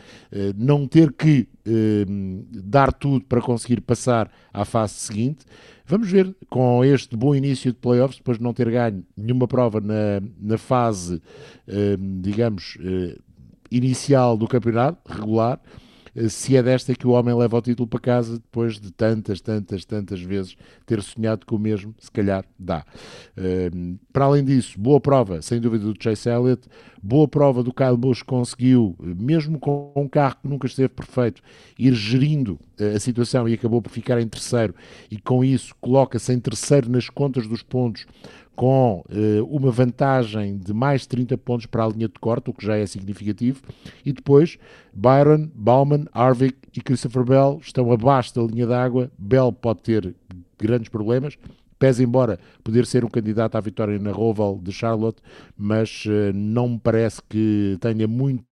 não 0.56 0.88
ter 0.88 1.12
que 1.14 1.48
dar 2.52 2.94
tudo 2.94 3.26
para 3.26 3.42
conseguir 3.42 3.82
passar 3.82 4.30
à 4.54 4.64
fase 4.66 4.94
seguinte. 4.94 5.48
Vamos 5.86 6.10
ver, 6.10 6.34
com 6.50 6.84
este 6.84 7.16
bom 7.16 7.36
início 7.36 7.72
de 7.72 7.78
playoffs, 7.78 8.18
depois 8.18 8.38
de 8.38 8.44
não 8.44 8.54
ter 8.54 8.70
ganho 8.72 9.04
nenhuma 9.18 9.48
prova 9.48 9.82
na, 9.82 10.22
na 10.40 10.58
fase, 10.58 11.22
eh, 11.68 11.98
digamos, 12.22 12.78
eh, 12.80 13.18
inicial 13.70 14.38
do 14.38 14.48
campeonato, 14.48 15.00
regular, 15.06 15.60
se 16.30 16.56
é 16.56 16.64
desta 16.64 16.94
que 16.94 17.08
o 17.08 17.12
homem 17.12 17.36
leva 17.36 17.58
o 17.58 17.62
título 17.62 17.88
para 17.88 18.00
casa 18.00 18.34
depois 18.34 18.80
de 18.80 18.92
tantas, 18.92 19.42
tantas, 19.42 19.84
tantas 19.86 20.22
vezes 20.22 20.56
ter 20.86 21.02
sonhado 21.02 21.46
com 21.46 21.56
o 21.56 21.60
mesmo, 21.60 21.94
se 22.00 22.12
calhar 22.12 22.46
dá. 22.58 22.86
Para 24.12 24.26
além 24.26 24.44
disso, 24.44 24.80
boa 24.80 25.00
prova, 25.00 25.42
sem 25.42 25.60
dúvida, 25.60 25.86
do 25.86 25.96
Chase 26.02 26.30
Elliott, 26.30 26.68
boa 27.02 27.28
prova 27.28 27.64
do 27.64 27.74
Kyle 27.74 27.98
Busch 27.98 28.24
conseguiu, 28.24 28.96
mesmo 29.00 29.60
com 29.60 29.92
um 29.96 30.08
carro 30.08 30.38
que 30.42 30.48
nunca 30.48 30.68
esteve 30.68 30.90
perfeito, 30.90 31.42
ir 31.78 31.94
gerindo 31.94 32.60
a 32.96 33.00
situação 33.00 33.48
e 33.48 33.54
acabou 33.54 33.82
por 33.82 33.90
ficar 33.90 34.20
em 34.20 34.28
terceiro 34.28 34.76
e 35.10 35.20
com 35.20 35.44
isso 35.44 35.74
coloca-se 35.80 36.34
em 36.34 36.40
terceiro 36.40 36.90
nas 36.90 37.10
contas 37.10 37.48
dos 37.48 37.64
pontos 37.64 38.06
com 38.56 39.04
uh, 39.10 39.46
uma 39.46 39.72
vantagem 39.72 40.58
de 40.58 40.74
mais 40.74 41.06
30 41.06 41.38
pontos 41.38 41.66
para 41.66 41.86
a 41.86 41.90
linha 41.90 42.08
de 42.08 42.20
corte, 42.20 42.50
o 42.50 42.54
que 42.54 42.66
já 42.66 42.76
é 42.78 42.86
significativo, 42.86 43.62
e 44.06 44.14
depois 44.14 44.58
Byron, 44.94 45.50
Bauman, 45.54 46.06
Harvick 46.14 46.58
e 46.76 46.82
Christopher 46.82 47.24
Bell 47.24 47.60
estão 47.62 47.92
abaixo 47.92 48.36
da 48.36 48.44
linha 48.44 48.68
d'água. 48.68 49.12
Bell 49.18 49.52
pode 49.52 49.82
ter 49.82 50.16
grandes 50.58 50.90
problemas, 50.90 51.38
pese 51.80 52.04
embora 52.04 52.40
poder 52.64 52.86
ser 52.86 53.04
um 53.04 53.10
candidato 53.10 53.56
à 53.56 53.60
vitória 53.60 53.98
na 54.00 54.12
Roval 54.12 54.60
de 54.62 54.72
Charlotte, 54.72 55.22
mas 55.58 56.06
uh, 56.06 56.32
não 56.34 56.70
me 56.70 56.80
parece 56.80 57.22
que 57.28 57.78
tenha 57.82 58.08
muito 58.08 58.44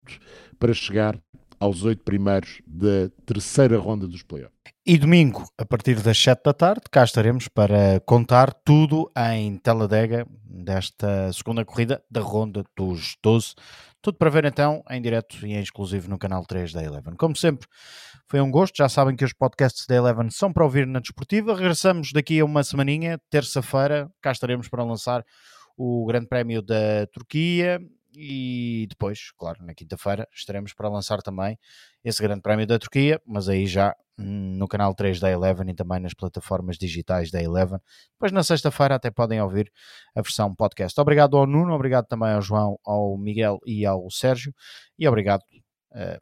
para 0.58 0.72
chegar 0.74 1.18
aos 1.60 1.84
oito 1.84 2.02
primeiros 2.02 2.62
da 2.66 3.10
terceira 3.26 3.78
ronda 3.78 4.08
dos 4.08 4.22
playoffs. 4.22 4.58
E 4.84 4.96
domingo, 4.96 5.44
a 5.58 5.64
partir 5.64 6.00
das 6.00 6.18
7 6.18 6.40
da 6.42 6.54
tarde, 6.54 6.82
cá 6.90 7.04
estaremos 7.04 7.46
para 7.48 8.00
contar 8.06 8.52
tudo 8.52 9.12
em 9.30 9.58
Teladega 9.58 10.26
desta 10.42 11.30
segunda 11.32 11.64
corrida 11.64 12.02
da 12.10 12.22
Ronda 12.22 12.64
dos 12.74 13.16
12. 13.22 13.54
Tudo 14.00 14.16
para 14.16 14.30
ver 14.30 14.46
então 14.46 14.82
em 14.88 15.00
direto 15.02 15.46
e 15.46 15.52
em 15.52 15.60
exclusivo 15.60 16.08
no 16.08 16.18
canal 16.18 16.44
3 16.46 16.72
da 16.72 16.82
Eleven. 16.82 17.14
Como 17.14 17.36
sempre, 17.36 17.68
foi 18.26 18.40
um 18.40 18.50
gosto. 18.50 18.76
Já 18.78 18.88
sabem 18.88 19.14
que 19.14 19.24
os 19.24 19.34
podcasts 19.34 19.86
da 19.86 19.94
Eleven 19.94 20.30
são 20.30 20.50
para 20.50 20.64
ouvir 20.64 20.86
na 20.86 20.98
Desportiva. 20.98 21.54
Regressamos 21.54 22.10
daqui 22.10 22.40
a 22.40 22.44
uma 22.44 22.64
semaninha, 22.64 23.20
terça-feira. 23.28 24.10
Cá 24.22 24.32
estaremos 24.32 24.66
para 24.68 24.82
lançar 24.82 25.22
o 25.76 26.06
Grande 26.06 26.26
Prémio 26.26 26.62
da 26.62 27.06
Turquia 27.12 27.80
e 28.12 28.86
depois, 28.88 29.30
claro, 29.36 29.64
na 29.64 29.74
quinta-feira 29.74 30.26
estaremos 30.34 30.72
para 30.72 30.88
lançar 30.88 31.22
também 31.22 31.58
esse 32.04 32.22
Grande 32.22 32.42
Prémio 32.42 32.66
da 32.66 32.78
Turquia, 32.78 33.20
mas 33.26 33.48
aí 33.48 33.66
já 33.66 33.94
hum, 34.18 34.56
no 34.56 34.66
canal 34.66 34.94
3 34.94 35.20
da 35.20 35.30
Eleven 35.30 35.70
e 35.70 35.74
também 35.74 36.00
nas 36.00 36.14
plataformas 36.14 36.76
digitais 36.76 37.30
da 37.30 37.42
Eleven. 37.42 37.78
Depois 38.12 38.32
na 38.32 38.42
sexta-feira 38.42 38.94
até 38.94 39.10
podem 39.10 39.40
ouvir 39.40 39.70
a 40.14 40.22
versão 40.22 40.54
podcast. 40.54 41.00
Obrigado 41.00 41.36
ao 41.36 41.46
Nuno, 41.46 41.74
obrigado 41.74 42.06
também 42.06 42.32
ao 42.32 42.42
João, 42.42 42.78
ao 42.84 43.16
Miguel 43.16 43.58
e 43.66 43.86
ao 43.86 44.10
Sérgio 44.10 44.54
e 44.98 45.06
obrigado 45.06 45.42
uh, 45.92 46.20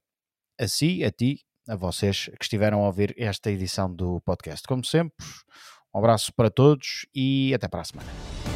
a 0.61 0.68
si, 0.68 1.05
a 1.05 1.11
ti, 1.11 1.41
a 1.68 1.76
vocês 1.76 2.26
que 2.39 2.45
estiveram 2.45 2.82
a 2.82 2.86
ouvir 2.86 3.14
esta 3.18 3.51
edição 3.51 3.95
do 3.95 4.20
podcast. 4.22 4.66
Como 4.66 4.84
sempre, 4.84 5.24
um 5.95 5.99
abraço 5.99 6.32
para 6.34 6.51
todos 6.51 7.07
e 7.14 7.53
até 7.55 7.68
para 7.68 7.82
a 7.82 7.84
semana. 7.84 8.48